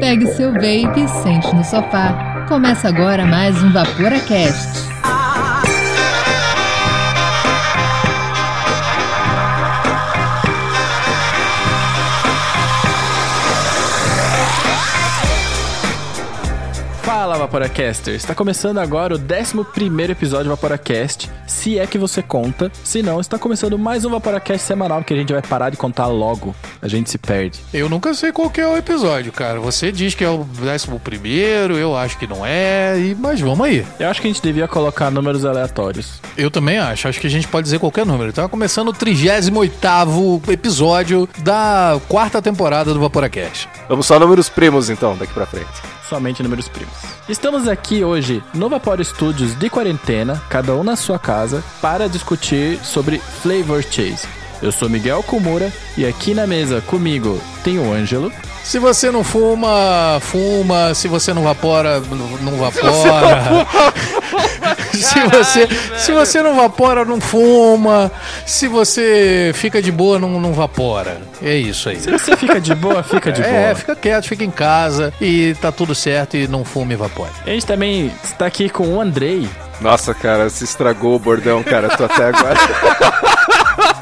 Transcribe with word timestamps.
Pegue 0.00 0.26
seu 0.28 0.52
vape, 0.52 1.08
sente 1.22 1.54
no 1.54 1.64
sofá. 1.64 2.44
Começa 2.48 2.88
agora 2.88 3.26
mais 3.26 3.60
um 3.62 3.72
Vaporacast. 3.72 4.95
Vaporacasters! 17.46 18.16
Está 18.16 18.34
começando 18.34 18.78
agora 18.78 19.14
o 19.14 19.18
11 19.18 20.10
episódio 20.10 20.46
do 20.46 20.50
Vaporacast, 20.50 21.30
se 21.46 21.78
é 21.78 21.86
que 21.86 21.96
você 21.96 22.20
conta. 22.20 22.72
Se 22.82 23.02
não, 23.02 23.20
está 23.20 23.38
começando 23.38 23.78
mais 23.78 24.04
um 24.04 24.10
Vaporacast 24.10 24.66
semanal 24.66 25.04
que 25.04 25.14
a 25.14 25.16
gente 25.16 25.32
vai 25.32 25.40
parar 25.40 25.70
de 25.70 25.76
contar 25.76 26.08
logo. 26.08 26.56
A 26.82 26.88
gente 26.88 27.08
se 27.08 27.18
perde. 27.18 27.60
Eu 27.72 27.88
nunca 27.88 28.12
sei 28.14 28.32
qual 28.32 28.50
que 28.50 28.60
é 28.60 28.66
o 28.66 28.76
episódio, 28.76 29.30
cara. 29.30 29.60
Você 29.60 29.92
diz 29.92 30.12
que 30.12 30.24
é 30.24 30.28
o 30.28 30.40
11, 30.40 31.78
eu 31.78 31.96
acho 31.96 32.18
que 32.18 32.26
não 32.26 32.44
é, 32.44 32.98
e 32.98 33.14
mas 33.14 33.40
vamos 33.40 33.64
aí. 33.64 33.86
Eu 34.00 34.08
acho 34.08 34.20
que 34.20 34.26
a 34.26 34.32
gente 34.32 34.42
devia 34.42 34.66
colocar 34.66 35.08
números 35.08 35.44
aleatórios. 35.44 36.20
Eu 36.36 36.50
também 36.50 36.78
acho. 36.78 37.06
Acho 37.06 37.20
que 37.20 37.28
a 37.28 37.30
gente 37.30 37.46
pode 37.46 37.62
dizer 37.62 37.78
qualquer 37.78 38.04
número. 38.04 38.30
Então, 38.30 38.48
começando 38.48 38.88
o 38.88 38.92
38 38.92 40.50
episódio 40.50 41.28
da 41.38 42.00
quarta 42.08 42.42
temporada 42.42 42.92
do 42.92 42.98
Vaporacast. 42.98 43.68
Vamos 43.88 44.04
só 44.04 44.18
números 44.18 44.48
primos, 44.48 44.90
então, 44.90 45.16
daqui 45.16 45.32
pra 45.32 45.46
frente. 45.46 45.95
Somente 46.08 46.42
números 46.42 46.68
primos. 46.68 46.94
Estamos 47.28 47.68
aqui 47.68 48.04
hoje 48.04 48.42
no 48.54 48.68
Vapor 48.68 49.04
Studios 49.04 49.58
de 49.58 49.68
quarentena, 49.68 50.42
cada 50.48 50.74
um 50.74 50.82
na 50.82 50.96
sua 50.96 51.18
casa, 51.18 51.62
para 51.80 52.08
discutir 52.08 52.78
sobre 52.84 53.18
Flavor 53.18 53.82
Chase. 53.82 54.45
Eu 54.62 54.72
sou 54.72 54.88
Miguel 54.88 55.22
Kumura 55.22 55.70
e 55.96 56.06
aqui 56.06 56.32
na 56.34 56.46
mesa 56.46 56.80
comigo 56.86 57.40
tem 57.62 57.78
o 57.78 57.92
Ângelo. 57.92 58.32
Se 58.64 58.78
você 58.80 59.12
não 59.12 59.22
fuma, 59.22 60.18
fuma. 60.20 60.92
Se 60.92 61.06
você 61.06 61.32
não 61.32 61.42
vapora, 61.44 62.00
não- 62.40 62.56
vapora. 62.56 63.66
Se 64.92 65.20
você, 65.28 65.68
se 65.98 66.12
você 66.12 66.42
não 66.42 66.56
vapora, 66.56 67.04
não 67.04 67.20
fuma. 67.20 68.10
Se 68.44 68.66
você 68.66 69.52
fica 69.54 69.80
de 69.80 69.92
boa, 69.92 70.18
não, 70.18 70.40
não 70.40 70.52
vapora. 70.52 71.20
É 71.42 71.54
isso 71.54 71.88
aí. 71.88 72.00
Se 72.00 72.10
você 72.10 72.36
fica 72.36 72.60
de 72.60 72.74
boa, 72.74 73.02
fica 73.04 73.30
de 73.30 73.40
É, 73.42 73.66
boa. 73.66 73.74
fica 73.76 73.94
quieto, 73.94 74.24
fica 74.26 74.42
em 74.44 74.50
casa 74.50 75.12
e 75.20 75.54
tá 75.60 75.70
tudo 75.70 75.94
certo 75.94 76.36
e 76.36 76.48
não 76.48 76.64
fume 76.64 76.94
e 76.94 76.96
vapore. 76.96 77.30
A 77.46 77.50
gente 77.50 77.66
também 77.66 78.10
está 78.24 78.46
aqui 78.46 78.68
com 78.68 78.88
o 78.96 79.00
Andrei. 79.00 79.48
Nossa, 79.80 80.12
cara, 80.14 80.48
se 80.50 80.64
estragou 80.64 81.14
o 81.14 81.18
bordão, 81.20 81.62
cara. 81.62 81.86
Eu 81.88 81.96
tô 81.96 82.04
até 82.04 82.24
agora. 82.24 82.56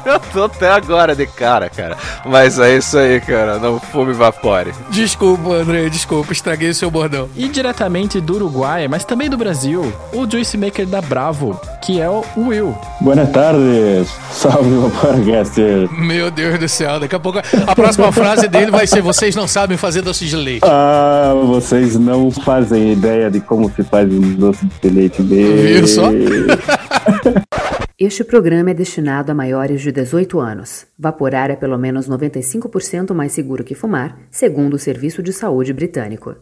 Eu 0.15 0.19
tô 0.19 0.43
até 0.43 0.69
agora 0.69 1.15
de 1.15 1.25
cara, 1.25 1.67
cara. 1.69 1.97
Mas 2.23 2.59
é 2.59 2.77
isso 2.77 2.97
aí, 2.97 3.19
cara. 3.19 3.57
Não 3.57 3.79
fume 3.79 4.13
vapore. 4.13 4.71
Desculpa, 4.91 5.49
André, 5.49 5.89
desculpa, 5.89 6.31
estraguei 6.31 6.69
o 6.69 6.75
seu 6.75 6.91
bordão. 6.91 7.27
E 7.35 7.47
diretamente 7.47 8.21
do 8.21 8.35
Uruguai, 8.35 8.87
mas 8.87 9.03
também 9.03 9.29
do 9.29 9.37
Brasil, 9.37 9.91
o 10.13 10.29
Juice 10.29 10.57
Maker 10.57 10.85
da 10.85 11.01
Bravo, 11.01 11.59
que 11.81 11.99
é 11.99 12.07
o 12.07 12.23
Will. 12.37 12.77
Buenas 13.01 13.29
tardes, 13.31 14.09
salve 14.31 14.75
Vaporcaster. 14.75 15.91
Meu 15.91 16.29
Deus 16.29 16.59
do 16.59 16.69
céu, 16.69 16.99
daqui 16.99 17.15
a 17.15 17.19
pouco 17.19 17.39
a 17.39 17.75
próxima 17.75 18.11
frase 18.11 18.47
dele 18.47 18.69
vai 18.69 18.85
ser: 18.85 19.01
Vocês 19.01 19.35
não 19.35 19.47
sabem 19.47 19.77
fazer 19.77 20.01
doce 20.01 20.25
de 20.25 20.35
leite. 20.35 20.61
Ah, 20.63 21.33
vocês 21.45 21.95
não 21.95 22.29
fazem 22.29 22.91
ideia 22.91 23.31
de 23.31 23.39
como 23.39 23.71
se 23.71 23.83
faz 23.83 24.11
um 24.11 24.35
doce 24.35 24.67
de 24.81 24.89
leite. 24.89 25.21
Viu 25.23 25.87
só? 25.87 26.09
Este 27.97 28.25
programa 28.25 28.71
é 28.71 28.73
destinado 28.73 29.31
a 29.31 29.35
maiores 29.35 29.81
de 29.81 29.89
18 29.89 30.37
anos. 30.37 30.85
Vaporar 30.99 31.49
é 31.49 31.55
pelo 31.55 31.77
menos 31.77 32.09
95% 32.09 33.13
mais 33.13 33.31
seguro 33.31 33.63
que 33.63 33.73
fumar, 33.73 34.17
segundo 34.29 34.73
o 34.73 34.77
Serviço 34.77 35.23
de 35.23 35.31
Saúde 35.31 35.71
Britânico. 35.71 36.35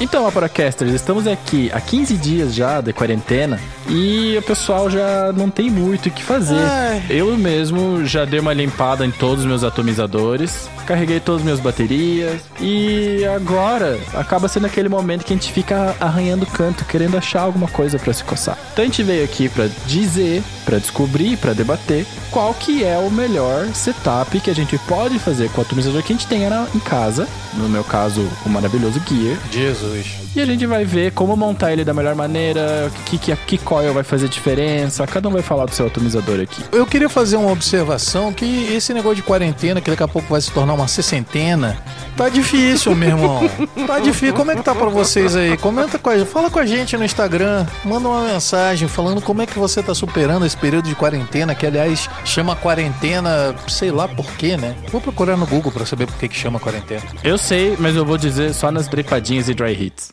Então, 0.00 0.24
Vaporacasters, 0.24 0.94
estamos 0.94 1.26
aqui 1.26 1.70
há 1.74 1.80
15 1.80 2.16
dias 2.16 2.54
já 2.54 2.80
de 2.80 2.90
quarentena 2.94 3.60
e 3.86 4.34
o 4.38 4.42
pessoal 4.42 4.88
já 4.88 5.30
não 5.32 5.50
tem 5.50 5.68
muito 5.68 6.08
o 6.08 6.10
que 6.10 6.24
fazer. 6.24 6.56
Ai. 6.56 7.02
Eu 7.10 7.36
mesmo 7.36 8.06
já 8.06 8.24
dei 8.24 8.40
uma 8.40 8.54
limpada 8.54 9.04
em 9.04 9.10
todos 9.10 9.40
os 9.40 9.46
meus 9.46 9.62
atomizadores, 9.62 10.70
carreguei 10.86 11.20
todas 11.20 11.42
as 11.42 11.44
minhas 11.44 11.60
baterias 11.60 12.40
e 12.58 13.26
agora 13.26 14.00
acaba 14.14 14.48
sendo 14.48 14.66
aquele 14.66 14.88
momento 14.88 15.26
que 15.26 15.34
a 15.34 15.36
gente 15.36 15.52
fica 15.52 15.94
arranhando 16.00 16.46
canto, 16.46 16.86
querendo 16.86 17.18
achar 17.18 17.42
alguma 17.42 17.68
coisa 17.68 17.98
pra 17.98 18.14
se 18.14 18.24
coçar. 18.24 18.56
Então 18.72 18.82
a 18.82 18.86
gente 18.86 19.02
veio 19.02 19.22
aqui 19.22 19.50
pra 19.50 19.66
dizer, 19.86 20.42
pra 20.70 20.78
descobrir, 20.78 21.36
pra 21.36 21.52
debater 21.52 22.06
qual 22.30 22.54
que 22.54 22.84
é 22.84 22.96
o 22.96 23.10
melhor 23.10 23.66
setup 23.74 24.38
que 24.38 24.48
a 24.48 24.54
gente 24.54 24.78
pode 24.86 25.18
fazer 25.18 25.50
com 25.50 25.60
o 25.60 25.64
atomizador 25.64 26.00
que 26.00 26.12
a 26.12 26.16
gente 26.16 26.28
tenha 26.28 26.48
na- 26.48 26.66
em 26.72 26.78
casa. 26.78 27.26
No 27.54 27.68
meu 27.68 27.82
caso, 27.82 28.24
o 28.46 28.48
maravilhoso 28.48 29.02
Gear. 29.08 29.36
Jesus. 29.50 30.06
E 30.36 30.40
a 30.40 30.46
gente 30.46 30.64
vai 30.64 30.84
ver 30.84 31.10
como 31.10 31.36
montar 31.36 31.72
ele 31.72 31.84
da 31.84 31.92
melhor 31.92 32.14
maneira, 32.14 32.88
que, 33.04 33.18
que, 33.18 33.34
que 33.34 33.58
coil 33.58 33.92
vai 33.92 34.04
fazer 34.04 34.28
diferença. 34.28 35.04
Cada 35.08 35.28
um 35.28 35.32
vai 35.32 35.42
falar 35.42 35.66
do 35.66 35.74
seu 35.74 35.88
atomizador 35.88 36.38
aqui. 36.38 36.62
Eu 36.70 36.86
queria 36.86 37.08
fazer 37.08 37.34
uma 37.36 37.50
observação 37.50 38.32
que 38.32 38.72
esse 38.72 38.94
negócio 38.94 39.16
de 39.16 39.22
quarentena, 39.24 39.80
que 39.80 39.90
daqui 39.90 40.04
a 40.04 40.06
pouco 40.08 40.28
vai 40.30 40.40
se 40.40 40.52
tornar 40.52 40.74
uma 40.74 40.86
sessentena, 40.86 41.76
tá 42.16 42.28
difícil, 42.28 42.94
meu 42.94 43.08
irmão. 43.08 43.50
Tá 43.88 43.98
difícil. 43.98 44.34
Como 44.34 44.52
é 44.52 44.54
que 44.56 44.62
tá 44.62 44.72
pra 44.74 44.88
vocês 44.88 45.34
aí? 45.34 45.56
Comenta 45.56 45.98
com 45.98 46.10
a 46.10 46.16
gente, 46.18 46.28
fala 46.28 46.48
com 46.48 46.58
a 46.60 46.66
gente 46.66 46.96
no 46.96 47.04
Instagram, 47.04 47.66
manda 47.84 48.06
uma 48.08 48.22
mensagem 48.28 48.86
falando 48.86 49.20
como 49.20 49.42
é 49.42 49.46
que 49.46 49.58
você 49.58 49.82
tá 49.82 49.92
superando 49.94 50.46
esse 50.46 50.56
período 50.60 50.88
de 50.88 50.94
quarentena, 50.94 51.54
que 51.54 51.66
aliás 51.66 52.08
chama 52.24 52.54
quarentena, 52.54 53.54
sei 53.68 53.90
lá 53.90 54.06
por 54.06 54.30
quê, 54.36 54.56
né? 54.56 54.76
Vou 54.90 55.00
procurar 55.00 55.36
no 55.36 55.46
Google 55.46 55.72
pra 55.72 55.86
saber 55.86 56.06
por 56.06 56.16
que 56.16 56.28
que 56.28 56.36
chama 56.36 56.60
quarentena. 56.60 57.02
Eu 57.24 57.38
sei, 57.38 57.76
mas 57.78 57.96
eu 57.96 58.04
vou 58.04 58.18
dizer 58.18 58.54
só 58.54 58.70
nas 58.70 58.88
dripadinhas 58.88 59.48
e 59.48 59.54
dry 59.54 59.72
hits. 59.72 60.12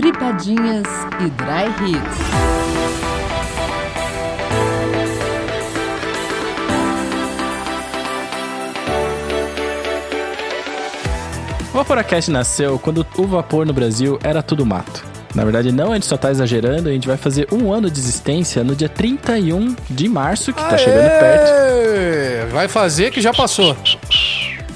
Dripadinhas 0.00 0.86
e 1.20 1.28
Dry 1.30 1.68
Hits. 1.90 3.09
O 11.72 11.76
Vaporacast 11.76 12.30
nasceu 12.32 12.78
quando 12.80 13.06
o 13.16 13.26
vapor 13.26 13.64
no 13.64 13.72
Brasil 13.72 14.18
era 14.24 14.42
tudo 14.42 14.66
mato. 14.66 15.04
Na 15.34 15.44
verdade, 15.44 15.70
não, 15.70 15.92
a 15.92 15.94
gente 15.94 16.06
só 16.06 16.16
tá 16.16 16.28
exagerando, 16.28 16.88
a 16.88 16.92
gente 16.92 17.06
vai 17.06 17.16
fazer 17.16 17.46
um 17.52 17.72
ano 17.72 17.88
de 17.88 18.00
existência 18.00 18.64
no 18.64 18.74
dia 18.74 18.88
31 18.88 19.76
de 19.88 20.08
março, 20.08 20.52
que 20.52 20.60
tá 20.60 20.76
chegando 20.76 21.08
perto. 21.08 21.52
Aê! 21.52 22.46
Vai 22.50 22.66
fazer 22.66 23.12
que 23.12 23.20
já 23.20 23.32
passou. 23.32 23.76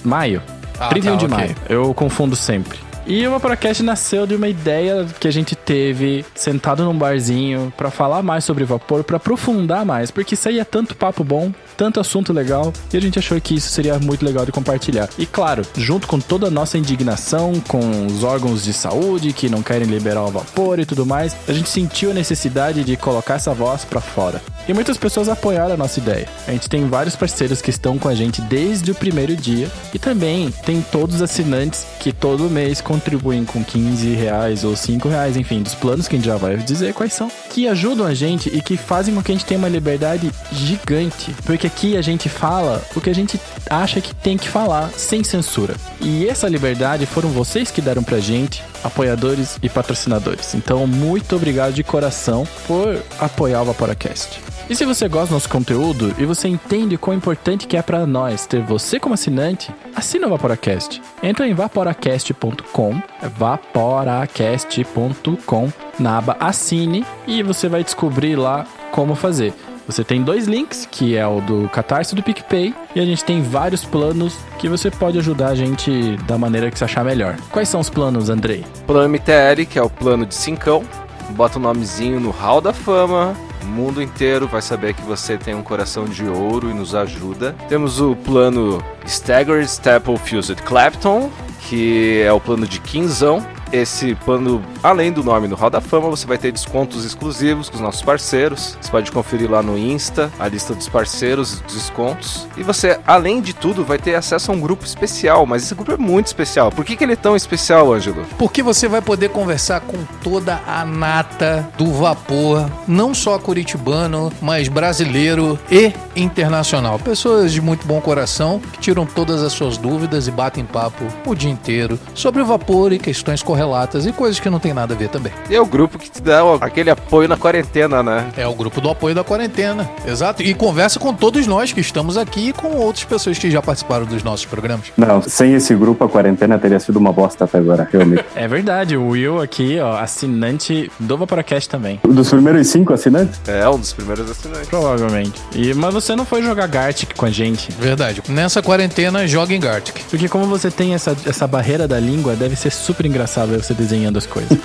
Maio. 0.05 0.41
Ah, 0.79 0.89
31 0.91 1.17
de 1.17 1.27
tá, 1.27 1.35
ok. 1.35 1.47
maio. 1.47 1.57
Eu 1.69 1.93
confundo 1.93 2.37
sempre. 2.37 2.79
E 3.07 3.27
o 3.27 3.31
Vaporacast 3.33 3.83
nasceu 3.83 4.27
de 4.27 4.35
uma 4.35 4.49
ideia 4.49 5.07
que 5.21 5.29
a 5.29 5.31
gente 5.31 5.55
teve 5.55 6.25
sentado 6.35 6.85
num 6.85 6.97
barzinho 6.97 7.71
pra 7.77 7.91
falar 7.91 8.23
mais 8.23 8.45
sobre 8.45 8.65
vapor, 8.65 9.05
pra 9.05 9.19
aprofundar 9.19 9.85
mais, 9.85 10.11
porque 10.11 10.35
aí 10.47 10.59
é 10.59 10.65
tanto 10.65 10.97
papo 10.97 11.23
bom, 11.23 11.53
tanto 11.77 12.01
assunto 12.01 12.33
legal, 12.33 12.73
e 12.93 12.97
a 12.97 13.01
gente 13.01 13.19
achou 13.19 13.39
que 13.41 13.57
isso 13.57 13.69
seria 13.69 13.99
muito 13.99 14.25
legal 14.25 14.47
de 14.47 14.53
compartilhar. 14.53 15.09
E 15.19 15.27
claro, 15.27 15.63
junto 15.77 16.07
com 16.07 16.19
toda 16.19 16.47
a 16.47 16.51
nossa 16.51 16.79
indignação 16.79 17.61
com 17.69 18.07
os 18.07 18.25
órgãos 18.25 18.65
de 18.65 18.73
saúde 18.73 19.35
que 19.35 19.51
não 19.51 19.63
querem 19.63 19.87
liberar 19.87 20.23
o 20.23 20.31
vapor 20.31 20.79
e 20.79 20.87
tudo 20.87 21.05
mais, 21.05 21.37
a 21.47 21.53
gente 21.53 21.69
sentiu 21.69 22.11
a 22.11 22.15
necessidade 22.15 22.85
de 22.85 22.97
colocar 22.97 23.35
essa 23.35 23.53
voz 23.53 23.85
pra 23.85 24.01
fora. 24.01 24.41
E 24.69 24.73
muitas 24.73 24.97
pessoas 24.97 25.29
apoiaram 25.29 25.75
a 25.75 25.77
nossa 25.77 25.99
ideia. 25.99 26.27
A 26.47 26.53
gente 26.53 26.69
tem 26.69 26.89
vários 26.89 27.17
parceiros 27.17 27.61
que 27.61 27.71
estão 27.71 27.99
com 27.99 28.09
a 28.09 28.15
gente 28.15 28.41
desde 28.43 28.91
o 28.91 28.95
primeiro 28.95 29.37
dia 29.37 29.71
e 29.93 29.99
também 29.99 30.51
tem 30.65 30.81
todos 30.81 31.17
os 31.17 31.23
assinantes 31.23 31.87
que 32.01 32.13
todo 32.13 32.51
mês 32.51 32.81
contribuem 32.81 33.45
com 33.45 33.63
15 33.63 34.15
reais 34.15 34.65
ou 34.65 34.75
5 34.75 35.09
reais, 35.09 35.37
enfim, 35.37 35.63
dos 35.63 35.75
planos 35.75 36.09
que 36.09 36.17
a 36.17 36.19
gente 36.19 36.27
já 36.27 36.37
vai 36.37 36.57
dizer 36.57 36.95
quais 36.95 37.13
são, 37.13 37.31
que 37.51 37.69
ajudam 37.69 38.07
a 38.07 38.15
gente 38.15 38.49
e 38.49 38.63
que 38.63 38.77
fazem 38.77 39.15
com 39.15 39.23
que 39.23 39.33
a 39.33 39.35
gente 39.35 39.47
tenha 39.47 39.59
uma 39.59 39.69
liberdade 39.69 40.31
gigante. 40.53 41.35
Porque 41.45 41.67
aqui 41.67 41.97
a 41.97 42.03
gente 42.03 42.29
fala 42.29 42.83
o 42.95 43.01
que 43.01 43.11
a 43.11 43.15
gente 43.15 43.39
acha 43.69 44.01
que 44.01 44.15
tem 44.15 44.37
que 44.37 44.49
falar, 44.49 44.91
sem 44.97 45.23
censura. 45.23 45.75
E 46.01 46.27
essa 46.27 46.49
liberdade 46.49 47.07
foram 47.07 47.29
vocês 47.31 47.71
que 47.71 47.81
deram 47.81 48.03
pra 48.03 48.21
gente, 48.21 48.63
apoiadores 48.85 49.59
e 49.63 49.69
patrocinadores. 49.69 50.55
Então, 50.55 50.87
muito 50.87 51.35
obrigado 51.35 51.73
de 51.73 51.83
coração 51.83 52.47
por 52.67 53.03
apoiar 53.19 53.63
o 53.63 53.65
Vaporacast. 53.65 54.41
E 54.69 54.75
se 54.75 54.85
você 54.85 55.09
gosta 55.09 55.29
do 55.29 55.35
nosso 55.35 55.49
conteúdo 55.49 56.13
e 56.19 56.25
você 56.25 56.49
entende 56.49 56.97
quão 56.97 57.17
importante 57.17 57.67
que 57.67 57.77
é 57.77 57.83
pra 57.83 58.07
nós 58.07 58.47
ter 58.47 58.63
você 58.63 58.99
como 58.99 59.15
assinante, 59.15 59.71
assina 59.95 60.27
o 60.27 60.31
Vaporacast. 60.31 61.03
Entra 61.23 61.47
em 61.47 61.53
vaporacast.com, 61.53 63.03
vaporacast.com, 63.37 65.73
na 65.99 66.17
aba 66.19 66.37
Assine 66.41 67.05
e 67.27 67.43
você 67.43 67.69
vai 67.69 67.85
descobrir 67.85 68.37
lá 68.37 68.67
como 68.91 69.15
fazer. 69.15 69.53
Você 69.87 70.03
tem 70.03 70.23
dois 70.23 70.47
links, 70.47 70.89
que 70.91 71.17
é 71.17 71.27
o 71.27 71.41
do 71.41 71.69
Catarse 71.69 72.15
e 72.15 72.17
do 72.17 72.23
PicPay, 72.23 72.75
e 72.95 73.01
a 73.01 73.05
gente 73.05 73.23
tem 73.23 73.43
vários 73.43 73.85
planos 73.85 74.37
que 74.59 74.69
você 74.69 74.91
pode 74.91 75.19
ajudar 75.19 75.49
a 75.49 75.55
gente 75.55 76.17
da 76.27 76.39
maneira 76.39 76.71
que 76.71 76.79
você 76.79 76.85
achar 76.85 77.05
melhor. 77.05 77.37
Quais 77.51 77.69
são 77.69 77.81
os 77.81 77.91
planos, 77.91 78.31
Andrei? 78.31 78.65
Plano 78.87 79.09
MTL, 79.09 79.67
que 79.69 79.79
é 79.79 79.83
o 79.83 79.91
plano 79.91 80.25
de 80.25 80.35
cincão. 80.35 80.83
Bota 81.31 81.59
o 81.59 81.63
nomezinho 81.63 82.19
no 82.19 82.31
Hall 82.31 82.61
da 82.61 82.73
Fama. 82.73 83.35
O 83.63 83.67
mundo 83.67 84.03
inteiro 84.03 84.47
vai 84.47 84.63
saber 84.63 84.95
que 84.95 85.03
você 85.03 85.37
tem 85.37 85.55
um 85.55 85.63
coração 85.63 86.05
de 86.05 86.25
ouro 86.25 86.71
e 86.71 86.75
nos 86.75 86.95
ajuda. 86.95 87.55
Temos 87.69 88.01
o 88.01 88.15
plano 88.15 88.83
Staggered 89.07 89.67
Staple 89.67 90.19
Fused 90.19 90.63
Clapton, 90.63 91.31
que 91.61 92.23
é 92.23 92.33
o 92.33 92.41
plano 92.41 92.67
de 92.67 92.81
quinzão. 92.81 93.45
Esse 93.75 94.15
plano, 94.15 94.63
além 94.85 95.11
do 95.11 95.25
nome 95.25 95.49
no 95.49 95.57
Hall 95.57 95.69
da 95.69 95.81
Fama, 95.81 96.09
você 96.09 96.25
vai 96.29 96.39
ter 96.39 96.53
descontos 96.53 97.05
exclusivos 97.05 97.69
com 97.69 97.75
os 97.75 97.81
nossos 97.81 98.03
parceiros. 98.03 98.79
Você 98.81 98.89
pode 98.89 99.11
conferir 99.11 99.51
lá 99.51 99.65
no 99.65 99.77
Insta 99.77 100.31
a 100.39 100.47
lista 100.47 100.77
dos 100.77 100.89
parceiros, 100.89 101.59
dos 101.59 101.75
descontos. 101.75 102.47
E 102.57 102.63
você, 102.63 103.01
além 103.05 103.41
de 103.41 103.53
tudo, 103.53 103.85
vai 103.85 103.99
ter 103.99 104.15
acesso 104.15 104.53
a 104.53 104.55
um 104.55 104.61
grupo 104.61 104.85
especial. 104.85 105.45
Mas 105.45 105.65
esse 105.65 105.75
grupo 105.75 105.91
é 105.91 105.97
muito 105.97 106.27
especial. 106.27 106.71
Por 106.71 106.85
que, 106.85 106.95
que 106.95 107.03
ele 107.03 107.15
é 107.15 107.17
tão 107.17 107.35
especial, 107.35 107.93
Ângelo? 107.93 108.25
Porque 108.39 108.63
você 108.63 108.87
vai 108.87 109.03
poder 109.03 109.31
conversar 109.31 109.81
com 109.81 110.05
toda 110.23 110.63
a 110.65 110.85
nata 110.85 111.69
do 111.77 111.93
vapor, 111.95 112.71
não 112.87 113.13
só 113.13 113.41
curitibano, 113.41 114.33
mas 114.41 114.69
brasileiro 114.69 115.59
e 115.69 115.93
internacional. 116.15 116.97
Pessoas 117.01 117.53
de 117.53 117.61
muito 117.61 117.89
bom 117.89 118.01
coração 118.01 118.61
que 118.61 118.79
tiram 118.79 119.05
todas 119.05 119.43
as 119.43 119.53
suas 119.53 119.77
dúvidas 119.77 120.29
e 120.29 120.31
batem 120.31 120.65
papo 120.65 121.05
o 121.27 121.35
dia 121.35 121.51
inteiro 121.51 121.99
sobre 122.15 122.41
o 122.41 122.47
vapor 122.47 122.93
e 122.93 123.01
questões 123.01 123.43
correlatas 123.65 124.07
e 124.07 124.13
coisas 124.13 124.39
que 124.39 124.51
não 124.51 124.61
tem 124.61 124.75
nada 124.75 124.95
a 124.95 124.97
ver 124.97 125.09
também. 125.09 125.33
E 125.49 125.55
é 125.55 125.61
o 125.61 125.67
grupo 125.67 125.99
que 125.99 126.11
te 126.11 126.23
dá 126.23 126.43
aquele 126.61 126.91
apoio 126.91 127.29
na 127.29 127.37
quarentena, 127.37 128.03
né? 128.03 128.27
É 128.37 128.47
o 128.47 128.55
grupo 128.55 128.81
do 128.81 128.91
apoio 128.91 129.15
da 129.15 129.25
quarentena, 129.25 129.89
exato. 130.07 130.43
E 130.43 130.55
conversa 130.55 131.01
com 131.01 131.15
todos 131.15 131.47
nós 131.47 131.73
que 131.73 131.81
estamos 131.81 132.17
aqui 132.17 132.51
e 132.51 132.53
com 132.53 132.77
outras 132.77 133.05
pessoas 133.05 133.39
que 133.39 133.51
já 133.51 133.63
participaram 133.63 134.05
dos 134.05 134.23
nossos 134.23 134.45
programas. 134.45 134.93
Não, 134.97 135.23
sem 135.23 135.55
esse 135.55 135.75
grupo 135.75 136.05
a 136.05 136.09
quarentena 136.09 136.59
teria 136.59 136.79
sido 136.79 136.99
uma 136.99 137.13
bosta 137.13 137.45
até 137.45 137.59
agora, 137.59 137.89
realmente. 137.91 138.25
É 138.35 138.49
verdade, 138.49 138.97
o 138.97 139.09
Will 139.09 139.41
aqui, 139.41 139.79
ó, 139.79 139.97
assinante 139.97 140.91
do 140.99 141.17
Vaporacast 141.17 141.69
também. 141.69 142.01
Dos 142.05 142.29
primeiros 142.29 142.67
cinco 142.67 142.93
assinantes? 142.93 143.41
É 143.47 143.67
um 143.69 143.79
dos 143.79 143.93
primeiros 143.93 144.31
assinantes. 144.31 144.69
Provavelmente. 144.69 145.41
E, 145.55 145.73
mas 145.73 145.95
você 145.95 146.17
não 146.17 146.25
foi 146.25 146.43
jogar 146.43 146.67
Gartic 146.67 147.15
com 147.17 147.25
a 147.25 147.31
gente. 147.31 147.71
Verdade. 147.79 148.23
Nessa 148.29 148.61
quarentena, 148.61 149.27
joga 149.27 149.55
em 149.55 149.61
Gartic. 149.61 150.03
Porque 150.11 150.29
como 150.29 150.47
você 150.47 150.71
tem 150.71 150.95
essa, 150.95 151.17
essa 151.25 151.47
barreira 151.47 151.87
da 151.87 151.99
língua, 151.99 152.35
deve 152.35 152.57
ser 152.57 152.71
super 152.71 153.07
engraçado 153.07 153.54
você 153.59 153.75
desenhando 153.75 154.19
as 154.19 154.27
coisas. 154.27 154.59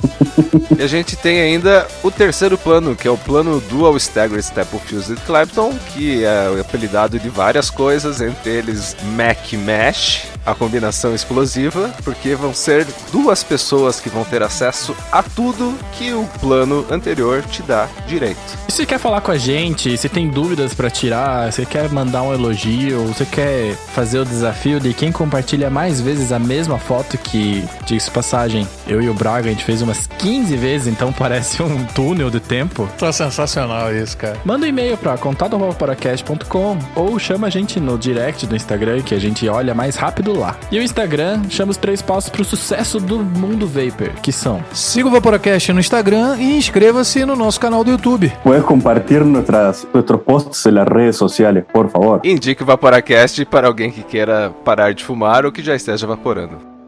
E 0.77 0.81
a 0.81 0.87
gente 0.87 1.15
tem 1.15 1.41
ainda 1.41 1.85
o 2.03 2.09
terceiro 2.09 2.57
plano, 2.57 2.95
que 2.95 3.07
é 3.07 3.11
o 3.11 3.17
plano 3.17 3.59
Dual 3.69 3.97
Stagger 3.97 4.41
Step 4.41 4.73
of 4.75 4.87
Fused 4.87 5.19
Clapton, 5.25 5.73
que 5.93 6.23
é 6.23 6.59
apelidado 6.59 7.19
de 7.19 7.27
várias 7.27 7.69
coisas, 7.69 8.21
entre 8.21 8.49
eles 8.51 8.95
Mac 9.15 9.51
Mesh, 9.53 10.27
a 10.45 10.55
combinação 10.55 11.13
explosiva, 11.13 11.93
porque 12.03 12.33
vão 12.33 12.53
ser 12.53 12.87
duas 13.11 13.43
pessoas 13.43 13.99
que 13.99 14.09
vão 14.09 14.23
ter 14.23 14.41
acesso 14.41 14.95
a 15.11 15.21
tudo 15.21 15.77
que 15.93 16.13
o 16.13 16.23
plano 16.39 16.85
anterior 16.89 17.43
te 17.43 17.61
dá 17.61 17.87
direito. 18.07 18.39
E 18.67 18.71
se 18.71 18.85
quer 18.85 18.99
falar 18.99 19.21
com 19.21 19.31
a 19.31 19.37
gente, 19.37 19.97
se 19.97 20.07
tem 20.07 20.29
dúvidas 20.29 20.73
pra 20.73 20.89
tirar, 20.89 21.51
se 21.51 21.65
quer 21.65 21.89
mandar 21.89 22.21
um 22.21 22.33
elogio, 22.33 23.05
você 23.05 23.25
quer 23.25 23.75
fazer 23.93 24.19
o 24.19 24.25
desafio 24.25 24.79
de 24.79 24.93
quem 24.93 25.11
compartilha 25.11 25.69
mais 25.69 25.99
vezes 25.99 26.31
a 26.31 26.39
mesma 26.39 26.79
foto 26.79 27.17
que, 27.17 27.67
diga 27.85 27.99
passagem, 28.09 28.67
eu 28.87 29.01
e 29.01 29.09
o 29.09 29.13
Braga, 29.13 29.47
a 29.47 29.51
gente 29.51 29.63
fez 29.63 29.81
umas 29.81 30.07
15 30.07 30.55
vezes, 30.57 30.87
então 30.87 31.11
parece 31.13 31.61
um 31.61 31.85
túnel 31.85 32.29
de 32.29 32.39
tempo. 32.39 32.87
Tá 32.97 33.11
sensacional 33.11 33.93
isso, 33.93 34.17
cara. 34.17 34.37
Manda 34.43 34.65
um 34.65 34.69
e-mail 34.69 34.97
pra 34.97 35.17
contato.paracast.com 35.17 36.77
ou 36.95 37.19
chama 37.19 37.47
a 37.47 37.49
gente 37.49 37.79
no 37.79 37.97
direct 37.97 38.45
do 38.47 38.55
Instagram, 38.55 39.01
que 39.01 39.13
a 39.13 39.19
gente 39.19 39.47
olha 39.47 39.73
mais 39.73 39.95
rápido 39.95 40.37
lá. 40.37 40.57
E 40.71 40.79
o 40.79 40.81
Instagram 40.81 41.41
chama 41.49 41.71
os 41.71 41.77
três 41.77 42.01
passos 42.01 42.29
pro 42.29 42.43
sucesso 42.43 42.99
do 42.99 43.19
mundo 43.19 43.67
Vapor, 43.67 44.09
que 44.21 44.31
são 44.31 44.63
Siga 44.73 45.07
o 45.07 45.11
Vaporacast 45.11 45.71
no 45.73 45.79
Instagram 45.79 46.37
e 46.39 46.57
inscreva-se 46.57 47.25
no 47.25 47.35
nosso 47.35 47.59
canal 47.59 47.83
do 47.83 47.91
YouTube. 47.91 48.31
Puedes 48.43 48.65
compartir 48.65 49.23
nuestras, 49.23 49.87
nuestros 49.93 50.21
posts 50.21 50.65
en 50.65 50.75
las 50.75 50.87
redes 50.87 51.15
sociales, 51.15 51.63
por 51.71 51.89
favor. 51.89 52.21
Indique 52.23 52.63
o 52.63 52.65
Vaporacast 52.65 53.45
para 53.45 53.67
alguém 53.67 53.91
que 53.91 54.03
queira 54.03 54.51
parar 54.63 54.93
de 54.93 55.03
fumar 55.03 55.45
ou 55.45 55.51
que 55.51 55.61
já 55.61 55.75
esteja 55.75 56.07
vaporando. 56.07 56.78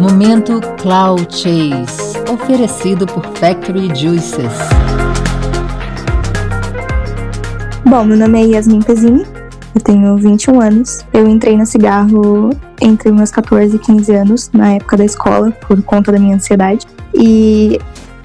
Momento 0.00 0.62
Cloud 0.80 1.26
Chase, 1.28 2.18
oferecido 2.32 3.06
por 3.06 3.22
Factory 3.36 3.94
Juices. 3.94 4.50
Bom, 7.84 8.04
meu 8.04 8.16
nome 8.16 8.40
é 8.40 8.46
Yasmin 8.46 8.80
Pezzini, 8.80 9.26
eu 9.74 9.80
tenho 9.82 10.16
21 10.16 10.58
anos. 10.58 11.04
Eu 11.12 11.28
entrei 11.28 11.54
no 11.54 11.66
cigarro 11.66 12.48
entre 12.80 13.12
meus 13.12 13.30
14 13.30 13.76
e 13.76 13.78
15 13.78 14.14
anos, 14.14 14.50
na 14.54 14.72
época 14.72 14.96
da 14.96 15.04
escola, 15.04 15.50
por 15.50 15.82
conta 15.82 16.10
da 16.10 16.18
minha 16.18 16.36
ansiedade. 16.36 16.86
E, 17.14 17.78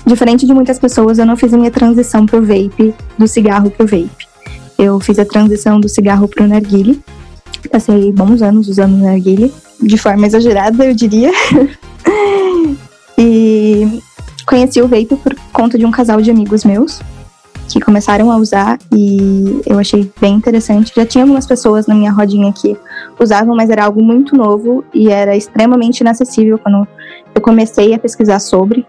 diferente 0.06 0.46
de 0.46 0.54
muitas 0.54 0.80
pessoas, 0.80 1.20
eu 1.20 1.26
não 1.26 1.36
fiz 1.36 1.54
a 1.54 1.58
minha 1.58 1.72
transição 1.72 2.26
pro 2.26 2.40
vape, 2.42 2.96
do 3.18 3.28
cigarro 3.28 3.70
pro 3.70 3.86
vape. 3.86 4.26
Eu 4.80 4.98
fiz 5.02 5.20
a 5.20 5.26
transição 5.26 5.78
do 5.82 5.90
cigarro 5.90 6.30
pro 6.30 6.48
narguile. 6.48 7.02
Passei 7.70 8.14
bons 8.14 8.42
anos 8.42 8.70
usando 8.70 8.96
narguile, 8.96 9.52
de 9.82 9.98
forma 9.98 10.26
exagerada, 10.26 10.86
eu 10.86 10.96
diria. 10.96 11.32
e 13.18 14.02
conheci 14.46 14.82
o 14.82 14.88
vape 14.88 15.16
por 15.16 15.36
conta 15.52 15.78
de 15.78 15.86
um 15.86 15.92
casal 15.92 16.22
de 16.22 16.30
amigos 16.30 16.64
meus 16.64 17.02
que 17.68 17.80
começaram 17.80 18.32
a 18.32 18.38
usar 18.38 18.78
e 18.94 19.62
eu 19.66 19.80
achei 19.80 20.12
bem 20.20 20.36
interessante. 20.36 20.94
Já 20.96 21.06
tinha 21.06 21.24
algumas 21.24 21.48
pessoas 21.48 21.88
na 21.88 21.96
minha 21.96 22.12
rodinha 22.12 22.54
que 22.54 22.78
usavam, 23.20 23.56
mas 23.56 23.70
era 23.70 23.86
algo 23.86 24.02
muito 24.02 24.36
novo 24.36 24.84
e 24.94 25.10
era 25.10 25.36
extremamente 25.36 26.02
inacessível 26.02 26.60
quando 26.60 26.88
eu 27.34 27.42
comecei 27.42 27.94
a 27.94 28.00
pesquisar 28.00 28.40
sobre, 28.40 28.86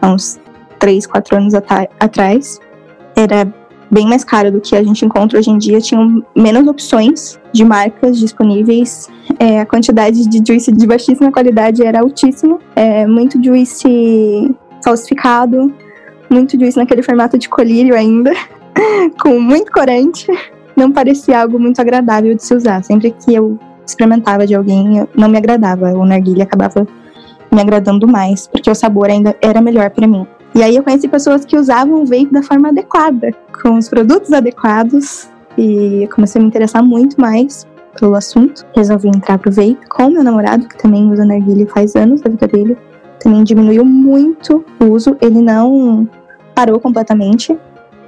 há 0.00 0.08
uns 0.08 0.38
3, 0.78 1.06
4 1.06 1.36
anos 1.36 1.54
atrás. 1.54 2.60
Era 3.16 3.52
bem 3.90 4.06
mais 4.06 4.24
caro 4.24 4.52
do 4.52 4.60
que 4.60 4.76
a 4.76 4.82
gente 4.82 5.04
encontra 5.04 5.38
hoje 5.38 5.50
em 5.50 5.58
dia, 5.58 5.80
tinham 5.80 6.22
menos 6.36 6.66
opções 6.66 7.38
de 7.52 7.64
marcas 7.64 8.18
disponíveis, 8.18 9.08
é, 9.38 9.60
a 9.60 9.66
quantidade 9.66 10.28
de 10.28 10.42
juice 10.46 10.72
de 10.72 10.86
baixíssima 10.86 11.32
qualidade 11.32 11.84
era 11.84 12.00
altíssima, 12.00 12.58
é, 12.74 13.06
muito 13.06 13.42
juice 13.42 14.54
falsificado, 14.84 15.72
muito 16.30 16.58
juice 16.58 16.76
naquele 16.76 17.02
formato 17.02 17.38
de 17.38 17.48
colírio 17.48 17.94
ainda, 17.94 18.32
com 19.20 19.40
muito 19.40 19.72
corante. 19.72 20.26
Não 20.76 20.92
parecia 20.92 21.40
algo 21.40 21.58
muito 21.58 21.80
agradável 21.80 22.34
de 22.34 22.44
se 22.44 22.54
usar. 22.54 22.84
Sempre 22.84 23.10
que 23.10 23.34
eu 23.34 23.58
experimentava 23.84 24.46
de 24.46 24.54
alguém, 24.54 25.06
não 25.16 25.28
me 25.28 25.36
agradava. 25.36 25.90
O 25.92 26.04
narguilha 26.04 26.44
acabava 26.44 26.86
me 27.50 27.60
agradando 27.60 28.06
mais, 28.06 28.46
porque 28.46 28.70
o 28.70 28.74
sabor 28.74 29.10
ainda 29.10 29.36
era 29.40 29.60
melhor 29.60 29.90
para 29.90 30.06
mim. 30.06 30.26
E 30.58 30.62
aí 30.64 30.74
eu 30.74 30.82
conheci 30.82 31.06
pessoas 31.06 31.44
que 31.44 31.56
usavam 31.56 32.02
o 32.02 32.04
vape 32.04 32.32
da 32.32 32.42
forma 32.42 32.70
adequada, 32.70 33.30
com 33.62 33.78
os 33.78 33.88
produtos 33.88 34.32
adequados, 34.32 35.30
e 35.56 36.02
eu 36.02 36.08
comecei 36.08 36.40
a 36.40 36.42
me 36.42 36.48
interessar 36.48 36.82
muito 36.82 37.20
mais 37.20 37.64
pelo 37.96 38.16
assunto. 38.16 38.66
Resolvi 38.74 39.06
entrar 39.06 39.38
pro 39.38 39.52
vape 39.52 39.78
com 39.88 40.10
meu 40.10 40.24
namorado, 40.24 40.66
que 40.66 40.76
também 40.76 41.12
usa 41.12 41.24
narguilha 41.24 41.64
faz 41.68 41.94
anos 41.94 42.20
da 42.22 42.28
vida 42.28 42.48
dele. 42.48 42.76
Também 43.20 43.44
diminuiu 43.44 43.84
muito 43.84 44.64
o 44.80 44.86
uso. 44.86 45.16
Ele 45.20 45.40
não 45.40 46.08
parou 46.56 46.80
completamente 46.80 47.56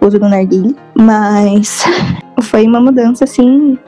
o 0.00 0.06
uso 0.08 0.18
do 0.18 0.28
narguilha, 0.28 0.74
mas 0.92 1.84
foi 2.42 2.66
uma 2.66 2.80
mudança 2.80 3.22
assim 3.22 3.78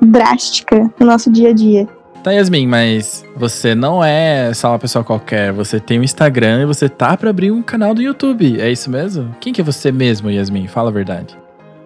drástica 0.00 0.88
no 1.00 1.06
nosso 1.06 1.32
dia 1.32 1.50
a 1.50 1.52
dia. 1.52 1.88
Tá, 2.22 2.32
Yasmin, 2.32 2.66
mas 2.66 3.24
você 3.36 3.74
não 3.74 4.02
é 4.04 4.52
só 4.52 4.72
uma 4.72 4.78
pessoa 4.78 5.04
qualquer. 5.04 5.52
Você 5.52 5.78
tem 5.80 6.00
um 6.00 6.02
Instagram 6.02 6.62
e 6.62 6.66
você 6.66 6.88
tá 6.88 7.16
pra 7.16 7.30
abrir 7.30 7.50
um 7.50 7.62
canal 7.62 7.94
do 7.94 8.02
YouTube. 8.02 8.60
É 8.60 8.70
isso 8.70 8.90
mesmo? 8.90 9.34
Quem 9.40 9.52
que 9.52 9.60
é 9.60 9.64
você 9.64 9.90
mesmo, 9.92 10.30
Yasmin? 10.30 10.66
Fala 10.66 10.90
a 10.90 10.92
verdade. 10.92 11.38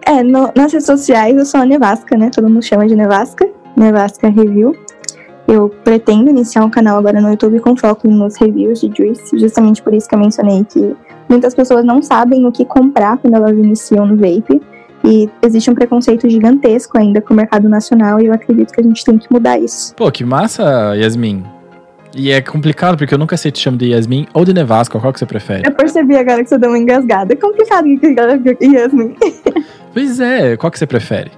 É, 0.05 0.21
no- 0.23 0.51
nas 0.55 0.73
redes 0.73 0.85
sociais 0.85 1.37
eu 1.37 1.45
sou 1.45 1.61
a 1.61 1.65
Nevasca, 1.65 2.17
né? 2.17 2.29
Todo 2.33 2.49
mundo 2.49 2.63
chama 2.63 2.87
de 2.87 2.95
Nevasca. 2.95 3.47
Nevasca 3.77 4.27
Review. 4.29 4.75
Eu 5.47 5.69
pretendo 5.83 6.29
iniciar 6.29 6.63
um 6.65 6.69
canal 6.69 6.97
agora 6.97 7.21
no 7.21 7.29
YouTube 7.29 7.59
com 7.59 7.75
foco 7.75 8.07
nos 8.07 8.35
reviews 8.37 8.79
de 8.81 8.91
Juice, 8.95 9.37
justamente 9.37 9.81
por 9.83 9.93
isso 9.93 10.07
que 10.07 10.15
eu 10.15 10.19
mencionei 10.19 10.63
que 10.65 10.95
muitas 11.29 11.53
pessoas 11.53 11.83
não 11.85 12.01
sabem 12.01 12.45
o 12.45 12.51
que 12.51 12.63
comprar 12.65 13.17
quando 13.17 13.35
elas 13.35 13.51
iniciam 13.51 14.05
no 14.05 14.15
vape. 14.15 14.61
E 15.03 15.29
existe 15.41 15.69
um 15.69 15.75
preconceito 15.75 16.29
gigantesco 16.29 16.97
ainda 16.97 17.21
com 17.21 17.33
o 17.33 17.37
mercado 17.37 17.67
nacional 17.67 18.19
e 18.21 18.27
eu 18.27 18.33
acredito 18.33 18.71
que 18.71 18.79
a 18.79 18.83
gente 18.83 19.03
tem 19.03 19.17
que 19.17 19.27
mudar 19.31 19.59
isso. 19.59 19.93
Pô, 19.95 20.09
que 20.11 20.23
massa, 20.23 20.95
Yasmin. 20.95 21.43
E 22.15 22.31
é 22.31 22.41
complicado 22.41 22.95
porque 22.97 23.13
eu 23.13 23.17
nunca 23.17 23.35
sei 23.35 23.51
te 23.51 23.59
chamo 23.59 23.77
de 23.77 23.87
Yasmin 23.87 24.27
ou 24.33 24.45
de 24.45 24.53
Nevasca. 24.53 24.99
Qual 24.99 25.11
que 25.11 25.19
você 25.19 25.25
prefere? 25.25 25.63
Eu 25.65 25.71
percebi 25.71 26.15
agora 26.15 26.43
que 26.43 26.49
você 26.49 26.57
deu 26.57 26.69
uma 26.69 26.77
engasgada. 26.77 27.33
É 27.33 27.35
complicado, 27.35 27.87
Yasmin. 28.61 29.15
Pois 29.93 30.19
é, 30.19 30.57
qual 30.57 30.71
que 30.71 30.79
você 30.79 30.87
prefere? 30.87 31.31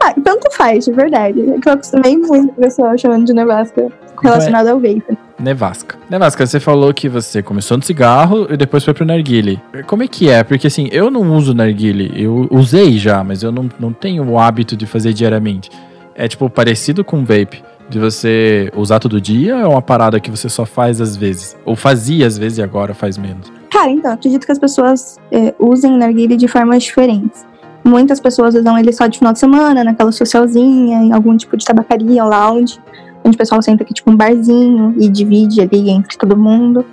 Ah, 0.00 0.14
tanto 0.22 0.50
faz, 0.52 0.84
de 0.84 0.92
verdade. 0.92 1.40
É 1.50 1.58
que 1.58 1.68
eu 1.68 1.72
acostumei 1.72 2.16
muito 2.16 2.52
o 2.52 2.54
pessoal 2.54 2.96
chamando 2.98 3.24
de 3.24 3.32
Nevasca 3.32 3.88
relacionado 4.22 4.68
ao 4.68 4.78
vape. 4.78 5.18
Nevasca. 5.38 5.98
Nevasca, 6.08 6.46
você 6.46 6.60
falou 6.60 6.94
que 6.94 7.08
você 7.08 7.42
começou 7.42 7.76
no 7.76 7.82
cigarro 7.82 8.46
e 8.48 8.56
depois 8.56 8.84
foi 8.84 8.94
pro 8.94 9.04
narguile. 9.04 9.60
Como 9.86 10.02
é 10.02 10.08
que 10.08 10.30
é? 10.30 10.44
Porque 10.44 10.68
assim, 10.68 10.88
eu 10.92 11.10
não 11.10 11.34
uso 11.34 11.52
narguile. 11.52 12.12
Eu 12.14 12.46
usei 12.50 12.96
já, 12.98 13.24
mas 13.24 13.42
eu 13.42 13.50
não, 13.50 13.68
não 13.78 13.92
tenho 13.92 14.24
o 14.24 14.38
hábito 14.38 14.76
de 14.76 14.86
fazer 14.86 15.12
diariamente. 15.12 15.70
É 16.14 16.28
tipo 16.28 16.48
parecido 16.48 17.04
com 17.04 17.24
vape. 17.24 17.62
De 17.88 17.98
você 17.98 18.70
usar 18.74 19.00
todo 19.00 19.20
dia 19.20 19.56
ou 19.56 19.60
é 19.60 19.66
uma 19.66 19.82
parada 19.82 20.18
que 20.20 20.30
você 20.30 20.48
só 20.48 20.64
faz 20.64 21.00
às 21.00 21.16
vezes? 21.16 21.56
Ou 21.64 21.76
fazia 21.76 22.26
às 22.26 22.38
vezes 22.38 22.58
e 22.58 22.62
agora 22.62 22.94
faz 22.94 23.18
menos? 23.18 23.52
Cara, 23.70 23.90
então, 23.90 24.12
acredito 24.12 24.46
que 24.46 24.52
as 24.52 24.58
pessoas 24.58 25.18
é, 25.30 25.52
usem 25.58 25.98
narguile 25.98 26.36
de 26.36 26.46
formas 26.46 26.84
diferentes. 26.84 27.44
Muitas 27.84 28.20
pessoas 28.20 28.54
usam 28.54 28.78
ele 28.78 28.92
só 28.92 29.06
de 29.06 29.18
final 29.18 29.32
de 29.32 29.38
semana, 29.38 29.82
naquela 29.82 30.12
socialzinha, 30.12 30.98
em 30.98 31.12
algum 31.12 31.36
tipo 31.36 31.56
de 31.56 31.64
tabacaria, 31.64 32.24
lounge, 32.24 32.78
onde 33.24 33.34
o 33.34 33.38
pessoal 33.38 33.60
senta 33.60 33.82
aqui 33.82 33.92
tipo 33.92 34.10
um 34.10 34.16
barzinho 34.16 34.94
e 34.98 35.08
divide 35.08 35.60
ali 35.60 35.90
entre 35.90 36.16
todo 36.16 36.36
mundo. 36.36 36.84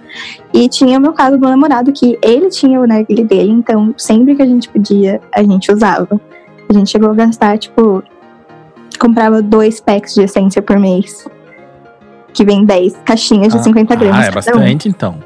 E 0.53 0.67
tinha 0.67 0.97
o 0.97 1.01
meu 1.01 1.13
caso 1.13 1.37
do 1.37 1.39
meu 1.39 1.49
namorado, 1.49 1.91
que 1.91 2.17
ele 2.21 2.49
tinha 2.49 2.79
o 2.79 2.87
narguile 2.87 3.23
dele, 3.23 3.51
então 3.51 3.93
sempre 3.97 4.35
que 4.35 4.41
a 4.41 4.45
gente 4.45 4.67
podia, 4.69 5.21
a 5.33 5.43
gente 5.43 5.71
usava. 5.71 6.19
A 6.69 6.73
gente 6.73 6.89
chegou 6.89 7.09
a 7.09 7.13
gastar, 7.13 7.57
tipo, 7.57 8.03
comprava 8.99 9.41
dois 9.41 9.79
packs 9.79 10.13
de 10.13 10.23
essência 10.23 10.61
por 10.61 10.77
mês. 10.77 11.25
Que 12.31 12.45
vem 12.45 12.63
10 12.63 12.97
caixinhas 13.03 13.53
de 13.53 13.63
50 13.63 13.95
gramas. 13.95 14.25
Ah, 14.25 14.27
é 14.27 14.31
bastante 14.31 14.87
então. 14.87 15.17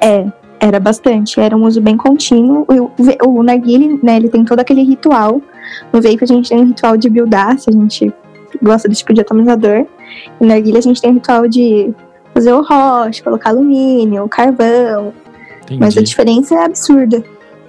É, 0.00 0.26
era 0.60 0.80
bastante. 0.80 1.40
Era 1.40 1.56
um 1.56 1.64
uso 1.64 1.80
bem 1.80 1.96
contínuo. 1.96 2.66
O, 2.68 2.84
o, 2.84 3.38
o 3.38 3.42
narguile, 3.42 3.98
né, 4.02 4.16
ele 4.16 4.28
tem 4.28 4.44
todo 4.44 4.60
aquele 4.60 4.82
ritual. 4.82 5.40
No 5.92 6.00
vape 6.00 6.18
a 6.22 6.26
gente 6.26 6.48
tem 6.48 6.60
um 6.60 6.66
ritual 6.66 6.96
de 6.96 7.08
buildar, 7.08 7.58
se 7.58 7.70
a 7.70 7.72
gente 7.72 8.12
gosta 8.62 8.88
desse 8.88 9.00
tipo 9.00 9.14
de 9.14 9.20
atomizador. 9.20 9.86
E 10.40 10.44
no 10.44 10.48
narguile 10.48 10.78
a 10.78 10.82
gente 10.82 11.00
tem 11.00 11.10
um 11.10 11.14
ritual 11.14 11.48
de 11.48 11.92
fazer 12.32 12.52
o 12.52 12.62
roche, 12.62 13.22
colocar 13.22 13.50
alumínio, 13.50 14.28
carvão. 14.28 15.12
Entendi. 15.62 15.80
Mas 15.80 15.96
a 15.96 16.02
diferença 16.02 16.54
é 16.54 16.64
absurda. 16.64 17.22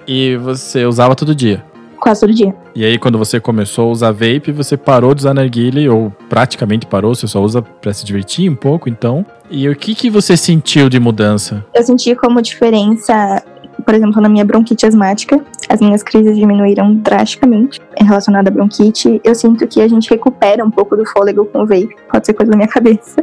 E 0.06 0.36
você 0.36 0.84
usava 0.86 1.14
todo 1.14 1.34
dia? 1.34 1.64
Quase 2.08 2.22
todo 2.22 2.32
dia. 2.32 2.54
E 2.74 2.86
aí, 2.86 2.98
quando 2.98 3.18
você 3.18 3.38
começou 3.38 3.88
a 3.88 3.92
usar 3.92 4.12
vape, 4.12 4.50
você 4.50 4.78
parou 4.78 5.14
de 5.14 5.20
usar 5.20 5.34
narguile, 5.34 5.86
ou 5.90 6.10
praticamente 6.26 6.86
parou, 6.86 7.14
você 7.14 7.26
só 7.26 7.38
usa 7.42 7.60
pra 7.60 7.92
se 7.92 8.02
divertir 8.02 8.50
um 8.50 8.54
pouco, 8.54 8.88
então. 8.88 9.26
E 9.50 9.68
o 9.68 9.76
que, 9.76 9.94
que 9.94 10.08
você 10.08 10.34
sentiu 10.34 10.88
de 10.88 10.98
mudança? 10.98 11.66
Eu 11.74 11.82
senti 11.82 12.14
como 12.14 12.40
diferença, 12.40 13.44
por 13.84 13.94
exemplo, 13.94 14.22
na 14.22 14.28
minha 14.30 14.42
bronquite 14.42 14.86
asmática, 14.86 15.38
as 15.68 15.82
minhas 15.82 16.02
crises 16.02 16.34
diminuíram 16.34 16.94
drasticamente 16.94 17.78
relacionada 18.00 18.48
à 18.48 18.52
bronquite. 18.52 19.20
Eu 19.22 19.34
sinto 19.34 19.66
que 19.66 19.82
a 19.82 19.86
gente 19.86 20.08
recupera 20.08 20.64
um 20.64 20.70
pouco 20.70 20.96
do 20.96 21.04
fôlego 21.04 21.44
com 21.44 21.58
o 21.58 21.66
vape, 21.66 21.94
pode 22.10 22.24
ser 22.24 22.32
coisa 22.32 22.50
da 22.50 22.56
minha 22.56 22.68
cabeça, 22.72 23.22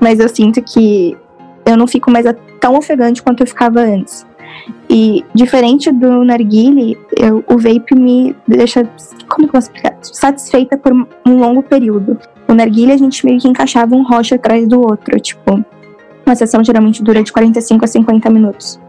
mas 0.00 0.20
eu 0.20 0.28
sinto 0.28 0.62
que 0.62 1.18
eu 1.66 1.76
não 1.76 1.88
fico 1.88 2.12
mais 2.12 2.26
tão 2.60 2.76
ofegante 2.76 3.22
quanto 3.24 3.40
eu 3.40 3.46
ficava 3.48 3.80
antes. 3.80 4.24
E 4.88 5.24
diferente 5.34 5.90
do 5.92 6.24
narguile, 6.24 6.98
eu, 7.16 7.44
o 7.48 7.58
vape 7.58 7.94
me 7.94 8.34
deixa, 8.46 8.88
como 9.28 9.46
eu 9.46 9.52
posso 9.52 9.68
explicar, 9.68 9.96
satisfeita 10.02 10.76
por 10.76 10.92
um 10.92 11.38
longo 11.38 11.62
período. 11.62 12.18
No 12.48 12.54
narguile 12.54 12.92
a 12.92 12.96
gente 12.96 13.24
meio 13.24 13.38
que 13.38 13.48
encaixava 13.48 13.94
um 13.94 14.02
rocha 14.02 14.34
atrás 14.34 14.66
do 14.66 14.80
outro, 14.80 15.18
tipo, 15.20 15.64
uma 16.26 16.34
sessão 16.34 16.62
geralmente 16.64 17.02
dura 17.02 17.22
de 17.22 17.32
45 17.32 17.84
a 17.84 17.88
50 17.88 18.30
minutos. 18.30 18.80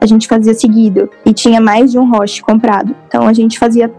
A 0.00 0.06
gente 0.06 0.28
fazia 0.28 0.54
seguido 0.54 1.10
e 1.26 1.32
tinha 1.32 1.60
mais 1.60 1.90
de 1.90 1.98
um 1.98 2.08
roche 2.08 2.40
comprado. 2.40 2.94
Então 3.08 3.26
a 3.26 3.32
gente 3.32 3.58
fazia 3.58 3.92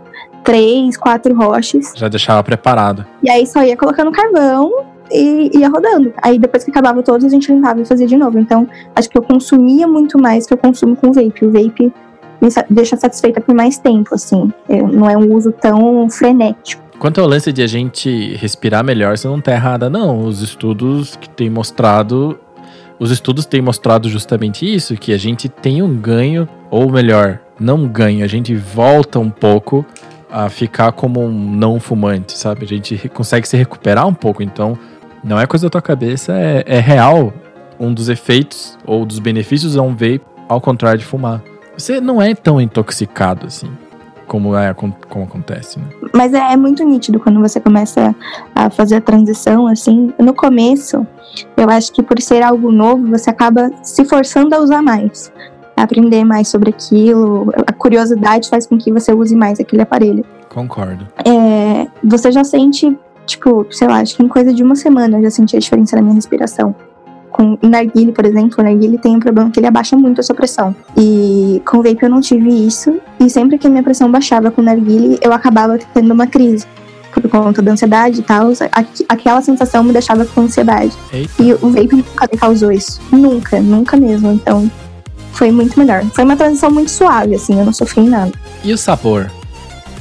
três, 0.43 0.95
quatro 0.95 1.36
roches. 1.36 1.93
Já 1.95 2.07
deixava 2.07 2.41
preparado. 2.43 3.05
E 3.21 3.29
aí 3.29 3.45
só 3.45 3.63
ia 3.63 3.75
colocando 3.75 4.12
carvão 4.12 4.86
e 5.11 5.57
ia 5.57 5.69
rodando. 5.69 6.13
Aí 6.21 6.37
depois 6.37 6.63
que 6.63 6.71
acabava 6.71 7.01
todos, 7.03 7.25
a 7.25 7.29
gente 7.29 7.51
limpava 7.51 7.81
e 7.81 7.85
fazia 7.85 8.07
de 8.07 8.17
novo. 8.17 8.39
Então, 8.39 8.67
acho 8.95 9.09
que 9.09 9.17
eu 9.17 9.21
consumia 9.21 9.87
muito 9.87 10.17
mais 10.19 10.45
que 10.45 10.53
eu 10.53 10.57
consumo 10.57 10.95
com 10.95 11.11
vape. 11.11 11.45
O 11.45 11.51
vape 11.51 11.93
me 12.41 12.49
deixa 12.69 12.95
satisfeita 12.95 13.41
por 13.41 13.53
mais 13.53 13.77
tempo, 13.77 14.15
assim. 14.15 14.51
Eu, 14.67 14.87
não 14.87 15.09
é 15.09 15.17
um 15.17 15.33
uso 15.33 15.51
tão 15.51 16.09
frenético. 16.09 16.83
Quanto 16.97 17.21
ao 17.21 17.27
lance 17.27 17.53
de 17.53 17.61
a 17.61 17.67
gente 17.67 18.35
respirar 18.35 18.83
melhor, 18.83 19.17
você 19.17 19.27
não 19.27 19.39
tá 19.39 19.53
errada, 19.53 19.89
não. 19.89 20.25
Os 20.25 20.41
estudos 20.41 21.15
que 21.15 21.29
têm 21.29 21.49
mostrado. 21.49 22.37
Os 22.99 23.11
estudos 23.11 23.45
têm 23.45 23.61
mostrado 23.61 24.09
justamente 24.09 24.65
isso, 24.65 24.95
que 24.95 25.13
a 25.13 25.17
gente 25.17 25.47
tem 25.47 25.81
um 25.81 25.95
ganho, 25.95 26.47
ou 26.69 26.91
melhor, 26.91 27.39
não 27.57 27.87
ganho, 27.87 28.25
a 28.25 28.27
gente 28.27 28.53
volta 28.53 29.19
um 29.19 29.29
pouco 29.29 29.85
a 30.29 30.49
ficar 30.49 30.91
como 30.91 31.21
um 31.21 31.31
não 31.31 31.79
fumante, 31.79 32.37
sabe? 32.37 32.65
A 32.65 32.67
gente 32.67 33.09
consegue 33.09 33.47
se 33.47 33.55
recuperar 33.55 34.05
um 34.05 34.13
pouco, 34.13 34.43
então 34.43 34.77
não 35.23 35.39
é 35.39 35.45
coisa 35.45 35.65
da 35.65 35.69
tua 35.69 35.81
cabeça, 35.81 36.33
é, 36.33 36.63
é 36.65 36.79
real 36.79 37.33
um 37.79 37.93
dos 37.93 38.09
efeitos 38.09 38.77
ou 38.85 39.05
dos 39.05 39.19
benefícios 39.19 39.77
a 39.77 39.81
um 39.81 39.91
vape, 39.91 40.21
ao 40.47 40.59
contrário 40.59 40.99
de 40.99 41.05
fumar. 41.05 41.41
Você 41.77 42.01
não 42.01 42.21
é 42.21 42.35
tão 42.35 42.59
intoxicado 42.59 43.47
assim, 43.47 43.71
como, 44.27 44.55
é, 44.55 44.73
como 44.73 44.93
acontece, 45.23 45.79
né? 45.79 45.85
Mas 46.13 46.33
é, 46.33 46.53
é, 46.53 46.57
muito 46.57 46.83
nítido 46.83 47.19
quando 47.19 47.39
você 47.39 47.59
começa 47.59 48.13
a 48.53 48.69
fazer 48.69 48.95
a 48.95 49.01
transição, 49.01 49.65
assim. 49.65 50.13
No 50.19 50.33
começo, 50.33 51.07
eu 51.55 51.69
acho 51.69 51.93
que 51.93 52.03
por 52.03 52.19
ser 52.21 52.43
algo 52.43 52.71
novo, 52.71 53.07
você 53.07 53.29
acaba 53.29 53.71
se 53.81 54.03
forçando 54.03 54.53
a 54.53 54.59
usar 54.59 54.81
mais. 54.81 55.31
A 55.77 55.83
aprender 55.83 56.25
mais 56.25 56.49
sobre 56.49 56.71
aquilo. 56.71 57.49
A 57.65 57.71
curiosidade 57.71 58.49
faz 58.49 58.67
com 58.67 58.77
que 58.77 58.91
você 58.91 59.13
use 59.13 59.35
mais 59.35 59.59
aquele 59.59 59.81
aparelho. 59.81 60.25
Concordo. 60.49 61.07
É, 61.25 61.88
você 62.03 62.31
já 62.31 62.43
sente 62.43 62.97
tipo, 63.29 63.65
sei 63.71 63.88
lá, 63.88 64.00
acho 64.00 64.17
que 64.17 64.24
em 64.24 64.27
coisa 64.27 64.53
de 64.53 64.63
uma 64.63 64.75
semana 64.75 65.17
eu 65.17 65.24
já 65.24 65.29
senti 65.29 65.55
a 65.55 65.59
diferença 65.59 65.95
na 65.95 66.01
minha 66.01 66.15
respiração. 66.15 66.75
Com 67.31 67.57
o 67.62 67.69
narguile, 67.69 68.12
por 68.12 68.25
exemplo, 68.25 68.55
o 68.59 68.63
narguile 68.63 68.98
tem 68.98 69.15
um 69.15 69.19
problema 69.19 69.50
que 69.50 69.59
ele 69.59 69.67
abaixa 69.67 69.95
muito 69.95 70.19
a 70.19 70.24
sua 70.24 70.36
pressão. 70.36 70.75
E 70.98 71.62
com 71.65 71.77
o 71.77 71.83
vape 71.83 72.03
eu 72.03 72.09
não 72.09 72.19
tive 72.19 72.50
isso. 72.50 73.00
E 73.19 73.29
sempre 73.29 73.57
que 73.57 73.67
a 73.67 73.69
minha 73.69 73.83
pressão 73.83 74.12
baixava 74.12 74.51
com 74.51 74.62
o 74.62 74.63
narguile, 74.63 75.19
eu 75.21 75.31
acabava 75.31 75.77
tendo 75.93 76.12
uma 76.12 76.27
crise. 76.27 76.65
Por 77.12 77.29
conta 77.29 77.62
da 77.62 77.71
ansiedade 77.71 78.19
e 78.19 78.24
tal, 78.24 78.51
aquela 79.07 79.41
sensação 79.41 79.83
me 79.83 79.93
deixava 79.93 80.25
com 80.25 80.41
ansiedade. 80.41 80.95
Eita. 81.13 81.31
E 81.41 81.53
o 81.53 81.69
vape 81.69 81.95
nunca 81.95 82.27
me 82.31 82.38
causou 82.38 82.71
isso. 82.71 83.00
Nunca, 83.12 83.59
nunca 83.62 83.95
mesmo. 83.95 84.31
Então, 84.31 84.69
foi 85.31 85.51
muito 85.51 85.79
melhor. 85.79 86.03
Foi 86.13 86.24
uma 86.24 86.36
transição 86.36 86.71
muito 86.71 86.91
suave, 86.91 87.36
assim, 87.36 87.57
eu 87.57 87.65
não 87.65 87.74
sofri 87.74 88.01
em 88.01 88.09
nada. 88.09 88.31
E 88.63 88.74
o 88.74 88.77
sabor? 88.77 89.31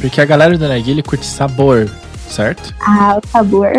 Porque 0.00 0.20
a 0.20 0.24
galera 0.24 0.56
do 0.56 0.66
narguile 0.66 1.02
curte 1.02 1.26
sabor 1.26 1.88
certo? 2.30 2.74
Ah, 2.80 3.18
o 3.22 3.28
sabor. 3.28 3.72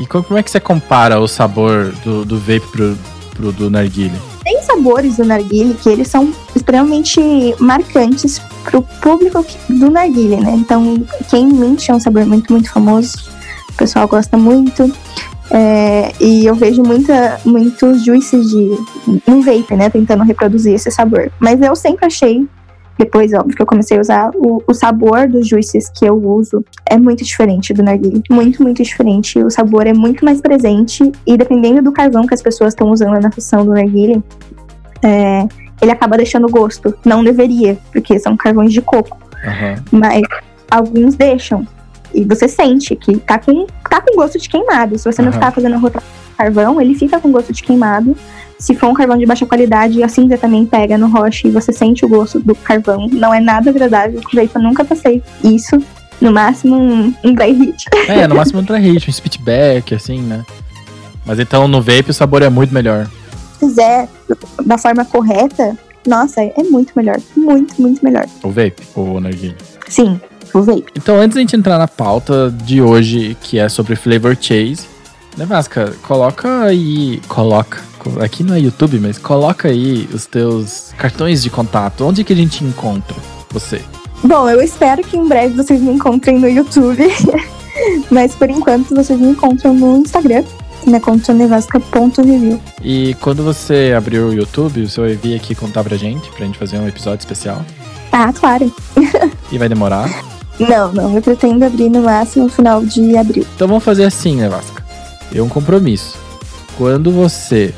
e 0.00 0.06
como 0.06 0.38
é 0.38 0.42
que 0.42 0.50
você 0.50 0.60
compara 0.60 1.18
o 1.20 1.28
sabor 1.28 1.92
do, 2.04 2.24
do 2.24 2.38
vape 2.38 2.66
pro, 2.72 2.98
pro 3.34 3.52
do 3.52 3.70
narguile? 3.70 4.18
Tem 4.44 4.62
sabores 4.62 5.16
do 5.16 5.24
narguile 5.24 5.74
que 5.74 5.88
eles 5.88 6.08
são 6.08 6.32
extremamente 6.54 7.20
marcantes 7.58 8.40
pro 8.64 8.82
público 8.82 9.44
do 9.68 9.90
narguile, 9.90 10.36
né? 10.36 10.52
Então, 10.52 11.04
quem 11.28 11.46
mint 11.46 11.88
é 11.88 11.94
um 11.94 12.00
sabor 12.00 12.24
muito, 12.24 12.52
muito 12.52 12.70
famoso. 12.70 13.30
O 13.70 13.72
pessoal 13.74 14.06
gosta 14.06 14.36
muito. 14.36 14.92
É, 15.50 16.12
e 16.20 16.44
eu 16.46 16.54
vejo 16.54 16.82
muita, 16.82 17.40
muitos 17.44 18.04
juices 18.04 18.50
de 18.50 18.76
um 19.26 19.40
vape, 19.42 19.74
né? 19.76 19.90
Tentando 19.90 20.24
reproduzir 20.24 20.74
esse 20.74 20.90
sabor. 20.90 21.30
Mas 21.38 21.60
eu 21.60 21.74
sempre 21.76 22.06
achei 22.06 22.46
depois, 22.98 23.32
óbvio, 23.34 23.54
que 23.54 23.62
eu 23.62 23.66
comecei 23.66 23.98
a 23.98 24.00
usar, 24.00 24.30
o, 24.34 24.62
o 24.66 24.72
sabor 24.72 25.28
dos 25.28 25.46
juices 25.46 25.90
que 25.90 26.06
eu 26.06 26.16
uso 26.16 26.64
é 26.86 26.96
muito 26.96 27.24
diferente 27.24 27.74
do 27.74 27.82
narguilé. 27.82 28.22
Muito, 28.30 28.62
muito 28.62 28.82
diferente. 28.82 29.38
O 29.38 29.50
sabor 29.50 29.86
é 29.86 29.92
muito 29.92 30.24
mais 30.24 30.40
presente 30.40 31.12
e 31.26 31.36
dependendo 31.36 31.82
do 31.82 31.92
carvão 31.92 32.26
que 32.26 32.34
as 32.34 32.40
pessoas 32.40 32.72
estão 32.72 32.90
usando 32.90 33.20
na 33.20 33.30
função 33.30 33.66
do 33.66 33.72
narguilé, 33.72 34.22
é, 35.02 35.46
ele 35.80 35.90
acaba 35.90 36.16
deixando 36.16 36.48
gosto. 36.48 36.94
Não 37.04 37.22
deveria, 37.22 37.76
porque 37.92 38.18
são 38.18 38.36
carvões 38.36 38.72
de 38.72 38.80
coco. 38.80 39.18
Uhum. 39.44 40.00
Mas 40.00 40.22
alguns 40.70 41.14
deixam. 41.14 41.66
E 42.14 42.24
você 42.24 42.48
sente 42.48 42.96
que 42.96 43.18
tá 43.18 43.38
com, 43.38 43.66
tá 43.90 44.00
com 44.00 44.16
gosto 44.16 44.38
de 44.38 44.48
queimado. 44.48 44.98
Se 44.98 45.04
você 45.04 45.20
não 45.20 45.32
ficar 45.32 45.52
fazendo 45.52 45.76
rotação 45.78 46.16
carvão, 46.36 46.80
ele 46.80 46.94
fica 46.94 47.18
com 47.18 47.32
gosto 47.32 47.52
de 47.52 47.62
queimado. 47.62 48.16
Se 48.58 48.74
for 48.74 48.88
um 48.88 48.94
carvão 48.94 49.18
de 49.18 49.26
baixa 49.26 49.44
qualidade, 49.44 50.02
a 50.02 50.08
cinza 50.08 50.38
também 50.38 50.64
pega 50.64 50.96
no 50.96 51.08
roche 51.08 51.48
e 51.48 51.50
você 51.50 51.72
sente 51.72 52.04
o 52.04 52.08
gosto 52.08 52.40
do 52.40 52.54
carvão. 52.54 53.06
Não 53.12 53.32
é 53.32 53.40
nada 53.40 53.70
agradável. 53.70 54.20
Vape 54.32 54.50
eu 54.54 54.62
nunca 54.62 54.84
passei 54.84 55.22
isso. 55.44 55.78
No 56.18 56.32
máximo 56.32 56.74
um, 56.74 57.14
um 57.22 57.34
dry 57.34 57.52
hit. 57.52 57.84
É, 58.08 58.26
no 58.26 58.36
máximo 58.36 58.60
um 58.60 58.62
dry 58.62 58.80
hit, 58.80 59.08
um 59.08 59.12
spitback, 59.12 59.94
assim, 59.94 60.20
né? 60.22 60.44
Mas 61.26 61.38
então 61.38 61.68
no 61.68 61.82
vape 61.82 62.10
o 62.10 62.14
sabor 62.14 62.42
é 62.42 62.48
muito 62.48 62.72
melhor. 62.72 63.06
Se 63.58 63.66
fizer 63.66 64.08
da 64.64 64.78
forma 64.78 65.04
correta, 65.04 65.76
nossa, 66.06 66.40
é 66.40 66.62
muito 66.62 66.92
melhor. 66.96 67.20
Muito, 67.36 67.80
muito 67.80 68.02
melhor. 68.02 68.26
O 68.42 68.48
vape, 68.48 68.82
o 68.94 69.20
narguilha? 69.20 69.56
Sim, 69.88 70.18
o 70.54 70.62
vape. 70.62 70.86
Então 70.96 71.16
antes 71.16 71.34
da 71.34 71.40
gente 71.40 71.56
entrar 71.56 71.78
na 71.78 71.88
pauta 71.88 72.50
de 72.64 72.80
hoje, 72.80 73.36
que 73.42 73.58
é 73.58 73.68
sobre 73.68 73.96
flavor 73.96 74.36
chase, 74.40 74.86
né, 75.36 75.44
Vasca, 75.44 75.92
coloca 76.02 76.62
aí. 76.62 77.20
Coloca. 77.28 77.82
Aqui 78.20 78.42
não 78.42 78.54
é 78.54 78.60
YouTube, 78.60 78.98
mas 78.98 79.18
coloca 79.18 79.68
aí 79.68 80.08
os 80.12 80.26
teus 80.26 80.92
cartões 80.96 81.42
de 81.42 81.50
contato. 81.50 82.04
Onde 82.04 82.24
que 82.24 82.32
a 82.32 82.36
gente 82.36 82.64
encontra 82.64 83.16
você? 83.50 83.82
Bom, 84.22 84.48
eu 84.48 84.62
espero 84.62 85.02
que 85.02 85.16
em 85.16 85.26
breve 85.26 85.54
vocês 85.54 85.80
me 85.80 85.92
encontrem 85.92 86.38
no 86.38 86.48
YouTube. 86.48 87.06
mas 88.10 88.34
por 88.34 88.50
enquanto 88.50 88.94
vocês 88.94 89.18
me 89.18 89.28
encontram 89.28 89.74
no 89.74 89.98
Instagram. 89.98 90.44
Minha 90.86 91.00
conta 91.00 91.34
nevasca.review. 91.34 92.60
E 92.80 93.14
quando 93.20 93.42
você 93.42 93.92
abriu 93.96 94.28
o 94.28 94.32
YouTube, 94.32 94.88
você 94.88 95.00
vai 95.00 95.14
vir 95.14 95.34
aqui 95.34 95.52
contar 95.52 95.82
pra 95.82 95.96
gente, 95.96 96.30
pra 96.30 96.46
gente 96.46 96.58
fazer 96.58 96.78
um 96.78 96.86
episódio 96.86 97.20
especial. 97.20 97.64
Ah, 98.12 98.32
claro. 98.32 98.72
E 99.52 99.58
vai 99.58 99.68
demorar. 99.68 100.10
Não, 100.58 100.92
não. 100.92 101.14
Eu 101.14 101.22
pretendo 101.22 101.64
abrir 101.64 101.88
no 101.88 102.02
máximo 102.02 102.46
no 102.46 102.50
final 102.50 102.84
de 102.84 103.16
abril. 103.16 103.46
Então 103.54 103.68
vamos 103.68 103.84
fazer 103.84 104.04
assim, 104.04 104.34
Nevasca. 104.34 104.84
É 105.32 105.40
um 105.40 105.48
compromisso. 105.48 106.18
Quando 106.76 107.12
você 107.12 107.72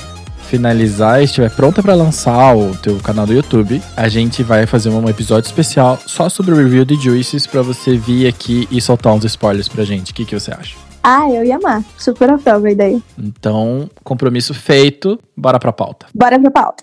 finalizar 0.49 1.21
e 1.21 1.25
estiver 1.25 1.50
pronta 1.50 1.83
pra 1.83 1.95
lançar 1.95 2.57
o 2.57 2.75
teu 2.76 2.99
canal 2.99 3.26
do 3.26 3.35
YouTube, 3.35 3.83
a 3.97 4.09
gente 4.09 4.43
vai 4.43 4.67
fazer 4.67 4.88
um 4.88 5.09
episódio 5.09 5.47
especial 5.47 5.99
só 6.07 6.28
sobre 6.28 6.52
o 6.52 6.57
review 6.57 6.85
de 6.85 6.97
Juices 6.97 7.47
pra 7.47 7.62
você 7.62 7.97
vir 7.97 8.26
aqui 8.26 8.67
e 8.71 8.81
soltar 8.81 9.12
uns 9.12 9.25
spoilers 9.25 9.69
pra 9.69 9.85
gente. 9.85 10.12
O 10.12 10.14
que, 10.14 10.25
que 10.25 10.38
você 10.38 10.50
acha? 10.50 10.76
Ah, 11.02 11.28
eu 11.31 11.45
ia 11.45 11.57
amar. 11.57 11.85
Super 11.97 12.31
aprovo 12.31 12.67
a 12.67 12.71
ideia. 12.71 13.00
Então, 13.19 13.88
compromisso 14.02 14.55
feito, 14.55 15.19
bora 15.37 15.59
pra 15.59 15.73
pauta. 15.73 16.07
Bora 16.14 16.38
pra 16.40 16.50
pauta. 16.50 16.83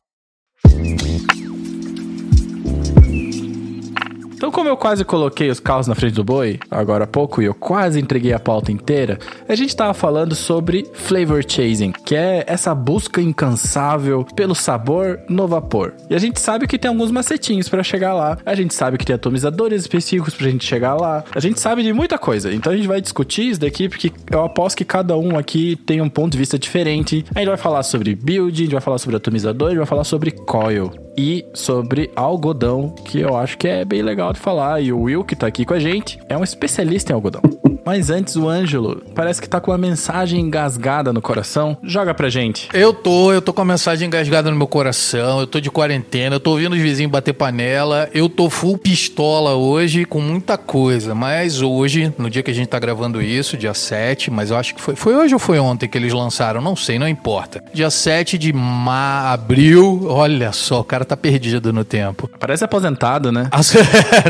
Então, 4.46 4.54
como 4.54 4.70
eu 4.70 4.78
quase 4.78 5.04
coloquei 5.04 5.50
os 5.50 5.60
carros 5.60 5.88
na 5.88 5.96
frente 5.96 6.14
do 6.14 6.24
boi, 6.24 6.60
agora 6.70 7.06
há 7.06 7.08
pouco, 7.08 7.42
e 7.42 7.46
eu 7.46 7.54
quase 7.56 8.00
entreguei 8.00 8.32
a 8.32 8.38
pauta 8.38 8.72
inteira, 8.72 9.18
a 9.50 9.56
gente 9.56 9.76
tava 9.76 9.92
falando 9.92 10.36
sobre 10.36 10.86
flavor 10.94 11.44
chasing, 11.44 11.92
que 11.92 12.16
é 12.16 12.44
essa 12.46 12.76
busca 12.76 13.20
incansável 13.20 14.24
pelo 14.36 14.54
sabor 14.54 15.20
no 15.28 15.48
vapor. 15.48 15.96
E 16.12 16.14
a 16.14 16.20
gente 16.20 16.40
sabe 16.40 16.68
que 16.68 16.78
tem 16.78 16.90
alguns 16.90 17.10
macetinhos 17.10 17.68
pra 17.68 17.82
chegar 17.82 18.14
lá, 18.14 18.38
a 18.46 18.54
gente 18.54 18.76
sabe 18.76 19.00
que 19.00 19.06
tem 19.08 19.16
atomizadores 19.16 19.82
específicos 19.82 20.36
pra 20.36 20.48
gente 20.48 20.64
chegar 20.64 20.94
lá, 20.94 21.24
a 21.34 21.40
gente 21.40 21.60
sabe 21.60 21.82
de 21.82 21.92
muita 21.92 22.20
coisa. 22.20 22.54
Então 22.54 22.72
a 22.72 22.76
gente 22.76 22.88
vai 22.88 23.02
discutir 23.02 23.50
isso 23.50 23.62
daqui, 23.62 23.90
porque 23.90 24.12
eu 24.30 24.44
aposto 24.44 24.78
que 24.78 24.86
cada 24.86 25.18
um 25.18 25.40
aqui 25.40 25.76
tem 25.88 26.02
um 26.02 26.10
ponto 26.10 26.34
de 26.34 26.38
vista 26.38 26.60
diferente. 26.60 27.26
A 27.34 27.40
gente 27.40 27.48
vai 27.48 27.58
falar 27.58 27.82
sobre 27.82 28.14
build, 28.14 28.62
a 28.62 28.64
gente 28.64 28.74
vai 28.74 28.82
falar 28.82 29.00
sobre 29.00 29.16
atomizador, 29.16 29.70
a 29.70 29.72
gente 29.72 29.80
vai 29.80 29.88
falar 29.88 30.04
sobre 30.04 30.30
coil 30.30 31.05
e 31.18 31.46
sobre 31.54 32.12
algodão, 32.16 32.90
que 32.90 33.20
eu 33.20 33.36
acho 33.36 33.58
que 33.58 33.68
é 33.68 33.86
bem 33.86 34.02
legal 34.02 34.34
de 34.34 34.40
falar. 34.40 34.82
E 34.82 34.92
o 34.92 35.02
Will, 35.02 35.24
que 35.24 35.36
tá 35.36 35.48
aqui 35.48 35.66
com 35.66 35.74
a 35.74 35.80
gente, 35.80 36.20
é 36.28 36.38
um 36.38 36.44
especialista 36.44 37.12
em 37.12 37.16
algodão. 37.16 37.42
Mas 37.86 38.10
antes, 38.10 38.36
o 38.36 38.50
Ângelo 38.50 39.04
parece 39.14 39.40
que 39.40 39.48
tá 39.48 39.62
com 39.62 39.70
uma 39.70 39.78
mensagem 39.78 40.42
engasgada 40.42 41.14
no 41.14 41.22
coração. 41.22 41.78
Joga 41.84 42.16
pra 42.16 42.30
gente. 42.30 42.68
Eu 42.74 42.92
tô, 42.92 43.32
eu 43.32 43.44
tô 43.44 43.54
com 43.54 43.62
a 43.62 43.66
mensagem 43.66 44.08
engasgada 44.08 44.50
no 44.50 44.58
meu 44.58 44.66
coração, 44.66 45.40
eu 45.40 45.46
tô 45.46 45.60
de 45.60 45.70
quarentena, 45.70 46.38
eu 46.38 46.40
tô 46.40 46.52
ouvindo 46.52 46.74
os 46.74 46.82
vizinhos 46.82 47.12
bater 47.12 47.34
panela, 47.34 48.10
eu 48.12 48.28
tô 48.28 48.50
full 48.50 48.76
pistola 48.80 49.54
hoje 49.54 50.04
com 50.04 50.20
muita 50.20 50.58
coisa, 50.58 51.14
mas 51.14 51.62
hoje, 51.62 52.12
no 52.18 52.28
dia 52.28 52.42
que 52.42 52.50
a 52.50 52.54
gente 52.54 52.70
tá 52.70 52.80
gravando 52.80 53.22
isso, 53.22 53.56
dia 53.56 53.74
7, 53.74 54.32
mas 54.32 54.50
eu 54.50 54.58
acho 54.58 54.74
que 54.74 54.82
foi, 54.82 54.96
foi 54.96 55.16
hoje 55.16 55.36
ou 55.36 55.40
foi 55.40 55.60
ontem 55.60 55.88
que 55.88 55.96
eles 55.96 56.12
lançaram, 56.12 56.62
não 56.62 56.76
sei, 56.76 56.98
não 56.98 57.08
importa. 57.08 57.64
Dia 57.72 57.92
7 57.92 58.40
de 58.40 58.52
ma 58.52 59.32
abril, 59.32 60.08
olha 60.10 60.52
só, 60.52 60.80
o 60.80 60.84
cara 60.84 61.05
tá 61.06 61.18
perdido 61.18 61.72
no 61.72 61.84
tempo. 61.84 62.30
Parece 62.40 62.64
aposentado, 62.64 63.32
né? 63.32 63.50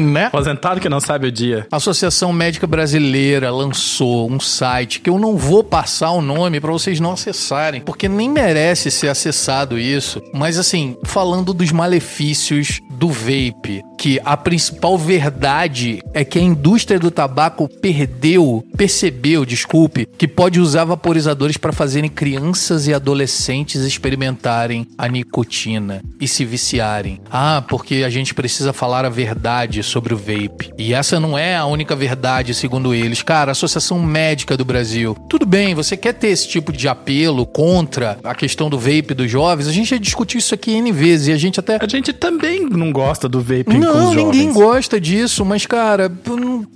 Né? 0.01 0.25
Aposentado 0.25 0.79
que 0.79 0.89
não 0.89 0.99
sabe 0.99 1.27
o 1.27 1.31
dia. 1.31 1.67
A 1.71 1.77
Associação 1.77 2.33
Médica 2.33 2.67
Brasileira 2.67 3.51
lançou 3.51 4.29
um 4.29 4.39
site 4.39 4.99
que 4.99 5.09
eu 5.09 5.17
não 5.17 5.37
vou 5.37 5.63
passar 5.63 6.11
o 6.11 6.21
nome 6.21 6.59
para 6.59 6.71
vocês 6.71 6.99
não 6.99 7.13
acessarem, 7.13 7.81
porque 7.81 8.09
nem 8.09 8.29
merece 8.29 8.91
ser 8.91 9.07
acessado 9.07 9.77
isso. 9.77 10.21
Mas 10.33 10.57
assim, 10.57 10.97
falando 11.03 11.53
dos 11.53 11.71
malefícios 11.71 12.81
do 12.91 13.09
vape, 13.09 13.83
que 13.97 14.19
a 14.23 14.37
principal 14.37 14.97
verdade 14.97 16.01
é 16.13 16.23
que 16.23 16.37
a 16.37 16.41
indústria 16.41 16.99
do 16.99 17.11
tabaco 17.11 17.67
perdeu, 17.81 18.63
percebeu, 18.77 19.45
desculpe, 19.45 20.07
que 20.17 20.27
pode 20.27 20.59
usar 20.59 20.85
vaporizadores 20.85 21.57
para 21.57 21.71
fazerem 21.71 22.09
crianças 22.09 22.87
e 22.87 22.93
adolescentes 22.93 23.81
experimentarem 23.81 24.87
a 24.97 25.07
nicotina 25.07 26.01
e 26.19 26.27
se 26.27 26.45
viciarem. 26.45 26.64
Ah, 27.31 27.63
porque 27.67 28.03
a 28.05 28.09
gente 28.09 28.33
precisa 28.33 28.73
falar 28.73 29.05
a 29.05 29.09
verdade 29.09 29.81
sobre 29.83 30.13
o 30.13 30.17
vape. 30.17 30.71
E 30.77 30.93
essa 30.93 31.19
não 31.19 31.37
é 31.37 31.55
a 31.55 31.65
única 31.65 31.95
verdade, 31.95 32.53
segundo 32.53 32.93
eles. 32.93 33.21
Cara, 33.21 33.51
a 33.51 33.53
Associação 33.53 34.01
Médica 34.01 34.57
do 34.57 34.65
Brasil. 34.65 35.15
Tudo 35.29 35.45
bem, 35.45 35.75
você 35.75 35.95
quer 35.95 36.13
ter 36.13 36.27
esse 36.27 36.47
tipo 36.47 36.71
de 36.71 36.87
apelo 36.87 37.45
contra 37.45 38.17
a 38.23 38.35
questão 38.35 38.69
do 38.69 38.77
vape 38.77 39.13
dos 39.13 39.29
jovens? 39.29 39.67
A 39.67 39.71
gente 39.71 39.89
já 39.89 39.97
discutiu 39.97 40.39
isso 40.39 40.53
aqui 40.53 40.71
N 40.71 40.91
vezes 40.91 41.27
e 41.27 41.31
a 41.31 41.37
gente 41.37 41.59
até 41.59 41.77
A 41.81 41.87
gente 41.87 42.13
também 42.13 42.67
não 42.69 42.91
gosta 42.91 43.29
do 43.29 43.41
com 43.63 43.73
não, 43.73 44.13
ninguém 44.13 44.51
gosta 44.51 44.99
disso, 44.99 45.45
mas, 45.45 45.65
cara, 45.65 46.11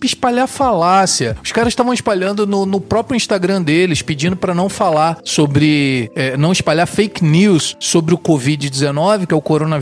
espalhar 0.03 0.47
falácia. 0.47 1.35
Os 1.43 1.51
caras 1.51 1.71
estavam 1.71 1.93
espalhando 1.93 2.45
no, 2.45 2.65
no 2.65 2.79
próprio 2.79 3.15
Instagram 3.15 3.61
deles, 3.61 4.01
pedindo 4.01 4.35
pra 4.35 4.53
não 4.53 4.69
falar 4.69 5.17
sobre. 5.23 6.11
é, 6.15 6.37
não 6.37 6.51
espalhar 6.51 6.87
fake 6.87 7.23
news 7.23 7.75
sobre 7.79 8.13
o 8.13 8.17
Covid-19, 8.17 9.25
que 9.25 9.33
é 9.33 9.37
o 9.37 9.41
coronavírus. 9.41 9.78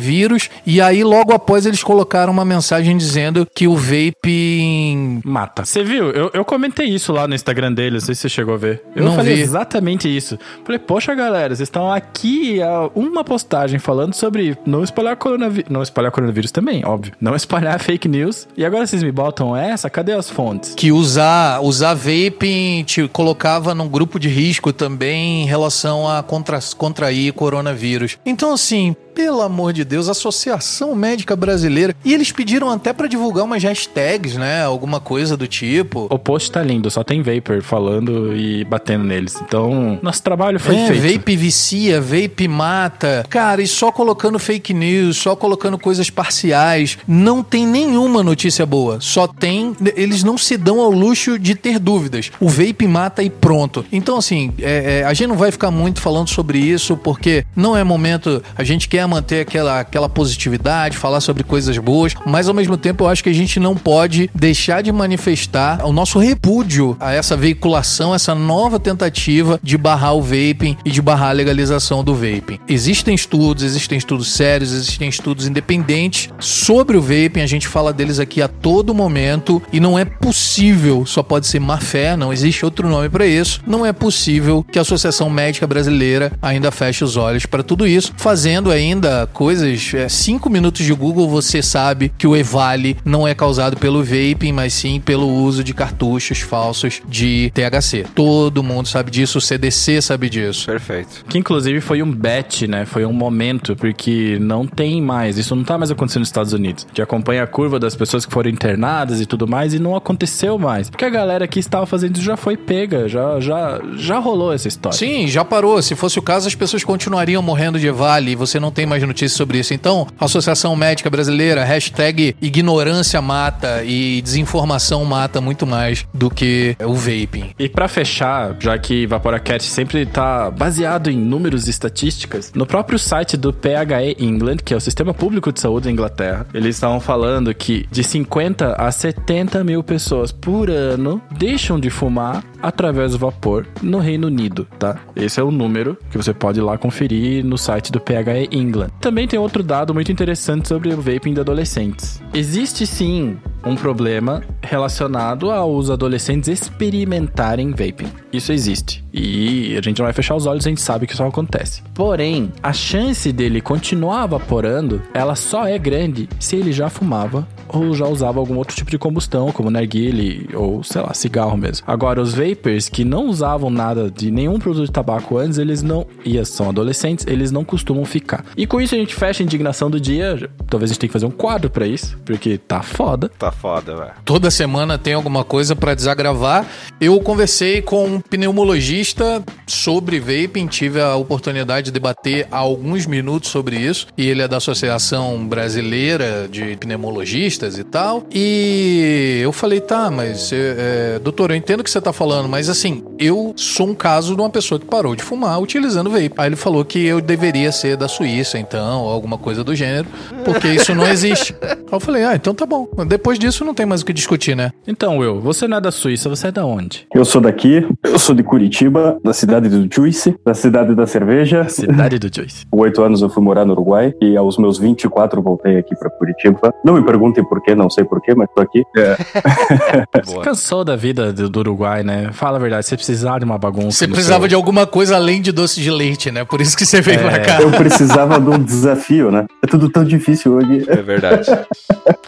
E 0.66 0.82
aí, 0.82 1.04
logo 1.04 1.34
após, 1.34 1.66
eles 1.66 1.84
colocaram 1.84 2.32
uma 2.32 2.46
mensagem 2.46 2.96
dizendo 2.98 3.48
que 3.54 3.68
o 3.68 3.76
vaping. 3.76 5.22
Mata. 5.24 5.66
Você 5.66 5.84
viu? 5.84 6.10
Eu, 6.12 6.30
eu 6.34 6.46
comentei 6.46 6.88
isso 6.88 7.12
lá 7.12 7.28
no 7.28 7.36
Instagram 7.36 7.74
dele, 7.74 7.96
não 7.96 8.00
sei 8.02 8.16
se 8.16 8.22
você 8.22 8.30
chegou 8.30 8.54
a 8.54 8.58
ver. 8.58 8.84
Eu 8.96 9.06
Não 9.06 9.16
falei 9.16 9.36
vi. 9.36 9.42
exatamente 9.42 10.08
isso. 10.16 10.38
Falei, 10.64 10.80
poxa, 10.80 11.14
galera, 11.16 11.56
vocês 11.56 11.68
estão 11.68 11.92
aqui 11.92 12.60
uma 12.96 13.24
postagem 13.24 13.80
falando 13.80 14.14
sobre 14.14 14.58
não 14.66 14.84
espalhar 14.84 15.16
coronavírus. 15.16 15.70
Não 15.70 15.82
espalhar 15.82 16.12
coronavírus 16.12 16.52
também, 16.52 16.86
óbvio. 16.86 17.14
Não 17.20 17.36
espalhar 17.36 17.80
fake 17.82 18.08
news. 18.08 18.48
E 18.56 18.66
agora 18.66 18.86
vocês 18.86 19.04
me 19.04 19.12
botam 19.12 19.56
essa? 19.56 19.90
Cadê 19.90 20.14
as 20.14 20.30
fontes? 20.30 20.74
Que 20.76 20.92
usar, 20.92 21.62
usar 21.62 21.94
vaping 21.94 22.84
te 22.86 23.08
colocava 23.08 23.74
num 23.74 23.88
grupo 23.88 24.20
de 24.20 24.28
risco 24.30 24.72
também 24.74 25.44
em 25.44 25.46
relação 25.46 26.08
a 26.10 26.22
contra, 26.24 26.60
contrair 26.76 27.34
coronavírus. 27.34 28.18
Então, 28.26 28.54
assim, 28.54 28.96
pelo 29.14 29.42
amor 29.42 29.74
de 29.74 29.77
Deus, 29.84 30.10
Associação 30.10 30.96
Médica 30.96 31.36
Brasileira. 31.36 31.96
E 32.04 32.14
eles 32.14 32.32
pediram 32.32 32.70
até 32.70 32.94
pra 32.94 33.08
divulgar 33.08 33.46
umas 33.46 33.64
hashtags, 33.64 34.36
né? 34.36 34.64
Alguma 34.64 35.00
coisa 35.00 35.36
do 35.36 35.48
tipo. 35.48 36.08
O 36.10 36.20
post 36.20 36.52
tá 36.52 36.62
lindo, 36.62 36.90
só 36.90 37.04
tem 37.04 37.22
Vapor 37.22 37.62
falando 37.62 38.36
e 38.36 38.64
batendo 38.64 39.04
neles. 39.04 39.36
Então, 39.42 40.00
nosso 40.02 40.22
trabalho 40.24 40.60
foi 40.60 40.76
é, 40.76 40.88
feito. 40.88 41.20
vape 41.20 41.36
vicia, 41.36 42.02
vape 42.02 42.48
mata. 42.48 43.26
Cara, 43.30 43.62
e 43.62 43.68
só 43.68 43.92
colocando 43.92 44.40
fake 44.40 44.74
news, 44.74 45.18
só 45.18 45.36
colocando 45.36 45.78
coisas 45.78 46.10
parciais. 46.10 46.98
Não 47.08 47.44
tem 47.44 47.66
nenhuma 47.66 48.24
notícia 48.24 48.66
boa. 48.66 49.00
Só 49.02 49.28
tem. 49.28 49.76
Eles 49.96 50.24
não 50.24 50.38
se 50.38 50.58
dão 50.58 50.80
ao 50.80 50.92
luxo 50.92 51.38
de 51.38 51.56
ter 51.56 51.80
dúvidas. 51.80 52.32
O 52.40 52.48
vape 52.48 52.88
mata 52.88 53.24
e 53.24 53.30
pronto. 53.30 53.86
Então, 53.92 54.18
assim, 54.18 54.54
é, 54.60 55.00
é, 55.00 55.04
a 55.04 55.14
gente 55.14 55.28
não 55.28 55.38
vai 55.38 55.52
ficar 55.52 55.72
muito 55.72 56.02
falando 56.02 56.30
sobre 56.30 56.60
isso, 56.60 56.98
porque 56.98 57.46
não 57.56 57.76
é 57.76 57.84
momento. 57.84 58.44
A 58.56 58.64
gente 58.64 58.88
quer 58.88 59.06
manter 59.08 59.42
aquela, 59.42 59.67
aquela 59.68 60.10
positividade, 60.10 60.98
falar 60.98 61.22
sobre 61.22 61.44
coisas 61.44 61.78
boas, 61.78 62.14
mas 62.26 62.48
ao 62.48 62.54
mesmo 62.54 62.78
tempo 62.78 63.04
eu 63.04 63.08
acho 63.10 63.24
que 63.24 63.30
a 63.30 63.34
gente 63.34 63.60
não 63.60 63.76
pode 63.76 64.30
deixar 64.34 64.82
de 64.82 64.92
manifestar 64.92 65.86
o 65.86 65.92
nosso 65.92 66.20
repúdio 66.20 66.96
a 67.00 67.14
essa 67.14 67.36
veiculação, 67.36 68.14
essa 68.14 68.34
nova 68.34 68.80
tentativa 68.80 69.60
de 69.62 69.78
barrar 69.78 70.14
o 70.14 70.22
vaping 70.22 70.78
e 70.86 70.92
de 70.92 71.02
barrar 71.02 71.30
a 71.30 71.34
legalização 71.34 72.04
do 72.04 72.14
vaping. 72.14 72.60
Existem 72.68 73.16
estudos, 73.16 73.64
existem 73.64 73.98
estudos 73.98 74.32
sérios, 74.32 74.72
existem 74.72 75.10
estudos 75.10 75.48
independentes 75.48 76.30
sobre 76.40 76.98
o 76.98 77.02
vaping, 77.02 77.42
a 77.42 77.48
gente 77.48 77.68
fala 77.68 77.94
deles 77.94 78.20
aqui 78.20 78.42
a 78.42 78.48
todo 78.48 78.94
momento 78.94 79.62
e 79.72 79.80
não 79.80 79.98
é 79.98 80.06
possível, 80.06 81.06
só 81.06 81.24
pode 81.24 81.48
ser 81.48 81.60
má 81.60 81.78
fé, 81.78 82.16
não 82.16 82.32
existe 82.32 82.66
outro 82.66 82.88
nome 82.88 83.10
para 83.10 83.26
isso, 83.26 83.62
não 83.66 83.86
é 83.86 83.94
possível 83.94 84.66
que 84.72 84.80
a 84.80 84.82
Associação 84.82 85.30
Médica 85.30 85.68
Brasileira 85.68 86.32
ainda 86.42 86.72
feche 86.72 87.04
os 87.04 87.18
olhos 87.18 87.46
para 87.46 87.64
tudo 87.64 87.88
isso, 87.88 88.14
fazendo 88.18 88.72
ainda 88.72 89.28
coisas, 89.34 89.57
é, 89.62 90.10
cinco 90.10 90.50
minutos 90.50 90.86
de 90.86 90.94
Google 90.94 91.28
você 91.30 91.62
sabe 91.62 92.12
que 92.18 92.28
o 92.28 92.36
Evale 92.36 92.98
não 93.04 93.28
é 93.28 93.34
causado 93.34 93.78
pelo 93.78 94.04
vaping, 94.04 94.52
mas 94.52 94.74
sim 94.74 95.00
pelo 95.00 95.28
uso 95.28 95.64
de 95.64 95.74
cartuchos 95.74 96.40
falsos 96.40 97.02
de 97.08 97.52
THC. 97.54 98.06
Todo 98.14 98.64
mundo 98.64 98.88
sabe 98.88 99.12
disso, 99.12 99.38
o 99.38 99.42
CDC 99.42 100.02
sabe 100.02 100.30
disso. 100.30 100.66
Perfeito. 100.66 101.26
Que 101.28 101.38
inclusive 101.38 101.82
foi 101.82 102.02
um 102.02 102.12
bet, 102.12 102.68
né? 102.68 102.86
Foi 102.86 103.06
um 103.06 103.14
momento, 103.14 103.76
porque 103.76 104.38
não 104.40 104.66
tem 104.66 105.02
mais. 105.02 105.38
Isso 105.38 105.56
não 105.56 105.64
tá 105.64 105.78
mais 105.78 105.92
acontecendo 105.92 106.22
nos 106.22 106.30
Estados 106.30 106.54
Unidos. 106.54 106.86
A 106.86 106.88
gente 106.90 107.02
acompanha 107.02 107.44
a 107.44 107.48
curva 107.48 107.80
das 107.80 107.96
pessoas 107.96 108.26
que 108.26 108.34
foram 108.34 108.50
internadas 108.50 109.22
e 109.22 109.26
tudo 109.26 109.48
mais, 109.48 109.74
e 109.74 109.80
não 109.80 109.96
aconteceu 109.96 110.58
mais. 110.58 110.90
Porque 110.90 111.06
a 111.06 111.10
galera 111.10 111.48
que 111.48 111.60
estava 111.60 111.86
fazendo 111.86 112.16
isso 112.16 112.26
já 112.26 112.38
foi 112.38 112.58
pega, 112.58 113.08
já, 113.08 113.40
já, 113.40 113.82
já 113.96 114.20
rolou 114.20 114.54
essa 114.54 114.68
história. 114.68 114.98
Sim, 114.98 115.28
já 115.28 115.46
parou. 115.46 115.82
Se 115.82 115.96
fosse 115.96 116.20
o 116.20 116.22
caso, 116.22 116.48
as 116.48 116.56
pessoas 116.56 116.84
continuariam 116.84 117.42
morrendo 117.42 117.80
de 117.80 117.88
Evale 117.88 118.32
e 118.32 118.36
você 118.36 118.60
não 118.60 118.72
tem 118.72 118.86
mais 118.86 119.02
notícias 119.04 119.34
sobre 119.34 119.47
isso. 119.56 119.74
Então, 119.74 120.08
Associação 120.20 120.76
Médica 120.76 121.10
Brasileira, 121.10 121.64
hashtag 121.64 122.36
ignorância 122.42 123.22
mata 123.22 123.84
e 123.84 124.22
desinformação 124.22 125.06
mata 125.06 125.40
muito 125.40 125.66
mais 125.66 126.06
do 126.14 126.30
que 126.30 126.76
o 126.84 126.94
vaping. 126.94 127.52
E 127.58 127.70
pra 127.70 127.88
fechar, 127.88 128.56
já 128.60 128.78
que 128.78 129.06
Vaporacast 129.06 129.70
sempre 129.70 130.06
tá 130.06 130.50
baseado 130.52 131.10
em 131.10 131.18
números 131.18 131.68
e 131.68 131.70
estatísticas, 131.70 132.52
no 132.56 132.66
próprio 132.66 132.98
site 132.98 133.38
do 133.38 133.54
PHE 133.54 134.16
England, 134.20 134.58
que 134.58 134.74
é 134.74 134.78
o 134.78 134.82
Sistema 134.82 135.14
Público 135.14 135.52
de 135.52 135.60
Saúde 135.60 135.86
da 135.86 135.92
Inglaterra, 135.92 136.48
eles 136.54 136.76
estavam 136.76 137.00
falando 137.00 137.54
que 137.54 137.88
de 137.92 138.04
50 138.04 138.74
a 138.74 138.92
70 138.92 139.64
mil 139.64 139.84
pessoas 139.84 140.32
por 140.32 140.70
ano 140.70 141.22
deixam 141.38 141.80
de 141.80 141.90
fumar 141.90 142.44
através 142.62 143.12
do 143.12 143.18
vapor 143.18 143.66
no 143.82 144.00
Reino 144.00 144.28
Unido, 144.28 144.68
tá? 144.78 145.00
Esse 145.16 145.40
é 145.40 145.44
o 145.44 145.52
número 145.52 145.98
que 146.10 146.18
você 146.18 146.34
pode 146.34 146.60
ir 146.60 146.64
lá 146.64 146.78
conferir 146.78 147.44
no 147.44 147.58
site 147.58 147.92
do 147.92 148.00
PHE 148.00 148.50
England. 148.52 148.90
Também 149.00 149.28
tem 149.28 149.40
outro 149.40 149.64
dado 149.64 149.94
muito 149.94 150.12
interessante 150.12 150.68
sobre 150.68 150.94
o 150.94 151.02
vaping 151.02 151.34
de 151.34 151.40
adolescentes. 151.40 152.22
Existe 152.34 152.86
sim 152.86 153.38
um 153.66 153.76
problema 153.76 154.44
relacionado 154.62 155.52
aos 155.52 155.90
adolescentes 155.90 156.48
experimentarem 156.48 157.72
vaping. 157.72 158.10
Isso 158.32 158.52
existe. 158.52 159.04
E 159.14 159.76
a 159.78 159.82
gente 159.82 160.00
não 160.00 160.06
vai 160.06 160.14
fechar 160.14 160.36
os 160.36 160.46
olhos, 160.46 160.66
a 160.66 160.70
gente 160.70 160.82
sabe 160.82 161.08
que 161.08 161.14
isso 161.14 161.24
acontece. 161.24 161.82
Porém, 161.94 162.52
a 162.62 162.72
chance 162.72 163.32
dele 163.32 163.62
continuar 163.62 164.26
evaporando, 164.26 165.02
ela 165.14 165.36
só 165.36 165.68
é 165.68 165.78
grande 165.78 166.30
se 166.40 166.56
ele 166.56 166.72
já 166.72 166.90
fumava 166.90 167.48
ou 167.70 167.94
já 167.94 168.06
usava 168.08 168.40
algum 168.40 168.58
outro 168.58 168.76
tipo 168.76 168.90
de 168.90 168.98
combustão, 168.98 169.52
como 169.52 169.70
narguile 169.70 170.50
ou, 170.54 170.84
sei 170.84 171.02
lá, 171.02 171.14
cigarro 171.14 171.58
mesmo. 171.58 171.86
Agora, 171.88 172.22
os 172.22 172.34
vapers 172.34 172.90
que 172.90 173.04
não 173.04 173.28
usavam 173.28 173.70
nada 173.70 174.10
de 174.10 174.32
nenhum 174.32 174.60
produto 174.60 174.86
de 174.86 174.92
tabaco 174.92 175.38
antes, 175.38 175.58
eles 175.58 175.82
não, 175.82 176.06
e 176.26 176.44
são 176.46 176.70
adolescentes, 176.70 177.26
eles 177.28 177.52
não 177.52 177.64
costumam 177.64 178.06
ficar. 178.06 178.46
E 178.56 178.66
com 178.66 178.80
isso 178.80 178.96
a 178.96 178.98
gente 178.98 179.16
fecha 179.16 179.44
a 179.44 179.46
indignação 179.46 179.90
do 179.90 180.00
dia. 180.00 180.50
Talvez 180.70 180.92
a 180.92 180.94
gente 180.94 181.00
tenha 181.00 181.10
que 181.10 181.14
fazer 181.14 181.26
um 181.26 181.32
quadro 181.32 181.70
pra 181.70 181.88
isso, 181.88 182.18
porque 182.26 182.58
tá 182.58 182.82
foda. 182.82 183.30
Tá 183.38 183.52
foda, 183.52 183.96
velho. 183.96 184.12
Toda 184.26 184.52
semana 184.52 184.98
tem 184.98 185.14
alguma 185.14 185.44
coisa 185.44 185.76
pra 185.76 185.94
desagravar. 185.94 186.66
Eu 187.00 187.20
conversei 187.22 187.82
com 187.82 188.06
um 188.06 188.22
pneumologista 188.22 189.44
sobre 189.68 190.20
vaping, 190.20 190.68
tive 190.68 191.02
a 191.02 191.16
oportunidade 191.16 191.86
de 191.86 191.92
debater 191.92 192.48
há 192.50 192.58
alguns 192.58 193.06
minutos 193.06 193.50
sobre 193.50 193.76
isso, 193.76 194.08
e 194.18 194.28
ele 194.28 194.42
é 194.42 194.48
da 194.48 194.58
Associação 194.58 195.46
Brasileira 195.46 196.48
de 196.50 196.76
Pneumologistas 196.78 197.78
e 197.78 197.84
tal. 197.84 198.24
E 198.34 199.40
eu 199.44 199.52
falei, 199.52 199.82
tá, 199.82 200.10
mas 200.10 200.52
é, 200.54 201.20
doutor, 201.20 201.52
eu 201.52 201.58
entendo 201.58 201.82
o 201.82 201.84
que 201.84 201.92
você 201.92 202.02
tá 202.02 202.14
falando, 202.14 202.48
mas 202.48 202.70
assim, 202.70 203.04
eu 203.20 203.54
sou 203.56 203.90
um 203.90 203.96
caso 203.96 204.36
de 204.36 204.42
uma 204.42 204.50
pessoa 204.50 204.80
que 204.80 204.86
parou 204.86 205.16
de 205.16 205.24
fumar 205.24 205.62
utilizando 205.62 206.10
vape. 206.10 206.34
Aí 206.38 206.48
ele 206.48 206.56
falou 206.56 206.84
que 206.86 207.06
eu 207.06 207.20
deveria 207.20 207.72
ser 207.72 207.98
da 207.98 208.08
Suíça, 208.08 208.58
então, 208.58 209.04
ou 209.04 209.10
alguma 209.10 209.38
coisa 209.38 209.64
do 209.64 209.76
gênero, 209.76 210.08
porque 210.46 210.68
isso 210.68 210.96
não 210.96 211.08
existe. 211.08 211.56
Aí 211.88 211.94
eu 211.94 212.00
falei, 212.02 212.24
ah, 212.24 212.36
então 212.36 212.54
tá 212.54 212.66
bom. 212.66 212.88
Depois 213.08 213.40
disso 213.40 213.64
não 213.64 213.74
tem 213.74 213.86
mais 213.86 214.02
o 214.02 214.06
que 214.06 214.12
discutir, 214.12 214.56
né? 214.56 214.72
Então, 214.86 215.18
Will, 215.20 215.40
você 215.40 215.68
não 215.68 215.78
é 215.78 215.82
da 215.82 215.92
Suíça, 215.92 216.28
você 216.28 216.48
é 216.48 216.52
da 216.52 216.66
onde? 216.66 217.08
Eu 217.14 217.24
sou 217.24 217.40
daqui, 217.40 217.88
eu 218.04 218.20
sou 218.20 218.36
de 218.36 218.44
Curitiba, 218.44 219.18
da 219.24 219.34
cidade 219.34 219.57
do 219.62 219.88
Juice, 219.94 220.36
da 220.46 220.54
cidade 220.54 220.94
da 220.94 221.08
cerveja. 221.08 221.68
Cidade 221.70 222.20
do 222.20 222.30
Joyce. 222.34 222.66
Com 222.70 222.80
oito 222.82 223.02
anos 223.02 223.22
eu 223.22 223.30
fui 223.30 223.42
morar 223.42 223.66
no 223.66 223.72
Uruguai 223.74 224.14
e 224.22 224.38
aos 224.38 224.58
meus 224.58 224.78
24 224.78 225.42
voltei 225.42 225.78
aqui 225.78 225.96
pra 225.96 226.10
Curitiba. 226.10 226.74
Não 226.86 226.94
me 226.94 227.04
perguntem 227.04 227.44
por 227.44 227.62
quê, 227.62 227.74
não 227.74 227.90
sei 227.90 228.04
por 228.04 228.22
quê, 228.22 228.36
mas 228.36 228.48
tô 228.56 228.62
aqui. 228.62 228.84
Você 230.26 230.40
cansou 230.42 230.84
da 230.84 230.96
vida 230.96 231.32
do, 231.34 231.60
Uruguai, 231.60 232.04
né? 232.04 232.30
Fala 232.34 232.58
a 232.58 232.60
verdade, 232.60 232.86
você 232.86 232.96
precisava 232.96 233.40
de 233.40 233.46
uma 233.46 233.58
bagunça. 233.58 233.98
Você 233.98 234.08
precisava 234.08 234.42
seu- 234.42 234.50
de 234.50 234.56
alguma 234.56 234.86
coisa 234.86 235.16
além 235.16 235.42
de 235.42 235.52
doce 235.52 235.82
de 235.82 235.90
leite, 235.90 236.32
né? 236.32 236.44
Por 236.46 236.62
isso 236.62 236.76
que 236.78 236.86
você 236.86 237.02
veio 237.02 237.20
pra 237.20 237.40
cá. 237.40 237.62
Eu 237.62 237.72
precisava 237.72 238.40
de 238.40 238.50
um 238.50 238.62
desafio, 238.64 239.32
né? 239.32 239.46
É 239.64 239.68
tudo 239.68 239.90
tão 239.90 240.04
difícil 240.04 240.54
hoje. 240.54 240.86
É 240.88 241.02
verdade. 241.02 241.50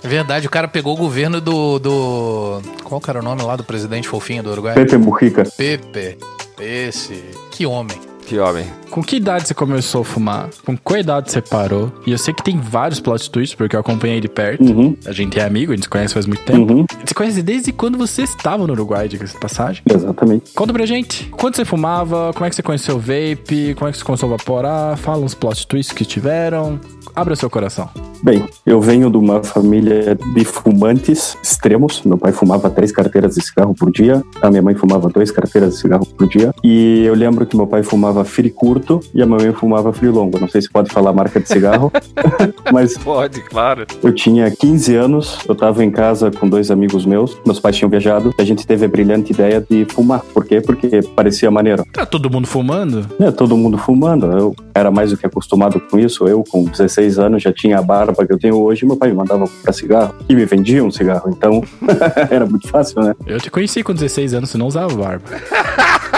É 0.03 0.07
verdade, 0.07 0.47
o 0.47 0.49
cara 0.49 0.67
pegou 0.67 0.93
o 0.93 0.97
governo 0.97 1.39
do, 1.41 1.79
do. 1.79 2.61
Qual 2.83 2.99
que 3.01 3.09
era 3.09 3.19
o 3.19 3.23
nome 3.23 3.41
lá 3.43 3.55
do 3.55 3.63
presidente 3.63 4.07
fofinho 4.07 4.41
do 4.43 4.51
Uruguai? 4.51 4.73
Pepe 4.75 4.97
Mujica. 4.97 5.43
Pepe. 5.57 6.17
Esse. 6.59 7.23
Que 7.51 7.65
homem. 7.65 8.08
Que 8.29 8.37
homem. 8.39 8.65
Com 8.91 9.03
que 9.03 9.15
idade 9.17 9.47
você 9.47 9.53
começou 9.53 10.01
a 10.01 10.05
fumar? 10.05 10.49
Com 10.65 10.75
qual 10.77 10.99
idade 10.99 11.31
você 11.31 11.41
parou? 11.41 11.91
E 12.05 12.11
eu 12.11 12.17
sei 12.17 12.33
que 12.33 12.43
tem 12.43 12.59
vários 12.59 12.99
plot 12.99 13.29
twists, 13.29 13.55
porque 13.55 13.75
eu 13.75 13.79
acompanhei 13.79 14.19
de 14.19 14.27
perto. 14.27 14.63
Uhum, 14.63 14.95
A 15.05 15.11
gente 15.11 15.39
é 15.39 15.43
amigo, 15.43 15.71
a 15.71 15.75
gente 15.75 15.83
se 15.85 15.89
conhece 15.89 16.13
faz 16.13 16.25
muito 16.25 16.43
tempo. 16.43 16.71
uhum, 16.73 16.85
Você 17.05 17.13
conhece 17.13 17.41
desde 17.41 17.71
quando 17.71 17.97
você 17.97 18.21
estava 18.23 18.65
no 18.67 18.73
Uruguai, 18.73 19.07
diga-se 19.07 19.33
de 19.33 19.39
passagem? 19.39 19.81
exatamente. 19.91 20.51
Conta 20.53 20.71
pra 20.73 20.85
gente. 20.85 21.27
Quando 21.31 21.55
você 21.55 21.65
fumava? 21.65 22.31
Como 22.33 22.45
é 22.45 22.49
que 22.49 22.55
você 22.55 22.61
conheceu 22.63 22.95
o 22.95 22.99
vape? 22.99 23.73
Como 23.75 23.89
é 23.89 23.91
que 23.91 23.97
você 23.97 24.03
começou 24.03 24.31
a 24.33 24.37
vaporar? 24.37 24.97
Fala 24.97 25.23
uns 25.23 25.33
plot 25.33 25.65
twists 25.67 25.95
que 25.95 26.05
tiveram. 26.05 26.79
Abra 27.15 27.35
seu 27.35 27.49
coração. 27.49 27.89
Bem, 28.21 28.43
eu 28.65 28.79
venho 28.81 29.09
de 29.09 29.17
uma 29.17 29.43
família 29.43 30.17
de 30.35 30.45
fumantes 30.45 31.37
extremos. 31.41 32.01
Meu 32.03 32.17
pai 32.17 32.31
fumava 32.31 32.69
três 32.69 32.91
carteiras 32.91 33.35
de 33.35 33.43
cigarro 33.43 33.73
por 33.73 33.91
dia, 33.91 34.21
a 34.41 34.49
minha 34.49 34.61
mãe 34.61 34.75
fumava 34.75 35.09
duas 35.09 35.31
carteiras 35.31 35.73
de 35.75 35.79
cigarro 35.81 36.05
por 36.05 36.27
dia. 36.27 36.53
E 36.63 37.03
eu 37.05 37.13
lembro 37.13 37.45
que 37.45 37.55
meu 37.55 37.65
pai 37.67 37.81
fumava 37.83 38.18
fri 38.23 38.49
curto 38.49 38.99
e 39.13 39.21
a 39.21 39.25
minha 39.25 39.39
mãe 39.39 39.53
fumava 39.53 39.91
fri 39.93 40.07
longo. 40.09 40.39
Não 40.39 40.47
sei 40.47 40.61
se 40.61 40.69
pode 40.69 40.91
falar 40.91 41.11
a 41.11 41.13
marca 41.13 41.39
de 41.39 41.47
cigarro, 41.47 41.91
mas 42.71 42.97
Pode, 42.97 43.41
claro. 43.41 43.85
eu 44.03 44.13
tinha 44.13 44.49
15 44.51 44.95
anos, 44.95 45.39
eu 45.47 45.53
estava 45.53 45.83
em 45.83 45.91
casa 45.91 46.31
com 46.31 46.47
dois 46.47 46.71
amigos 46.71 47.05
meus, 47.05 47.37
meus 47.45 47.59
pais 47.59 47.77
tinham 47.77 47.89
viajado, 47.89 48.33
a 48.37 48.43
gente 48.43 48.65
teve 48.65 48.85
a 48.85 48.87
brilhante 48.87 49.31
ideia 49.33 49.65
de 49.67 49.85
fumar. 49.85 50.21
Por 50.33 50.45
quê? 50.45 50.61
Porque 50.61 51.01
parecia 51.15 51.49
maneiro. 51.49 51.85
Tá 51.91 52.05
todo 52.05 52.29
mundo 52.29 52.47
fumando? 52.47 53.07
É, 53.19 53.31
todo 53.31 53.55
mundo 53.55 53.77
fumando. 53.77 54.25
Eu 54.27 54.55
era 54.73 54.91
mais 54.91 55.11
do 55.11 55.17
que 55.17 55.25
acostumado 55.25 55.79
com 55.79 55.99
isso. 55.99 56.27
Eu, 56.27 56.43
com 56.43 56.65
16 56.65 57.19
anos, 57.19 57.43
já 57.43 57.51
tinha 57.51 57.79
a 57.79 57.81
barba 57.81 58.25
que 58.25 58.33
eu 58.33 58.39
tenho 58.39 58.59
hoje. 58.59 58.85
Meu 58.85 58.95
pai 58.95 59.09
me 59.09 59.15
mandava 59.15 59.47
comprar 59.47 59.73
cigarro 59.73 60.15
e 60.27 60.35
me 60.35 60.45
vendia 60.45 60.83
um 60.83 60.91
cigarro. 60.91 61.29
Então, 61.29 61.63
era 62.29 62.45
muito 62.45 62.67
fácil, 62.67 63.01
né? 63.01 63.15
Eu 63.25 63.39
te 63.39 63.49
conheci 63.49 63.83
com 63.83 63.93
16 63.93 64.33
anos, 64.33 64.49
você 64.49 64.57
não 64.57 64.67
usava 64.67 64.93
barba. 64.93 65.25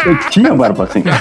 Eu 0.06 0.18
tinha 0.30 0.54
barba 0.56 0.84
assim. 0.86 1.04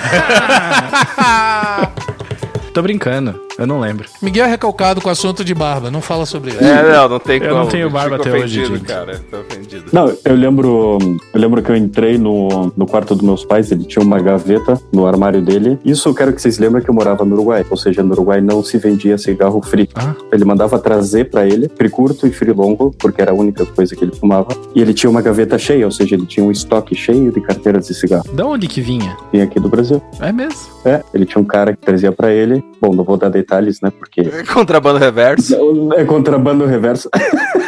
Tô 2.73 2.83
brincando, 2.83 3.41
eu 3.61 3.67
não 3.67 3.79
lembro. 3.81 4.09
Miguel 4.21 4.47
é 4.47 4.49
recalcado 4.49 5.01
com 5.01 5.09
o 5.09 5.13
assunto 5.13 5.45
de 5.45 5.55
barba, 5.55 5.91
não 5.91 6.01
fala 6.01 6.27
sobre 6.27 6.51
isso. 6.51 6.63
É, 6.65 6.93
não, 6.93 7.09
não 7.09 7.19
tem 7.19 7.41
Eu 7.41 7.49
como. 7.51 7.61
não 7.61 7.67
tenho 7.67 7.91
barba 7.91 8.17
até 8.17 8.33
hoje, 8.33 8.65
gente. 8.65 8.81
cara. 8.81 9.21
Tô 9.31 9.39
ofendido. 9.39 9.85
Não, 9.93 10.13
eu 10.25 10.35
lembro, 10.35 10.99
eu 11.33 11.41
lembro 11.41 11.63
que 11.63 11.71
eu 11.71 11.77
entrei 11.77 12.19
no, 12.19 12.73
no 12.77 12.87
quarto 12.87 13.15
dos 13.15 13.25
meus 13.25 13.45
pais, 13.45 13.71
ele 13.71 13.85
tinha 13.85 14.03
uma 14.05 14.19
gaveta 14.21 14.81
no 14.93 15.07
armário 15.07 15.41
dele. 15.43 15.79
Isso 15.85 16.09
eu 16.09 16.15
quero 16.15 16.33
que 16.33 16.41
vocês 16.43 16.59
lembrem 16.59 16.83
que 16.83 16.91
eu 16.91 16.95
morava 16.95 17.25
no 17.25 17.35
Uruguai, 17.35 17.65
ou 17.71 17.77
seja, 17.77 18.03
no 18.03 18.13
Uruguai 18.13 18.41
não 18.41 18.63
se 18.63 18.79
vendia 18.79 19.17
cigarro 19.19 19.61
free. 19.63 19.89
Ah. 19.95 20.15
Ele 20.33 20.45
mandava 20.45 20.79
trazer 20.79 21.31
pra 21.31 21.47
ele 21.47 21.69
free 21.77 21.91
curto 21.91 22.27
e 22.27 22.33
free 22.33 22.53
longo, 22.53 22.93
porque 22.99 23.21
era 23.21 23.31
a 23.33 23.35
única 23.35 23.65
coisa 23.67 23.95
que 23.95 24.05
ele 24.05 24.15
fumava. 24.15 24.49
E 24.75 24.81
ele 24.81 24.95
tinha 24.95 25.11
uma 25.11 25.21
gaveta 25.23 25.59
cheia, 25.59 25.85
ou 25.85 25.93
seja, 25.93 26.15
ele 26.15 26.27
tinha 26.27 26.45
um 26.45 26.51
estoque 26.51 26.95
cheio 26.95 27.31
de 27.33 27.41
carteiras 27.41 27.87
de 27.87 27.95
cigarro. 27.95 28.25
Da 28.33 28.47
onde 28.47 28.67
que 28.67 28.81
vinha? 28.81 29.17
Vinha 29.33 29.45
aqui 29.45 29.61
do 29.61 29.69
Brasil. 29.69 30.03
É 30.21 30.33
mesmo? 30.33 30.59
É, 30.85 31.03
ele 31.13 31.27
tinha 31.27 31.41
um 31.41 31.45
cara 31.45 31.73
que 31.75 31.79
trazia 31.85 32.11
pra 32.13 32.33
ele. 32.33 32.65
Bom, 32.81 32.95
não 32.95 33.05
vou 33.05 33.17
dar 33.17 33.29
detalhes, 33.29 33.81
né? 33.81 33.91
Porque 33.91 34.23
Contrabando 34.53 34.99
reverso. 34.99 35.55
é 35.97 36.05
contrabando 36.05 36.65
reverso. 36.67 37.11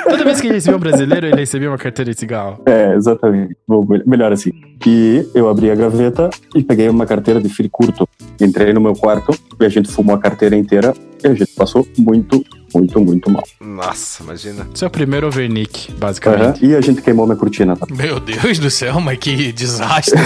Toda 0.09 0.25
vez 0.25 0.40
que 0.40 0.46
ele 0.46 0.55
recebia 0.55 0.77
um 0.77 0.81
brasileiro, 0.81 1.27
ele 1.27 1.37
recebia 1.37 1.68
uma 1.70 1.79
carteira 1.79 2.11
de 2.12 2.18
cigarro. 2.18 2.61
É, 2.66 2.94
exatamente. 2.94 3.57
Vou- 3.66 3.87
melhor 4.07 4.33
assim. 4.33 4.51
E 4.87 5.27
eu 5.35 5.48
abri 5.48 5.70
a 5.70 5.75
gaveta 5.75 6.29
e 6.55 6.62
peguei 6.62 6.88
uma 6.88 7.07
carteira 7.07 7.40
de 7.40 7.48
free 7.48 7.68
curto. 7.68 8.09
Entrei 8.40 8.72
no 8.72 8.81
meu 8.81 8.94
quarto 8.94 9.33
e 9.61 9.64
a 9.64 9.68
gente 9.68 9.90
fumou 9.90 10.14
a 10.14 10.18
carteira 10.18 10.57
inteira 10.57 10.92
e 11.22 11.27
a 11.29 11.35
gente 11.35 11.53
passou 11.55 11.87
muito, 11.98 12.42
muito, 12.75 13.01
muito 13.01 13.31
mal. 13.31 13.43
Nossa, 13.61 14.23
imagina. 14.23 14.67
Seu 14.75 14.91
primeiro 14.91 15.27
overnick, 15.27 15.93
basicamente. 15.93 16.65
E 16.65 16.75
a 16.75 16.81
gente 16.81 17.03
queimou 17.03 17.27
minha 17.27 17.37
cortina. 17.37 17.77
Tá? 17.77 17.87
Meu 17.91 18.19
Deus 18.21 18.59
do 18.59 18.71
céu, 18.71 19.01
mas 19.01 19.19
que 19.19 19.53
desastre. 19.53 20.21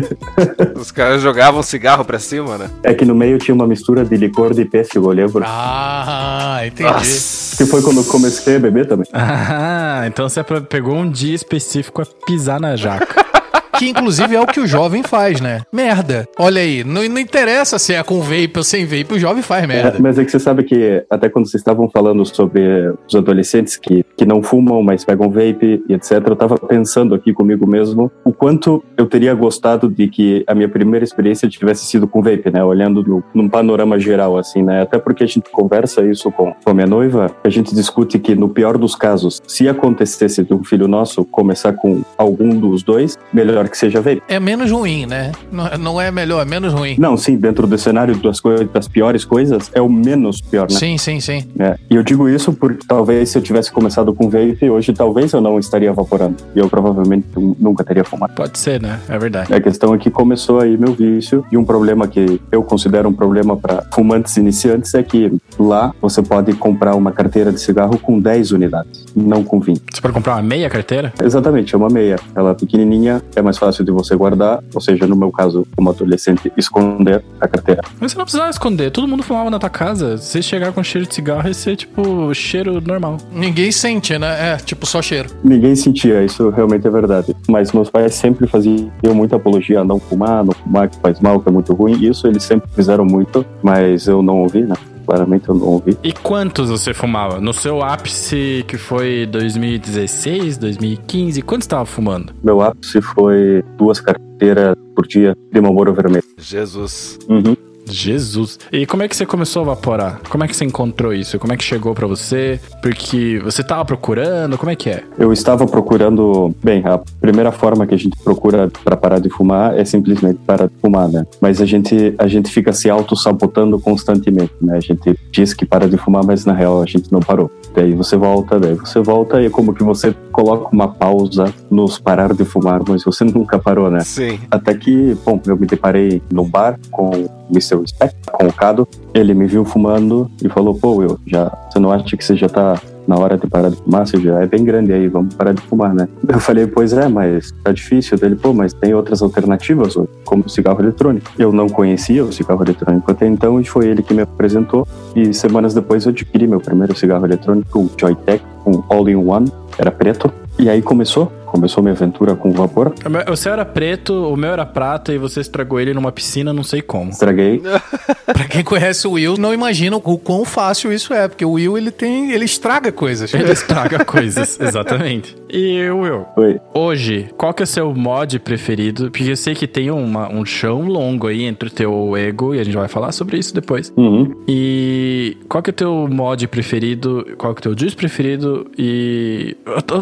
Os 0.76 0.90
caras 0.90 1.22
jogavam 1.22 1.62
cigarro 1.62 2.04
pra 2.04 2.18
cima, 2.18 2.58
né? 2.58 2.70
É 2.82 2.94
que 2.94 3.04
no 3.04 3.14
meio 3.14 3.38
tinha 3.38 3.54
uma 3.54 3.66
mistura 3.66 4.04
de 4.04 4.16
licor 4.16 4.54
de 4.54 4.64
pêssego, 4.64 5.10
eu 5.10 5.14
lembro. 5.14 5.44
ah, 5.46 6.60
entendi. 6.64 6.90
Nossa. 6.90 7.56
Que 7.56 7.66
foi 7.66 7.82
quando 7.82 7.98
eu 7.98 8.04
comecei 8.04 8.56
a 8.56 8.58
beber 8.58 8.86
também. 8.86 9.06
Ah, 9.12 10.04
então 10.06 10.28
você 10.28 10.42
pegou 10.68 10.94
um 10.94 11.10
dia 11.10 11.34
específico 11.34 12.02
a 12.02 12.06
pisar 12.26 12.60
na 12.60 12.76
jaca. 12.76 13.26
Que 13.78 13.88
inclusive 13.88 14.34
é 14.34 14.40
o 14.40 14.46
que 14.46 14.60
o 14.60 14.66
jovem 14.66 15.02
faz, 15.02 15.40
né? 15.40 15.62
Merda. 15.72 16.28
Olha 16.38 16.60
aí, 16.60 16.84
não, 16.84 17.02
não 17.08 17.18
interessa 17.18 17.78
se 17.78 17.94
é 17.94 18.02
com 18.02 18.20
vape 18.20 18.52
ou 18.56 18.64
sem 18.64 18.84
vape, 18.84 19.14
o 19.14 19.18
jovem 19.18 19.42
faz 19.42 19.66
merda. 19.66 19.98
É, 19.98 20.00
mas 20.00 20.18
é 20.18 20.24
que 20.24 20.30
você 20.30 20.38
sabe 20.38 20.62
que 20.64 21.04
até 21.08 21.28
quando 21.28 21.46
vocês 21.46 21.60
estavam 21.60 21.88
falando 21.88 22.24
sobre 22.24 22.92
os 23.06 23.14
adolescentes 23.14 23.76
que, 23.76 24.04
que 24.16 24.24
não 24.24 24.42
fumam, 24.42 24.82
mas 24.82 25.04
pegam 25.04 25.30
vape 25.30 25.82
e 25.88 25.94
etc, 25.94 26.12
eu 26.26 26.36
tava 26.36 26.56
pensando 26.56 27.14
aqui 27.14 27.32
comigo 27.32 27.66
mesmo 27.66 28.10
o 28.24 28.32
quanto 28.32 28.82
eu 28.96 29.06
teria 29.06 29.34
gostado 29.34 29.88
de 29.88 30.08
que 30.08 30.44
a 30.46 30.54
minha 30.54 30.68
primeira 30.68 31.04
experiência 31.04 31.48
tivesse 31.48 31.84
sido 31.86 32.06
com 32.06 32.22
vape, 32.22 32.50
né? 32.50 32.62
Olhando 32.64 33.02
no, 33.02 33.24
num 33.34 33.48
panorama 33.48 33.98
geral, 33.98 34.36
assim, 34.36 34.62
né? 34.62 34.82
Até 34.82 34.98
porque 34.98 35.24
a 35.24 35.26
gente 35.26 35.50
conversa 35.50 36.02
isso 36.04 36.30
com, 36.30 36.52
com 36.52 36.70
a 36.70 36.74
minha 36.74 36.86
noiva, 36.86 37.30
a 37.44 37.48
gente 37.48 37.74
discute 37.74 38.18
que 38.18 38.34
no 38.34 38.48
pior 38.48 38.76
dos 38.78 38.94
casos, 38.94 39.40
se 39.46 39.68
acontecesse 39.68 40.42
de 40.42 40.54
um 40.54 40.64
filho 40.64 40.88
nosso 40.88 41.24
começar 41.24 41.72
com 41.72 42.02
algum 42.16 42.50
dos 42.50 42.82
dois, 42.82 43.18
melhor 43.32 43.59
que 43.68 43.76
seja 43.76 44.00
vape. 44.00 44.22
É 44.28 44.38
menos 44.40 44.70
ruim, 44.70 45.06
né? 45.06 45.32
Não, 45.50 45.68
não 45.78 46.00
é 46.00 46.10
melhor, 46.10 46.42
é 46.42 46.44
menos 46.44 46.72
ruim. 46.72 46.96
Não, 46.98 47.16
sim, 47.16 47.36
dentro 47.36 47.66
do 47.66 47.76
cenário 47.78 48.16
das, 48.16 48.40
coisas, 48.40 48.68
das 48.70 48.88
piores 48.88 49.24
coisas, 49.24 49.70
é 49.74 49.80
o 49.80 49.88
menos 49.88 50.40
pior, 50.40 50.68
né? 50.70 50.76
Sim, 50.78 50.96
sim, 50.98 51.20
sim. 51.20 51.44
É, 51.58 51.76
e 51.90 51.94
eu 51.96 52.02
digo 52.02 52.28
isso 52.28 52.52
porque 52.52 52.84
talvez 52.86 53.28
se 53.30 53.38
eu 53.38 53.42
tivesse 53.42 53.70
começado 53.72 54.12
com 54.14 54.28
vape, 54.30 54.68
hoje 54.70 54.92
talvez 54.92 55.32
eu 55.32 55.40
não 55.40 55.58
estaria 55.58 55.88
evaporando. 55.90 56.36
E 56.54 56.58
eu 56.58 56.68
provavelmente 56.68 57.26
nu- 57.36 57.56
nunca 57.58 57.84
teria 57.84 58.04
fumado. 58.04 58.32
Pode 58.34 58.58
ser, 58.58 58.80
né? 58.80 59.00
É 59.08 59.18
verdade. 59.18 59.52
A 59.52 59.60
questão 59.60 59.94
é 59.94 59.98
que 59.98 60.10
começou 60.10 60.60
aí 60.60 60.76
meu 60.76 60.92
vício 60.92 61.44
e 61.50 61.56
um 61.56 61.64
problema 61.64 62.06
que 62.08 62.40
eu 62.52 62.62
considero 62.62 63.08
um 63.08 63.12
problema 63.12 63.56
para 63.56 63.84
fumantes 63.92 64.36
iniciantes 64.36 64.94
é 64.94 65.02
que 65.02 65.32
lá 65.58 65.92
você 66.00 66.22
pode 66.22 66.52
comprar 66.54 66.94
uma 66.94 67.12
carteira 67.12 67.52
de 67.52 67.60
cigarro 67.60 67.98
com 67.98 68.18
10 68.18 68.52
unidades, 68.52 69.04
não 69.14 69.42
com 69.44 69.60
20. 69.60 69.82
Você 69.92 70.00
pode 70.00 70.14
comprar 70.14 70.34
uma 70.36 70.42
meia 70.42 70.68
carteira? 70.70 71.12
Exatamente, 71.22 71.74
é 71.74 71.78
uma 71.78 71.88
meia. 71.88 72.16
Ela 72.34 72.50
é 72.50 72.54
pequenininha, 72.54 73.22
é 73.34 73.42
mais 73.42 73.49
mais 73.50 73.58
fácil 73.58 73.84
de 73.84 73.90
você 73.90 74.14
guardar, 74.14 74.62
ou 74.72 74.80
seja, 74.80 75.06
no 75.06 75.16
meu 75.16 75.32
caso, 75.32 75.66
como 75.76 75.90
adolescente, 75.90 76.52
esconder 76.56 77.22
a 77.40 77.48
carteira. 77.48 77.82
Mas 77.98 78.12
você 78.12 78.18
não 78.18 78.24
precisava 78.24 78.50
esconder, 78.50 78.90
todo 78.90 79.08
mundo 79.08 79.22
fumava 79.22 79.50
na 79.50 79.58
tua 79.58 79.68
casa. 79.68 80.16
Se 80.18 80.40
chegar 80.42 80.72
com 80.72 80.82
cheiro 80.82 81.06
de 81.06 81.14
cigarro, 81.14 81.48
ia 81.48 81.54
ser 81.54 81.76
tipo 81.76 82.32
cheiro 82.32 82.80
normal. 82.80 83.16
Ninguém 83.32 83.72
sente, 83.72 84.16
né? 84.18 84.52
É, 84.52 84.56
tipo, 84.56 84.86
só 84.86 85.02
cheiro. 85.02 85.28
Ninguém 85.42 85.74
sentia, 85.74 86.22
isso 86.22 86.48
realmente 86.50 86.86
é 86.86 86.90
verdade. 86.90 87.34
Mas 87.48 87.72
meus 87.72 87.90
pais 87.90 88.14
sempre 88.14 88.46
faziam 88.46 88.90
muita 89.14 89.36
apologia 89.36 89.80
a 89.80 89.84
não 89.84 89.98
fumar, 89.98 90.44
não 90.44 90.52
fumar, 90.52 90.88
que 90.88 90.96
faz 90.98 91.18
mal, 91.20 91.40
que 91.40 91.48
é 91.48 91.52
muito 91.52 91.74
ruim. 91.74 92.04
Isso 92.04 92.26
eles 92.28 92.44
sempre 92.44 92.70
fizeram 92.74 93.04
muito, 93.04 93.44
mas 93.62 94.06
eu 94.06 94.22
não 94.22 94.42
ouvi, 94.42 94.62
né? 94.62 94.76
Claramente 95.10 95.48
eu 95.48 95.56
não 95.56 95.66
ouvi. 95.66 95.98
E 96.04 96.12
quantos 96.12 96.70
você 96.70 96.94
fumava? 96.94 97.40
No 97.40 97.52
seu 97.52 97.82
ápice, 97.82 98.64
que 98.68 98.78
foi 98.78 99.26
2016, 99.26 100.56
2015, 100.56 101.42
quantos 101.42 101.64
estava 101.64 101.84
fumando? 101.84 102.32
Meu 102.44 102.60
ápice 102.62 103.02
foi 103.02 103.64
duas 103.76 104.00
carteiras 104.00 104.76
por 104.94 105.08
dia 105.08 105.34
de 105.52 105.60
Marlboro 105.60 105.92
vermelho. 105.92 106.22
Jesus. 106.38 107.18
Uhum. 107.28 107.56
Jesus. 107.92 108.58
E 108.72 108.86
como 108.86 109.02
é 109.02 109.08
que 109.08 109.16
você 109.16 109.26
começou 109.26 109.62
a 109.62 109.66
vaporar? 109.66 110.20
Como 110.28 110.44
é 110.44 110.48
que 110.48 110.56
você 110.56 110.64
encontrou 110.64 111.12
isso? 111.12 111.38
Como 111.38 111.52
é 111.52 111.56
que 111.56 111.64
chegou 111.64 111.94
pra 111.94 112.06
você? 112.06 112.60
Porque 112.82 113.40
você 113.44 113.62
tava 113.62 113.84
procurando? 113.84 114.56
Como 114.56 114.70
é 114.70 114.76
que 114.76 114.90
é? 114.90 115.04
Eu 115.18 115.32
estava 115.32 115.66
procurando, 115.66 116.54
bem, 116.62 116.82
a 116.84 116.98
primeira 117.20 117.52
forma 117.52 117.86
que 117.86 117.94
a 117.94 117.98
gente 117.98 118.16
procura 118.22 118.70
para 118.84 118.96
parar 118.96 119.18
de 119.18 119.28
fumar 119.28 119.78
é 119.78 119.84
simplesmente 119.84 120.38
parar 120.46 120.66
de 120.66 120.74
fumar, 120.80 121.08
né? 121.08 121.26
Mas 121.40 121.60
a 121.60 121.66
gente 121.66 122.14
a 122.18 122.26
gente 122.26 122.50
fica 122.50 122.72
se 122.72 122.88
auto-sabotando 122.88 123.78
constantemente, 123.78 124.52
né? 124.60 124.76
A 124.76 124.80
gente 124.80 125.18
diz 125.30 125.54
que 125.54 125.64
para 125.64 125.88
de 125.88 125.96
fumar, 125.96 126.24
mas 126.24 126.44
na 126.44 126.52
real 126.52 126.82
a 126.82 126.86
gente 126.86 127.12
não 127.12 127.20
parou. 127.20 127.50
Daí 127.74 127.92
você 127.92 128.16
volta, 128.16 128.58
daí 128.58 128.74
você 128.74 129.00
volta 129.00 129.40
e 129.40 129.46
é 129.46 129.50
como 129.50 129.74
que 129.74 129.82
você 129.82 130.14
coloca 130.32 130.74
uma 130.74 130.88
pausa 130.88 131.52
nos 131.70 131.98
parar 131.98 132.32
de 132.34 132.44
fumar, 132.44 132.82
mas 132.86 133.04
você 133.04 133.24
nunca 133.24 133.58
parou, 133.58 133.90
né? 133.90 134.00
Sim. 134.00 134.38
Até 134.50 134.74
que, 134.74 135.16
bom, 135.24 135.40
eu 135.46 135.56
me 135.56 135.66
deparei 135.66 136.22
num 136.32 136.48
bar 136.48 136.78
com 136.90 137.28
Mr. 137.50 137.86
Speck, 137.86 138.14
com 138.32 138.46
o 138.46 138.52
Cado. 138.52 138.88
Ele 139.12 139.34
me 139.34 139.46
viu 139.46 139.64
fumando 139.64 140.30
e 140.42 140.48
falou, 140.48 140.74
pô, 140.74 140.96
Will, 140.96 141.18
já, 141.26 141.52
você 141.70 141.78
não 141.78 141.90
acha 141.90 142.16
que 142.16 142.24
você 142.24 142.36
já 142.36 142.48
tá 142.48 142.80
na 143.06 143.18
hora 143.18 143.36
de 143.36 143.46
parar 143.46 143.70
de 143.70 143.76
fumar? 143.76 144.06
Você 144.06 144.20
já 144.20 144.40
é 144.40 144.46
bem 144.46 144.64
grande 144.64 144.92
aí, 144.92 145.08
vamos 145.08 145.34
parar 145.34 145.52
de 145.52 145.60
fumar, 145.62 145.92
né? 145.92 146.08
Eu 146.28 146.38
falei, 146.38 146.66
pois 146.66 146.92
é, 146.92 147.08
mas 147.08 147.52
tá 147.64 147.72
difícil. 147.72 148.16
Dele, 148.16 148.36
pô, 148.36 148.52
mas 148.52 148.72
tem 148.72 148.94
outras 148.94 149.20
alternativas, 149.22 149.96
como 150.24 150.48
cigarro 150.48 150.80
eletrônico. 150.80 151.30
Eu 151.38 151.52
não 151.52 151.68
conhecia 151.68 152.24
o 152.24 152.32
cigarro 152.32 152.62
eletrônico 152.62 153.10
até 153.10 153.26
então 153.26 153.60
e 153.60 153.64
foi 153.64 153.88
ele 153.88 154.02
que 154.02 154.14
me 154.14 154.22
apresentou. 154.22 154.86
E 155.14 155.34
semanas 155.34 155.74
depois 155.74 156.04
eu 156.04 156.10
adquiri 156.10 156.46
meu 156.46 156.60
primeiro 156.60 156.96
cigarro 156.96 157.26
eletrônico, 157.26 157.80
o 157.80 157.90
Joytech, 157.98 158.44
um 158.66 158.82
All-in-One, 158.88 159.50
era 159.78 159.90
preto. 159.90 160.30
E 160.58 160.68
aí 160.68 160.82
começou, 160.82 161.26
começou 161.46 161.82
minha 161.82 161.94
aventura 161.94 162.34
com 162.34 162.52
vapor. 162.52 162.92
O 163.06 163.08
meu- 163.08 163.24
O 163.32 163.36
seu 163.36 163.50
era 163.52 163.64
preto, 163.64 164.12
o 164.12 164.36
meu 164.36 164.50
era 164.50 164.66
prata 164.66 165.10
e 165.12 165.16
você 165.16 165.40
estragou 165.40 165.80
ele 165.80 165.94
numa 165.94 166.12
piscina, 166.12 166.52
não 166.52 166.62
sei 166.62 166.82
como. 166.82 167.10
Estraguei. 167.10 167.62
Pra 168.26 168.44
quem 168.44 168.62
conhece 168.62 169.06
o 169.08 169.12
Will, 169.12 169.36
não 169.38 169.54
imagina 169.54 169.96
o 169.96 170.00
quão 170.18 170.44
fácil 170.44 170.92
isso 170.92 171.14
é, 171.14 171.26
porque 171.28 171.44
o 171.44 171.52
Will, 171.52 171.78
ele 171.78 171.90
tem, 171.90 172.32
ele 172.32 172.44
estraga 172.44 172.92
coisas. 172.92 173.32
Ele 173.32 173.50
estraga 173.50 174.04
coisas, 174.04 174.60
exatamente. 174.60 175.34
E 175.48 175.88
Will, 175.90 176.26
Foi. 176.34 176.60
hoje, 176.74 177.28
qual 177.38 177.54
que 177.54 177.62
é 177.62 177.64
o 177.64 177.66
seu 177.66 177.94
mod 177.94 178.38
preferido? 178.40 179.10
Porque 179.10 179.30
eu 179.30 179.36
sei 179.36 179.54
que 179.54 179.66
tem 179.66 179.90
uma- 179.90 180.28
um 180.30 180.44
chão 180.44 180.82
longo 180.86 181.26
aí 181.26 181.44
entre 181.44 181.68
o 181.68 181.72
teu 181.72 182.14
ego, 182.16 182.54
e 182.54 182.60
a 182.60 182.64
gente 182.64 182.76
vai 182.76 182.86
falar 182.88 183.12
sobre 183.12 183.38
isso 183.38 183.54
depois. 183.54 183.90
Uhum. 183.96 184.34
E 184.46 185.36
qual 185.48 185.62
que 185.62 185.70
é 185.70 185.72
o 185.72 185.74
teu 185.74 186.08
mod 186.10 186.46
preferido? 186.48 187.26
Qual 187.38 187.54
que 187.54 187.66
é 187.66 187.70
o 187.70 187.74
teu 187.74 187.78
juice 187.80 187.96
preferido? 187.96 188.66
E 188.78 189.56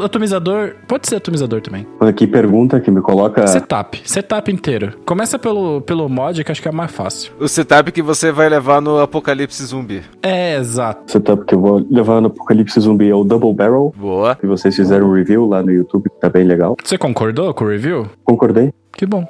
atomizador, 0.04 0.74
pode 0.86 1.08
ser 1.08 1.16
atomizador 1.16 1.60
também. 1.60 1.86
Aqui 2.00 2.26
pergunta 2.26 2.80
que 2.80 2.90
me 2.90 3.00
coloca. 3.00 3.46
Setup, 3.46 4.00
setup 4.04 4.50
inteiro. 4.52 4.94
Começa 5.04 5.38
pelo, 5.38 5.80
pelo 5.82 6.08
mod, 6.08 6.42
que 6.44 6.52
acho 6.52 6.62
que 6.62 6.68
é 6.68 6.72
mais 6.72 6.90
fácil. 6.90 7.32
O 7.38 7.48
setup 7.48 7.92
que 7.92 8.02
você 8.02 8.30
vai 8.32 8.48
levar 8.48 8.80
no 8.80 8.98
apocalipse 9.00 9.64
zumbi. 9.64 10.02
É, 10.22 10.56
exato. 10.56 11.10
setup 11.10 11.44
que 11.44 11.54
eu 11.54 11.60
vou 11.60 11.86
levar 11.90 12.20
no 12.20 12.28
Apocalipse 12.28 12.78
Zumbi 12.80 13.08
é 13.10 13.14
o 13.14 13.24
Double 13.24 13.52
Barrel, 13.52 13.92
Boa. 13.96 14.34
que 14.34 14.46
vocês 14.46 14.74
fizeram 14.74 15.08
um 15.08 15.14
review 15.14 15.46
lá 15.46 15.62
no 15.62 15.70
YouTube, 15.70 16.08
que 16.10 16.20
tá 16.20 16.28
bem 16.28 16.44
legal. 16.44 16.76
Você 16.82 16.96
concordou 16.98 17.52
com 17.54 17.64
o 17.64 17.68
review? 17.68 18.06
Concordei. 18.24 18.72
Que 18.92 19.06
bom. 19.06 19.26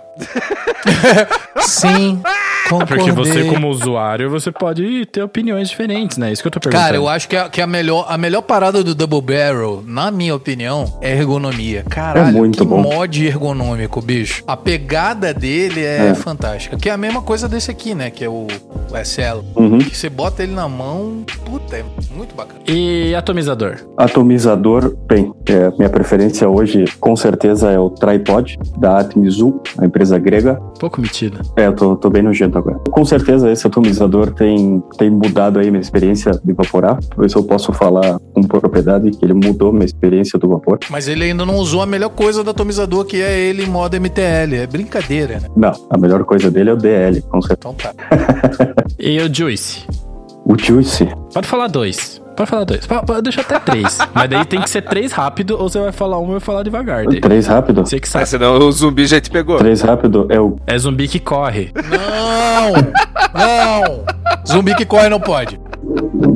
Sim, 1.61 2.21
concordei. 2.69 2.97
Porque 2.99 3.13
você, 3.13 3.45
como 3.45 3.69
usuário, 3.69 4.31
você 4.31 4.51
pode 4.51 5.07
ter 5.07 5.23
opiniões 5.23 5.69
diferentes, 5.69 6.17
né? 6.19 6.33
Isso 6.33 6.43
que 6.43 6.49
eu 6.49 6.53
tô 6.53 6.61
perguntando. 6.61 6.85
Cara, 6.85 6.97
eu 6.97 7.09
acho 7.09 7.29
que, 7.29 7.37
a, 7.37 7.49
que 7.49 7.61
a, 7.61 7.67
melhor, 7.67 8.07
a 8.09 8.17
melhor 8.17 8.43
parada 8.43 8.83
do 8.85 8.95
Double 8.95 9.21
Barrel, 9.21 9.83
na 9.87 10.11
minha 10.11 10.35
opinião, 10.35 10.99
é 11.01 11.17
ergonomia. 11.17 11.85
Caralho, 11.89 12.29
É 12.29 12.33
muito 12.33 12.59
que 12.59 12.65
bom. 12.65 12.81
mod 12.83 13.27
ergonômico, 13.27 14.01
bicho. 14.01 14.43
A 14.47 14.57
pegada 14.57 15.33
dele 15.35 15.85
é, 15.85 16.09
É. 16.11 16.15
fantástica. 16.15 16.77
Que 16.77 16.89
é 16.89 16.93
a 16.93 16.97
mesma 16.99 17.23
coisa 17.23 17.49
desse 17.49 17.71
aqui, 17.71 17.95
né? 17.95 18.11
Que 18.11 18.25
é 18.25 18.29
o, 18.29 18.47
o 18.91 18.97
SL. 19.05 19.43
Uhum. 19.57 19.79
Que 19.79 19.97
você 19.97 20.09
bota 20.09 20.43
ele 20.43 20.53
na 20.55 20.69
mão, 20.69 21.25
puta, 21.45 21.77
é 21.77 21.85
muito 22.15 22.35
bacana. 22.35 22.61
E 22.67 23.15
atomizador? 23.15 23.77
Atomizador, 23.97 24.95
bem, 25.07 25.33
é, 25.47 25.71
minha 25.77 25.89
preferência 25.89 26.49
hoje 26.49 26.85
com 27.01 27.17
certeza 27.17 27.71
é 27.71 27.79
o 27.79 27.91
Tripod 27.91 28.59
da 28.79 28.99
Atmizu, 28.99 29.61
a 29.79 29.85
empresa 29.85 30.08
grega. 30.17 30.55
Pouco 30.79 31.01
metido. 31.01 31.41
É, 31.57 31.67
eu 31.67 31.75
tô, 31.75 31.97
tô 31.97 32.09
bem 32.09 32.23
nojento 32.23 32.57
agora. 32.57 32.79
Com 32.91 33.05
certeza 33.05 33.51
esse 33.51 33.67
atomizador 33.67 34.33
tem, 34.33 34.83
tem 34.97 35.11
mudado 35.11 35.59
aí 35.59 35.71
minha 35.71 35.81
experiência 35.81 36.33
de 36.43 36.53
vaporar. 36.53 36.99
Por 37.15 37.27
isso 37.27 37.37
eu 37.37 37.43
posso 37.43 37.73
falar 37.73 38.19
com 38.33 38.43
propriedade 38.43 39.11
que 39.11 39.25
ele 39.25 39.35
mudou 39.35 39.73
minha 39.73 39.85
experiência 39.85 40.39
do 40.39 40.49
vapor. 40.49 40.79
Mas 40.89 41.09
ele 41.09 41.25
ainda 41.25 41.45
não 41.45 41.57
usou 41.57 41.83
a 41.83 41.87
melhor 41.87 42.11
coisa 42.11 42.45
do 42.45 42.51
atomizador, 42.51 43.05
que 43.05 43.21
é 43.21 43.39
ele 43.39 43.65
em 43.65 43.69
modo 43.69 44.01
MTL. 44.01 44.55
É 44.55 44.67
brincadeira, 44.67 45.41
né? 45.41 45.49
Não, 45.57 45.73
a 45.91 45.99
melhor 45.99 46.25
coisa 46.25 46.51
dele 46.51 46.71
é 46.71 46.73
o 46.73 46.77
DL, 46.77 47.21
com 47.23 47.43
certeza. 47.43 47.59
Então 47.59 47.75
tá. 47.75 47.93
E 48.99 49.21
o 49.21 49.33
juice? 49.33 49.87
O 50.49 50.57
Juice, 50.59 51.07
Pode 51.35 51.47
falar 51.47 51.67
dois. 51.69 52.23
Pode 52.35 52.49
falar 52.49 52.65
dois. 52.65 52.87
Pode, 52.87 53.23
deixar 53.23 53.43
até 53.43 53.59
três. 53.59 53.99
Mas 54.15 54.31
daí 54.31 54.45
tem 54.47 54.61
que 54.63 54.71
ser 54.71 54.81
três 54.83 55.13
rápido, 55.13 55.59
ou 55.61 55.69
você 55.69 55.79
vai 55.79 55.93
falar 55.93 56.19
um 56.19 56.31
e 56.31 56.35
eu 56.35 56.41
falar 56.41 56.63
devagar. 56.63 57.05
Daí. 57.05 57.21
três 57.21 57.47
rápido. 57.47 57.85
Você 57.85 58.01
que 58.01 58.09
Ah, 58.09 58.13
sabe. 58.13 58.27
senão 58.27 58.59
o 58.59 58.73
zumbi 58.73 59.07
já 59.07 59.21
te 59.21 59.29
pegou. 59.31 59.59
Três 59.59 59.83
rápido 59.83 60.27
é 60.31 60.41
o 60.41 60.57
É 60.67 60.79
zumbi 60.79 61.07
que 61.07 61.19
corre. 61.21 61.71
Não! 61.75 62.73
Não! 63.35 64.05
Zumbi 64.47 64.75
que 64.75 64.87
corre 64.87 65.09
não 65.11 65.21
pode. 65.21 65.61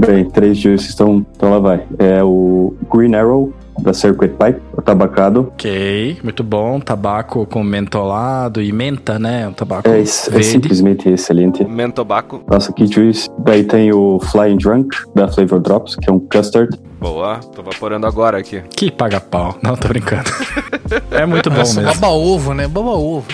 Bem, 0.07 0.29
três 0.29 0.59
juices, 0.59 0.92
então, 0.94 1.25
então 1.35 1.51
lá 1.51 1.59
vai. 1.59 1.83
É 1.98 2.22
o 2.22 2.75
Green 2.92 3.14
Arrow, 3.14 3.53
da 3.81 3.92
Circuit 3.94 4.31
Pipe, 4.38 4.61
tabacado. 4.83 5.49
Ok, 5.53 6.18
muito 6.23 6.42
bom. 6.45 6.79
Tabaco 6.81 7.47
com 7.47 7.62
mentolado 7.62 8.61
e 8.61 8.73
menta, 8.73 9.18
né? 9.18 9.47
Um 9.49 9.53
tabaco 9.53 9.88
É, 9.88 10.01
es- 10.01 10.29
é 10.29 10.31
verde. 10.33 10.47
simplesmente 10.47 11.09
excelente. 11.09 11.64
Mentobaco. 11.64 12.42
Nossa, 12.49 12.73
que 12.73 12.87
juice. 12.87 13.29
Daí 13.38 13.64
tem 13.64 13.92
o 13.92 14.18
Flying 14.21 14.57
Drunk, 14.59 14.88
da 15.14 15.29
Flavor 15.29 15.61
Drops, 15.61 15.97
que 15.97 16.11
é 16.11 16.12
um 16.12 16.18
custard. 16.18 16.77
Boa. 17.02 17.38
Tô 17.54 17.62
vaporando 17.62 18.06
agora 18.06 18.38
aqui. 18.38 18.62
Que 18.70 18.90
paga 18.90 19.20
pau. 19.20 19.56
Não, 19.62 19.76
tô 19.76 19.88
brincando. 19.88 20.30
é 21.10 21.26
muito 21.26 21.50
bom 21.50 21.56
Nossa, 21.58 21.80
mesmo. 21.80 22.00
baba 22.00 22.12
ovo, 22.12 22.54
né? 22.54 22.68
Baba 22.68 22.90
ovo. 22.90 23.26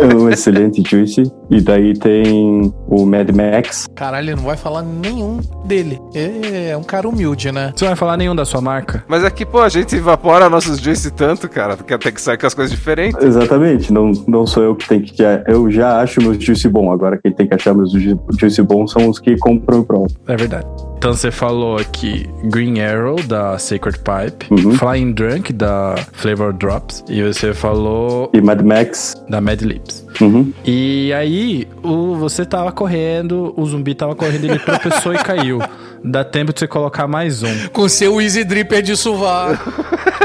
É 0.00 0.06
um 0.14 0.30
excelente 0.30 0.82
juice. 0.88 1.22
E 1.50 1.60
daí 1.60 1.94
tem 1.94 2.72
o 2.86 3.04
Mad 3.04 3.28
Max. 3.30 3.86
Caralho, 3.94 4.26
ele 4.30 4.36
não 4.36 4.44
vai 4.44 4.56
falar 4.56 4.82
nenhum 4.82 5.40
dele. 5.64 6.00
É, 6.14 6.70
é 6.70 6.76
um 6.76 6.82
cara 6.84 7.08
humilde, 7.08 7.50
né? 7.50 7.72
Você 7.74 7.84
não 7.84 7.90
vai 7.90 7.96
falar 7.96 8.16
nenhum 8.16 8.36
da 8.36 8.44
sua 8.44 8.60
marca? 8.60 9.04
Mas 9.08 9.24
aqui, 9.24 9.44
pô, 9.44 9.60
a 9.60 9.68
gente 9.68 9.96
evapora 9.96 10.48
nossos 10.48 10.78
juice 10.78 11.10
tanto, 11.10 11.48
cara, 11.48 11.76
porque 11.76 11.96
tem 11.98 12.12
que 12.12 12.20
sair 12.20 12.38
com 12.38 12.46
as 12.46 12.54
coisas 12.54 12.70
diferentes. 12.74 13.22
Exatamente, 13.24 13.92
não, 13.92 14.12
não 14.28 14.46
sou 14.46 14.62
eu 14.62 14.76
que 14.76 14.86
tenho 14.88 15.02
que. 15.02 15.16
Eu 15.46 15.68
já 15.70 16.00
acho 16.00 16.22
meus 16.22 16.42
juice 16.42 16.68
bom. 16.68 16.92
Agora 16.92 17.18
quem 17.20 17.32
tem 17.32 17.48
que 17.48 17.54
achar 17.54 17.74
meus 17.74 17.90
ju- 17.92 18.20
juice 18.38 18.62
bons 18.62 18.92
são 18.92 19.08
os 19.08 19.18
que 19.18 19.36
compram 19.38 19.80
e 19.80 19.84
pronto. 19.84 20.14
É 20.28 20.36
verdade. 20.36 20.66
Então 20.98 21.12
você 21.14 21.30
falou 21.30 21.76
aqui 21.78 22.28
Green 22.44 22.80
Arrow 22.80 23.22
da 23.22 23.56
Sacred 23.56 23.98
Pipe, 24.00 24.46
Uhum. 24.50 24.72
Flying 24.72 25.12
Drunk 25.12 25.52
da 25.52 25.94
Flavor 26.12 26.52
Drops 26.52 27.04
e 27.08 27.22
você 27.22 27.54
falou 27.54 28.28
E 28.34 28.40
Mad 28.40 28.60
Max. 28.62 29.14
da 29.28 29.40
Mad 29.40 29.60
Lips. 29.62 30.04
Uhum. 30.20 30.52
E 30.64 31.12
aí, 31.12 31.68
o, 31.84 32.16
você 32.16 32.44
tava 32.44 32.72
correndo, 32.72 33.54
o 33.56 33.64
zumbi 33.64 33.94
tava 33.94 34.16
correndo, 34.16 34.44
ele 34.46 34.58
tropeçou 34.58 35.14
e 35.14 35.18
caiu. 35.18 35.60
Dá 36.04 36.24
tempo 36.24 36.52
de 36.52 36.58
você 36.60 36.66
colocar 36.66 37.06
mais 37.06 37.42
um. 37.44 37.68
Com 37.72 37.88
seu 37.88 38.20
Easy 38.20 38.42
Dripper 38.44 38.82
de 38.82 38.96
sovaco. 38.96 39.70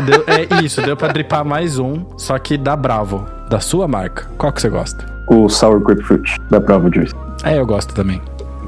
Deu- 0.04 0.24
é 0.28 0.64
isso, 0.66 0.82
deu 0.82 0.98
pra 0.98 1.08
dripar 1.10 1.46
mais 1.46 1.78
um, 1.78 2.04
só 2.18 2.38
que 2.40 2.58
da 2.58 2.76
Bravo, 2.76 3.26
da 3.50 3.60
sua 3.60 3.88
marca. 3.88 4.28
Qual 4.40 4.52
que 4.52 4.60
você 4.62 4.70
gosta? 4.70 5.06
O 5.30 5.48
Sour 5.50 5.80
Grapefruit, 5.80 6.36
da 6.50 6.60
Bravo 6.60 6.92
Juice. 6.94 7.14
É, 7.44 7.60
eu 7.60 7.66
gosto 7.66 7.94
também. 7.94 8.20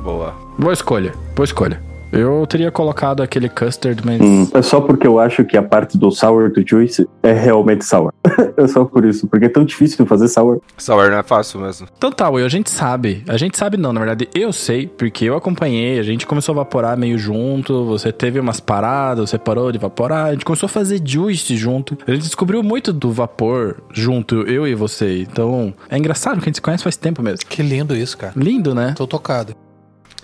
Boa. 0.03 0.33
Boa 0.59 0.73
escolha, 0.73 1.11
boa 1.35 1.43
escolha. 1.45 1.79
Eu 2.15 2.47
teria 2.47 2.71
colocado 2.71 3.21
aquele 3.21 3.49
custard, 3.49 4.01
mas. 4.05 4.21
Hum, 4.21 4.47
é 4.53 4.61
só 4.61 4.79
porque 4.79 5.05
eu 5.05 5.19
acho 5.19 5.43
que 5.43 5.57
a 5.57 5.63
parte 5.63 5.97
do 5.97 6.09
sour 6.11 6.51
to 6.51 6.61
juice 6.65 7.07
é 7.21 7.33
realmente 7.33 7.83
sour. 7.83 8.13
é 8.57 8.67
só 8.67 8.85
por 8.85 9.05
isso, 9.05 9.27
porque 9.27 9.45
é 9.45 9.49
tão 9.49 9.65
difícil 9.65 10.05
fazer 10.05 10.27
sour. 10.29 10.61
Sour 10.77 11.09
não 11.09 11.17
é 11.17 11.23
fácil 11.23 11.59
mesmo. 11.59 11.87
Então 11.97 12.11
tá, 12.11 12.29
Will, 12.29 12.45
a 12.45 12.49
gente 12.49 12.69
sabe. 12.69 13.23
A 13.27 13.37
gente 13.37 13.57
sabe 13.57 13.75
não, 13.75 13.91
na 13.91 13.99
verdade, 13.99 14.29
eu 14.33 14.53
sei, 14.53 14.87
porque 14.87 15.25
eu 15.25 15.35
acompanhei, 15.35 15.99
a 15.99 16.03
gente 16.03 16.25
começou 16.25 16.53
a 16.53 16.55
vaporar 16.57 16.97
meio 16.97 17.17
junto, 17.17 17.85
você 17.85 18.11
teve 18.11 18.39
umas 18.39 18.59
paradas, 18.59 19.29
você 19.29 19.37
parou 19.37 19.71
de 19.71 19.77
vaporar, 19.77 20.27
a 20.27 20.31
gente 20.31 20.45
começou 20.45 20.67
a 20.67 20.69
fazer 20.69 21.01
juice 21.03 21.57
junto. 21.57 21.97
A 22.07 22.11
gente 22.11 22.23
descobriu 22.23 22.63
muito 22.63 22.93
do 22.93 23.11
vapor 23.11 23.83
junto, 23.91 24.41
eu 24.43 24.65
e 24.65 24.73
você. 24.73 25.21
Então, 25.21 25.73
é 25.89 25.97
engraçado 25.97 26.37
que 26.37 26.43
a 26.43 26.45
gente 26.45 26.55
se 26.55 26.61
conhece 26.61 26.83
faz 26.83 26.95
tempo 26.95 27.21
mesmo. 27.21 27.45
Que 27.47 27.61
lindo 27.61 27.95
isso, 27.95 28.17
cara. 28.17 28.33
Lindo, 28.35 28.73
né? 28.73 28.93
Tô 28.95 29.05
tocado. 29.05 29.55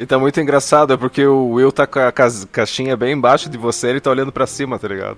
E 0.01 0.05
tá 0.07 0.17
muito 0.17 0.41
engraçado, 0.41 0.93
é 0.93 0.97
porque 0.97 1.23
o 1.23 1.49
Will 1.49 1.71
tá 1.71 1.85
com 1.85 1.99
a 1.99 2.11
caixinha 2.51 2.97
bem 2.97 3.13
embaixo 3.13 3.47
de 3.47 3.55
você, 3.55 3.89
ele 3.89 3.99
tá 3.99 4.09
olhando 4.09 4.31
pra 4.31 4.47
cima, 4.47 4.79
tá 4.79 4.87
ligado? 4.87 5.15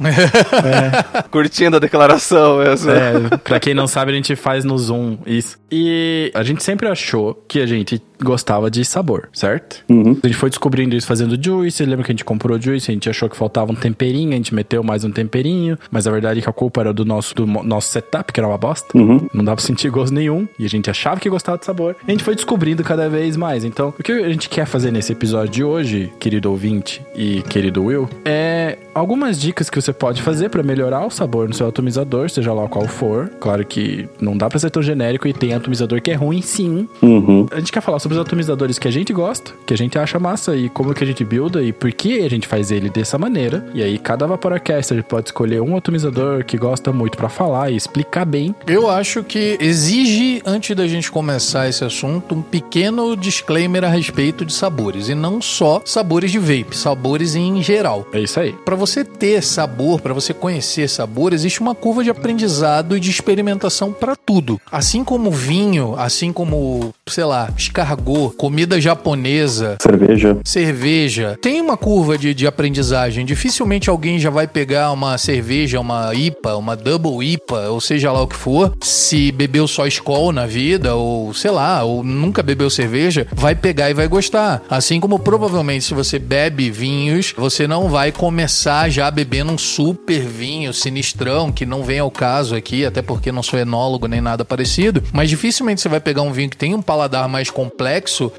Curtindo 1.31 1.77
a 1.77 1.79
declaração 1.79 2.57
mesmo. 2.57 2.91
É, 2.91 3.37
pra 3.37 3.61
quem 3.61 3.73
não 3.73 3.87
sabe, 3.87 4.11
a 4.11 4.15
gente 4.15 4.35
faz 4.35 4.65
no 4.65 4.77
Zoom 4.77 5.19
isso. 5.25 5.57
E 5.71 6.29
a 6.35 6.43
gente 6.43 6.61
sempre 6.61 6.89
achou 6.89 7.33
que 7.47 7.61
a 7.61 7.65
gente 7.65 7.97
gostava 8.23 8.69
de 8.69 8.83
sabor, 8.85 9.29
certo? 9.33 9.83
Uhum. 9.89 10.17
A 10.23 10.27
gente 10.27 10.37
foi 10.37 10.49
descobrindo 10.49 10.95
isso 10.95 11.07
fazendo 11.07 11.37
juice. 11.41 11.83
Lembra 11.85 12.05
que 12.05 12.11
a 12.11 12.13
gente 12.13 12.25
comprou 12.25 12.59
juice? 12.59 12.89
A 12.89 12.93
gente 12.93 13.09
achou 13.09 13.29
que 13.29 13.35
faltava 13.35 13.71
um 13.71 13.75
temperinho, 13.75 14.31
a 14.31 14.35
gente 14.35 14.53
meteu 14.53 14.83
mais 14.83 15.03
um 15.03 15.11
temperinho. 15.11 15.77
Mas 15.91 16.07
a 16.07 16.11
verdade 16.11 16.39
é 16.39 16.41
que 16.43 16.49
a 16.49 16.53
culpa 16.53 16.81
era 16.81 16.93
do 16.93 17.05
nosso, 17.05 17.35
do 17.35 17.45
nosso 17.45 17.91
setup, 17.91 18.31
que 18.31 18.39
era 18.39 18.47
uma 18.47 18.57
bosta. 18.57 18.97
Uhum. 18.97 19.27
Não 19.33 19.43
dava 19.43 19.57
pra 19.57 19.65
sentir 19.65 19.89
gosto 19.89 20.13
nenhum. 20.13 20.47
E 20.57 20.65
a 20.65 20.69
gente 20.69 20.89
achava 20.89 21.19
que 21.19 21.29
gostava 21.29 21.57
de 21.57 21.65
sabor. 21.65 21.95
A 22.07 22.11
gente 22.11 22.23
foi 22.23 22.35
descobrindo 22.35 22.83
cada 22.83 23.09
vez 23.09 23.35
mais. 23.35 23.63
Então, 23.63 23.93
o 23.97 24.03
que 24.03 24.11
a 24.11 24.29
gente 24.29 24.49
quer 24.49 24.65
fazer 24.65 24.91
nesse 24.91 25.11
episódio 25.11 25.51
de 25.51 25.63
hoje, 25.63 26.11
querido 26.19 26.49
ouvinte 26.49 27.01
e 27.15 27.41
querido 27.43 27.83
Will, 27.83 28.09
é 28.25 28.77
algumas 28.93 29.39
dicas 29.39 29.69
que 29.69 29.79
você 29.79 29.91
pode 29.91 30.21
fazer 30.21 30.49
pra 30.49 30.63
melhorar 30.63 31.05
o 31.05 31.09
sabor 31.09 31.47
no 31.47 31.53
seu 31.53 31.67
atomizador, 31.67 32.29
seja 32.29 32.53
lá 32.53 32.67
qual 32.67 32.87
for. 32.87 33.29
Claro 33.39 33.65
que 33.65 34.07
não 34.19 34.37
dá 34.37 34.49
pra 34.49 34.59
ser 34.59 34.69
tão 34.69 34.81
genérico 34.81 35.27
e 35.27 35.33
tem 35.33 35.53
atomizador 35.53 36.01
que 36.01 36.11
é 36.11 36.15
ruim, 36.15 36.41
sim. 36.41 36.87
Uhum. 37.01 37.47
A 37.51 37.59
gente 37.59 37.71
quer 37.71 37.81
falar 37.81 37.99
sobre 37.99 38.12
os 38.13 38.19
atomizadores 38.19 38.79
que 38.79 38.87
a 38.87 38.91
gente 38.91 39.11
gosta, 39.11 39.51
que 39.65 39.73
a 39.73 39.77
gente 39.77 39.97
acha 39.97 40.19
massa 40.19 40.55
e 40.55 40.69
como 40.69 40.93
que 40.93 41.03
a 41.03 41.07
gente 41.07 41.23
builda 41.23 41.61
e 41.61 41.73
por 41.73 41.91
que 41.91 42.21
a 42.21 42.29
gente 42.29 42.47
faz 42.47 42.71
ele 42.71 42.89
dessa 42.89 43.17
maneira. 43.17 43.65
E 43.73 43.83
aí 43.83 43.97
cada 43.97 44.25
Vaporacaster 44.25 45.03
pode 45.03 45.29
escolher 45.29 45.61
um 45.61 45.75
atomizador 45.75 46.45
que 46.45 46.57
gosta 46.57 46.91
muito 46.91 47.17
pra 47.17 47.29
falar 47.29 47.71
e 47.71 47.75
explicar 47.75 48.25
bem. 48.25 48.55
Eu 48.67 48.89
acho 48.89 49.23
que 49.23 49.57
exige, 49.59 50.41
antes 50.45 50.75
da 50.75 50.87
gente 50.87 51.11
começar 51.11 51.67
esse 51.67 51.83
assunto, 51.83 52.35
um 52.35 52.41
pequeno 52.41 53.15
disclaimer 53.17 53.83
a 53.83 53.89
respeito 53.89 54.45
de 54.45 54.53
sabores. 54.53 55.09
E 55.09 55.15
não 55.15 55.41
só 55.41 55.81
sabores 55.85 56.31
de 56.31 56.39
vape, 56.39 56.75
sabores 56.75 57.35
em 57.35 57.61
geral. 57.61 58.07
É 58.13 58.19
isso 58.19 58.39
aí. 58.39 58.53
Para 58.65 58.75
você 58.75 59.03
ter 59.03 59.41
sabor, 59.41 60.01
para 60.01 60.13
você 60.13 60.33
conhecer 60.33 60.87
sabor, 60.89 61.33
existe 61.33 61.61
uma 61.61 61.75
curva 61.75 62.03
de 62.03 62.09
aprendizado 62.09 62.95
e 62.95 62.99
de 62.99 63.09
experimentação 63.09 63.91
para 63.91 64.15
tudo. 64.15 64.59
Assim 64.71 65.03
como 65.03 65.31
vinho, 65.31 65.95
assim 65.97 66.31
como, 66.31 66.93
sei 67.07 67.23
lá, 67.23 67.49
escargot, 67.57 68.02
comida 68.03 68.79
japonesa, 68.79 69.77
Cerveja. 69.81 70.37
cerveja, 70.43 71.37
tem 71.41 71.61
uma 71.61 71.77
curva 71.77 72.17
de, 72.17 72.33
de 72.33 72.45
aprendizagem. 72.47 73.25
Dificilmente 73.25 73.89
alguém 73.89 74.19
já 74.19 74.29
vai 74.29 74.47
pegar 74.47 74.91
uma 74.91 75.17
cerveja, 75.17 75.79
uma 75.79 76.13
IPA, 76.13 76.55
uma 76.55 76.75
Double 76.75 77.25
IPA, 77.25 77.69
ou 77.69 77.79
seja 77.79 78.11
lá 78.11 78.21
o 78.21 78.27
que 78.27 78.35
for, 78.35 78.73
se 78.81 79.31
bebeu 79.31 79.67
só 79.67 79.87
Skol 79.87 80.31
na 80.31 80.45
vida, 80.45 80.95
ou 80.95 81.33
sei 81.33 81.51
lá, 81.51 81.83
ou 81.83 82.03
nunca 82.03 82.43
bebeu 82.43 82.69
cerveja, 82.69 83.27
vai 83.33 83.55
pegar 83.55 83.89
e 83.89 83.93
vai 83.93 84.07
gostar. 84.07 84.61
Assim 84.69 84.99
como 84.99 85.19
provavelmente 85.19 85.85
se 85.85 85.93
você 85.93 86.19
bebe 86.19 86.69
vinhos, 86.69 87.33
você 87.37 87.67
não 87.67 87.89
vai 87.89 88.11
começar 88.11 88.89
já 88.89 89.09
bebendo 89.09 89.51
um 89.51 89.57
super 89.57 90.19
vinho 90.21 90.73
sinistrão, 90.73 91.51
que 91.51 91.65
não 91.65 91.83
vem 91.83 91.99
ao 91.99 92.11
caso 92.11 92.55
aqui, 92.55 92.85
até 92.85 93.01
porque 93.01 93.31
não 93.31 93.43
sou 93.43 93.59
enólogo 93.59 94.07
nem 94.07 94.21
nada 94.21 94.43
parecido, 94.43 95.03
mas 95.13 95.29
dificilmente 95.29 95.81
você 95.81 95.89
vai 95.89 95.99
pegar 95.99 96.21
um 96.21 96.31
vinho 96.31 96.49
que 96.49 96.57
tem 96.57 96.73
um 96.73 96.81
paladar 96.81 97.27
mais 97.29 97.49
complexo 97.49 97.82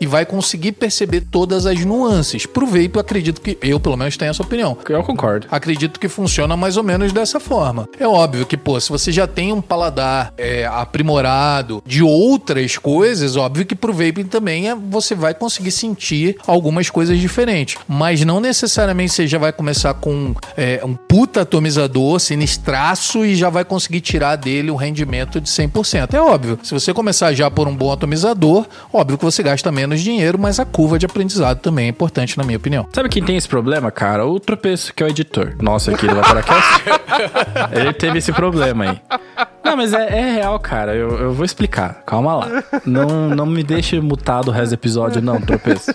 e 0.00 0.06
vai 0.06 0.24
conseguir 0.24 0.72
perceber 0.72 1.22
todas 1.22 1.66
as 1.66 1.84
nuances. 1.84 2.46
Pro 2.46 2.66
vape, 2.66 2.92
eu 2.94 3.00
acredito 3.00 3.40
que 3.40 3.58
eu, 3.62 3.80
pelo 3.80 3.96
menos, 3.96 4.16
tenho 4.16 4.30
essa 4.30 4.42
opinião. 4.42 4.76
Eu 4.88 5.02
concordo. 5.02 5.46
Acredito 5.50 5.98
que 5.98 6.08
funciona 6.08 6.56
mais 6.56 6.76
ou 6.76 6.82
menos 6.82 7.12
dessa 7.12 7.40
forma. 7.40 7.88
É 7.98 8.06
óbvio 8.06 8.46
que, 8.46 8.56
pô, 8.56 8.78
se 8.80 8.90
você 8.90 9.10
já 9.10 9.26
tem 9.26 9.52
um 9.52 9.60
paladar 9.60 10.32
é, 10.36 10.66
aprimorado 10.66 11.82
de 11.86 12.02
outras 12.02 12.76
coisas, 12.78 13.36
óbvio 13.36 13.66
que 13.66 13.74
pro 13.74 13.92
vaping 13.92 14.24
também 14.24 14.68
é, 14.68 14.74
você 14.74 15.14
vai 15.14 15.34
conseguir 15.34 15.70
sentir 15.70 16.36
algumas 16.46 16.90
coisas 16.90 17.18
diferentes. 17.18 17.76
Mas 17.88 18.24
não 18.24 18.40
necessariamente 18.40 19.12
você 19.12 19.26
já 19.26 19.38
vai 19.38 19.52
começar 19.52 19.94
com 19.94 20.34
é, 20.56 20.80
um 20.84 20.94
puta 20.94 21.42
atomizador 21.42 22.20
sinistraço 22.20 23.24
e 23.24 23.34
já 23.34 23.50
vai 23.50 23.64
conseguir 23.64 24.00
tirar 24.00 24.36
dele 24.36 24.70
um 24.70 24.76
rendimento 24.76 25.40
de 25.40 25.48
100%. 25.48 26.14
É 26.14 26.20
óbvio. 26.20 26.58
Se 26.62 26.72
você 26.72 26.92
começar 26.92 27.32
já 27.32 27.50
por 27.50 27.66
um 27.66 27.74
bom 27.74 27.92
atomizador, 27.92 28.66
óbvio 28.92 29.18
que 29.18 29.24
você 29.24 29.33
gasta 29.42 29.70
menos 29.72 30.00
dinheiro, 30.00 30.38
mas 30.38 30.60
a 30.60 30.64
curva 30.64 30.98
de 30.98 31.06
aprendizado 31.06 31.58
também 31.58 31.86
é 31.86 31.88
importante, 31.88 32.36
na 32.38 32.44
minha 32.44 32.56
opinião. 32.56 32.86
Sabe 32.92 33.08
quem 33.08 33.22
tem 33.22 33.36
esse 33.36 33.48
problema, 33.48 33.90
cara? 33.90 34.26
O 34.26 34.38
tropeço, 34.38 34.92
que 34.94 35.02
é 35.02 35.06
o 35.06 35.08
editor. 35.08 35.54
Nossa, 35.60 35.92
aqui 35.92 36.06
do 36.06 36.14
Vaporacast. 36.14 36.84
Ele 37.72 37.92
teve 37.92 38.18
esse 38.18 38.32
problema 38.32 38.84
aí. 38.84 39.00
Não, 39.64 39.76
mas 39.76 39.92
é, 39.92 40.06
é 40.06 40.32
real, 40.34 40.58
cara. 40.58 40.94
Eu, 40.94 41.10
eu 41.18 41.32
vou 41.32 41.44
explicar. 41.44 42.02
Calma 42.06 42.34
lá. 42.34 42.62
Não, 42.84 43.28
não 43.30 43.46
me 43.46 43.62
deixe 43.62 44.00
mutado 44.00 44.48
o 44.48 44.50
resto 44.50 44.70
do 44.70 44.74
episódio, 44.74 45.22
não, 45.22 45.40
tropeço. 45.40 45.94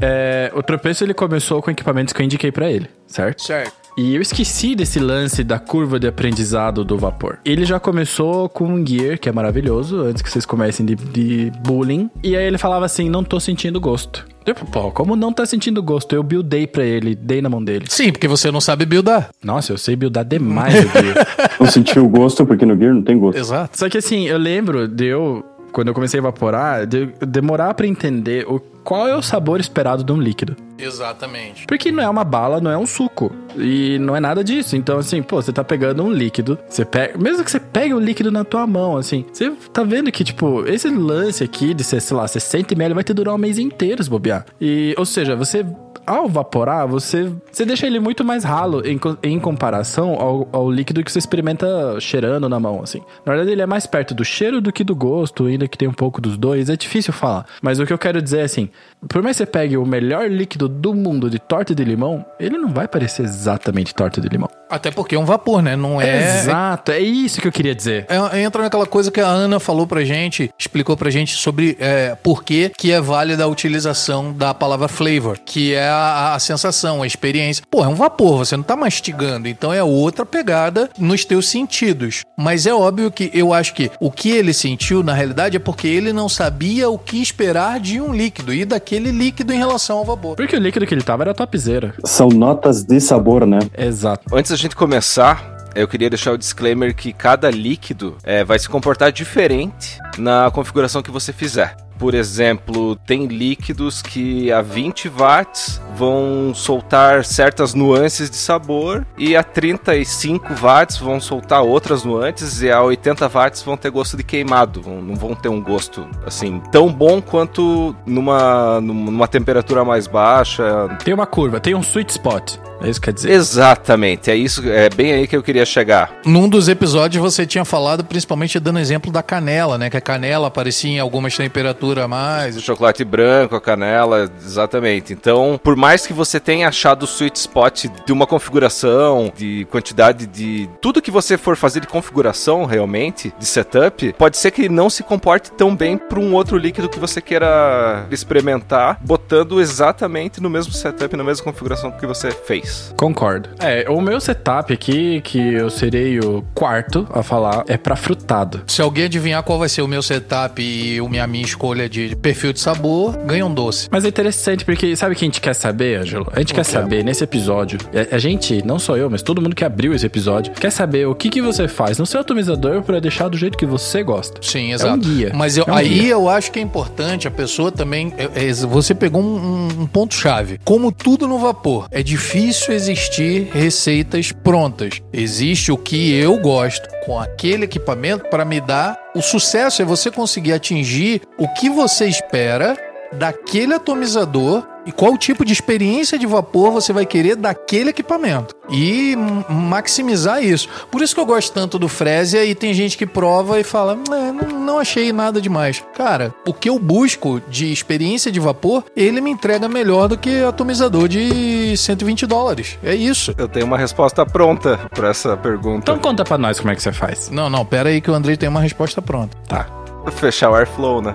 É, 0.00 0.50
o 0.54 0.62
tropeço 0.62 1.04
ele 1.04 1.14
começou 1.14 1.60
com 1.62 1.70
equipamentos 1.70 2.12
que 2.12 2.20
eu 2.20 2.24
indiquei 2.24 2.50
pra 2.50 2.70
ele, 2.70 2.88
certo? 3.06 3.42
Certo. 3.42 3.80
E 3.98 4.14
eu 4.14 4.22
esqueci 4.22 4.74
desse 4.74 4.98
lance 4.98 5.42
da 5.42 5.58
curva 5.58 5.98
de 5.98 6.06
aprendizado 6.06 6.84
do 6.84 6.96
vapor. 6.96 7.38
Ele 7.44 7.64
já 7.64 7.78
começou 7.78 8.48
com 8.48 8.64
um 8.64 8.86
gear, 8.86 9.18
que 9.18 9.28
é 9.28 9.32
maravilhoso, 9.32 10.00
antes 10.00 10.22
que 10.22 10.30
vocês 10.30 10.46
comecem 10.46 10.86
de, 10.86 10.94
de 10.94 11.52
bullying. 11.64 12.08
E 12.22 12.36
aí 12.36 12.44
ele 12.44 12.56
falava 12.56 12.84
assim: 12.84 13.10
não 13.10 13.24
tô 13.24 13.38
sentindo 13.40 13.80
gosto. 13.80 14.26
Tipo, 14.44 14.64
pô, 14.64 14.90
como 14.90 15.14
não 15.16 15.32
tá 15.32 15.44
sentindo 15.44 15.82
gosto? 15.82 16.14
Eu 16.14 16.22
buildei 16.22 16.66
pra 16.66 16.82
ele, 16.82 17.14
dei 17.14 17.42
na 17.42 17.48
mão 17.50 17.62
dele. 17.62 17.84
Sim, 17.88 18.10
porque 18.10 18.26
você 18.26 18.50
não 18.50 18.60
sabe 18.60 18.86
buildar. 18.86 19.28
Nossa, 19.44 19.72
eu 19.72 19.76
sei 19.76 19.96
buildar 19.96 20.24
demais 20.24 20.74
o 20.74 20.88
gear. 20.88 21.26
Não 21.60 21.66
sentiu 21.66 22.06
o 22.06 22.08
gosto, 22.08 22.46
porque 22.46 22.64
no 22.64 22.74
Gear 22.74 22.94
não 22.94 23.02
tem 23.02 23.18
gosto. 23.18 23.38
Exato. 23.38 23.78
Só 23.78 23.86
que 23.90 23.98
assim, 23.98 24.26
eu 24.26 24.38
lembro 24.38 24.88
de 24.88 25.04
eu, 25.04 25.44
quando 25.72 25.88
eu 25.88 25.94
comecei 25.94 26.18
a 26.18 26.22
evaporar, 26.22 26.86
de 26.86 27.06
demorar 27.26 27.74
pra 27.74 27.86
entender 27.86 28.46
o, 28.48 28.60
qual 28.82 29.06
é 29.06 29.14
o 29.14 29.22
sabor 29.22 29.60
esperado 29.60 30.02
de 30.02 30.12
um 30.12 30.20
líquido. 30.20 30.56
Exatamente. 30.78 31.66
Porque 31.66 31.92
não 31.92 32.02
é 32.02 32.08
uma 32.08 32.24
bala, 32.24 32.60
não 32.60 32.70
é 32.70 32.78
um 32.78 32.86
suco. 32.86 33.30
E 33.56 33.98
não 33.98 34.16
é 34.16 34.20
nada 34.20 34.42
disso. 34.42 34.76
Então, 34.76 34.98
assim, 34.98 35.22
pô, 35.22 35.40
você 35.40 35.52
tá 35.52 35.62
pegando 35.62 36.02
um 36.02 36.10
líquido. 36.10 36.58
Você 36.68 36.84
pega. 36.84 37.18
Mesmo 37.18 37.44
que 37.44 37.50
você 37.50 37.60
pegue 37.60 37.92
o 37.92 38.00
líquido 38.00 38.30
na 38.30 38.44
tua 38.44 38.66
mão, 38.66 38.96
assim, 38.96 39.24
você 39.32 39.50
tá 39.72 39.82
vendo 39.82 40.10
que, 40.10 40.24
tipo, 40.24 40.66
esse 40.66 40.88
lance 40.88 41.44
aqui 41.44 41.74
de 41.74 41.84
ser, 41.84 42.00
sei 42.00 42.16
lá, 42.16 42.24
60ml 42.24 42.94
vai 42.94 43.04
te 43.04 43.12
durar 43.12 43.34
um 43.34 43.38
mês 43.38 43.58
inteiro 43.58 44.02
se 44.02 44.08
bobear. 44.08 44.46
E, 44.60 44.94
ou 44.96 45.04
seja, 45.04 45.36
você. 45.36 45.64
Ao 46.06 46.26
evaporar, 46.26 46.86
você, 46.86 47.32
você 47.50 47.64
deixa 47.64 47.86
ele 47.86 48.00
muito 48.00 48.24
mais 48.24 48.44
ralo 48.44 48.82
em, 48.86 48.98
em 49.22 49.38
comparação 49.38 50.14
ao, 50.14 50.48
ao 50.52 50.70
líquido 50.70 51.02
que 51.04 51.12
você 51.12 51.18
experimenta 51.18 52.00
cheirando 52.00 52.48
na 52.48 52.58
mão, 52.58 52.80
assim. 52.82 53.00
Na 53.24 53.32
verdade, 53.32 53.52
ele 53.52 53.62
é 53.62 53.66
mais 53.66 53.86
perto 53.86 54.14
do 54.14 54.24
cheiro 54.24 54.60
do 54.60 54.72
que 54.72 54.82
do 54.82 54.94
gosto, 54.94 55.46
ainda 55.46 55.68
que 55.68 55.78
tem 55.78 55.88
um 55.88 55.92
pouco 55.92 56.20
dos 56.20 56.36
dois. 56.36 56.68
É 56.68 56.76
difícil 56.76 57.12
falar. 57.12 57.46
Mas 57.62 57.78
o 57.78 57.86
que 57.86 57.92
eu 57.92 57.98
quero 57.98 58.20
dizer 58.20 58.38
é 58.38 58.42
assim: 58.42 58.68
por 59.08 59.22
mais 59.22 59.36
que 59.36 59.44
você 59.44 59.46
pegue 59.46 59.76
o 59.76 59.86
melhor 59.86 60.30
líquido 60.30 60.68
do 60.68 60.94
mundo 60.94 61.30
de 61.30 61.38
torta 61.38 61.74
de 61.74 61.84
limão, 61.84 62.24
ele 62.38 62.58
não 62.58 62.68
vai 62.68 62.86
parecer 62.86 63.22
exatamente 63.22 63.94
torta 63.94 64.20
de 64.20 64.28
limão. 64.28 64.48
Até 64.68 64.90
porque 64.90 65.14
é 65.14 65.18
um 65.18 65.24
vapor, 65.24 65.62
né? 65.62 65.74
Não 65.74 66.00
é. 66.00 66.40
Exato, 66.40 66.92
é 66.92 67.00
isso 67.00 67.40
que 67.40 67.48
eu 67.48 67.52
queria 67.52 67.74
dizer. 67.74 68.06
É, 68.08 68.40
entra 68.40 68.62
naquela 68.62 68.86
coisa 68.86 69.10
que 69.10 69.20
a 69.20 69.26
Ana 69.26 69.58
falou 69.58 69.86
pra 69.86 70.04
gente, 70.04 70.50
explicou 70.58 70.96
pra 70.96 71.10
gente 71.10 71.34
sobre 71.34 71.76
é, 71.80 72.14
por 72.22 72.44
que, 72.44 72.70
que 72.76 72.92
é 72.92 73.00
válida 73.00 73.44
a 73.44 73.46
utilização 73.46 74.32
da 74.32 74.54
palavra 74.54 74.86
flavor, 74.86 75.38
que 75.38 75.74
é 75.74 75.89
a, 75.90 76.34
a 76.34 76.38
sensação, 76.38 77.02
a 77.02 77.06
experiência. 77.06 77.64
Pô, 77.70 77.84
é 77.84 77.88
um 77.88 77.94
vapor, 77.94 78.38
você 78.38 78.56
não 78.56 78.64
tá 78.64 78.76
mastigando, 78.76 79.48
então 79.48 79.72
é 79.72 79.82
outra 79.82 80.24
pegada 80.24 80.88
nos 80.98 81.24
teus 81.24 81.48
sentidos. 81.48 82.22
Mas 82.38 82.66
é 82.66 82.74
óbvio 82.74 83.10
que 83.10 83.30
eu 83.34 83.52
acho 83.52 83.74
que 83.74 83.90
o 84.00 84.10
que 84.10 84.30
ele 84.30 84.52
sentiu, 84.52 85.02
na 85.02 85.12
realidade, 85.12 85.56
é 85.56 85.60
porque 85.60 85.86
ele 85.86 86.12
não 86.12 86.28
sabia 86.28 86.88
o 86.88 86.98
que 86.98 87.20
esperar 87.20 87.80
de 87.80 88.00
um 88.00 88.14
líquido 88.14 88.52
e 88.52 88.64
daquele 88.64 89.10
líquido 89.10 89.52
em 89.52 89.58
relação 89.58 89.98
ao 89.98 90.04
vapor. 90.04 90.36
Porque 90.36 90.56
o 90.56 90.60
líquido 90.60 90.86
que 90.86 90.94
ele 90.94 91.02
tava 91.02 91.24
era 91.24 91.34
topzera. 91.34 91.94
São 92.04 92.28
notas 92.28 92.82
de 92.82 93.00
sabor, 93.00 93.46
né? 93.46 93.58
Exato. 93.76 94.34
Antes 94.34 94.50
da 94.50 94.56
gente 94.56 94.76
começar, 94.76 95.58
eu 95.74 95.86
queria 95.86 96.10
deixar 96.10 96.32
o 96.32 96.38
disclaimer 96.38 96.94
que 96.94 97.12
cada 97.12 97.50
líquido 97.50 98.16
é, 98.24 98.44
vai 98.44 98.58
se 98.58 98.68
comportar 98.68 99.12
diferente 99.12 99.98
na 100.18 100.50
configuração 100.50 101.02
que 101.02 101.10
você 101.10 101.32
fizer. 101.32 101.76
Por 102.00 102.14
exemplo, 102.14 102.96
tem 102.96 103.26
líquidos 103.26 104.00
que 104.00 104.50
a 104.50 104.62
20 104.62 105.10
watts 105.10 105.78
vão 105.94 106.52
soltar 106.54 107.26
certas 107.26 107.74
nuances 107.74 108.30
de 108.30 108.36
sabor 108.36 109.06
e 109.18 109.36
a 109.36 109.42
35 109.42 110.54
watts 110.54 110.96
vão 110.96 111.20
soltar 111.20 111.62
outras 111.62 112.02
nuances 112.02 112.62
e 112.62 112.70
a 112.70 112.82
80 112.82 113.28
watts 113.28 113.62
vão 113.62 113.76
ter 113.76 113.90
gosto 113.90 114.16
de 114.16 114.22
queimado, 114.22 114.82
não 114.86 115.14
vão 115.14 115.34
ter 115.34 115.50
um 115.50 115.60
gosto 115.60 116.08
assim 116.26 116.58
tão 116.72 116.90
bom 116.90 117.20
quanto 117.20 117.94
numa 118.06 118.80
numa 118.80 119.28
temperatura 119.28 119.84
mais 119.84 120.06
baixa. 120.06 120.64
Tem 121.04 121.12
uma 121.12 121.26
curva, 121.26 121.60
tem 121.60 121.74
um 121.74 121.82
sweet 121.82 122.12
spot. 122.12 122.54
É 122.82 122.88
isso 122.88 122.98
que 122.98 123.08
quer 123.08 123.12
dizer. 123.12 123.30
Exatamente, 123.30 124.30
é 124.30 124.34
isso, 124.34 124.66
é 124.66 124.88
bem 124.88 125.12
aí 125.12 125.26
que 125.26 125.36
eu 125.36 125.42
queria 125.42 125.66
chegar. 125.66 126.10
Num 126.24 126.48
dos 126.48 126.66
episódios 126.66 127.22
você 127.22 127.46
tinha 127.46 127.64
falado, 127.64 128.02
principalmente 128.02 128.58
dando 128.58 128.78
exemplo 128.78 129.12
da 129.12 129.22
canela, 129.22 129.76
né? 129.76 129.90
Que 129.90 129.98
a 129.98 130.00
canela 130.00 130.48
aparecia 130.48 130.90
em 130.90 130.98
algumas 130.98 131.36
temperaturas 131.36 131.89
a 131.98 132.08
mais. 132.08 132.56
O 132.56 132.60
chocolate 132.60 133.04
branco, 133.04 133.56
a 133.56 133.60
canela, 133.60 134.30
exatamente. 134.44 135.12
Então, 135.12 135.58
por 135.62 135.76
mais 135.76 136.06
que 136.06 136.12
você 136.12 136.38
tenha 136.38 136.68
achado 136.68 137.02
o 137.02 137.06
sweet 137.06 137.38
spot 137.38 137.86
de 138.04 138.12
uma 138.12 138.26
configuração, 138.26 139.32
de 139.36 139.66
quantidade 139.70 140.26
de. 140.26 140.68
Tudo 140.80 141.02
que 141.02 141.10
você 141.10 141.36
for 141.36 141.56
fazer 141.56 141.80
de 141.80 141.86
configuração 141.86 142.64
realmente, 142.64 143.32
de 143.38 143.46
setup, 143.46 144.12
pode 144.14 144.36
ser 144.36 144.50
que 144.50 144.68
não 144.68 144.90
se 144.90 145.02
comporte 145.02 145.50
tão 145.52 145.74
bem 145.74 145.96
para 145.96 146.18
um 146.18 146.34
outro 146.34 146.56
líquido 146.56 146.88
que 146.88 146.98
você 146.98 147.20
queira 147.20 148.06
experimentar, 148.10 148.98
botando 149.02 149.60
exatamente 149.60 150.40
no 150.40 150.50
mesmo 150.50 150.72
setup, 150.72 151.16
na 151.16 151.24
mesma 151.24 151.44
configuração 151.44 151.90
que 151.90 152.06
você 152.06 152.30
fez. 152.30 152.94
Concordo. 152.96 153.50
É, 153.58 153.88
o 153.88 154.00
meu 154.00 154.20
setup 154.20 154.72
aqui, 154.72 155.20
que 155.22 155.54
eu 155.54 155.70
serei 155.70 156.18
o 156.18 156.44
quarto 156.54 157.06
a 157.12 157.22
falar, 157.22 157.64
é 157.66 157.76
pra 157.76 157.96
frutado. 157.96 158.62
Se 158.66 158.82
alguém 158.82 159.04
adivinhar 159.04 159.42
qual 159.42 159.58
vai 159.58 159.68
ser 159.68 159.82
o 159.82 159.88
meu 159.88 160.02
setup 160.02 160.60
e 160.60 161.00
o 161.00 161.08
minha, 161.08 161.26
minha 161.26 161.44
escolha 161.80 161.88
de 161.88 162.16
perfil 162.16 162.52
de 162.52 162.60
sabor, 162.60 163.16
ganha 163.24 163.44
um 163.46 163.52
doce. 163.52 163.88
Mas 163.90 164.04
é 164.04 164.08
interessante 164.08 164.64
porque 164.64 164.94
sabe 164.96 165.14
o 165.14 165.16
que 165.18 165.24
a 165.24 165.28
gente 165.28 165.40
quer 165.40 165.54
saber, 165.54 166.00
Ângelo? 166.00 166.26
A 166.32 166.38
gente 166.40 166.52
quer 166.52 166.64
quê? 166.64 166.70
saber 166.72 167.04
nesse 167.04 167.24
episódio. 167.24 167.78
A, 168.12 168.16
a 168.16 168.18
gente, 168.18 168.64
não 168.64 168.78
só 168.78 168.96
eu, 168.96 169.08
mas 169.08 169.22
todo 169.22 169.40
mundo 169.40 169.54
que 169.54 169.64
abriu 169.64 169.94
esse 169.94 170.04
episódio, 170.06 170.52
quer 170.52 170.70
saber 170.70 171.06
o 171.06 171.14
que, 171.14 171.28
que 171.30 171.40
você 171.40 171.68
faz 171.68 171.98
no 171.98 172.06
seu 172.06 172.20
atomizador 172.20 172.82
pra 172.82 172.98
deixar 173.00 173.28
do 173.28 173.36
jeito 173.36 173.56
que 173.56 173.66
você 173.66 174.02
gosta. 174.02 174.40
Sim, 174.42 174.72
exato. 174.72 174.94
um 174.94 174.98
guia. 174.98 175.32
Mas 175.34 175.56
eu- 175.56 175.64
É 175.66 175.72
um 175.72 175.74
aí 175.74 175.88
guia. 175.88 176.08
eu 176.12 176.28
acho 176.28 176.50
que 176.52 176.58
é 176.58 176.62
importante 176.62 177.26
a 177.26 177.30
pessoa 177.30 177.70
também. 177.72 178.12
é- 178.18 178.48
é- 178.48 178.52
você 178.52 178.94
pegou 178.94 179.22
um, 179.22 179.36
um- 179.36 179.82
um 179.82 179.86
ponto-chave. 179.86 180.60
Como 180.64 180.90
tudo 180.92 181.26
no 181.28 181.38
vapor, 181.38 181.86
é 181.90 182.02
difícil 182.02 182.74
existir 182.74 183.48
receitas 183.52 184.32
prontas. 184.32 185.00
Existe 185.12 185.70
o 185.72 185.76
que 185.78 186.12
eu 186.12 186.36
gosto 186.38 186.88
com 187.04 187.18
aquele 187.18 187.64
equipamento 187.64 188.24
para 188.28 188.44
me 188.44 188.60
dar. 188.60 188.98
O 189.14 189.20
sucesso 189.20 189.82
é 189.82 189.84
você 189.84 190.10
conseguir 190.10 190.52
atingir 190.52 191.22
o 191.36 191.48
que 191.54 191.68
você 191.68 192.06
espera 192.06 192.76
daquele 193.12 193.74
atomizador 193.74 194.64
e 194.86 194.92
qual 194.92 195.16
tipo 195.16 195.44
de 195.44 195.52
experiência 195.52 196.18
de 196.18 196.26
vapor 196.26 196.72
você 196.72 196.92
vai 196.92 197.04
querer 197.04 197.36
daquele 197.36 197.90
equipamento 197.90 198.54
e 198.70 199.14
maximizar 199.48 200.42
isso. 200.42 200.68
Por 200.90 201.02
isso 201.02 201.14
que 201.14 201.20
eu 201.20 201.26
gosto 201.26 201.52
tanto 201.52 201.78
do 201.78 201.88
Frezia 201.88 202.44
e 202.44 202.54
tem 202.54 202.72
gente 202.72 202.96
que 202.96 203.06
prova 203.06 203.60
e 203.60 203.64
fala, 203.64 203.98
"É, 204.10 204.32
não, 204.32 204.60
não 204.60 204.78
achei 204.78 205.12
nada 205.12 205.40
demais. 205.40 205.82
Cara, 205.94 206.34
o 206.46 206.54
que 206.54 206.68
eu 206.70 206.78
busco 206.78 207.42
de 207.48 207.72
experiência 207.72 208.32
de 208.32 208.40
vapor, 208.40 208.84
ele 208.96 209.20
me 209.20 209.30
entrega 209.30 209.68
melhor 209.68 210.08
do 210.08 210.16
que 210.16 210.42
atomizador 210.42 211.08
de 211.08 211.76
120 211.76 212.26
dólares. 212.26 212.78
É 212.82 212.94
isso. 212.94 213.34
Eu 213.36 213.48
tenho 213.48 213.66
uma 213.66 213.76
resposta 213.76 214.24
pronta 214.24 214.78
para 214.94 215.08
essa 215.08 215.36
pergunta. 215.36 215.90
Então 215.90 215.98
conta 215.98 216.24
pra 216.24 216.38
nós 216.38 216.58
como 216.58 216.72
é 216.72 216.74
que 216.74 216.82
você 216.82 216.92
faz. 216.92 217.28
Não, 217.28 217.50
não, 217.50 217.64
pera 217.64 217.90
aí 217.90 218.00
que 218.00 218.10
o 218.10 218.14
Andrei 218.14 218.36
tem 218.36 218.48
uma 218.48 218.60
resposta 218.60 219.02
pronta. 219.02 219.36
Tá. 219.46 219.79
Fechar 220.12 220.50
o 220.50 220.54
airflow, 220.54 221.02
né? 221.02 221.14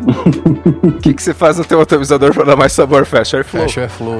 O 0.84 0.92
que, 1.02 1.14
que 1.14 1.22
você 1.22 1.34
faz 1.34 1.58
no 1.58 1.66
teu 1.66 1.82
atomizador 1.82 2.34
para 2.34 2.44
dar 2.46 2.56
mais 2.56 2.72
sabor? 2.72 3.06
Fecha 3.06 3.38
o 3.38 3.40
airflow. 3.40 3.64
Fecha 3.64 3.80
o 3.80 3.84
airflow. 3.84 4.20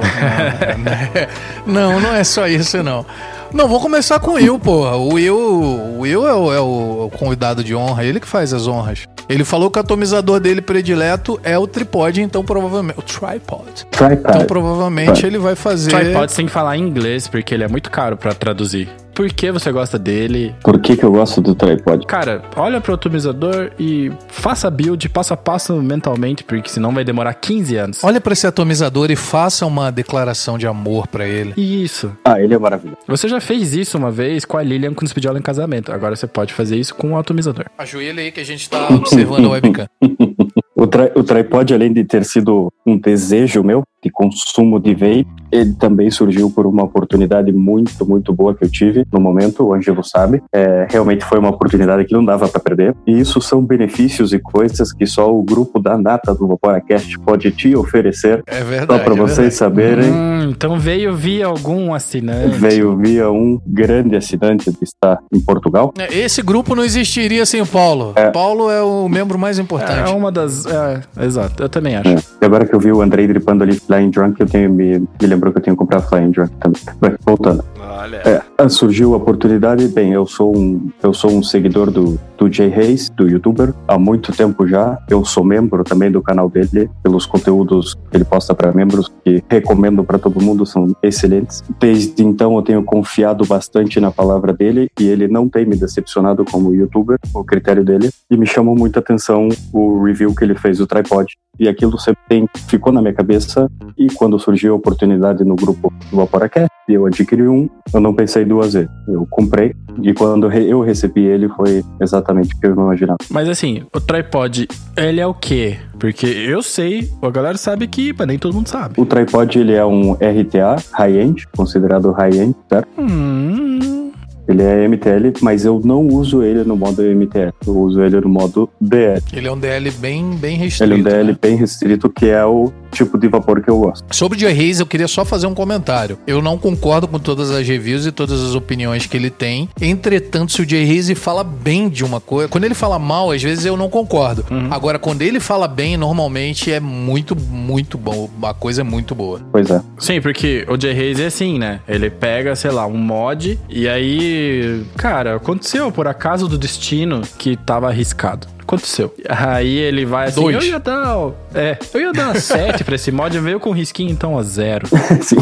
Não, 1.66 1.92
não, 1.92 2.00
não 2.00 2.14
é 2.14 2.24
só 2.24 2.46
isso, 2.46 2.82
não. 2.82 3.06
Não, 3.52 3.68
vou 3.68 3.80
começar 3.80 4.18
com 4.18 4.32
o 4.32 4.34
Will, 4.34 4.58
porra. 4.58 4.96
O 4.96 5.14
Will, 5.14 5.36
o 5.36 6.00
Will 6.00 6.26
é, 6.26 6.34
o, 6.34 6.52
é 6.52 6.60
o 6.60 7.10
convidado 7.16 7.62
de 7.62 7.74
honra, 7.74 8.04
ele 8.04 8.20
que 8.20 8.26
faz 8.26 8.52
as 8.52 8.66
honras. 8.66 9.06
Ele 9.28 9.44
falou 9.44 9.70
que 9.70 9.78
o 9.78 9.80
atomizador 9.80 10.38
dele 10.38 10.60
predileto 10.60 11.40
é 11.42 11.58
o 11.58 11.66
tripod, 11.66 12.20
então 12.20 12.44
provavelmente. 12.44 12.98
O 12.98 13.02
tripod. 13.02 13.86
Então 13.88 14.08
Tripod. 14.08 14.44
provavelmente 14.46 15.26
ele 15.26 15.38
vai 15.38 15.54
fazer. 15.54 15.90
Tripod 15.90 16.30
você 16.30 16.36
tem 16.36 16.46
que 16.46 16.52
falar 16.52 16.76
em 16.76 16.82
inglês, 16.82 17.26
porque 17.26 17.54
ele 17.54 17.64
é 17.64 17.68
muito 17.68 17.90
caro 17.90 18.16
pra 18.16 18.34
traduzir. 18.34 18.88
Por 19.16 19.32
que 19.32 19.50
você 19.50 19.72
gosta 19.72 19.98
dele? 19.98 20.54
Por 20.62 20.78
que, 20.78 20.94
que 20.94 21.02
eu 21.02 21.10
gosto 21.10 21.40
do 21.40 21.54
tripod? 21.54 22.04
Cara, 22.06 22.42
olha 22.54 22.82
pro 22.82 22.92
atomizador 22.92 23.70
e 23.78 24.12
faça 24.28 24.70
build 24.70 25.08
passo 25.08 25.32
a 25.32 25.36
passo 25.38 25.74
mentalmente, 25.82 26.44
porque 26.44 26.68
senão 26.68 26.92
vai 26.92 27.02
demorar 27.02 27.32
15 27.32 27.76
anos. 27.76 28.04
Olha 28.04 28.20
pra 28.20 28.34
esse 28.34 28.46
atomizador 28.46 29.10
e 29.10 29.16
faça 29.16 29.64
uma 29.64 29.90
declaração 29.90 30.58
de 30.58 30.66
amor 30.66 31.06
pra 31.08 31.26
ele. 31.26 31.54
Isso. 31.56 32.12
Ah, 32.22 32.38
ele 32.40 32.52
é 32.52 32.58
maravilhoso. 32.58 32.98
Você 33.08 33.26
já 33.26 33.40
fez 33.40 33.74
isso 33.74 33.96
uma 33.96 34.10
vez 34.10 34.44
com 34.44 34.58
a 34.58 34.62
Lilian 34.62 34.92
quando 34.92 35.08
você 35.08 35.14
pediu 35.14 35.30
ela 35.30 35.38
em 35.38 35.42
casamento. 35.42 35.90
Agora 35.92 36.14
você 36.14 36.26
pode 36.26 36.52
fazer 36.52 36.76
isso 36.76 36.94
com 36.94 37.12
o 37.14 37.18
atomizador. 37.18 37.64
Ajoelha 37.78 38.22
aí 38.22 38.30
que 38.30 38.40
a 38.40 38.44
gente 38.44 38.68
tá 38.68 38.86
observando 38.90 39.46
a 39.46 39.50
webcam. 39.50 39.86
O, 40.78 40.86
tri- 40.86 41.10
o 41.14 41.24
tripod, 41.24 41.72
além 41.72 41.90
de 41.90 42.04
ter 42.04 42.22
sido 42.22 42.70
um 42.86 42.98
desejo 42.98 43.62
meu 43.64 43.82
de 44.06 44.10
consumo 44.10 44.78
de 44.78 44.94
vape, 44.94 45.26
ele 45.50 45.72
também 45.74 46.10
surgiu 46.10 46.50
por 46.50 46.66
uma 46.66 46.84
oportunidade 46.84 47.52
muito, 47.52 48.06
muito 48.06 48.32
boa 48.32 48.54
que 48.54 48.64
eu 48.64 48.70
tive 48.70 49.04
no 49.12 49.20
momento, 49.20 49.64
o 49.64 49.74
Ângelo 49.74 50.02
sabe. 50.04 50.42
É, 50.52 50.86
realmente 50.88 51.24
foi 51.24 51.38
uma 51.38 51.50
oportunidade 51.50 52.04
que 52.04 52.14
não 52.14 52.24
dava 52.24 52.48
para 52.48 52.60
perder. 52.60 52.94
E 53.06 53.18
isso 53.18 53.40
são 53.40 53.64
benefícios 53.64 54.32
e 54.32 54.38
coisas 54.38 54.92
que 54.92 55.06
só 55.06 55.32
o 55.32 55.42
grupo 55.42 55.80
da 55.80 55.96
Nata 55.96 56.34
do 56.34 56.46
Vaporacast 56.46 57.18
pode 57.20 57.50
te 57.50 57.74
oferecer. 57.76 58.42
É 58.46 58.58
Só 58.58 58.64
verdade. 58.64 59.04
para 59.04 59.14
é 59.14 59.16
vocês 59.16 59.36
verdade. 59.36 59.54
saberem. 59.54 60.10
Hum, 60.10 60.50
então 60.50 60.78
veio 60.78 61.14
via 61.14 61.46
algum 61.46 61.94
assinante. 61.94 62.58
Veio 62.58 62.96
via 62.96 63.30
um 63.30 63.60
grande 63.66 64.16
assinante 64.16 64.72
que 64.72 64.84
está 64.84 65.18
em 65.32 65.40
Portugal. 65.40 65.92
É, 65.98 66.14
Esse 66.16 66.42
grupo 66.42 66.74
não 66.74 66.84
existiria 66.84 67.44
sem 67.46 67.60
o 67.60 67.66
Paulo. 67.66 68.14
Paulo 68.32 68.70
é 68.70 68.82
o 68.82 69.08
membro 69.08 69.38
mais 69.38 69.58
importante. 69.58 70.10
É 70.10 70.14
uma 70.14 70.30
das. 70.30 70.66
É, 70.66 71.00
exato, 71.24 71.62
eu 71.62 71.68
também 71.68 71.96
acho. 71.96 72.08
É. 72.08 72.16
E 72.42 72.44
agora 72.44 72.66
que 72.66 72.74
eu 72.74 72.80
vi 72.80 72.92
o 72.92 73.00
Andrei 73.00 73.26
dripando 73.26 73.64
ali 73.64 73.80
Flying 73.96 74.10
Drunk, 74.10 74.40
eu 74.40 74.46
tenho 74.46 74.70
me, 74.70 74.98
me 74.98 75.26
lembrou 75.26 75.52
que 75.52 75.58
eu 75.58 75.62
tenho 75.62 75.74
que 75.74 75.78
comprar 75.78 76.02
Flying 76.02 76.30
Drunk 76.30 76.52
também. 76.56 76.82
Bem, 77.00 77.14
voltando. 77.24 77.64
Olha. 77.80 78.16
É, 78.16 78.42
ah, 78.58 78.68
surgiu 78.68 79.14
a 79.14 79.16
oportunidade, 79.16 79.88
bem, 79.88 80.12
eu 80.12 80.26
sou 80.26 80.54
um, 80.54 80.90
eu 81.02 81.14
sou 81.14 81.30
um 81.30 81.42
seguidor 81.42 81.90
do, 81.90 82.20
do 82.36 82.52
Jay 82.52 82.72
Hayes, 82.72 83.08
do 83.10 83.26
youtuber, 83.26 83.72
há 83.88 83.98
muito 83.98 84.32
tempo 84.32 84.66
já. 84.66 84.98
Eu 85.08 85.24
sou 85.24 85.42
membro 85.42 85.82
também 85.82 86.10
do 86.10 86.20
canal 86.22 86.50
dele, 86.50 86.90
pelos 87.02 87.24
conteúdos 87.24 87.94
que 88.10 88.16
ele 88.16 88.24
posta 88.24 88.54
para 88.54 88.72
membros, 88.72 89.10
que 89.24 89.42
recomendo 89.48 90.04
para 90.04 90.18
todo 90.18 90.42
mundo, 90.42 90.66
são 90.66 90.94
excelentes. 91.02 91.64
Desde 91.80 92.22
então 92.22 92.54
eu 92.56 92.62
tenho 92.62 92.82
confiado 92.82 93.46
bastante 93.46 93.98
na 93.98 94.10
palavra 94.10 94.52
dele 94.52 94.90
e 95.00 95.06
ele 95.06 95.26
não 95.26 95.48
tem 95.48 95.64
me 95.64 95.76
decepcionado 95.76 96.44
como 96.44 96.74
youtuber, 96.74 97.18
o 97.34 97.42
critério 97.42 97.84
dele, 97.84 98.10
e 98.30 98.36
me 98.36 98.46
chamou 98.46 98.76
muita 98.76 99.00
atenção 99.00 99.48
o 99.72 100.02
review 100.02 100.34
que 100.34 100.44
ele 100.44 100.54
fez 100.54 100.78
do 100.78 100.86
tripod. 100.86 101.34
E 101.58 101.68
aquilo 101.68 101.98
sempre 101.98 102.20
tem, 102.28 102.48
ficou 102.68 102.92
na 102.92 103.00
minha 103.00 103.14
cabeça 103.14 103.70
e 103.96 104.08
quando 104.08 104.38
surgiu 104.38 104.72
a 104.74 104.76
oportunidade 104.76 105.44
no 105.44 105.56
grupo 105.56 105.92
do 106.10 106.16
Vaporacast, 106.16 106.70
eu 106.88 107.06
adquiri 107.06 107.48
um, 107.48 107.68
eu 107.92 108.00
não 108.00 108.14
pensei 108.14 108.44
duas 108.44 108.74
vezes. 108.74 108.90
Eu 109.08 109.26
comprei 109.30 109.74
e 110.02 110.12
quando 110.12 110.50
eu 110.52 110.80
recebi 110.80 111.24
ele 111.24 111.48
foi 111.48 111.84
exatamente 112.00 112.54
o 112.54 112.60
que 112.60 112.66
eu 112.66 112.72
imaginava. 112.72 113.18
Mas 113.30 113.48
assim, 113.48 113.84
o 113.94 114.00
tripod, 114.00 114.68
ele 114.96 115.20
é 115.20 115.26
o 115.26 115.34
quê? 115.34 115.78
Porque 115.98 116.26
eu 116.26 116.62
sei, 116.62 117.10
a 117.22 117.30
galera 117.30 117.56
sabe 117.56 117.86
que, 117.86 118.14
mas 118.16 118.26
nem 118.26 118.38
todo 118.38 118.54
mundo 118.54 118.68
sabe. 118.68 119.00
O 119.00 119.06
tripod 119.06 119.58
ele 119.58 119.72
é 119.72 119.84
um 119.84 120.12
RTA 120.12 120.76
high-end, 120.92 121.46
considerado 121.56 122.12
high-end, 122.12 122.54
certo? 122.68 122.88
Hum. 122.98 124.05
Ele 124.48 124.62
é 124.62 124.86
MTL, 124.86 125.32
mas 125.42 125.64
eu 125.64 125.80
não 125.84 126.06
uso 126.06 126.42
ele 126.42 126.62
no 126.62 126.76
modo 126.76 127.02
MTL, 127.02 127.50
eu 127.66 127.76
uso 127.78 128.00
ele 128.02 128.20
no 128.20 128.28
modo 128.28 128.68
DL. 128.80 129.20
Ele 129.32 129.48
é 129.48 129.52
um 129.52 129.58
DL 129.58 129.90
bem, 129.92 130.36
bem 130.36 130.54
Ele 130.54 130.64
restrito. 130.64 130.92
é 130.92 130.96
um 130.96 131.02
DL 131.02 131.32
né? 131.32 131.38
bem 131.40 131.56
restrito, 131.56 132.08
que 132.08 132.26
é 132.28 132.44
o 132.44 132.72
tipo 132.96 133.18
de 133.18 133.28
vapor 133.28 133.62
que 133.62 133.70
eu 133.70 133.78
gosto. 133.78 134.04
Sobre 134.14 134.36
o 134.36 134.40
Joy 134.40 134.50
Hayes, 134.50 134.80
eu 134.80 134.86
queria 134.86 135.08
só 135.08 135.24
fazer 135.24 135.46
um 135.46 135.54
comentário. 135.54 136.18
Eu 136.26 136.40
não 136.42 136.58
concordo 136.58 137.06
com 137.06 137.18
todas 137.18 137.50
as 137.50 137.66
reviews 137.66 138.06
e 138.06 138.12
todas 138.12 138.42
as 138.42 138.54
opiniões 138.54 139.06
que 139.06 139.16
ele 139.16 139.30
tem. 139.30 139.68
Entretanto, 139.80 140.52
se 140.52 140.62
o 140.62 140.68
Joy 140.68 140.82
Hayes 140.82 141.10
fala 141.18 141.44
bem 141.44 141.88
de 141.88 142.04
uma 142.04 142.20
coisa, 142.20 142.48
quando 142.48 142.64
ele 142.64 142.74
fala 142.74 142.98
mal, 142.98 143.30
às 143.30 143.42
vezes 143.42 143.64
eu 143.64 143.76
não 143.76 143.88
concordo. 143.88 144.44
Agora, 144.70 144.98
quando 144.98 145.22
ele 145.22 145.40
fala 145.40 145.68
bem, 145.68 145.96
normalmente 145.96 146.72
é 146.72 146.80
muito, 146.80 147.36
muito 147.36 147.98
bom. 147.98 148.28
A 148.42 148.54
coisa 148.54 148.80
é 148.80 148.84
muito 148.84 149.14
boa. 149.14 149.40
Pois 149.52 149.70
é. 149.70 149.80
Sim, 149.98 150.20
porque 150.20 150.66
o 150.68 150.80
Jay 150.80 150.92
Hayes 150.92 151.20
é 151.20 151.26
assim, 151.26 151.58
né? 151.58 151.80
Ele 151.88 152.10
pega, 152.10 152.54
sei 152.56 152.70
lá, 152.70 152.86
um 152.86 152.96
mod 152.96 153.58
e 153.68 153.88
aí, 153.88 154.84
cara, 154.96 155.36
aconteceu 155.36 155.90
por 155.92 156.06
acaso 156.06 156.48
do 156.48 156.58
destino 156.58 157.22
que 157.38 157.56
tava 157.56 157.88
arriscado. 157.88 158.46
Aconteceu. 158.66 159.14
Aí 159.28 159.76
ele 159.76 160.04
vai 160.04 160.26
assim, 160.28 160.40
Dois. 160.40 160.56
eu 160.56 160.62
ia 160.62 160.78
dar... 160.78 161.30
É, 161.54 161.78
eu 161.94 162.00
ia 162.00 162.12
dar 162.12 162.34
7 162.36 162.84
pra 162.84 162.94
esse 162.96 163.10
mod, 163.10 163.38
veio 163.38 163.58
com 163.58 163.70
risquinho 163.70 164.10
então 164.10 164.38
a 164.38 164.42
zero. 164.42 164.86
Sim. 165.22 165.36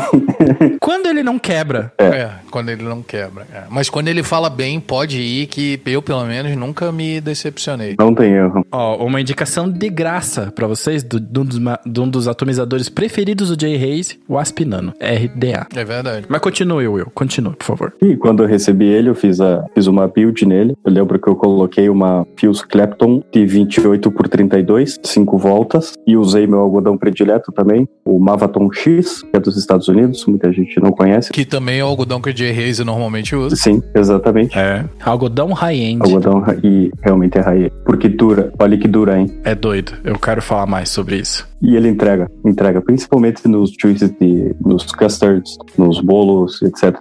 Quando 0.80 1.06
ele 1.06 1.22
não 1.22 1.38
quebra, 1.38 1.92
É, 1.98 2.30
quando 2.50 2.68
ele 2.70 2.82
não 2.82 3.02
quebra. 3.02 3.46
é. 3.52 3.62
Mas 3.70 3.88
quando 3.90 4.08
ele 4.08 4.22
fala 4.22 4.48
bem, 4.50 4.78
pode 4.80 5.20
ir, 5.20 5.46
que 5.46 5.80
eu, 5.86 6.02
pelo 6.02 6.24
menos, 6.24 6.56
nunca 6.56 6.90
me 6.92 7.20
decepcionei. 7.20 7.96
Não 7.98 8.14
tem 8.14 8.32
erro. 8.32 8.64
Ó, 8.70 9.04
uma 9.04 9.20
indicação 9.20 9.70
de 9.70 9.88
graça 9.88 10.52
pra 10.54 10.66
vocês 10.66 11.02
do- 11.02 11.18
de, 11.20 11.40
um 11.40 11.44
dos, 11.44 11.58
ma- 11.58 11.80
de 11.84 12.00
um 12.00 12.08
dos 12.08 12.28
atomizadores 12.28 12.88
preferidos 12.88 13.54
do 13.54 13.60
Jay 13.60 13.74
Hayes, 13.82 14.18
o 14.28 14.38
Aspinano, 14.38 14.92
RDA. 15.00 15.66
É 15.74 15.84
verdade. 15.84 16.26
Mas 16.28 16.40
continue, 16.40 16.86
Will, 16.86 17.10
continue, 17.14 17.54
por 17.56 17.64
favor. 17.64 17.92
E 18.02 18.16
quando 18.16 18.42
eu 18.42 18.48
recebi 18.48 18.86
ele, 18.86 19.08
eu 19.08 19.14
fiz, 19.14 19.40
a, 19.40 19.64
fiz 19.74 19.86
uma 19.86 20.06
build 20.06 20.44
nele. 20.46 20.76
Eu 20.84 20.92
lembro 20.92 21.18
que 21.18 21.28
eu 21.28 21.36
coloquei 21.36 21.88
uma 21.88 22.26
Fuse 22.38 22.66
Clapton 22.66 23.13
de 23.32 23.44
28 23.46 24.10
por 24.10 24.28
32, 24.28 24.98
5 25.02 25.38
voltas. 25.38 25.92
E 26.06 26.16
usei 26.16 26.46
meu 26.46 26.60
algodão 26.60 26.96
predileto 26.96 27.52
também, 27.52 27.88
o 28.04 28.18
Mavaton 28.18 28.70
X, 28.72 29.22
que 29.22 29.36
é 29.36 29.40
dos 29.40 29.56
Estados 29.56 29.88
Unidos, 29.88 30.24
muita 30.26 30.52
gente 30.52 30.78
não 30.80 30.90
conhece. 30.92 31.32
Que 31.32 31.44
também 31.44 31.78
é 31.80 31.84
o 31.84 31.88
algodão 31.88 32.20
que 32.20 32.30
o 32.30 32.36
Jay 32.36 32.50
Hayes 32.50 32.78
normalmente 32.80 33.34
usa. 33.36 33.56
Sim, 33.56 33.82
exatamente. 33.94 34.56
É. 34.58 34.84
Algodão 35.04 35.52
high-end. 35.52 36.00
Algodão 36.02 36.42
e 36.62 36.90
realmente 37.02 37.38
é 37.38 37.40
raia. 37.40 37.70
Porque 37.84 38.08
dura, 38.08 38.52
olha 38.58 38.76
que 38.78 38.88
dura, 38.88 39.18
hein? 39.18 39.30
É 39.44 39.54
doido. 39.54 39.92
Eu 40.04 40.18
quero 40.18 40.40
falar 40.42 40.66
mais 40.66 40.88
sobre 40.88 41.16
isso. 41.16 41.46
E 41.62 41.76
ele 41.76 41.88
entrega, 41.88 42.30
entrega, 42.44 42.82
principalmente 42.82 43.48
nos 43.48 43.72
juices 43.80 44.10
de, 44.20 44.54
nos 44.60 44.84
custards, 44.92 45.56
nos 45.78 45.98
bolos, 46.00 46.60
etc. 46.60 46.94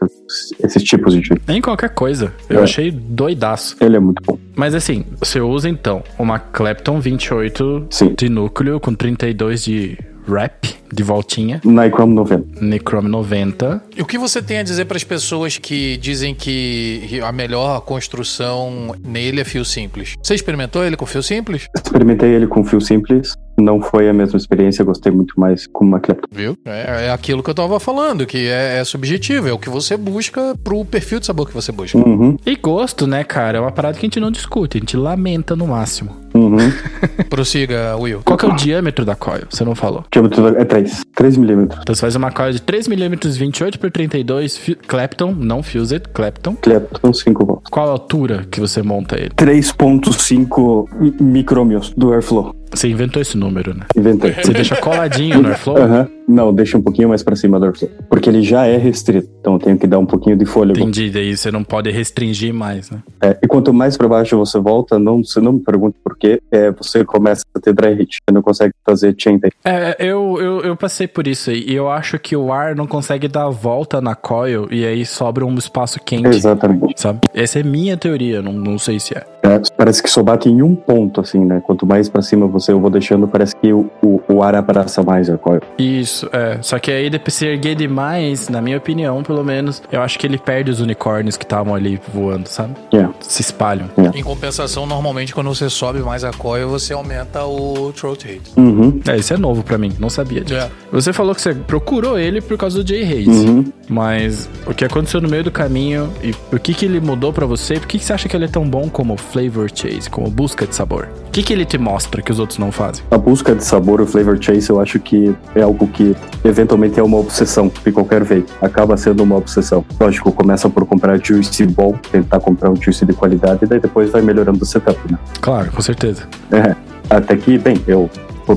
Esses 0.64 0.82
tipos 0.84 1.14
de 1.14 1.22
juice. 1.22 1.42
Nem 1.48 1.62
qualquer 1.62 1.90
coisa. 1.90 2.34
Eu 2.50 2.62
É. 2.62 2.64
achei 2.64 2.90
doidaço. 2.90 3.76
Ele 3.82 3.98
é 3.98 4.00
muito 4.00 4.22
bom. 4.26 4.38
Mas 4.56 4.76
assim, 4.76 5.04
você 5.20 5.40
usa 5.42 5.70
então 5.70 6.04
uma 6.18 6.40
Clapton 6.40 7.00
28 7.00 7.88
Sim. 7.90 8.14
de 8.18 8.30
núcleo 8.30 8.80
com 8.80 8.94
32 8.94 9.64
de 9.64 9.98
wrap, 10.28 10.76
de 10.92 11.04
voltinha, 11.04 11.60
Nichrome 11.64 12.14
90. 12.14 12.64
Nichrome 12.64 13.10
90. 13.10 13.84
E 13.98 14.02
o 14.02 14.06
que 14.06 14.18
você 14.18 14.42
tem 14.42 14.60
a 14.60 14.64
dizer 14.64 14.86
para 14.86 14.98
as 14.98 15.04
pessoas 15.04 15.58
que 15.58 15.98
dizem 15.98 16.34
que 16.34 17.20
a 17.24 17.32
melhor 17.32 17.82
construção 17.82 18.96
nele 19.04 19.42
é 19.42 19.44
fio 19.44 19.66
simples? 19.66 20.16
Você 20.22 20.36
experimentou 20.36 20.84
ele 20.84 20.96
com 20.96 21.06
fio 21.06 21.24
simples? 21.24 21.68
Experimentei 21.76 22.30
ele 22.30 22.48
com 22.48 22.64
fio 22.64 22.80
simples, 22.80 23.36
não 23.58 23.82
foi 23.82 24.10
a 24.10 24.14
mesma 24.14 24.38
experiência, 24.38 24.84
gostei 24.84 25.12
muito 25.12 25.40
mais 25.40 25.68
com 25.68 25.86
uma 25.86 26.00
Clapton. 26.00 26.28
Viu? 26.32 26.58
É, 26.66 27.08
é 27.08 27.12
aquilo 27.12 27.44
que 27.44 27.50
eu 27.50 27.56
tava 27.56 27.80
falando, 27.80 28.26
que 28.26 28.48
é, 28.48 28.80
é 28.80 28.84
subjetivo, 28.84 29.48
é 29.48 29.54
o 29.54 29.60
que 29.60 29.70
você 29.70 29.96
busca 29.96 30.56
pro 30.64 30.84
perfil 30.86 31.20
de 31.20 31.26
sabor 31.26 31.48
que 31.48 31.54
você 31.54 31.72
busca. 31.72 31.98
Uhum, 31.98 32.38
E 32.46 32.56
gosto, 32.56 33.06
né, 33.08 33.24
cara? 33.24 33.58
É 33.58 33.62
uma 33.62 33.72
parada 33.72 33.98
que 33.98 34.06
a 34.06 34.08
gente 34.08 34.20
não 34.20 34.32
discute, 34.32 34.78
a 34.78 34.80
gente 34.80 34.98
lamenta 34.98 35.56
no 35.56 35.68
máximo. 35.68 36.23
Uhum. 36.34 36.58
Prossiga, 37.30 37.96
Will. 37.98 38.22
Qual 38.24 38.38
que 38.38 38.46
é 38.46 38.50
o 38.50 38.56
diâmetro 38.56 39.06
da 39.06 39.16
coil? 39.16 39.44
Você 39.50 39.64
não 39.64 39.76
falou. 39.76 40.04
Diâmetro 40.12 40.48
é 40.58 40.66
3, 40.66 41.02
3 41.16 41.38
milímetros. 41.38 41.80
Então 41.82 41.94
você 41.96 42.02
faz 42.02 42.16
uma 42.16 42.32
coil 42.32 42.52
de 42.52 42.60
3mm 42.60 43.38
28 43.38 43.80
por 43.80 43.92
32 43.92 44.58
fi- 44.58 44.76
Clapton, 44.76 45.34
não 45.38 45.62
fused, 45.64 46.04
Clapton. 46.14 46.56
Clapton 46.62 47.14
5 47.14 47.46
volts. 47.46 47.70
Qual 47.70 47.88
a 47.88 47.92
altura 47.92 48.46
que 48.50 48.60
você 48.60 48.82
monta 48.82 49.16
ele? 49.20 49.32
3.5 49.32 50.88
mi- 51.00 51.16
micrômios 51.20 51.92
do 51.96 52.14
Airflow. 52.14 52.56
Você 52.72 52.88
inventou 52.88 53.22
esse 53.22 53.38
número, 53.38 53.76
né? 53.76 53.86
Inventei. 53.96 54.34
Você 54.34 54.52
deixa 54.52 54.76
coladinho 54.78 55.42
no 55.44 55.50
Airflow? 55.50 55.78
Aham. 55.78 56.08
Não, 56.28 56.54
deixa 56.54 56.78
um 56.78 56.82
pouquinho 56.82 57.10
mais 57.10 57.22
pra 57.22 57.36
cima 57.36 57.60
do 57.60 57.66
Airflow. 57.66 57.92
Porque 58.10 58.28
ele 58.30 58.42
já 58.42 58.66
é 58.66 58.78
restrito, 58.78 59.30
então 59.40 59.54
eu 59.54 59.60
tenho 59.60 59.78
que 59.78 59.86
dar 59.86 60.00
um 60.00 60.06
pouquinho 60.08 60.36
de 60.36 60.46
fôlego. 60.46 60.80
Entendi, 60.80 61.12
daí 61.12 61.38
você 61.38 61.52
não 61.52 61.64
pode 61.64 61.92
restringir 61.92 62.52
mais, 62.54 62.90
né? 62.90 63.04
É, 63.22 63.38
e 63.44 63.48
quanto 63.48 63.72
mais 63.74 63.96
pra 63.96 64.08
baixo 64.08 64.36
você 64.38 64.58
volta, 64.58 64.98
não, 64.98 65.24
você 65.24 65.40
não 65.40 65.54
me 65.54 65.60
pergunte 65.60 65.98
por 66.04 66.18
quê, 66.18 66.23
é, 66.52 66.72
você 66.72 67.04
começa 67.04 67.44
a 67.56 67.60
ter 67.60 67.74
dry 67.74 67.90
heat. 67.90 68.18
Você 68.18 68.34
não 68.34 68.42
consegue 68.42 68.74
fazer 68.86 69.16
chain 69.18 69.40
tape. 69.40 69.56
É, 69.64 69.96
eu, 70.00 70.38
eu, 70.40 70.62
eu 70.62 70.76
passei 70.76 71.08
por 71.08 71.28
isso 71.28 71.50
aí. 71.50 71.64
E 71.68 71.76
eu 71.76 71.90
acho 71.90 72.20
que 72.20 72.36
o 72.36 72.52
ar 72.52 72.76
não 72.76 72.88
consegue 72.88 73.28
dar 73.28 73.46
a 73.46 73.50
volta 73.50 74.02
na 74.02 74.16
coil 74.16 74.68
e 74.72 74.86
aí 74.86 75.06
sobra 75.06 75.46
um 75.46 75.56
espaço 75.56 76.00
quente. 76.00 76.28
Exatamente. 76.28 77.00
Sabe? 77.00 77.22
Essa 77.34 77.60
é 77.60 77.64
minha 77.64 77.98
teoria, 77.98 78.42
não, 78.42 78.54
não 78.54 78.78
sei 78.78 79.00
se 79.00 79.18
é. 79.18 79.33
É, 79.44 79.62
parece 79.76 80.02
que 80.02 80.10
só 80.10 80.24
bate 80.24 80.50
em 80.50 80.62
um 80.62 80.74
ponto, 80.74 81.20
assim, 81.20 81.44
né? 81.44 81.62
Quanto 81.66 81.86
mais 81.86 82.08
pra 82.08 82.22
cima 82.22 82.48
você 82.48 82.72
eu 82.72 82.80
vou 82.80 82.90
deixando, 82.90 83.28
parece 83.28 83.54
que 83.56 83.74
o, 83.74 83.90
o, 84.02 84.22
o 84.28 84.44
ar 84.44 84.56
abraça 84.56 85.04
mais 85.04 85.30
a 85.30 85.38
coil. 85.38 85.62
Isso, 85.78 86.30
é. 86.32 86.58
Só 86.62 86.80
que 86.80 86.90
aí, 86.90 87.10
depois 87.10 87.34
se 87.34 87.46
erguer 87.46 87.76
demais, 87.76 88.48
na 88.48 88.62
minha 88.62 88.78
opinião, 88.78 89.22
pelo 89.22 89.44
menos, 89.44 89.84
eu 89.92 90.02
acho 90.02 90.18
que 90.18 90.26
ele 90.26 90.38
perde 90.38 90.72
os 90.72 90.80
unicórnios 90.80 91.36
que 91.36 91.44
estavam 91.44 91.76
ali 91.76 92.00
voando, 92.14 92.48
sabe? 92.48 92.74
É. 92.94 93.08
Se 93.20 93.42
espalham. 93.42 93.90
Em 94.14 94.24
compensação, 94.24 94.86
normalmente 94.86 95.34
quando 95.34 95.54
você 95.54 95.70
sobe 95.70 96.00
mais 96.00 96.24
a 96.24 96.32
coil, 96.32 96.70
você 96.70 96.94
aumenta 96.94 97.44
o 97.44 97.92
throat 97.92 98.26
rate. 98.26 98.52
Uhum. 98.56 99.02
É, 99.08 99.18
isso 99.18 99.34
é 99.34 99.38
novo 99.38 99.64
pra 99.64 99.78
mim, 99.78 99.92
não 100.00 100.10
sabia 100.10 100.42
disso. 100.42 100.62
É. 100.62 100.70
Você 100.92 101.12
falou 101.12 101.36
que 101.36 101.42
você 101.42 101.54
procurou 101.54 102.18
ele 102.18 102.40
por 102.42 102.58
causa 102.58 102.82
do 102.82 102.88
Jay 102.88 103.04
Hayes. 103.04 103.28
Uhum. 103.28 103.66
Mas 103.90 104.50
o 104.66 104.74
que 104.74 104.86
aconteceu 104.86 105.20
no 105.20 105.28
meio 105.28 105.44
do 105.44 105.52
caminho 105.52 106.12
e 106.24 106.34
o 106.56 106.60
que, 106.60 106.74
que 106.74 106.86
ele 106.86 107.00
mudou 107.00 107.34
pra 107.34 107.46
você? 107.46 107.76
Por 107.76 107.88
que, 107.88 108.00
que 108.00 108.06
você 108.06 108.14
acha 108.14 108.30
que 108.30 108.36
ele 108.36 108.46
é 108.46 108.48
tão 108.48 108.68
bom 108.68 108.90
como 108.90 109.18
flavor 109.34 109.68
chase, 109.74 110.08
como 110.10 110.30
busca 110.30 110.68
de 110.68 110.76
sabor? 110.76 111.10
O 111.28 111.32
que, 111.32 111.42
que 111.42 111.52
ele 111.52 111.66
te 111.66 111.80
mostra 111.80 112.22
que 112.22 112.32
os 112.32 112.38
outros 112.38 112.60
não 112.60 112.72
fazem? 112.72 113.04
A 113.10 113.18
busca 113.18 113.56
de 113.56 113.64
sabor, 113.64 114.00
o 114.00 114.06
flavor 114.06 114.38
chase, 114.40 114.70
eu 114.70 114.80
acho 114.80 115.00
que 115.00 115.36
é 115.56 115.64
algo 115.64 115.88
que 115.88 116.16
eventualmente 116.46 117.00
é 117.00 117.04
uma 117.04 117.18
obsessão 117.18 117.72
de 117.84 117.92
qualquer 117.92 118.24
vape. 118.24 118.46
Acaba 118.62 118.96
sendo 118.96 119.24
uma 119.24 119.36
obsessão. 119.36 119.84
Lógico, 120.00 120.32
começa 120.32 120.70
por 120.70 120.86
comprar 120.86 121.20
juice 121.24 121.66
bom, 121.66 121.98
tentar 122.12 122.40
comprar 122.40 122.70
um 122.70 122.76
juice 122.76 123.04
de 123.06 123.14
qualidade, 123.14 123.64
e 123.64 123.66
daí 123.66 123.80
depois 123.80 124.12
vai 124.12 124.22
melhorando 124.22 124.62
o 124.62 124.66
setup, 124.66 125.00
né? 125.12 125.18
Claro, 125.42 125.72
com 125.72 125.82
certeza. 125.82 126.28
É, 126.52 126.76
até 127.10 127.36
que, 127.36 127.58
bem, 127.58 127.82
eu 127.88 128.10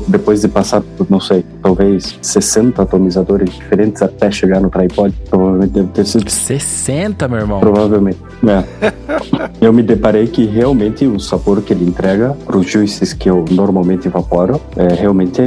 depois 0.08 0.40
de 0.40 0.48
passar 0.48 0.80
por, 0.80 1.10
não 1.10 1.20
sei, 1.20 1.44
talvez 1.62 2.18
60 2.20 2.82
atomizadores 2.82 3.50
diferentes 3.54 4.02
até 4.02 4.30
chegar 4.30 4.60
no 4.60 4.70
tripod, 4.70 5.14
provavelmente 5.28 5.70
deve 5.70 5.88
ter 5.88 6.06
sido 6.06 6.28
60, 6.28 7.28
meu 7.28 7.38
irmão. 7.38 7.60
Provavelmente. 7.60 8.18
É. 8.46 8.64
eu 9.60 9.72
me 9.72 9.82
deparei 9.82 10.26
que 10.26 10.44
realmente 10.44 11.06
o 11.06 11.18
sabor 11.18 11.62
que 11.62 11.72
ele 11.72 11.84
entrega 11.84 12.36
para 12.44 12.56
os 12.56 12.70
juices 12.70 13.12
que 13.12 13.28
eu 13.28 13.44
normalmente 13.50 14.08
evaporo 14.08 14.60
é 14.76 14.94
realmente 14.94 15.40
é 15.40 15.46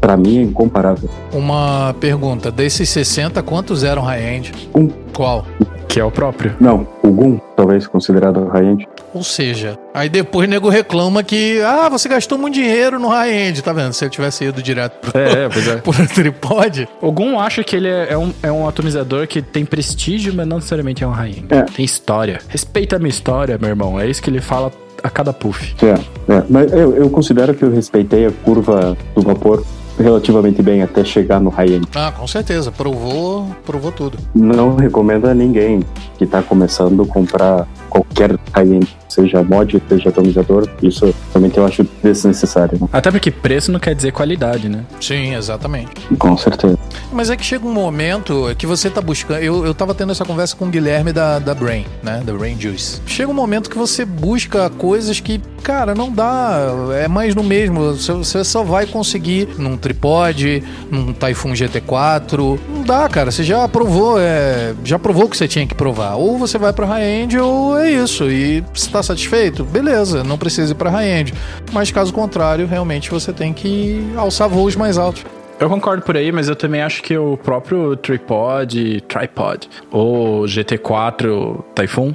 pra 0.00 0.16
mim 0.16 0.38
é 0.38 0.42
incomparável. 0.42 1.08
Uma 1.32 1.94
pergunta: 2.00 2.50
desses 2.50 2.88
60, 2.88 3.42
quantos 3.42 3.84
eram 3.84 4.02
high-end? 4.02 4.52
Um. 4.74 4.88
Qual? 5.12 5.44
Que 5.88 6.00
é 6.00 6.04
o 6.04 6.10
próprio. 6.10 6.54
Não, 6.60 6.86
o 7.02 7.10
Gun, 7.10 7.38
talvez 7.56 7.86
considerado 7.86 8.46
high-end. 8.48 8.86
Ou 9.14 9.24
seja, 9.24 9.78
aí 9.94 10.08
depois 10.08 10.46
o 10.46 10.50
nego 10.50 10.68
reclama 10.68 11.22
que, 11.22 11.60
ah, 11.62 11.88
você 11.88 12.08
gastou 12.08 12.36
muito 12.36 12.54
dinheiro 12.54 12.98
no 12.98 13.08
high-end, 13.08 13.62
tá 13.62 13.72
vendo? 13.72 13.94
Se 13.94 14.04
eu 14.04 14.10
tivesse 14.10 14.44
ido 14.44 14.62
direto 14.62 14.98
pro, 15.00 15.18
É, 15.18 15.44
é, 15.44 15.48
pois 15.48 15.66
é. 15.66 15.76
pro 15.80 16.06
tripod, 16.06 16.88
Ogum 17.00 17.40
acha 17.40 17.64
que 17.64 17.74
ele 17.74 17.88
é, 17.88 18.12
é 18.12 18.18
um, 18.18 18.32
é 18.42 18.52
um 18.52 18.68
atomizador 18.68 19.26
que 19.26 19.40
tem 19.40 19.64
prestígio, 19.64 20.34
mas 20.34 20.46
não 20.46 20.56
necessariamente 20.56 21.02
é 21.02 21.06
um 21.06 21.10
high-end. 21.10 21.46
É. 21.48 21.62
Tem 21.62 21.84
história. 21.84 22.38
Respeita 22.48 22.96
a 22.96 22.98
minha 22.98 23.08
história, 23.08 23.56
meu 23.58 23.70
irmão. 23.70 23.98
É 23.98 24.06
isso 24.06 24.22
que 24.22 24.28
ele 24.28 24.42
fala 24.42 24.70
a 25.02 25.08
cada 25.08 25.32
puff. 25.32 25.74
É, 25.82 26.32
é. 26.32 26.42
Mas 26.48 26.72
eu, 26.72 26.94
eu 26.94 27.10
considero 27.10 27.54
que 27.54 27.64
eu 27.64 27.70
respeitei 27.70 28.26
a 28.26 28.30
curva 28.30 28.96
do 29.14 29.22
vapor 29.22 29.64
relativamente 29.98 30.62
bem 30.62 30.82
até 30.82 31.04
chegar 31.04 31.40
no 31.40 31.50
high-end. 31.50 31.86
ah, 31.94 32.12
com 32.12 32.26
certeza, 32.26 32.70
provou, 32.70 33.46
provou 33.64 33.92
tudo. 33.92 34.18
Não 34.34 34.76
recomendo 34.76 35.26
a 35.26 35.34
ninguém 35.34 35.82
que 36.16 36.24
está 36.24 36.42
começando 36.42 37.02
a 37.02 37.06
comprar 37.06 37.66
qualquer 37.88 38.38
high-end, 38.52 38.96
seja 39.08 39.42
mod, 39.42 39.82
seja 39.88 40.08
atomizador. 40.08 40.68
Isso 40.82 41.14
realmente 41.32 41.58
eu 41.58 41.66
acho 41.66 41.86
desnecessário. 42.02 42.78
Né? 42.80 42.88
Até 42.92 43.10
porque 43.10 43.30
preço 43.30 43.72
não 43.72 43.80
quer 43.80 43.94
dizer 43.94 44.12
qualidade, 44.12 44.68
né? 44.68 44.84
Sim, 45.00 45.34
exatamente. 45.34 45.90
Com 46.18 46.36
certeza. 46.36 46.78
Mas 47.12 47.30
é 47.30 47.36
que 47.36 47.44
chega 47.44 47.66
um 47.66 47.72
momento 47.72 48.54
que 48.56 48.66
você 48.66 48.90
tá 48.90 49.00
buscando. 49.00 49.40
Eu, 49.40 49.64
eu 49.64 49.74
tava 49.74 49.94
tendo 49.94 50.12
essa 50.12 50.24
conversa 50.24 50.56
com 50.56 50.66
o 50.66 50.68
Guilherme 50.68 51.12
da, 51.12 51.38
da 51.38 51.54
Brain, 51.54 51.84
né? 52.02 52.22
Da 52.24 52.32
Brain 52.32 52.60
Juice. 52.60 53.00
Chega 53.06 53.30
um 53.30 53.34
momento 53.34 53.70
que 53.70 53.78
você 53.78 54.04
busca 54.04 54.70
coisas 54.70 55.20
que, 55.20 55.40
cara, 55.62 55.94
não 55.94 56.12
dá. 56.12 56.68
É 56.94 57.08
mais 57.08 57.34
no 57.34 57.42
mesmo. 57.42 57.94
Você, 57.94 58.12
você 58.12 58.44
só 58.44 58.62
vai 58.62 58.86
conseguir 58.86 59.48
num 59.58 59.76
tripod, 59.76 60.62
num 60.90 61.12
Typhoon 61.12 61.52
GT4. 61.52 62.58
Não 62.68 62.82
dá, 62.82 63.08
cara. 63.08 63.30
Você 63.30 63.42
já 63.42 63.66
provou, 63.68 64.18
é, 64.18 64.74
já 64.84 64.98
provou 64.98 65.24
o 65.24 65.28
que 65.28 65.36
você 65.36 65.48
tinha 65.48 65.66
que 65.66 65.74
provar. 65.74 66.16
Ou 66.16 66.38
você 66.38 66.58
vai 66.58 66.72
pra 66.72 66.86
high-end 66.86 67.38
ou 67.38 67.77
é 67.80 67.90
isso. 67.90 68.30
E 68.30 68.64
se 68.74 68.90
tá 68.90 69.02
satisfeito, 69.02 69.64
beleza. 69.64 70.22
Não 70.24 70.38
precisa 70.38 70.72
ir 70.72 70.74
pra 70.74 70.90
high-end. 70.90 71.34
Mas 71.72 71.90
caso 71.90 72.12
contrário, 72.12 72.66
realmente 72.66 73.10
você 73.10 73.32
tem 73.32 73.52
que 73.52 74.04
alçar 74.16 74.48
voos 74.48 74.76
mais 74.76 74.98
altos. 74.98 75.24
Eu 75.60 75.68
concordo 75.68 76.04
por 76.04 76.16
aí, 76.16 76.30
mas 76.30 76.48
eu 76.48 76.54
também 76.54 76.82
acho 76.82 77.02
que 77.02 77.18
o 77.18 77.36
próprio 77.36 77.96
tripod, 77.96 79.00
tripod, 79.08 79.68
ou 79.90 80.44
GT4 80.44 81.64
Typhoon, 81.74 82.14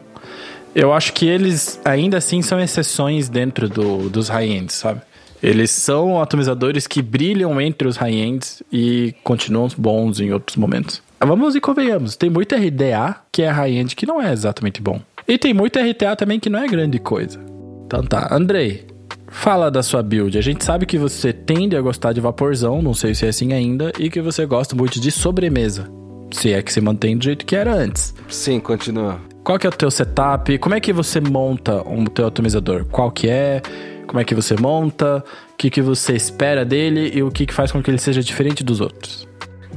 eu 0.73 0.93
acho 0.93 1.11
que 1.11 1.27
eles 1.27 1.79
ainda 1.83 2.17
assim 2.17 2.41
são 2.41 2.59
exceções 2.59 3.27
dentro 3.27 3.67
do, 3.67 4.09
dos 4.09 4.29
high-ends, 4.29 4.75
sabe? 4.75 5.01
Eles 5.41 5.71
são 5.71 6.21
atomizadores 6.21 6.87
que 6.87 7.01
brilham 7.01 7.59
entre 7.59 7.85
os 7.85 7.97
high-ends 7.97 8.63
e 8.71 9.13
continuam 9.25 9.67
bons 9.77 10.21
em 10.21 10.31
outros 10.31 10.55
momentos. 10.55 11.01
Vamos 11.19 11.53
e 11.53 11.59
convenhamos, 11.59 12.15
tem 12.15 12.29
muito 12.29 12.55
RDA 12.55 13.17
que 13.29 13.41
é 13.41 13.49
high-end 13.49 13.93
que 13.93 14.05
não 14.05 14.21
é 14.21 14.31
exatamente 14.31 14.81
bom. 14.81 15.01
E 15.27 15.37
tem 15.37 15.53
muito 15.53 15.79
RTA 15.79 16.15
também 16.15 16.39
que 16.39 16.49
não 16.49 16.59
é 16.59 16.67
grande 16.67 16.99
coisa. 16.99 17.39
Então 17.85 18.03
tá, 18.03 18.27
Andrei, 18.31 18.85
Fala 19.33 19.69
da 19.71 19.81
sua 19.81 20.01
build. 20.03 20.37
A 20.37 20.41
gente 20.41 20.63
sabe 20.63 20.85
que 20.85 20.97
você 20.97 21.33
tende 21.33 21.75
a 21.75 21.81
gostar 21.81 22.13
de 22.13 22.21
vaporzão, 22.21 22.81
não 22.81 22.93
sei 22.93 23.15
se 23.15 23.25
é 23.25 23.29
assim 23.29 23.51
ainda, 23.51 23.91
e 23.99 24.09
que 24.09 24.21
você 24.21 24.45
gosta 24.45 24.75
muito 24.75 25.01
de 25.01 25.11
sobremesa. 25.11 25.91
Se 26.31 26.53
é 26.53 26.61
que 26.61 26.71
se 26.71 26.79
mantém 26.79 27.17
do 27.17 27.23
jeito 27.25 27.45
que 27.45 27.55
era 27.55 27.73
antes. 27.73 28.13
Sim, 28.29 28.59
continua. 28.59 29.19
Qual 29.43 29.59
que 29.59 29.67
é 29.67 29.69
o 29.69 29.73
teu 29.73 29.91
setup? 29.91 30.57
Como 30.59 30.75
é 30.75 30.79
que 30.79 30.93
você 30.93 31.19
monta 31.19 31.85
um 31.85 32.05
teu 32.05 32.27
atomizador? 32.27 32.85
Qual 32.85 33.11
que 33.11 33.27
é? 33.27 33.61
Como 34.07 34.19
é 34.19 34.23
que 34.23 34.33
você 34.33 34.55
monta? 34.55 35.23
O 35.51 35.57
que, 35.57 35.69
que 35.69 35.81
você 35.81 36.13
espera 36.13 36.63
dele 36.63 37.11
e 37.13 37.21
o 37.21 37.31
que, 37.31 37.45
que 37.45 37.53
faz 37.53 37.71
com 37.71 37.81
que 37.81 37.89
ele 37.91 37.97
seja 37.97 38.21
diferente 38.21 38.63
dos 38.63 38.79
outros? 38.79 39.27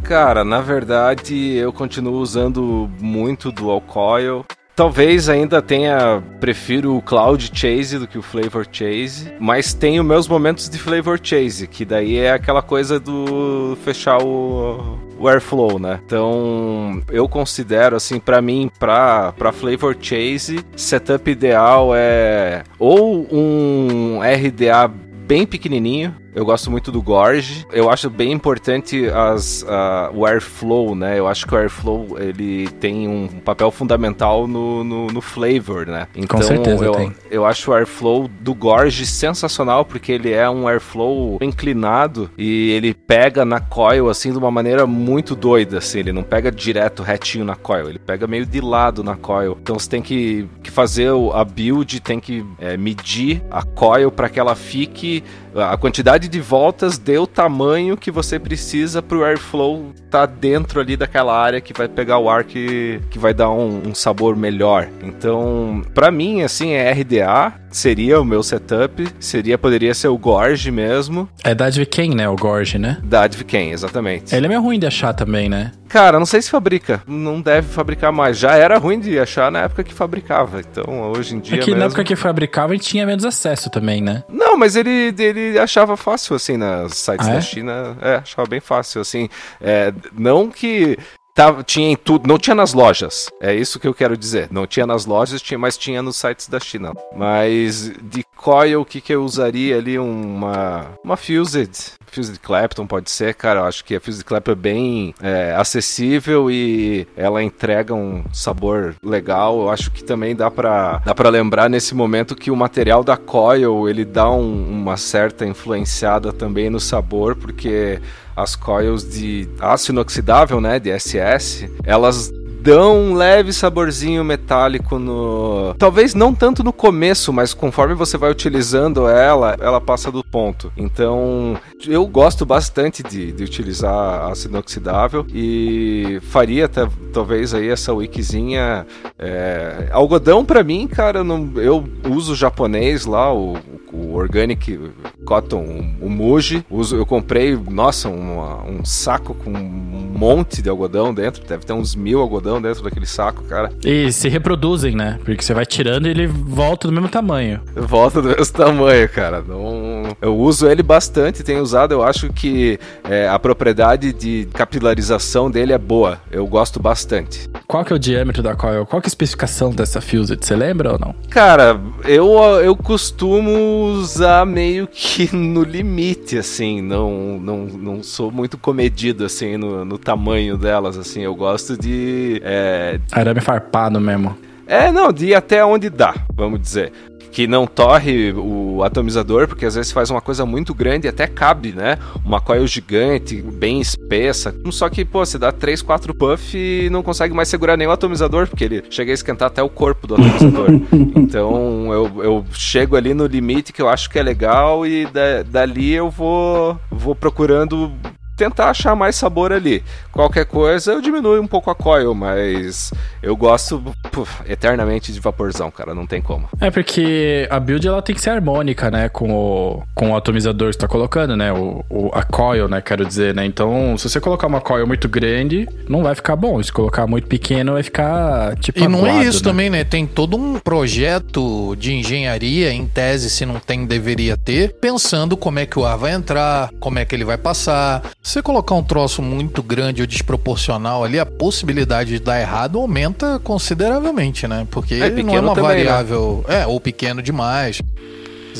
Cara, 0.02 0.44
na 0.44 0.60
verdade 0.60 1.56
eu 1.56 1.72
continuo 1.72 2.20
usando 2.20 2.88
muito 3.00 3.50
Dual 3.50 3.80
Coil. 3.80 4.44
Talvez 4.76 5.30
ainda 5.30 5.62
tenha. 5.62 6.22
Prefiro 6.38 6.94
o 6.94 7.00
Cloud 7.00 7.50
Chase 7.54 7.98
do 7.98 8.06
que 8.06 8.18
o 8.18 8.22
Flavor 8.22 8.66
Chase. 8.70 9.32
Mas 9.40 9.72
tenho 9.72 10.04
meus 10.04 10.28
momentos 10.28 10.68
de 10.68 10.78
Flavor 10.78 11.18
Chase, 11.20 11.66
que 11.66 11.82
daí 11.82 12.18
é 12.18 12.32
aquela 12.32 12.60
coisa 12.60 13.00
do 13.00 13.78
fechar 13.82 14.22
o, 14.22 14.98
o 15.18 15.26
airflow, 15.26 15.78
né? 15.78 15.98
Então, 16.04 17.02
eu 17.08 17.26
considero 17.26 17.96
assim, 17.96 18.20
para 18.20 18.42
mim, 18.42 18.70
pra, 18.78 19.32
pra 19.32 19.50
Flavor 19.50 19.96
Chase, 19.98 20.62
setup 20.76 21.30
ideal 21.30 21.92
é 21.94 22.62
ou 22.78 23.26
um 23.32 24.20
RDA 24.20 24.88
bem 25.26 25.46
pequenininho, 25.46 26.14
eu 26.36 26.44
gosto 26.44 26.70
muito 26.70 26.92
do 26.92 27.00
Gorge. 27.00 27.66
Eu 27.72 27.88
acho 27.88 28.10
bem 28.10 28.30
importante 28.30 29.08
as, 29.08 29.62
uh, 29.62 30.14
o 30.14 30.26
airflow, 30.26 30.94
né? 30.94 31.18
Eu 31.18 31.26
acho 31.26 31.46
que 31.46 31.54
o 31.54 31.56
airflow 31.56 32.18
ele 32.18 32.68
tem 32.72 33.08
um 33.08 33.26
papel 33.26 33.70
fundamental 33.70 34.46
no, 34.46 34.84
no, 34.84 35.06
no 35.06 35.20
flavor, 35.22 35.86
né? 35.86 36.06
Então, 36.14 36.38
Com 36.38 36.44
certeza 36.44 36.84
eu, 36.84 36.92
tem. 36.92 37.12
eu 37.30 37.46
acho 37.46 37.70
o 37.70 37.74
airflow 37.74 38.28
do 38.38 38.54
Gorge 38.54 39.06
sensacional 39.06 39.82
porque 39.86 40.12
ele 40.12 40.30
é 40.30 40.48
um 40.48 40.68
airflow 40.68 41.38
inclinado 41.40 42.30
e 42.36 42.70
ele 42.72 42.92
pega 42.92 43.42
na 43.46 43.58
coil 43.58 44.10
assim 44.10 44.30
de 44.30 44.36
uma 44.36 44.50
maneira 44.50 44.86
muito 44.86 45.34
doida, 45.34 45.78
assim. 45.78 46.00
Ele 46.00 46.12
não 46.12 46.22
pega 46.22 46.52
direto 46.52 47.02
retinho 47.02 47.46
na 47.46 47.56
coil, 47.56 47.88
ele 47.88 47.98
pega 47.98 48.26
meio 48.26 48.44
de 48.44 48.60
lado 48.60 49.02
na 49.02 49.16
coil. 49.16 49.56
Então 49.62 49.78
você 49.78 49.88
tem 49.88 50.02
que, 50.02 50.46
que 50.62 50.70
fazer 50.70 51.08
a 51.32 51.42
build, 51.46 51.98
tem 52.00 52.20
que 52.20 52.44
é, 52.58 52.76
medir 52.76 53.42
a 53.50 53.62
coil 53.62 54.10
para 54.10 54.28
que 54.28 54.38
ela 54.38 54.54
fique 54.54 55.24
a 55.56 55.76
quantidade 55.76 56.28
de 56.28 56.40
voltas 56.40 56.98
dê 56.98 57.18
o 57.18 57.26
tamanho 57.26 57.96
que 57.96 58.10
você 58.10 58.38
precisa 58.38 59.00
para 59.00 59.16
o 59.16 59.24
airflow 59.24 59.92
estar 59.94 60.26
tá 60.26 60.26
dentro 60.26 60.80
ali 60.80 60.96
daquela 60.96 61.38
área 61.38 61.60
que 61.60 61.72
vai 61.72 61.88
pegar 61.88 62.18
o 62.18 62.28
ar 62.28 62.44
que, 62.44 63.00
que 63.10 63.18
vai 63.18 63.32
dar 63.32 63.50
um, 63.50 63.88
um 63.88 63.94
sabor 63.94 64.36
melhor. 64.36 64.88
Então, 65.02 65.82
para 65.94 66.10
mim, 66.10 66.42
assim, 66.42 66.72
é 66.72 66.90
RDA, 66.92 67.54
seria 67.76 68.18
o 68.18 68.24
meu 68.24 68.42
setup, 68.42 69.06
seria, 69.20 69.58
poderia 69.58 69.92
ser 69.92 70.08
o 70.08 70.16
Gorge 70.16 70.70
mesmo. 70.70 71.28
É 71.44 71.54
da 71.54 71.66
Advicane, 71.66 72.14
né? 72.14 72.26
O 72.26 72.34
Gorge, 72.34 72.78
né? 72.78 72.98
Da 73.04 73.22
Advicane, 73.24 73.70
exatamente. 73.70 74.34
Ele 74.34 74.46
é 74.46 74.48
meio 74.48 74.62
ruim 74.62 74.78
de 74.78 74.86
achar 74.86 75.12
também, 75.12 75.48
né? 75.48 75.72
Cara, 75.88 76.18
não 76.18 76.26
sei 76.26 76.42
se 76.42 76.50
fabrica. 76.50 77.02
Não 77.06 77.40
deve 77.40 77.68
fabricar 77.68 78.10
mais. 78.10 78.38
Já 78.38 78.56
era 78.56 78.78
ruim 78.78 78.98
de 78.98 79.18
achar 79.18 79.52
na 79.52 79.60
época 79.60 79.84
que 79.84 79.94
fabricava. 79.94 80.60
Então, 80.60 81.12
hoje 81.12 81.36
em 81.36 81.40
dia. 81.40 81.56
É 81.56 81.58
que 81.58 81.66
mesmo... 81.66 81.80
na 81.80 81.86
época 81.86 82.02
que 82.02 82.16
fabricava, 82.16 82.72
gente 82.72 82.88
tinha 82.88 83.06
menos 83.06 83.24
acesso 83.24 83.70
também, 83.70 84.00
né? 84.02 84.24
Não, 84.28 84.56
mas 84.56 84.74
ele, 84.74 85.14
ele 85.18 85.58
achava 85.58 85.96
fácil, 85.96 86.34
assim, 86.34 86.56
nas 86.56 86.94
sites 86.94 87.26
Ah, 87.26 87.30
é? 87.30 87.34
da 87.34 87.40
China. 87.40 87.96
É, 88.00 88.14
achava 88.16 88.48
bem 88.48 88.60
fácil, 88.60 89.00
assim. 89.00 89.28
É, 89.60 89.92
não 90.16 90.50
que. 90.50 90.98
Tava, 91.36 91.62
tinha 91.62 91.90
em 91.90 91.96
tudo, 91.96 92.26
não 92.26 92.38
tinha 92.38 92.54
nas 92.54 92.72
lojas. 92.72 93.30
É 93.42 93.54
isso 93.54 93.78
que 93.78 93.86
eu 93.86 93.92
quero 93.92 94.16
dizer. 94.16 94.48
Não 94.50 94.66
tinha 94.66 94.86
nas 94.86 95.04
lojas, 95.04 95.42
tinha, 95.42 95.58
mas 95.58 95.76
tinha 95.76 96.00
nos 96.00 96.16
sites 96.16 96.48
da 96.48 96.58
China. 96.58 96.94
Mas 97.14 97.92
de 98.02 98.24
coil, 98.34 98.80
o 98.80 98.86
que, 98.86 99.02
que 99.02 99.14
eu 99.14 99.22
usaria 99.22 99.76
ali? 99.76 99.98
Uma, 99.98 100.86
uma 101.04 101.14
Fused. 101.14 101.92
Fused 102.16 102.38
Clapton 102.40 102.86
pode 102.86 103.10
ser, 103.10 103.34
cara. 103.34 103.60
Eu 103.60 103.64
acho 103.64 103.84
que 103.84 103.94
a 103.94 104.00
Fused 104.00 104.24
Clapton 104.24 104.52
é 104.52 104.54
bem 104.54 105.14
é, 105.22 105.54
acessível 105.56 106.50
e 106.50 107.06
ela 107.16 107.42
entrega 107.42 107.94
um 107.94 108.24
sabor 108.32 108.94
legal. 109.04 109.60
Eu 109.60 109.70
acho 109.70 109.90
que 109.90 110.02
também 110.02 110.34
dá 110.34 110.50
pra, 110.50 111.02
dá 111.04 111.14
pra 111.14 111.28
lembrar 111.28 111.68
nesse 111.70 111.94
momento 111.94 112.34
que 112.34 112.50
o 112.50 112.56
material 112.56 113.04
da 113.04 113.16
coil 113.16 113.88
ele 113.88 114.04
dá 114.04 114.30
um- 114.30 114.68
uma 114.70 114.96
certa 114.96 115.44
influenciada 115.46 116.32
também 116.32 116.70
no 116.70 116.80
sabor, 116.80 117.36
porque 117.36 118.00
as 118.34 118.54
coils 118.56 119.02
de 119.08 119.48
aço 119.60 119.92
inoxidável, 119.92 120.60
né, 120.60 120.78
de 120.78 120.90
SS, 120.90 121.70
elas 121.84 122.30
dão 122.66 122.98
um 122.98 123.14
leve 123.14 123.52
saborzinho 123.52 124.24
metálico 124.24 124.98
no. 124.98 125.74
Talvez 125.78 126.14
não 126.14 126.34
tanto 126.34 126.64
no 126.64 126.72
começo, 126.72 127.32
mas 127.32 127.54
conforme 127.54 127.94
você 127.94 128.18
vai 128.18 128.30
utilizando 128.30 129.06
ela, 129.08 129.56
ela 129.60 129.80
passa 129.80 130.10
do 130.10 130.24
ponto. 130.24 130.72
Então, 130.76 131.56
eu 131.86 132.06
gosto 132.06 132.44
bastante 132.44 133.02
de, 133.02 133.30
de 133.32 133.44
utilizar 133.44 134.30
aço 134.30 134.48
inoxidável 134.48 135.24
e 135.32 136.18
faria 136.22 136.64
até, 136.66 136.88
talvez 137.12 137.54
aí 137.54 137.68
essa 137.68 137.94
wikizinha. 137.94 138.86
é, 139.18 139.88
Algodão, 139.92 140.44
pra 140.44 140.62
mim, 140.64 140.86
cara, 140.88 141.22
não... 141.22 141.52
eu 141.56 141.84
uso 142.08 142.34
japonês 142.34 143.06
lá, 143.06 143.32
o, 143.32 143.56
o 143.92 144.14
Organic 144.14 144.78
Cotton, 145.24 145.94
o 146.00 146.08
Muji. 146.10 146.64
Uso, 146.70 146.96
eu 146.96 147.06
comprei, 147.06 147.56
nossa, 147.56 148.08
uma- 148.08 148.62
um 148.64 148.84
saco 148.84 149.34
com 149.34 149.50
um 149.50 150.12
monte 150.18 150.60
de 150.62 150.68
algodão 150.68 151.14
dentro, 151.14 151.44
deve 151.46 151.64
ter 151.64 151.72
uns 151.72 151.94
mil 151.94 152.20
algodão 152.20 152.55
dentro 152.60 152.82
daquele 152.82 153.06
saco, 153.06 153.42
cara. 153.44 153.70
E 153.84 154.10
se 154.12 154.28
reproduzem, 154.28 154.94
né? 154.94 155.18
Porque 155.24 155.42
você 155.42 155.54
vai 155.54 155.66
tirando 155.66 156.06
e 156.06 156.10
ele 156.10 156.26
volta 156.26 156.88
do 156.88 156.92
mesmo 156.92 157.08
tamanho. 157.08 157.60
Volta 157.74 158.20
do 158.22 158.28
mesmo 158.28 158.52
tamanho, 158.52 159.08
cara. 159.08 159.42
Não... 159.46 160.16
Eu 160.20 160.36
uso 160.36 160.68
ele 160.68 160.82
bastante, 160.82 161.42
tenho 161.42 161.62
usado. 161.62 161.92
Eu 161.92 162.02
acho 162.02 162.32
que 162.32 162.78
é, 163.04 163.28
a 163.28 163.38
propriedade 163.38 164.12
de 164.12 164.48
capilarização 164.52 165.50
dele 165.50 165.72
é 165.72 165.78
boa. 165.78 166.20
Eu 166.30 166.46
gosto 166.46 166.80
bastante. 166.80 167.48
Qual 167.66 167.84
que 167.84 167.92
é 167.92 167.96
o 167.96 167.98
diâmetro 167.98 168.42
da 168.42 168.54
coil? 168.54 168.86
Qual 168.86 169.00
que 169.00 169.06
é 169.06 169.08
a 169.08 169.10
especificação 169.10 169.70
dessa 169.70 170.00
Fused? 170.00 170.44
Você 170.44 170.54
lembra 170.54 170.92
ou 170.92 170.98
não? 170.98 171.14
Cara, 171.30 171.80
eu, 172.04 172.32
eu 172.62 172.76
costumo 172.76 173.86
usar 173.94 174.46
meio 174.46 174.86
que 174.86 175.34
no 175.34 175.62
limite, 175.62 176.38
assim. 176.38 176.80
Não, 176.80 177.38
não, 177.38 177.58
não 177.66 178.02
sou 178.02 178.30
muito 178.30 178.56
comedido, 178.56 179.24
assim, 179.24 179.56
no, 179.56 179.84
no 179.84 179.98
tamanho 179.98 180.56
delas, 180.56 180.96
assim. 180.96 181.22
Eu 181.22 181.34
gosto 181.34 181.76
de. 181.76 182.40
É, 182.48 183.00
Arame 183.10 183.40
farpado 183.40 184.00
mesmo. 184.00 184.36
É, 184.68 184.92
não, 184.92 185.12
de 185.12 185.26
ir 185.26 185.34
até 185.34 185.64
onde 185.64 185.90
dá, 185.90 186.14
vamos 186.32 186.60
dizer. 186.60 186.92
Que 187.32 187.46
não 187.46 187.66
torre 187.66 188.32
o 188.32 188.82
atomizador, 188.82 189.46
porque 189.46 189.66
às 189.66 189.74
vezes 189.74 189.92
faz 189.92 190.10
uma 190.10 190.20
coisa 190.22 190.46
muito 190.46 190.72
grande 190.72 191.06
e 191.06 191.10
até 191.10 191.26
cabe, 191.26 191.72
né? 191.72 191.98
Uma 192.24 192.40
coil 192.40 192.66
gigante, 192.66 193.42
bem 193.42 193.80
espessa. 193.80 194.54
Só 194.70 194.88
que, 194.88 195.04
pô, 195.04 195.24
você 195.26 195.38
dá 195.38 195.52
3, 195.52 195.82
4 195.82 196.14
puff 196.14 196.56
e 196.56 196.88
não 196.88 197.02
consegue 197.02 197.34
mais 197.34 197.48
segurar 197.48 197.76
nem 197.76 197.86
o 197.86 197.90
atomizador, 197.90 198.46
porque 198.48 198.64
ele 198.64 198.84
chega 198.88 199.10
a 199.10 199.14
esquentar 199.14 199.48
até 199.48 199.62
o 199.62 199.68
corpo 199.68 200.06
do 200.06 200.14
atomizador. 200.14 200.68
então 201.14 201.92
eu, 201.92 202.22
eu 202.24 202.46
chego 202.52 202.96
ali 202.96 203.12
no 203.12 203.26
limite 203.26 203.72
que 203.72 203.82
eu 203.82 203.88
acho 203.88 204.08
que 204.08 204.18
é 204.18 204.22
legal 204.22 204.86
e 204.86 205.04
da- 205.06 205.42
dali 205.42 205.92
eu 205.92 206.08
vou, 206.08 206.80
vou 206.90 207.14
procurando 207.14 207.92
tentar 208.36 208.70
achar 208.70 208.94
mais 208.94 209.16
sabor 209.16 209.52
ali. 209.52 209.82
Qualquer 210.12 210.44
coisa 210.46 210.92
eu 210.92 211.00
diminuo 211.00 211.40
um 211.40 211.46
pouco 211.46 211.70
a 211.70 211.74
coil, 211.74 212.14
mas 212.14 212.92
eu 213.22 213.36
gosto 213.36 213.82
puf, 214.10 214.42
eternamente 214.48 215.12
de 215.12 215.20
vaporzão, 215.20 215.70
cara, 215.70 215.94
não 215.94 216.06
tem 216.06 216.20
como. 216.22 216.48
É 216.60 216.70
porque 216.70 217.46
a 217.50 217.58
build 217.60 217.86
ela 217.86 218.02
tem 218.02 218.14
que 218.14 218.20
ser 218.20 218.30
harmônica, 218.30 218.90
né? 218.90 219.08
Com 219.08 219.30
o, 219.32 219.82
com 219.94 220.10
o 220.10 220.16
atomizador 220.16 220.68
que 220.68 220.74
você 220.74 220.80
tá 220.80 220.88
colocando, 220.88 221.36
né? 221.36 221.52
O, 221.52 221.84
o- 221.90 222.10
a 222.12 222.22
coil, 222.22 222.68
né? 222.68 222.80
Quero 222.80 223.04
dizer, 223.04 223.34
né? 223.34 223.44
Então, 223.44 223.96
se 223.98 224.08
você 224.08 224.20
colocar 224.20 224.46
uma 224.46 224.60
coil 224.60 224.86
muito 224.86 225.08
grande, 225.08 225.68
não 225.88 226.02
vai 226.02 226.14
ficar 226.14 226.36
bom. 226.36 226.62
Se 226.62 226.72
colocar 226.72 227.06
muito 227.06 227.26
pequeno, 227.26 227.72
vai 227.74 227.82
ficar 227.82 228.56
tipo. 228.56 228.78
E 228.78 228.88
não 228.88 229.06
é 229.06 229.10
aguado, 229.10 229.28
isso 229.28 229.38
né? 229.44 229.50
também, 229.50 229.70
né? 229.70 229.84
Tem 229.84 230.06
todo 230.06 230.36
um 230.36 230.58
projeto 230.58 231.76
de 231.76 231.92
engenharia, 231.94 232.72
em 232.72 232.86
tese, 232.86 233.28
se 233.30 233.44
não 233.46 233.58
tem, 233.58 233.84
deveria 233.86 234.36
ter, 234.36 234.74
pensando 234.80 235.36
como 235.36 235.58
é 235.58 235.66
que 235.66 235.78
o 235.78 235.84
ar 235.84 235.96
vai 235.98 236.12
entrar, 236.12 236.70
como 236.80 236.98
é 236.98 237.04
que 237.04 237.14
ele 237.14 237.24
vai 237.24 237.36
passar. 237.38 238.02
Se 238.26 238.32
você 238.32 238.42
colocar 238.42 238.74
um 238.74 238.82
troço 238.82 239.22
muito 239.22 239.62
grande 239.62 240.00
ou 240.02 240.06
desproporcional 240.06 241.04
ali, 241.04 241.16
a 241.16 241.24
possibilidade 241.24 242.10
de 242.10 242.18
dar 242.18 242.40
errado 242.40 242.76
aumenta 242.76 243.38
consideravelmente, 243.38 244.48
né? 244.48 244.66
Porque 244.68 244.94
É, 244.94 244.98
não 244.98 245.06
é 245.06 245.10
pequeno 245.10 245.46
uma 245.46 245.54
também, 245.54 245.84
né? 245.84 245.84
variável. 245.84 246.44
É, 246.48 246.66
ou 246.66 246.80
pequeno 246.80 247.22
demais. 247.22 247.80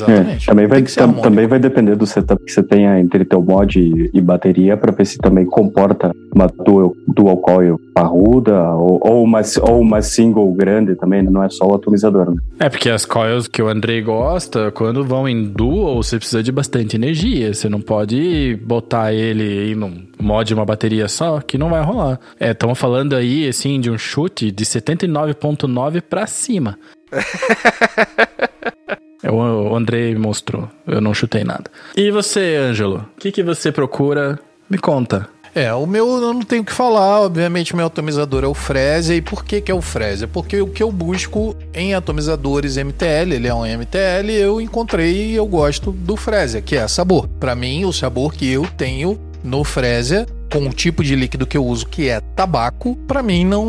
É, 0.03 0.13
Exatamente. 0.13 0.47
também, 0.47 0.67
vai, 0.67 0.83
tam- 0.83 1.13
também 1.15 1.47
vai 1.47 1.59
depender 1.59 1.97
do 1.97 2.07
setup 2.07 2.45
que 2.45 2.53
você 2.53 2.63
tenha 2.63 2.99
entre 3.01 3.25
teu 3.25 3.43
mod 3.43 3.79
e, 3.79 4.11
e 4.13 4.21
bateria 4.21 4.77
para 4.77 4.93
ver 4.93 5.05
se 5.07 5.19
também 5.19 5.45
comporta 5.47 6.13
uma 6.35 6.47
dual, 6.47 6.95
dual 7.09 7.37
coil 7.39 7.81
parruda 7.95 8.71
ou, 8.73 9.01
ou, 9.03 9.23
uma, 9.25 9.41
ou 9.63 9.81
uma 9.81 10.03
single 10.03 10.53
grande 10.53 10.95
também, 10.95 11.23
né? 11.23 11.31
não 11.31 11.43
é 11.43 11.49
só 11.49 11.67
o 11.67 11.75
atomizador. 11.75 12.31
Né? 12.31 12.37
É, 12.61 12.69
porque 12.69 12.91
as 12.91 13.05
coils 13.07 13.49
que 13.49 13.63
o 13.63 13.69
Andrei 13.69 14.03
gosta, 14.03 14.71
quando 14.71 15.03
vão 15.05 15.27
em 15.29 15.45
dual, 15.45 16.03
você 16.03 16.19
precisa 16.19 16.43
de 16.43 16.53
bastante 16.53 16.97
energia. 16.97 17.55
Você 17.55 17.69
não 17.69 17.81
pode 17.81 18.59
botar 18.63 19.13
ele 19.13 19.43
aí 19.43 19.75
num 19.75 20.07
mod 20.21 20.53
uma 20.53 20.65
bateria 20.65 21.09
só, 21.09 21.41
que 21.41 21.57
não 21.57 21.71
vai 21.71 21.83
rolar. 21.83 22.21
É, 22.39 22.51
estamos 22.51 22.79
falando 22.79 23.15
aí, 23.15 23.49
assim, 23.49 23.81
de 23.81 23.91
um 23.91 23.97
chute 23.99 24.51
de 24.51 24.65
79.9 24.65 26.03
pra 26.03 26.27
cima. 26.27 26.79
É, 29.23 29.31
O 29.31 29.75
Andrei 29.75 30.15
mostrou. 30.15 30.69
Eu 30.87 31.01
não 31.01 31.15
chutei 31.15 31.45
nada. 31.45 31.71
E 31.97 32.11
você, 32.11 32.57
Ângelo? 32.57 33.09
O 33.17 33.21
que, 33.21 33.33
que 33.33 33.43
você 33.43 33.73
procura? 33.73 34.39
Me 34.69 34.79
conta. 34.79 35.29
É, 35.55 35.73
o 35.73 35.87
meu 35.87 36.07
eu 36.21 36.35
não 36.35 36.43
tenho 36.43 36.61
o 36.61 36.65
que 36.67 36.73
falar, 36.73 37.23
obviamente 37.23 37.73
o 37.73 37.79
meu 37.79 37.87
atomizador 37.87 38.45
é 38.45 38.47
o 38.47 38.53
Frezia. 38.53 39.17
E 39.17 39.23
por 39.23 39.43
que 39.43 39.59
que 39.63 39.73
é 39.73 39.75
o 39.75 39.81
Frezia? 39.81 40.29
Porque 40.29 40.61
o 40.61 40.67
que 40.67 40.83
eu 40.83 40.93
busco 40.93 41.57
em 41.73 41.95
atomizadores 41.95 42.77
MTL, 42.77 43.33
ele 43.33 43.49
é 43.49 43.55
um 43.55 43.65
MTL, 43.65 44.31
eu 44.33 44.61
encontrei 44.61 45.31
e 45.31 45.35
eu 45.35 45.47
gosto 45.47 45.93
do 45.93 46.15
Frezia, 46.15 46.61
que 46.61 46.77
é 46.77 46.87
sabor. 46.87 47.27
Pra 47.41 47.55
mim, 47.55 47.87
o 47.87 47.93
sabor 47.93 48.35
que 48.35 48.47
eu 48.53 48.67
tenho 48.77 49.19
no 49.43 49.65
Frezia, 49.65 50.27
com 50.59 50.67
o 50.69 50.73
tipo 50.73 51.05
de 51.05 51.15
líquido 51.15 51.47
que 51.47 51.57
eu 51.57 51.65
uso, 51.65 51.87
que 51.87 52.09
é 52.09 52.19
tabaco, 52.35 52.97
pra 53.07 53.23
mim 53.23 53.45
não 53.45 53.67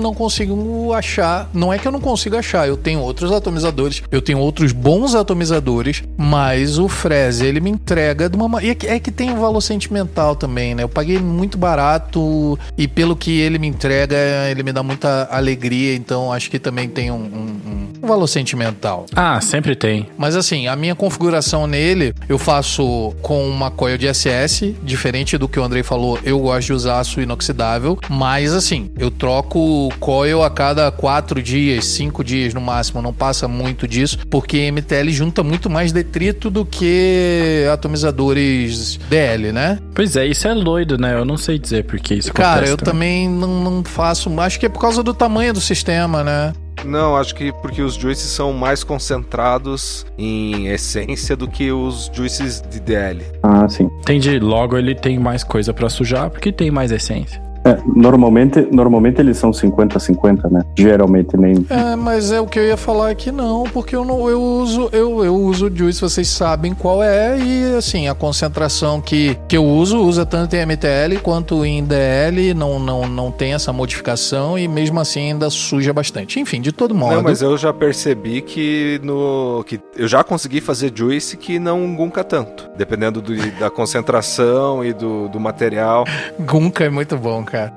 não 0.00 0.12
consigo 0.14 0.92
achar. 0.92 1.48
Não 1.52 1.72
é 1.72 1.78
que 1.78 1.86
eu 1.88 1.92
não 1.92 2.00
consigo 2.00 2.36
achar, 2.36 2.68
eu 2.68 2.76
tenho 2.76 3.00
outros 3.00 3.32
atomizadores, 3.32 4.02
eu 4.10 4.20
tenho 4.20 4.38
outros 4.38 4.72
bons 4.72 5.14
atomizadores, 5.14 6.02
mas 6.18 6.78
o 6.78 6.88
Frezia 6.88 7.48
ele 7.48 7.60
me 7.60 7.70
entrega 7.70 8.28
de 8.28 8.36
uma 8.36 8.48
ma- 8.48 8.62
e 8.62 8.70
é 8.70 8.74
que, 8.74 8.86
é 8.86 8.98
que 9.00 9.10
tem 9.10 9.30
um 9.30 9.40
valor 9.40 9.60
sentimental 9.62 10.36
também, 10.36 10.74
né? 10.74 10.82
Eu 10.82 10.88
paguei 10.88 11.18
muito 11.18 11.56
barato 11.56 12.58
e 12.76 12.86
pelo 12.86 13.16
que 13.16 13.40
ele 13.40 13.58
me 13.58 13.66
entrega, 13.68 14.16
ele 14.50 14.62
me 14.62 14.72
dá 14.72 14.82
muita 14.82 15.26
alegria, 15.30 15.94
então 15.94 16.32
acho 16.32 16.50
que 16.50 16.58
também 16.58 16.88
tem 16.88 17.10
um, 17.10 17.14
um- 17.16 17.79
um 18.02 18.06
valor 18.06 18.26
sentimental. 18.26 19.06
Ah, 19.14 19.40
sempre 19.40 19.74
tem. 19.74 20.06
Mas 20.16 20.36
assim, 20.36 20.66
a 20.66 20.76
minha 20.76 20.94
configuração 20.94 21.66
nele, 21.66 22.14
eu 22.28 22.38
faço 22.38 23.14
com 23.22 23.48
uma 23.48 23.70
coil 23.70 23.98
de 23.98 24.12
SS, 24.12 24.76
diferente 24.82 25.36
do 25.36 25.48
que 25.48 25.58
o 25.58 25.64
Andrei 25.64 25.82
falou, 25.82 26.18
eu 26.24 26.38
gosto 26.38 26.66
de 26.66 26.72
usar 26.72 27.00
aço 27.00 27.20
inoxidável, 27.20 27.98
mas 28.08 28.54
assim, 28.54 28.90
eu 28.98 29.10
troco 29.10 29.88
coil 29.98 30.42
a 30.42 30.50
cada 30.50 30.90
quatro 30.90 31.42
dias, 31.42 31.84
cinco 31.86 32.24
dias 32.24 32.54
no 32.54 32.60
máximo, 32.60 33.02
não 33.02 33.12
passa 33.12 33.46
muito 33.46 33.86
disso, 33.86 34.18
porque 34.28 34.70
MTL 34.70 35.10
junta 35.10 35.42
muito 35.42 35.68
mais 35.68 35.92
detrito 35.92 36.50
do 36.50 36.64
que 36.64 37.66
atomizadores 37.72 38.98
DL, 39.08 39.52
né? 39.52 39.78
Pois 39.94 40.16
é, 40.16 40.26
isso 40.26 40.48
é 40.48 40.54
doido, 40.54 40.98
né? 40.98 41.14
Eu 41.14 41.24
não 41.24 41.36
sei 41.36 41.58
dizer 41.58 41.84
por 41.84 41.98
que 41.98 42.14
isso 42.14 42.32
Cara, 42.32 42.66
acontece 42.66 42.72
eu 42.72 42.76
também 42.76 43.28
não, 43.28 43.62
não 43.62 43.84
faço, 43.84 44.30
acho 44.40 44.58
que 44.58 44.66
é 44.66 44.68
por 44.68 44.80
causa 44.80 45.02
do 45.02 45.12
tamanho 45.12 45.52
do 45.52 45.60
sistema, 45.60 46.24
né? 46.24 46.52
Não, 46.84 47.16
acho 47.16 47.34
que 47.34 47.52
porque 47.52 47.82
os 47.82 47.94
juices 47.94 48.30
são 48.30 48.52
mais 48.52 48.82
concentrados 48.82 50.06
em 50.16 50.68
essência 50.68 51.36
do 51.36 51.48
que 51.48 51.70
os 51.70 52.10
juices 52.12 52.60
de 52.60 52.80
DL. 52.80 53.24
Ah, 53.42 53.68
sim. 53.68 53.84
Entendi. 54.00 54.38
Logo 54.38 54.76
ele 54.76 54.94
tem 54.94 55.18
mais 55.18 55.44
coisa 55.44 55.72
pra 55.72 55.88
sujar 55.88 56.30
porque 56.30 56.52
tem 56.52 56.70
mais 56.70 56.90
essência. 56.90 57.49
É, 57.64 57.76
normalmente, 57.94 58.66
normalmente 58.72 59.20
eles 59.20 59.36
são 59.36 59.50
50-50, 59.50 60.50
né? 60.50 60.62
Geralmente 60.78 61.36
nem. 61.36 61.66
É, 61.68 61.94
mas 61.96 62.32
é 62.32 62.40
o 62.40 62.46
que 62.46 62.58
eu 62.58 62.64
ia 62.64 62.76
falar 62.76 63.10
aqui 63.10 63.30
não, 63.30 63.64
porque 63.64 63.94
eu 63.94 64.04
não 64.04 64.28
eu 64.28 64.40
uso 64.40 64.88
eu, 64.92 65.24
eu 65.24 65.34
uso 65.34 65.66
o 65.68 65.76
Juice, 65.76 66.00
vocês 66.00 66.28
sabem 66.28 66.74
qual 66.74 67.02
é 67.02 67.38
e 67.38 67.76
assim, 67.76 68.08
a 68.08 68.14
concentração 68.14 69.00
que, 69.00 69.36
que 69.46 69.56
eu 69.56 69.64
uso 69.64 69.98
usa 69.98 70.24
tanto 70.24 70.54
em 70.56 70.64
MTL 70.64 71.18
quanto 71.22 71.64
em 71.64 71.84
DL, 71.84 72.54
não 72.54 72.78
não 72.78 73.06
não 73.06 73.30
tem 73.30 73.52
essa 73.52 73.72
modificação 73.72 74.58
e 74.58 74.66
mesmo 74.66 74.98
assim 74.98 75.30
ainda 75.32 75.50
suja 75.50 75.92
bastante. 75.92 76.40
Enfim, 76.40 76.60
de 76.60 76.72
todo 76.72 76.94
modo. 76.94 77.14
Não, 77.16 77.22
mas 77.22 77.42
eu 77.42 77.56
já 77.58 77.72
percebi 77.72 78.40
que 78.40 79.00
no 79.02 79.62
que 79.66 79.78
eu 79.96 80.08
já 80.08 80.24
consegui 80.24 80.60
fazer 80.60 80.92
juice 80.94 81.36
que 81.36 81.58
não 81.58 81.94
gunca 81.94 82.24
tanto, 82.24 82.70
dependendo 82.76 83.20
do- 83.20 83.36
da 83.58 83.68
concentração 83.70 84.84
e 84.84 84.92
do, 84.92 85.28
do 85.28 85.38
material. 85.38 86.04
Gunka 86.40 86.84
é 86.84 86.90
muito 86.90 87.16
bom, 87.16 87.44
cara. 87.50 87.72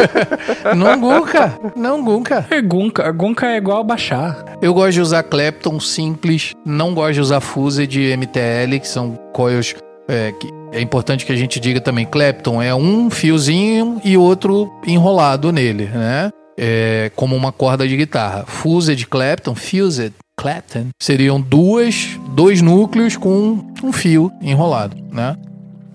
não 0.76 1.00
Gunka, 1.00 1.58
não 1.74 2.04
Gunka. 2.04 2.46
É 2.50 2.60
Gunka. 2.60 3.10
Gunka 3.12 3.46
é 3.46 3.56
igual 3.56 3.82
baixar. 3.82 4.44
Eu 4.60 4.74
gosto 4.74 4.92
de 4.92 5.00
usar 5.00 5.22
Clapton 5.22 5.80
simples, 5.80 6.52
não 6.64 6.94
gosto 6.94 7.14
de 7.14 7.20
usar 7.20 7.40
Fuse 7.40 7.86
de 7.86 8.14
MTL, 8.16 8.78
que 8.80 8.88
são 8.88 9.16
coils 9.32 9.74
é, 10.08 10.32
que 10.32 10.48
é 10.72 10.80
importante 10.80 11.24
que 11.24 11.32
a 11.32 11.36
gente 11.36 11.58
diga 11.60 11.80
também, 11.80 12.04
Clapton 12.04 12.60
é 12.60 12.74
um 12.74 13.08
fiozinho 13.08 14.00
e 14.04 14.16
outro 14.16 14.70
enrolado 14.86 15.52
nele, 15.52 15.86
né? 15.86 16.30
É, 16.56 17.10
como 17.16 17.34
uma 17.34 17.50
corda 17.52 17.86
de 17.86 17.96
guitarra. 17.96 18.44
Fused 18.46 19.06
Clapton, 19.06 19.54
Fused 19.54 20.12
Clapton, 20.36 20.88
seriam 21.00 21.40
duas, 21.40 22.18
dois 22.30 22.60
núcleos 22.60 23.16
com 23.16 23.64
um 23.82 23.92
fio 23.92 24.30
enrolado, 24.42 24.96
né? 25.10 25.36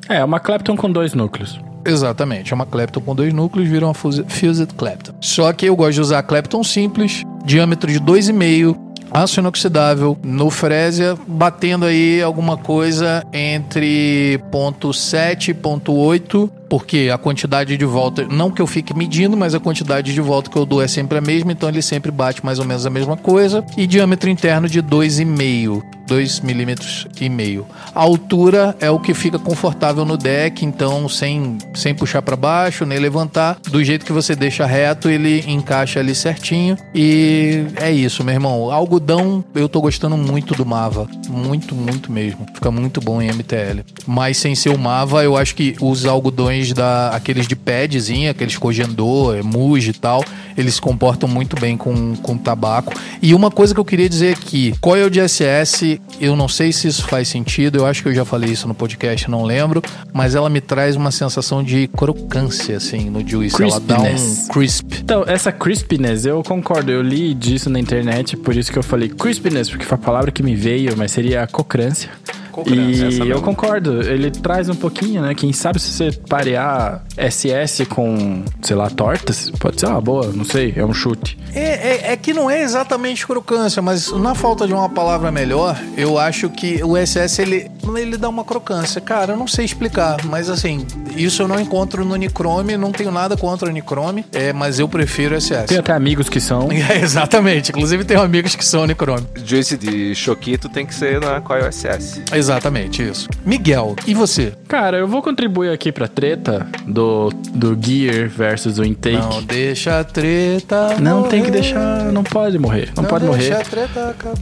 É, 0.07 0.23
uma 0.23 0.39
Clapton 0.39 0.75
com 0.75 0.91
dois 0.91 1.13
núcleos. 1.13 1.59
Exatamente, 1.89 2.51
é 2.53 2.55
uma 2.55 2.65
Clapton 2.65 3.01
com 3.01 3.15
dois 3.15 3.33
núcleos, 3.33 3.67
vira 3.67 3.85
uma 3.85 3.93
Fuse- 3.93 4.23
Fused 4.27 4.73
Clapton. 4.77 5.13
Só 5.21 5.51
que 5.53 5.65
eu 5.65 5.75
gosto 5.75 5.93
de 5.95 6.01
usar 6.01 6.23
Clapton 6.23 6.63
simples, 6.63 7.23
diâmetro 7.45 7.91
de 7.91 7.99
2,5, 7.99 8.77
aço 9.11 9.39
inoxidável, 9.39 10.17
no 10.23 10.49
Frezia, 10.49 11.17
batendo 11.27 11.85
aí 11.85 12.21
alguma 12.21 12.57
coisa 12.57 13.23
entre 13.33 14.39
ponto 14.51 14.89
.7 14.89 15.49
e 15.49 15.53
ponto 15.53 15.91
.8, 15.93 16.49
porque 16.69 17.09
a 17.11 17.17
quantidade 17.17 17.75
de 17.75 17.85
volta, 17.85 18.25
não 18.29 18.51
que 18.51 18.61
eu 18.61 18.67
fique 18.67 18.95
medindo, 18.95 19.35
mas 19.35 19.55
a 19.55 19.59
quantidade 19.59 20.13
de 20.13 20.21
volta 20.21 20.49
que 20.49 20.57
eu 20.57 20.65
dou 20.65 20.81
é 20.81 20.87
sempre 20.87 21.17
a 21.17 21.21
mesma, 21.21 21.51
então 21.51 21.67
ele 21.67 21.81
sempre 21.81 22.11
bate 22.11 22.45
mais 22.45 22.59
ou 22.59 22.65
menos 22.65 22.85
a 22.85 22.89
mesma 22.89 23.17
coisa, 23.17 23.65
e 23.75 23.87
diâmetro 23.87 24.29
interno 24.29 24.69
de 24.69 24.81
2,5. 24.81 25.99
2 26.09 26.39
milímetros 26.39 27.07
e 27.21 27.29
meio. 27.29 27.67
A 27.93 28.01
altura 28.01 28.75
é 28.79 28.89
o 28.89 28.99
que 28.99 29.13
fica 29.13 29.37
confortável 29.37 30.03
no 30.03 30.17
deck, 30.17 30.65
então 30.65 31.07
sem, 31.07 31.59
sem 31.75 31.93
puxar 31.93 32.23
para 32.23 32.35
baixo, 32.35 32.83
nem 32.83 32.97
levantar, 32.97 33.59
do 33.69 33.83
jeito 33.83 34.03
que 34.03 34.11
você 34.11 34.35
deixa 34.35 34.65
reto, 34.65 35.07
ele 35.07 35.43
encaixa 35.47 35.99
ali 35.99 36.15
certinho. 36.15 36.75
E 36.95 37.63
é 37.75 37.91
isso, 37.91 38.23
meu 38.23 38.33
irmão. 38.33 38.71
Algodão, 38.71 39.45
eu 39.53 39.69
tô 39.69 39.79
gostando 39.79 40.17
muito 40.17 40.55
do 40.55 40.65
Mava, 40.65 41.07
muito, 41.29 41.75
muito 41.75 42.11
mesmo. 42.11 42.45
Fica 42.55 42.71
muito 42.71 42.99
bom 42.99 43.21
em 43.21 43.31
MTL. 43.31 43.85
Mas 44.07 44.37
sem 44.37 44.55
ser 44.55 44.69
o 44.69 44.79
Mava, 44.79 45.23
eu 45.23 45.37
acho 45.37 45.53
que 45.53 45.75
os 45.79 46.05
algodões 46.05 46.58
da 46.73 47.09
aqueles 47.09 47.47
de 47.47 47.55
padzinho, 47.55 48.29
aqueles 48.29 48.57
Kojandô, 48.57 49.33
Muji 49.43 49.91
e 49.91 49.93
tal, 49.93 50.23
eles 50.57 50.75
se 50.75 50.81
comportam 50.81 51.27
muito 51.27 51.59
bem 51.59 51.77
com, 51.77 52.15
com 52.17 52.37
tabaco. 52.37 52.93
E 53.21 53.33
uma 53.33 53.49
coisa 53.49 53.73
que 53.73 53.79
eu 53.79 53.85
queria 53.85 54.09
dizer 54.09 54.35
aqui, 54.35 54.73
coil 54.81 55.09
de 55.09 55.19
SS, 55.27 55.99
eu 56.19 56.35
não 56.35 56.47
sei 56.47 56.71
se 56.71 56.87
isso 56.87 57.07
faz 57.07 57.27
sentido, 57.27 57.77
eu 57.77 57.85
acho 57.85 58.03
que 58.03 58.09
eu 58.09 58.13
já 58.13 58.25
falei 58.25 58.51
isso 58.51 58.67
no 58.67 58.73
podcast, 58.73 59.29
não 59.29 59.43
lembro, 59.43 59.81
mas 60.13 60.35
ela 60.35 60.49
me 60.49 60.61
traz 60.61 60.95
uma 60.95 61.11
sensação 61.11 61.63
de 61.63 61.87
crocância, 61.87 62.77
assim, 62.77 63.09
no 63.09 63.27
juice. 63.27 63.61
Ela 63.61 63.79
dá 63.79 63.99
um 63.99 64.03
Crispiness. 64.03 64.47
crisp. 64.49 64.93
Então, 65.01 65.23
essa 65.25 65.51
crispiness, 65.51 66.25
eu 66.25 66.43
concordo. 66.43 66.91
Eu 66.91 67.01
li 67.01 67.33
disso 67.33 67.69
na 67.69 67.79
internet, 67.79 68.35
por 68.37 68.55
isso 68.55 68.71
que 68.71 68.77
eu 68.77 68.83
falei 68.83 69.09
crispiness, 69.09 69.69
porque 69.69 69.85
foi 69.85 69.95
a 69.95 70.01
palavra 70.01 70.31
que 70.31 70.43
me 70.43 70.55
veio, 70.55 70.95
mas 70.97 71.11
seria 71.11 71.45
cocrância. 71.47 71.79
Cocrância, 71.79 72.38
E 72.67 73.29
eu 73.29 73.41
concordo, 73.41 74.01
ele 74.01 74.31
traz 74.31 74.69
um 74.69 74.75
pouquinho, 74.75 75.21
né? 75.21 75.33
Quem 75.33 75.53
sabe 75.53 75.79
se 75.79 75.91
você 75.91 76.11
parear 76.11 77.03
SS 77.17 77.85
com, 77.85 78.43
sei 78.61 78.75
lá, 78.75 78.89
tortas, 78.89 79.51
pode 79.59 79.79
ser 79.79 79.87
uma 79.87 80.01
boa, 80.01 80.27
não 80.33 80.45
sei, 80.45 80.73
é 80.75 80.85
um 80.85 80.93
chute. 80.93 81.37
É, 81.53 82.09
é, 82.09 82.11
é 82.13 82.17
que 82.17 82.33
não 82.33 82.49
é 82.49 82.61
exatamente 82.61 83.25
crocância, 83.25 83.81
mas 83.81 84.11
na 84.11 84.35
falta 84.35 84.67
de 84.67 84.73
uma 84.73 84.89
palavra 84.89 85.31
melhor, 85.31 85.79
eu 85.97 86.17
acho 86.17 86.49
que 86.49 86.83
o 86.83 86.95
SS 86.95 87.41
ele, 87.41 87.71
ele 87.97 88.17
dá 88.17 88.29
uma 88.29 88.43
crocância. 88.43 89.01
Cara, 89.01 89.33
eu 89.33 89.37
não 89.37 89.47
sei 89.47 89.65
explicar, 89.65 90.23
mas 90.25 90.49
assim, 90.49 90.85
isso 91.15 91.41
eu 91.41 91.47
não 91.47 91.59
encontro 91.59 92.05
no 92.05 92.15
Nichrome, 92.15 92.77
não 92.77 92.91
tenho 92.91 93.11
nada 93.11 93.35
contra 93.35 93.69
o 93.69 93.71
Nichrome, 93.71 94.25
é, 94.31 94.53
mas 94.53 94.79
eu 94.79 94.87
prefiro 94.87 95.35
o 95.35 95.41
SS. 95.41 95.65
Tem 95.67 95.77
até 95.77 95.93
amigos 95.93 96.29
que 96.29 96.39
são. 96.39 96.69
É, 96.89 97.01
exatamente, 97.01 97.69
inclusive 97.69 98.03
tenho 98.03 98.21
amigos 98.21 98.55
que 98.55 98.65
são 98.65 98.87
Nichrome. 98.87 99.27
Juice 99.45 99.77
de 99.77 100.15
Choquito 100.15 100.69
tem 100.69 100.85
que 100.85 100.95
ser 100.95 101.19
na 101.19 101.39
Coil 101.41 101.71
SS. 101.71 102.21
Exatamente, 102.39 103.03
isso. 103.03 103.27
Miguel, 103.45 103.95
e 104.07 104.13
você? 104.13 104.53
Cara, 104.67 104.97
eu 104.97 105.07
vou 105.07 105.21
contribuir 105.21 105.71
aqui 105.71 105.91
pra 105.91 106.07
treta 106.07 106.65
do, 106.87 107.29
do 107.53 107.77
Gear 107.79 108.29
versus 108.29 108.79
o 108.79 108.85
Intake. 108.85 109.17
Não 109.17 109.43
deixa 109.43 109.99
a 109.99 110.03
treta. 110.03 110.95
Não, 110.99 111.23
tem 111.23 111.41
que 111.41 111.47
morrer. 111.49 111.61
deixar. 111.61 112.11
Não 112.11 112.23
pode 112.23 112.57
morrer. 112.57 112.91
Não, 112.95 113.03
pode 113.03 113.25
deixa 113.25 113.55
morrer. 113.55 113.89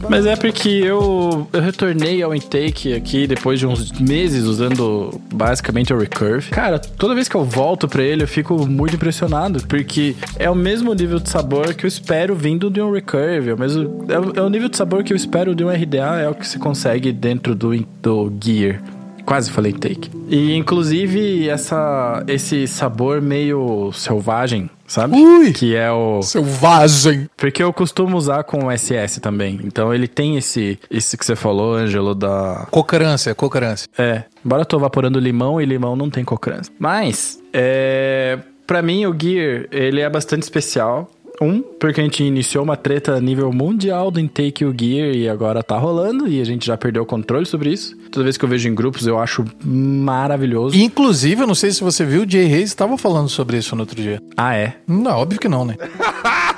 Mas 0.08 0.26
é 0.26 0.36
porque 0.36 0.68
eu, 0.68 1.48
eu 1.52 1.60
retornei 1.60 2.22
ao 2.22 2.34
intake 2.34 2.94
aqui 2.94 3.26
depois 3.26 3.58
de 3.58 3.66
uns 3.66 3.92
meses 3.92 4.44
usando 4.44 5.20
basicamente 5.32 5.92
o 5.92 5.98
Recurve. 5.98 6.50
Cara, 6.50 6.78
toda 6.78 7.14
vez 7.14 7.28
que 7.28 7.34
eu 7.34 7.44
volto 7.44 7.88
pra 7.88 8.02
ele, 8.02 8.22
eu 8.22 8.28
fico 8.28 8.66
muito 8.66 8.94
impressionado, 8.94 9.60
porque 9.66 10.14
é 10.38 10.48
o 10.48 10.54
mesmo 10.54 10.94
nível 10.94 11.18
de 11.18 11.28
sabor 11.28 11.74
que 11.74 11.84
eu 11.84 11.88
espero 11.88 12.34
vindo 12.34 12.70
de 12.70 12.80
um 12.80 12.92
Recurve. 12.92 13.50
É 13.50 13.54
o, 13.54 13.58
mesmo, 13.58 14.04
é, 14.08 14.18
o, 14.18 14.32
é 14.36 14.42
o 14.42 14.48
nível 14.48 14.68
de 14.68 14.76
sabor 14.76 15.02
que 15.02 15.12
eu 15.12 15.16
espero 15.16 15.54
de 15.54 15.64
um 15.64 15.68
RDA, 15.68 16.20
é 16.20 16.28
o 16.28 16.34
que 16.34 16.46
se 16.46 16.58
consegue 16.58 17.12
dentro 17.12 17.54
do, 17.54 17.74
do 18.02 18.32
Gear. 18.42 18.82
Quase 19.24 19.50
falei 19.50 19.74
take. 19.74 20.10
E 20.26 20.54
inclusive 20.54 21.50
essa, 21.50 22.24
esse 22.26 22.66
sabor 22.66 23.20
meio 23.20 23.92
selvagem, 23.92 24.70
sabe? 24.86 25.16
Ui! 25.16 25.52
Que 25.52 25.76
é 25.76 25.92
o. 25.92 26.22
Selvagem. 26.22 27.28
Porque 27.36 27.62
eu 27.62 27.70
costumo 27.70 28.16
usar 28.16 28.44
com 28.44 28.66
o 28.66 28.70
SS 28.70 29.20
também. 29.20 29.60
Então 29.62 29.92
ele 29.92 30.08
tem 30.08 30.38
esse, 30.38 30.78
esse 30.90 31.14
que 31.18 31.26
você 31.26 31.36
falou, 31.36 31.74
Ângelo, 31.74 32.14
da. 32.14 32.66
Cocrância, 32.70 33.34
cocrância. 33.34 33.86
É. 33.98 34.24
Embora 34.42 34.62
eu 34.62 34.66
tô 34.66 34.78
evaporando 34.78 35.20
limão 35.20 35.60
e 35.60 35.66
limão 35.66 35.94
não 35.94 36.08
tem 36.08 36.24
cocrância. 36.24 36.72
Mas, 36.78 37.38
é. 37.52 38.38
Pra 38.66 38.82
mim, 38.82 39.06
o 39.06 39.16
Gear, 39.18 39.66
ele 39.70 40.00
é 40.00 40.10
bastante 40.10 40.42
especial. 40.42 41.10
Um, 41.40 41.62
porque 41.62 42.00
a 42.00 42.04
gente 42.04 42.24
iniciou 42.24 42.64
uma 42.64 42.76
treta 42.76 43.20
nível 43.20 43.52
mundial 43.52 44.10
do 44.10 44.18
Intake 44.18 44.64
o 44.64 44.74
Gear 44.76 45.14
e 45.14 45.28
agora 45.28 45.62
tá 45.62 45.78
rolando 45.78 46.26
e 46.26 46.40
a 46.40 46.44
gente 46.44 46.66
já 46.66 46.76
perdeu 46.76 47.02
o 47.02 47.06
controle 47.06 47.46
sobre 47.46 47.72
isso. 47.72 47.96
Toda 48.10 48.24
vez 48.24 48.36
que 48.36 48.44
eu 48.44 48.48
vejo 48.48 48.68
em 48.68 48.74
grupos 48.74 49.06
eu 49.06 49.18
acho 49.18 49.44
maravilhoso. 49.64 50.76
Inclusive, 50.76 51.42
eu 51.42 51.46
não 51.46 51.54
sei 51.54 51.70
se 51.70 51.82
você 51.82 52.04
viu, 52.04 52.22
o 52.22 52.30
Jay 52.30 52.44
Reis 52.44 52.70
estava 52.70 52.98
falando 52.98 53.28
sobre 53.28 53.56
isso 53.56 53.76
no 53.76 53.82
outro 53.82 54.00
dia. 54.00 54.20
Ah, 54.36 54.56
é? 54.56 54.76
Não, 54.86 55.12
óbvio 55.12 55.40
que 55.40 55.48
não, 55.48 55.64
né? 55.64 55.76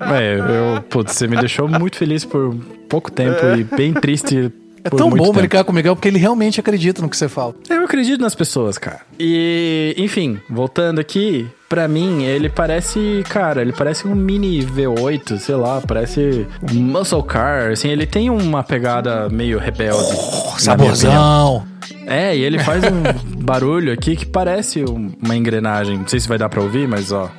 É, 0.00 0.38
eu, 0.38 0.80
putz, 0.82 1.14
você 1.14 1.26
me 1.26 1.36
deixou 1.36 1.68
muito 1.68 1.96
feliz 1.96 2.24
por 2.24 2.54
pouco 2.88 3.10
tempo 3.10 3.38
e 3.58 3.64
bem 3.64 3.92
triste 3.92 4.50
É 4.92 4.96
tão 4.96 5.10
bom 5.10 5.16
tempo. 5.24 5.32
brincar 5.34 5.64
com 5.64 5.72
o 5.72 5.74
Miguel 5.74 5.94
porque 5.94 6.08
ele 6.08 6.18
realmente 6.18 6.58
acredita 6.60 7.00
no 7.00 7.08
que 7.08 7.16
você 7.16 7.28
fala. 7.28 7.54
Eu 7.68 7.84
acredito 7.84 8.20
nas 8.20 8.34
pessoas, 8.34 8.76
cara. 8.78 9.00
E, 9.18 9.94
enfim, 9.96 10.38
voltando 10.50 11.00
aqui, 11.00 11.46
pra 11.68 11.86
mim, 11.88 12.24
ele 12.24 12.48
parece, 12.48 13.22
cara, 13.28 13.60
ele 13.62 13.72
parece 13.72 14.06
um 14.06 14.14
mini 14.14 14.60
V8, 14.64 15.38
sei 15.38 15.54
lá, 15.54 15.80
parece 15.86 16.46
um 16.72 16.74
muscle 16.74 17.22
car, 17.22 17.70
assim, 17.72 17.88
ele 17.88 18.06
tem 18.06 18.30
uma 18.30 18.62
pegada 18.62 19.28
meio 19.28 19.58
rebelde. 19.58 20.02
opinião. 20.12 20.58
Saborzão. 20.58 21.66
É, 22.06 22.34
e 22.36 22.42
ele 22.42 22.58
faz 22.58 22.82
um 22.84 23.02
barulho 23.44 23.92
aqui 23.92 24.16
que 24.16 24.24
parece 24.26 24.82
um- 24.84 25.12
uma 25.22 25.36
engrenagem. 25.36 25.98
Não 25.98 26.08
sei 26.08 26.18
se 26.20 26.28
vai 26.28 26.38
dar 26.38 26.48
pra 26.48 26.60
ouvir, 26.62 26.88
mas 26.88 27.12
ó. 27.12 27.30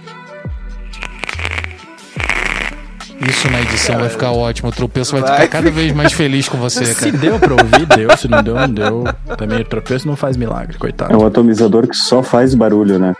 Isso 3.28 3.49
na 3.51 3.61
edição 3.61 3.97
vai 3.99 4.09
ficar 4.09 4.32
ótimo. 4.32 4.70
O 4.70 4.72
tropeço 4.72 5.11
vai, 5.13 5.22
Vai 5.22 5.41
ficar 5.41 5.47
cada 5.59 5.72
vez 5.72 5.91
mais 5.93 6.13
feliz 6.13 6.47
com 6.47 6.57
você, 6.57 6.86
Se 6.86 6.95
cara. 7.11 7.17
deu 7.17 7.39
pra 7.39 7.51
ouvir, 7.53 7.86
deu. 7.86 8.15
Se 8.17 8.28
não 8.28 8.41
deu, 8.41 8.55
não 8.55 8.70
deu. 8.70 9.03
Também 9.38 9.59
o 9.61 9.65
tropeço 9.65 10.07
não 10.07 10.15
faz 10.15 10.38
milagre, 10.38 10.78
coitado. 10.78 11.13
É 11.13 11.17
um 11.17 11.26
atomizador 11.26 11.88
que 11.88 11.95
só 11.95 12.24
faz 12.24 12.55
barulho, 12.55 12.97
né? 12.97 13.13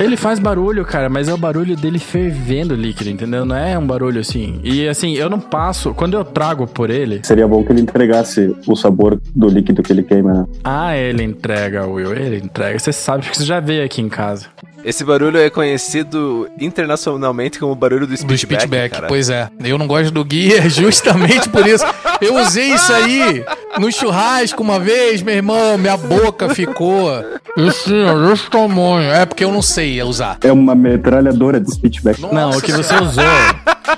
Ele 0.00 0.16
faz 0.16 0.38
barulho, 0.38 0.84
cara, 0.84 1.08
mas 1.08 1.28
é 1.28 1.34
o 1.34 1.38
barulho 1.38 1.76
dele 1.76 1.98
fervendo 1.98 2.74
o 2.74 2.76
líquido, 2.76 3.10
entendeu? 3.10 3.44
Não 3.44 3.56
é 3.56 3.78
um 3.78 3.86
barulho 3.86 4.20
assim. 4.20 4.60
E 4.62 4.88
assim, 4.88 5.14
eu 5.14 5.30
não 5.30 5.40
passo. 5.40 5.94
Quando 5.94 6.14
eu 6.14 6.24
trago 6.24 6.66
por 6.66 6.90
ele. 6.90 7.20
Seria 7.22 7.46
bom 7.46 7.62
que 7.64 7.72
ele 7.72 7.80
entregasse 7.80 8.54
o 8.66 8.74
sabor 8.76 9.20
do 9.34 9.48
líquido 9.48 9.82
que 9.82 9.92
ele 9.92 10.02
queima, 10.02 10.32
né? 10.32 10.46
Ah, 10.64 10.96
ele 10.96 11.22
entrega, 11.22 11.86
Will. 11.86 12.12
Ele 12.14 12.38
entrega. 12.44 12.78
Você 12.78 12.92
sabe, 12.92 13.24
porque 13.24 13.38
você 13.38 13.44
já 13.44 13.60
veio 13.60 13.84
aqui 13.84 14.00
em 14.02 14.08
casa. 14.08 14.46
Esse 14.86 15.02
barulho 15.02 15.36
é 15.36 15.50
conhecido 15.50 16.48
internacionalmente 16.60 17.58
como 17.58 17.72
o 17.72 17.74
barulho 17.74 18.06
do 18.06 18.12
Do 18.12 18.16
speedback, 18.16 18.62
speedback, 18.62 18.94
cara. 18.94 19.08
pois 19.08 19.28
é. 19.28 19.48
Eu 19.64 19.76
não 19.76 19.88
gosto 19.88 20.12
do 20.12 20.24
guia 20.24 20.68
justamente 20.70 21.48
por 21.48 21.66
isso. 21.66 21.84
Eu 22.20 22.36
usei 22.40 22.72
isso 22.72 22.92
aí 22.92 23.44
no 23.80 23.90
churrasco 23.90 24.62
uma 24.62 24.78
vez, 24.78 25.22
meu 25.22 25.34
irmão, 25.34 25.76
minha 25.76 25.96
boca 25.96 26.54
ficou 26.54 27.10
ó, 27.10 27.20
desse 27.56 28.48
tamanho. 28.48 29.10
É 29.10 29.26
porque 29.26 29.42
eu 29.42 29.50
não 29.50 29.60
sei 29.60 30.00
usar. 30.04 30.38
É 30.40 30.52
uma 30.52 30.76
metralhadora 30.76 31.58
de 31.58 31.68
speedback. 31.74 32.22
Não, 32.22 32.50
o 32.50 32.62
que 32.62 32.70
você 32.70 32.94
usou. 32.94 33.24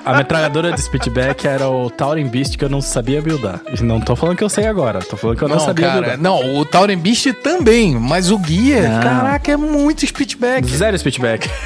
A 0.04 0.16
metralhadora 0.16 0.72
de 0.72 0.80
speedback 0.82 1.46
era 1.46 1.68
o 1.68 1.90
Tauren 1.90 2.26
Beast 2.28 2.56
que 2.56 2.64
eu 2.64 2.68
não 2.68 2.80
sabia 2.80 3.20
buildar. 3.22 3.60
E 3.78 3.82
não 3.82 4.00
tô 4.00 4.14
falando 4.16 4.36
que 4.36 4.44
eu 4.44 4.48
sei 4.48 4.66
agora, 4.66 5.00
tô 5.00 5.16
falando 5.16 5.36
que 5.38 5.44
eu 5.44 5.48
não, 5.48 5.58
sabia 5.60 5.86
cara, 5.86 6.00
buildar. 6.00 6.18
não, 6.18 6.56
o 6.58 6.64
Tauren 6.64 6.96
Beast 6.98 7.32
também, 7.42 7.94
mas 7.94 8.30
o 8.30 8.38
guia, 8.38 8.88
Não. 8.88 9.02
caraca, 9.02 9.52
é 9.52 9.56
muito 9.56 10.06
speedback. 10.06 10.66
Zero 10.68 10.98
speedback. 10.98 11.48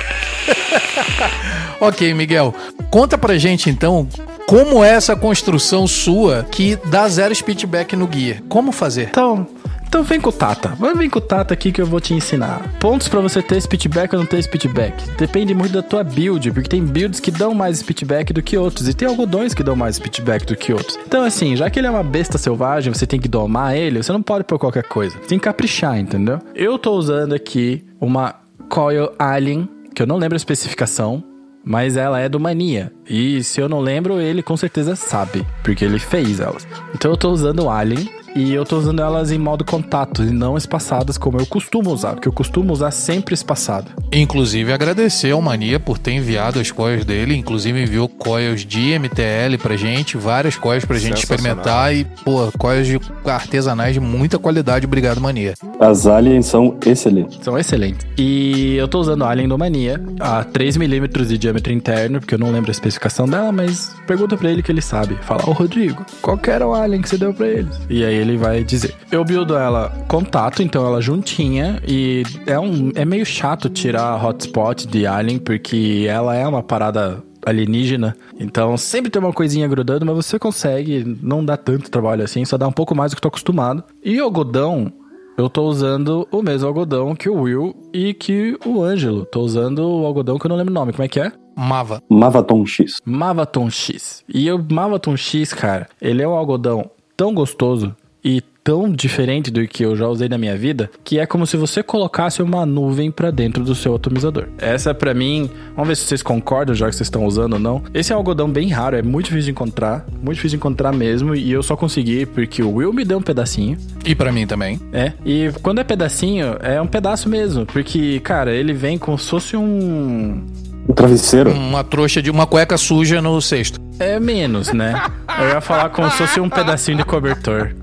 Ok, 1.80 2.14
Miguel, 2.14 2.54
conta 2.90 3.18
pra 3.18 3.36
gente 3.38 3.68
então 3.68 4.06
como 4.46 4.84
é 4.84 4.90
essa 4.90 5.16
construção 5.16 5.84
sua 5.88 6.46
que 6.48 6.76
dá 6.86 7.08
zero 7.08 7.34
speedback 7.34 7.96
no 7.96 8.06
guia. 8.06 8.40
Como 8.48 8.70
fazer? 8.70 9.08
Então, 9.10 9.46
então 9.93 10.03
vem 10.03 10.18
com 10.18 10.30
o 10.30 10.32
Tata. 10.32 10.74
Vir 10.97 11.11
com 11.11 11.18
o 11.18 11.20
Tata 11.20 11.53
aqui 11.53 11.70
que 11.70 11.78
eu 11.78 11.84
vou 11.84 12.01
te 12.01 12.14
ensinar. 12.14 12.66
Pontos 12.80 13.09
pra 13.09 13.20
você 13.20 13.43
ter 13.43 13.61
speedback 13.61 14.14
ou 14.14 14.20
não 14.20 14.26
ter 14.26 14.43
speedback. 14.43 15.07
Depende 15.18 15.53
muito 15.53 15.74
da 15.74 15.82
tua 15.82 16.03
build, 16.03 16.51
porque 16.51 16.66
tem 16.66 16.82
builds 16.82 17.20
que 17.20 17.30
dão 17.30 17.53
mais 17.53 17.80
speedback 17.80 18.32
do 18.32 18.43
que 18.43 18.57
outros 18.57 18.88
e 18.88 18.95
tem 18.95 19.07
algodões 19.07 19.53
que 19.53 19.62
dão 19.62 19.76
mais 19.76 19.97
speedback 19.97 20.47
do 20.47 20.57
que 20.57 20.72
outros. 20.72 20.99
Então 21.07 21.22
assim, 21.22 21.55
já 21.57 21.68
que 21.68 21.78
ele 21.78 21.88
é 21.88 21.90
uma 21.90 22.03
besta 22.03 22.38
selvagem, 22.38 22.90
você 22.90 23.07
tem 23.07 23.20
que 23.20 23.28
domar 23.28 23.76
ele, 23.76 24.03
você 24.03 24.11
não 24.12 24.22
pode 24.22 24.45
pôr 24.45 24.59
qualquer 24.59 24.84
coisa. 24.84 25.18
Tem 25.28 25.38
que 25.38 25.45
caprichar, 25.45 25.99
entendeu? 25.99 26.38
Eu 26.55 26.78
tô 26.78 26.93
usando 26.93 27.34
aqui 27.34 27.84
uma 28.01 28.36
Coil 28.70 29.12
Alien, 29.18 29.68
que 29.95 30.01
eu 30.01 30.07
não 30.07 30.16
lembro 30.16 30.36
a 30.36 30.38
especificação, 30.38 31.22
mas 31.62 31.99
ela 31.99 32.18
é 32.18 32.30
do 32.30 32.40
Mania. 32.40 32.90
E 33.07 33.45
se 33.45 33.61
eu 33.61 33.68
não 33.68 33.80
lembro, 33.80 34.18
ele 34.18 34.43
com 34.43 34.57
certeza 34.57 34.97
sabe, 34.97 35.47
porque 35.62 35.84
ele 35.84 35.99
fez 35.99 36.40
elas. 36.40 36.66
Então 36.95 37.11
eu 37.11 37.16
tô 37.18 37.30
usando 37.30 37.64
o 37.64 37.70
Alien 37.70 38.21
e 38.34 38.52
eu 38.52 38.64
tô 38.64 38.78
usando 38.78 39.00
elas 39.00 39.30
em 39.30 39.38
modo 39.38 39.64
contato 39.64 40.22
e 40.22 40.30
não 40.30 40.56
espaçadas 40.56 41.18
como 41.18 41.38
eu 41.38 41.46
costumo 41.46 41.90
usar, 41.90 42.14
porque 42.14 42.28
eu 42.28 42.32
costumo 42.32 42.72
usar 42.72 42.90
sempre 42.90 43.34
espaçada. 43.34 43.90
Inclusive 44.12 44.72
agradecer 44.72 45.32
ao 45.32 45.42
Mania 45.42 45.78
por 45.78 45.98
ter 45.98 46.12
enviado 46.12 46.58
as 46.58 46.70
coils 46.70 47.04
dele, 47.04 47.34
inclusive 47.34 47.80
enviou 47.80 48.08
coils 48.08 48.64
de 48.64 48.98
MTL 48.98 49.58
pra 49.60 49.76
gente, 49.76 50.16
várias 50.16 50.56
coils 50.56 50.84
pra 50.84 50.98
gente 50.98 51.18
experimentar 51.18 51.94
e, 51.94 52.04
pô, 52.24 52.50
coils 52.58 52.86
de 52.86 53.00
artesanais 53.24 53.94
de 53.94 54.00
muita 54.00 54.38
qualidade. 54.38 54.86
Obrigado, 54.86 55.20
Mania. 55.20 55.54
As 55.80 56.06
aliens 56.06 56.46
são 56.46 56.76
excelentes. 56.84 57.38
São 57.42 57.58
excelentes. 57.58 58.06
E 58.16 58.76
eu 58.76 58.88
tô 58.88 59.00
usando 59.00 59.22
o 59.22 59.24
Alien 59.24 59.48
do 59.48 59.58
Mania 59.58 60.00
a 60.20 60.44
3mm 60.44 61.26
de 61.26 61.38
diâmetro 61.38 61.72
interno, 61.72 62.20
porque 62.20 62.34
eu 62.34 62.38
não 62.38 62.50
lembro 62.50 62.70
a 62.70 62.72
especificação 62.72 63.26
dela, 63.26 63.52
mas 63.52 63.94
pergunta 64.06 64.36
pra 64.36 64.50
ele 64.50 64.62
que 64.62 64.70
ele 64.70 64.82
sabe. 64.82 65.16
Fala, 65.22 65.48
ô 65.48 65.52
Rodrigo, 65.52 66.04
qual 66.20 66.38
que 66.38 66.50
era 66.50 66.66
o 66.66 66.74
Alien 66.74 67.02
que 67.02 67.08
você 67.08 67.18
deu 67.18 67.32
pra 67.34 67.48
eles? 67.48 67.78
E 67.88 68.04
aí 68.04 68.21
ele 68.22 68.36
vai 68.36 68.64
dizer. 68.64 68.94
Eu 69.10 69.24
buildo 69.24 69.54
ela 69.54 69.90
contato, 70.08 70.62
então 70.62 70.86
ela 70.86 71.00
juntinha, 71.00 71.80
e 71.86 72.22
é, 72.46 72.58
um, 72.58 72.90
é 72.94 73.04
meio 73.04 73.26
chato 73.26 73.68
tirar 73.68 74.04
a 74.04 74.26
hotspot 74.26 74.86
de 74.86 75.06
Alien, 75.06 75.38
porque 75.38 76.06
ela 76.08 76.34
é 76.34 76.46
uma 76.46 76.62
parada 76.62 77.22
alienígena. 77.44 78.16
Então 78.38 78.76
sempre 78.76 79.10
tem 79.10 79.20
uma 79.20 79.32
coisinha 79.32 79.68
grudando, 79.68 80.06
mas 80.06 80.14
você 80.14 80.38
consegue, 80.38 81.18
não 81.20 81.44
dá 81.44 81.56
tanto 81.56 81.90
trabalho 81.90 82.24
assim, 82.24 82.44
só 82.44 82.56
dá 82.56 82.66
um 82.66 82.72
pouco 82.72 82.94
mais 82.94 83.10
do 83.10 83.14
que 83.14 83.18
eu 83.18 83.22
tô 83.22 83.28
acostumado. 83.28 83.84
E 84.02 84.20
o 84.20 84.24
algodão, 84.24 84.92
eu 85.36 85.48
tô 85.50 85.64
usando 85.64 86.26
o 86.30 86.42
mesmo 86.42 86.68
algodão 86.68 87.14
que 87.14 87.28
o 87.28 87.42
Will 87.42 87.74
e 87.92 88.14
que 88.14 88.56
o 88.64 88.82
Ângelo. 88.82 89.24
Tô 89.24 89.40
usando 89.40 89.80
o 89.80 90.06
algodão 90.06 90.38
que 90.38 90.46
eu 90.46 90.48
não 90.48 90.56
lembro 90.56 90.72
o 90.72 90.74
nome. 90.74 90.92
Como 90.92 91.04
é 91.04 91.08
que 91.08 91.20
é? 91.20 91.32
Mava. 91.56 92.02
Mavaton 92.08 92.64
X. 92.64 93.00
Mavaton 93.04 93.68
X. 93.68 94.24
E 94.32 94.50
o 94.50 94.64
Mavaton 94.70 95.16
X, 95.16 95.52
cara, 95.52 95.88
ele 96.00 96.22
é 96.22 96.28
um 96.28 96.32
algodão 96.32 96.90
tão 97.16 97.34
gostoso 97.34 97.94
e 98.24 98.42
tão 98.64 98.88
diferente 98.88 99.50
do 99.50 99.66
que 99.66 99.82
eu 99.82 99.96
já 99.96 100.06
usei 100.06 100.28
na 100.28 100.38
minha 100.38 100.56
vida, 100.56 100.90
que 101.02 101.18
é 101.18 101.26
como 101.26 101.46
se 101.46 101.56
você 101.56 101.82
colocasse 101.82 102.42
uma 102.42 102.64
nuvem 102.64 103.10
pra 103.10 103.30
dentro 103.30 103.64
do 103.64 103.74
seu 103.74 103.94
atomizador. 103.94 104.46
Essa 104.58 104.94
pra 104.94 105.12
mim, 105.12 105.50
vamos 105.74 105.88
ver 105.88 105.96
se 105.96 106.04
vocês 106.04 106.22
concordam 106.22 106.74
já 106.74 106.88
que 106.88 106.94
vocês 106.94 107.06
estão 107.06 107.26
usando 107.26 107.54
ou 107.54 107.58
não. 107.58 107.82
Esse 107.92 108.12
é 108.12 108.14
um 108.14 108.18
algodão 108.18 108.48
bem 108.48 108.68
raro, 108.68 108.96
é 108.96 109.02
muito 109.02 109.26
difícil 109.26 109.46
de 109.46 109.50
encontrar, 109.50 110.06
muito 110.22 110.36
difícil 110.36 110.50
de 110.50 110.56
encontrar 110.56 110.92
mesmo, 110.92 111.34
e 111.34 111.50
eu 111.50 111.62
só 111.62 111.76
consegui 111.76 112.24
porque 112.24 112.62
o 112.62 112.74
Will 112.74 112.92
me 112.92 113.04
deu 113.04 113.18
um 113.18 113.22
pedacinho. 113.22 113.76
E 114.04 114.14
pra 114.14 114.30
mim 114.30 114.46
também. 114.46 114.80
É, 114.92 115.12
e 115.24 115.50
quando 115.62 115.80
é 115.80 115.84
pedacinho, 115.84 116.56
é 116.60 116.80
um 116.80 116.86
pedaço 116.86 117.28
mesmo, 117.28 117.66
porque, 117.66 118.20
cara, 118.20 118.54
ele 118.54 118.72
vem 118.72 118.96
como 118.96 119.18
se 119.18 119.28
fosse 119.28 119.56
um. 119.56 120.40
O 120.86 120.92
travesseiro. 120.94 121.50
Uma 121.50 121.84
trouxa 121.84 122.20
de 122.20 122.30
uma 122.30 122.46
cueca 122.46 122.76
suja 122.76 123.22
no 123.22 123.40
cesto. 123.40 123.80
É 123.98 124.18
menos, 124.18 124.72
né? 124.72 124.94
Eu 125.40 125.48
ia 125.48 125.60
falar 125.60 125.90
como 125.90 126.10
se 126.10 126.18
fosse 126.18 126.40
um 126.40 126.48
pedacinho 126.48 126.98
de 126.98 127.04
cobertor. 127.04 127.74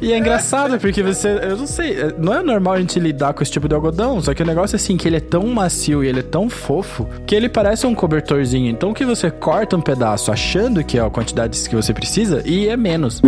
E 0.00 0.12
é 0.12 0.18
engraçado 0.18 0.78
porque 0.78 1.02
você, 1.02 1.28
eu 1.42 1.56
não 1.56 1.66
sei, 1.66 1.92
é- 2.00 2.14
não 2.18 2.32
é 2.32 2.42
normal 2.42 2.74
a 2.74 2.80
gente 2.80 2.98
lidar 3.00 3.32
com 3.34 3.42
esse 3.42 3.50
tipo 3.50 3.68
de 3.68 3.74
algodão, 3.74 4.20
só 4.20 4.32
que 4.32 4.42
o 4.42 4.46
negócio 4.46 4.74
é 4.74 4.78
assim, 4.78 4.96
que 4.96 5.08
ele 5.08 5.16
é 5.16 5.20
tão 5.20 5.46
macio 5.48 6.04
e 6.04 6.08
ele 6.08 6.20
é 6.20 6.22
tão 6.22 6.48
fofo, 6.48 7.06
que 7.26 7.34
ele 7.34 7.48
parece 7.48 7.86
um 7.86 7.94
cobertorzinho. 7.94 8.70
Então 8.70 8.92
que 8.94 9.04
você 9.04 9.30
corta 9.30 9.76
um 9.76 9.80
pedaço 9.80 10.30
achando 10.30 10.84
que 10.84 10.98
é 10.98 11.00
a 11.02 11.10
quantidade 11.10 11.58
que 11.68 11.74
você 11.74 11.92
precisa 11.92 12.42
e 12.44 12.68
é 12.68 12.76
menos. 12.76 13.20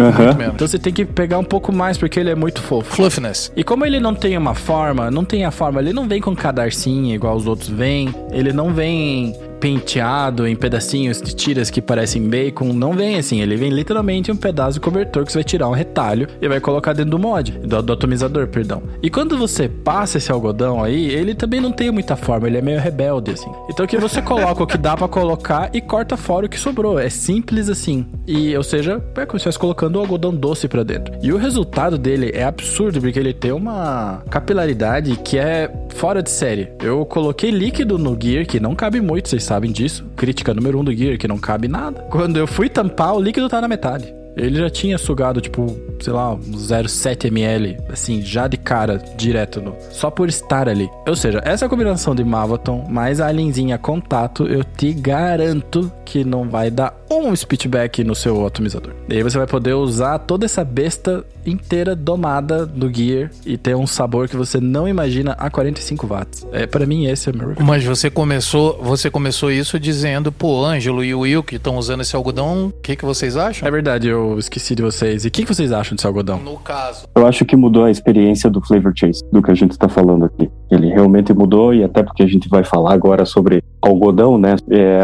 Então 0.55 0.67
você 0.69 0.79
tem 0.79 0.93
que 0.93 1.05
pegar 1.05 1.39
um 1.39 1.45
pouco 1.45 1.73
mais 1.73 1.99
porque 1.99 2.21
ele 2.21 2.31
é 2.31 2.35
muito 2.37 2.61
fofo. 2.63 2.95
Fluffiness. 2.95 3.51
E 3.57 3.65
como 3.65 3.85
ele 3.85 3.99
não 3.99 4.15
tem 4.15 4.37
uma 4.37 4.55
forma, 4.55 5.11
não 5.11 5.25
tem 5.25 5.45
a 5.45 5.51
forma, 5.51 5.81
ele 5.81 5.93
não 5.93 6.07
vem 6.07 6.21
com 6.21 6.35
cadarcinho 6.37 7.15
igual 7.15 7.37
os 7.37 7.47
outros 7.47 7.69
vêm, 7.69 8.15
ele 8.31 8.53
não 8.53 8.73
vem 8.73 9.35
penteado 9.61 10.47
em 10.47 10.57
pedacinhos 10.57 11.21
de 11.21 11.35
tiras 11.35 11.71
que 11.71 11.83
parecem 11.83 12.29
bacon, 12.29 12.73
não 12.73 12.95
vem 12.95 13.17
assim, 13.17 13.43
ele 13.43 13.57
vem 13.57 13.71
literalmente 13.71 14.33
um 14.33 14.37
pedaço 14.37 14.75
de 14.75 14.81
cobertor 14.81 15.25
que 15.25 15.33
você 15.33 15.39
vai 15.39 15.45
tirar 15.45 15.69
um 15.69 15.73
retalho 15.73 16.27
e 16.41 16.49
vai 16.49 16.59
colocar 16.59 16.95
dentro 16.95 17.11
do 17.11 17.19
mod, 17.19 17.53
do, 17.53 17.83
do 17.83 17.93
atomizador, 17.93 18.49
perdão. 18.49 18.83
E 19.03 19.11
quando 19.11 19.37
você 19.37 19.69
passa 19.69 20.19
esse 20.19 20.33
algodão 20.33 20.83
aí, 20.83 21.11
ele 21.11 21.35
também 21.35 21.61
não 21.61 21.71
tem 21.71 21.91
muita 21.91 22.17
forma, 22.17 22.47
ele 22.47 22.57
é 22.57 22.63
meio 22.63 22.81
rebelde 22.81 23.33
assim. 23.33 23.51
Então 23.69 23.87
que 23.87 23.99
você 23.99 24.23
coloca 24.23 24.63
o 24.63 24.67
que 24.67 24.79
dá 24.79 24.97
pra 24.97 25.09
colocar 25.09 25.71
e 25.75 25.81
corta 25.81 26.17
fora 26.17 26.47
o 26.47 26.49
que 26.49 26.59
sobrou, 26.59 26.99
é 26.99 27.11
simples 27.11 27.69
assim. 27.69 28.07
E, 28.27 28.57
ou 28.57 28.63
seja, 28.63 29.03
é 29.17 29.27
como 29.27 29.39
se 29.39 29.43
estivesse 29.43 29.59
colocando 29.59 29.97
o 29.97 30.01
algodão 30.01 30.35
doce 30.35 30.67
pra 30.69 30.83
dentro. 30.83 31.15
E 31.23 31.33
o 31.33 31.37
resultado 31.37 31.99
dele 31.99 32.31
é 32.33 32.45
absurdo, 32.45 33.01
porque 33.01 33.19
ele 33.19 33.35
tem 33.35 33.53
uma 33.53 34.23
capilaridade 34.31 35.17
que 35.17 35.37
é 35.37 35.71
fora 35.91 36.23
de 36.23 36.31
série. 36.31 36.69
Eu 36.83 37.05
coloquei 37.05 37.51
líquido 37.51 37.99
no 37.99 38.17
Gear, 38.21 38.47
que 38.47 38.61
não 38.61 38.75
cabe 38.75 39.01
muito, 39.01 39.29
vocês 39.29 39.43
sabem 39.51 39.73
disso. 39.73 40.05
Crítica 40.15 40.55
número 40.55 40.79
um 40.79 40.85
do 40.85 40.95
Gear, 40.95 41.19
que 41.19 41.27
não 41.27 41.37
cabe 41.37 41.67
nada. 41.67 42.03
Quando 42.09 42.37
eu 42.37 42.47
fui 42.47 42.69
tampar, 42.69 43.17
o 43.17 43.21
líquido 43.21 43.49
tá 43.49 43.61
na 43.61 43.67
metade. 43.67 44.15
ele 44.37 44.61
já 44.61 44.71
tinha 44.71 44.97
sugado, 44.97 45.41
tipo, 45.41 45.77
sei 46.01 46.13
lá, 46.13 46.33
um 46.35 46.39
0,7 46.39 47.27
ml, 47.27 47.77
assim, 47.89 48.23
já 48.23 48.47
de 48.47 48.57
cara, 48.57 48.97
direto 49.17 49.61
no. 49.61 49.75
Só 49.91 50.09
por 50.09 50.29
estar 50.29 50.69
ali. 50.69 50.89
Ou 51.05 51.17
seja, 51.17 51.43
essa 51.45 51.69
combinação 51.69 52.15
de 52.15 52.23
Mavaton 52.23 52.87
mais 52.89 53.21
a 53.21 53.27
alienzinha 53.27 53.77
contato, 53.77 54.47
eu 54.47 54.63
te 54.63 54.93
garanto 54.93 55.91
que 56.05 56.25
não 56.25 56.49
vai 56.49 56.71
dar 56.71 57.00
um 57.11 57.35
speedback 57.35 58.05
no 58.05 58.15
seu 58.15 58.47
atomizador. 58.47 58.93
E 59.09 59.15
aí 59.15 59.23
você 59.23 59.37
vai 59.37 59.47
poder 59.47 59.75
usar 59.75 60.19
toda 60.21 60.47
essa 60.47 60.65
besta 60.65 61.25
inteira 61.45 61.97
domada 61.97 62.65
do 62.65 62.93
Gear 62.93 63.31
e 63.45 63.57
ter 63.57 63.75
um 63.75 63.87
sabor 63.87 64.29
que 64.29 64.37
você 64.37 64.61
não 64.61 64.87
imagina 64.87 65.33
a 65.33 65.51
45 65.51 66.07
watts. 66.07 66.47
É, 66.53 66.67
para 66.67 66.87
mim 66.87 67.07
esse 67.07 67.29
é 67.29 67.33
o 67.33 67.37
meu 67.37 67.49
review. 67.49 67.67
Mas 67.67 67.85
você 67.85 68.11
começou, 68.11 68.79
você 68.83 69.11
começou 69.11 69.51
isso 69.51 69.79
dizendo, 69.79 70.31
pô, 70.31 70.65
Ângelo 70.65 71.03
e 71.03 71.15
o 71.15 71.21
Will 71.21 71.43
que 71.43 71.57
estão 71.57 71.77
usando 71.77 72.03
esse 72.03 72.15
algodão, 72.15 72.69
o 72.69 72.73
que, 72.83 72.95
que 72.95 73.05
vocês 73.05 73.37
acham? 73.37 73.67
É 73.67 73.71
verdade, 73.71 74.09
eu 74.09 74.39
esqueci 74.39 74.75
de 74.75 74.83
vocês. 74.83 75.25
E 75.25 75.29
o 75.29 75.31
que, 75.31 75.45
que 75.45 75.55
vocês 75.55 75.73
acham 75.73 75.97
desse 75.97 76.07
algodão? 76.07 76.39
No 76.39 76.59
caso. 76.59 77.07
Eu 77.15 77.27
acho 77.27 77.45
que 77.45 77.57
mudou 77.57 77.85
a 77.85 77.91
experiência 77.91 78.49
do 78.49 78.61
Flavor 78.61 78.93
Chase, 78.95 79.23
do 79.33 79.43
que 79.43 79.51
a 79.51 79.55
gente 79.55 79.73
está 79.73 79.89
falando 79.89 80.27
aqui. 80.27 80.51
Ele 80.71 80.89
realmente 80.89 81.33
mudou 81.33 81.75
e 81.75 81.83
até 81.83 82.03
porque 82.03 82.23
a 82.23 82.27
gente 82.27 82.49
vai 82.49 82.63
falar 82.63 82.93
agora 82.93 83.25
sobre 83.25 83.65
algodão, 83.83 84.39
né? 84.39 84.57
É, 84.71 85.01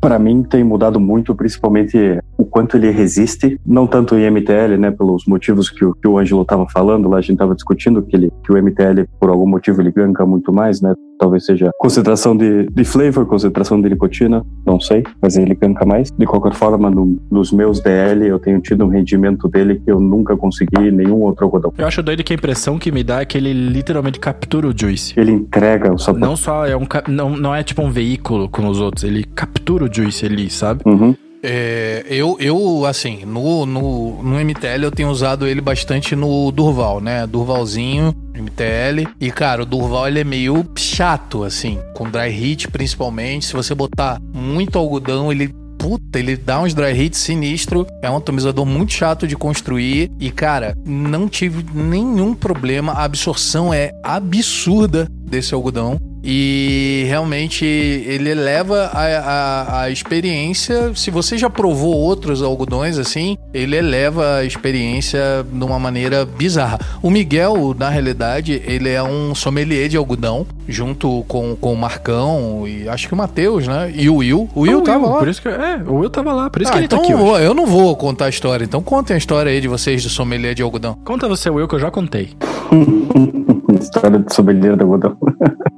para 0.00 0.18
mim 0.18 0.42
tem 0.42 0.64
mudado 0.64 0.98
muito, 0.98 1.34
principalmente 1.34 2.18
o 2.36 2.44
quanto 2.44 2.76
ele 2.76 2.90
resiste, 2.90 3.60
não 3.64 3.86
tanto 3.86 4.16
em 4.16 4.30
MTL, 4.30 4.76
né? 4.78 4.90
Pelos 4.90 5.24
motivos 5.26 5.70
que 5.70 5.84
o, 5.84 5.94
que 5.94 6.08
o 6.08 6.18
Ângelo 6.18 6.42
estava 6.42 6.66
falando, 6.68 7.08
lá 7.08 7.18
a 7.18 7.20
gente 7.20 7.32
estava 7.32 7.54
discutindo 7.54 8.02
que, 8.02 8.16
ele, 8.16 8.32
que 8.44 8.52
o 8.52 8.62
MTL, 8.62 9.04
por 9.20 9.30
algum 9.30 9.46
motivo, 9.46 9.80
ele 9.80 9.92
ganca 9.92 10.26
muito 10.26 10.52
mais, 10.52 10.80
né? 10.80 10.94
Talvez 11.18 11.44
seja 11.44 11.70
concentração 11.78 12.36
de, 12.36 12.68
de 12.70 12.84
flavor, 12.84 13.26
concentração 13.26 13.80
de 13.80 13.88
nicotina, 13.88 14.44
não 14.64 14.78
sei, 14.78 15.02
mas 15.20 15.36
ele 15.36 15.54
ganca 15.54 15.84
mais. 15.84 16.12
De 16.12 16.26
qualquer 16.26 16.54
forma, 16.54 16.88
no, 16.88 17.20
nos 17.30 17.50
meus 17.50 17.80
DL, 17.80 18.26
eu 18.26 18.38
tenho 18.38 18.60
tido 18.60 18.84
um 18.84 18.88
rendimento 18.88 19.48
dele 19.48 19.80
que 19.84 19.90
eu 19.90 19.98
nunca 19.98 20.36
consegui 20.36 20.88
em 20.88 20.92
nenhum 20.92 21.20
outro 21.22 21.44
algodão. 21.44 21.72
Eu 21.76 21.86
acho 21.86 22.02
doido 22.04 22.22
que 22.22 22.32
a 22.32 22.36
impressão 22.36 22.78
que 22.78 22.92
me 22.92 23.02
dá 23.02 23.20
é 23.20 23.24
que 23.24 23.36
ele 23.36 23.52
literalmente 23.52 24.20
captura 24.20 24.68
o 24.68 24.72
juice. 24.76 25.12
Ele 25.16 25.32
entrega 25.32 25.92
o 25.92 25.98
sabor. 25.98 26.20
Não 26.20 26.36
só 26.36 26.64
é 26.64 26.76
um. 26.76 26.86
Não, 27.08 27.36
não 27.36 27.52
é 27.52 27.64
tipo 27.64 27.82
um 27.82 27.90
veículo 27.90 28.07
como 28.16 28.70
os 28.70 28.80
outros, 28.80 29.04
ele 29.04 29.24
captura 29.34 29.84
o 29.84 29.92
juice 29.92 30.24
ali, 30.24 30.48
sabe? 30.48 30.82
Uhum. 30.86 31.14
É, 31.42 32.04
eu, 32.08 32.36
eu, 32.40 32.84
assim, 32.84 33.24
no, 33.24 33.64
no, 33.64 34.22
no 34.22 34.44
MTL 34.44 34.82
eu 34.82 34.90
tenho 34.90 35.08
usado 35.08 35.46
ele 35.46 35.60
bastante 35.60 36.16
no 36.16 36.50
Durval, 36.50 37.00
né? 37.00 37.26
Durvalzinho, 37.26 38.12
MTL. 38.34 39.08
E, 39.20 39.30
cara, 39.30 39.62
o 39.62 39.66
Durval 39.66 40.08
ele 40.08 40.20
é 40.20 40.24
meio 40.24 40.64
chato, 40.76 41.44
assim, 41.44 41.78
com 41.94 42.10
dry 42.10 42.28
heat 42.28 42.68
principalmente. 42.68 43.46
Se 43.46 43.52
você 43.52 43.74
botar 43.74 44.20
muito 44.34 44.78
algodão, 44.78 45.30
ele 45.30 45.54
puta, 45.78 46.18
ele 46.18 46.36
dá 46.36 46.60
uns 46.60 46.74
dry 46.74 46.92
hits 46.92 47.20
sinistro. 47.20 47.86
É 48.02 48.10
um 48.10 48.16
atomizador 48.16 48.66
muito 48.66 48.92
chato 48.92 49.26
de 49.26 49.36
construir. 49.36 50.10
E, 50.18 50.30
cara, 50.30 50.76
não 50.84 51.28
tive 51.28 51.64
nenhum 51.72 52.34
problema. 52.34 52.92
A 52.92 53.04
absorção 53.04 53.72
é 53.72 53.92
absurda 54.02 55.08
desse 55.10 55.54
algodão. 55.54 55.98
E 56.22 57.04
realmente 57.06 57.64
ele 57.64 58.30
eleva 58.30 58.90
a, 58.92 59.02
a, 59.02 59.82
a, 59.82 59.90
experiência. 59.90 60.92
Se 60.94 61.10
você 61.10 61.38
já 61.38 61.48
provou 61.48 61.94
outros 61.94 62.42
algodões 62.42 62.98
assim, 62.98 63.36
ele 63.54 63.76
eleva 63.76 64.36
a 64.36 64.44
experiência 64.44 65.46
de 65.50 65.64
uma 65.64 65.78
maneira 65.78 66.24
bizarra. 66.24 66.78
O 67.02 67.10
Miguel, 67.10 67.74
na 67.78 67.88
realidade, 67.88 68.62
ele 68.66 68.88
é 68.88 69.02
um 69.02 69.34
sommelier 69.34 69.88
de 69.88 69.96
algodão, 69.96 70.46
junto 70.68 71.24
com, 71.28 71.56
com 71.56 71.72
o 71.72 71.76
Marcão 71.76 72.66
e 72.66 72.88
acho 72.88 73.08
que 73.08 73.14
o 73.14 73.16
Matheus, 73.16 73.66
né? 73.66 73.92
E 73.94 74.10
o 74.10 74.16
Will. 74.16 74.48
O 74.54 74.62
Will 74.62 74.80
Ah, 74.80 74.82
tava 74.84 75.06
lá. 75.08 75.18
Por 75.18 75.28
isso 75.28 75.40
que, 75.40 75.48
é, 75.48 75.76
o 75.86 75.94
Will 75.96 76.10
tava 76.10 76.32
lá, 76.32 76.50
por 76.50 76.62
isso 76.62 76.70
Ah, 76.70 76.72
que 76.72 76.78
ele 76.78 76.86
então 76.86 76.98
tá 76.98 77.04
aqui 77.04 77.12
eu, 77.12 77.20
hoje. 77.20 77.44
eu 77.44 77.54
não 77.54 77.66
vou 77.66 77.94
contar 77.96 78.26
a 78.26 78.28
história. 78.28 78.64
Então 78.64 78.82
contem 78.82 79.14
a 79.14 79.18
história 79.18 79.50
aí 79.50 79.60
de 79.60 79.68
vocês 79.68 80.02
do 80.02 80.10
sommelier 80.10 80.54
de 80.54 80.62
algodão. 80.62 80.94
Conta 81.04 81.28
você, 81.28 81.48
Will, 81.48 81.68
que 81.68 81.74
eu 81.76 81.80
já 81.80 81.90
contei. 81.90 82.30
História 83.80 84.18
de 84.18 84.34
sommelier 84.34 84.76
do 84.76 84.84
algodão. 84.84 85.16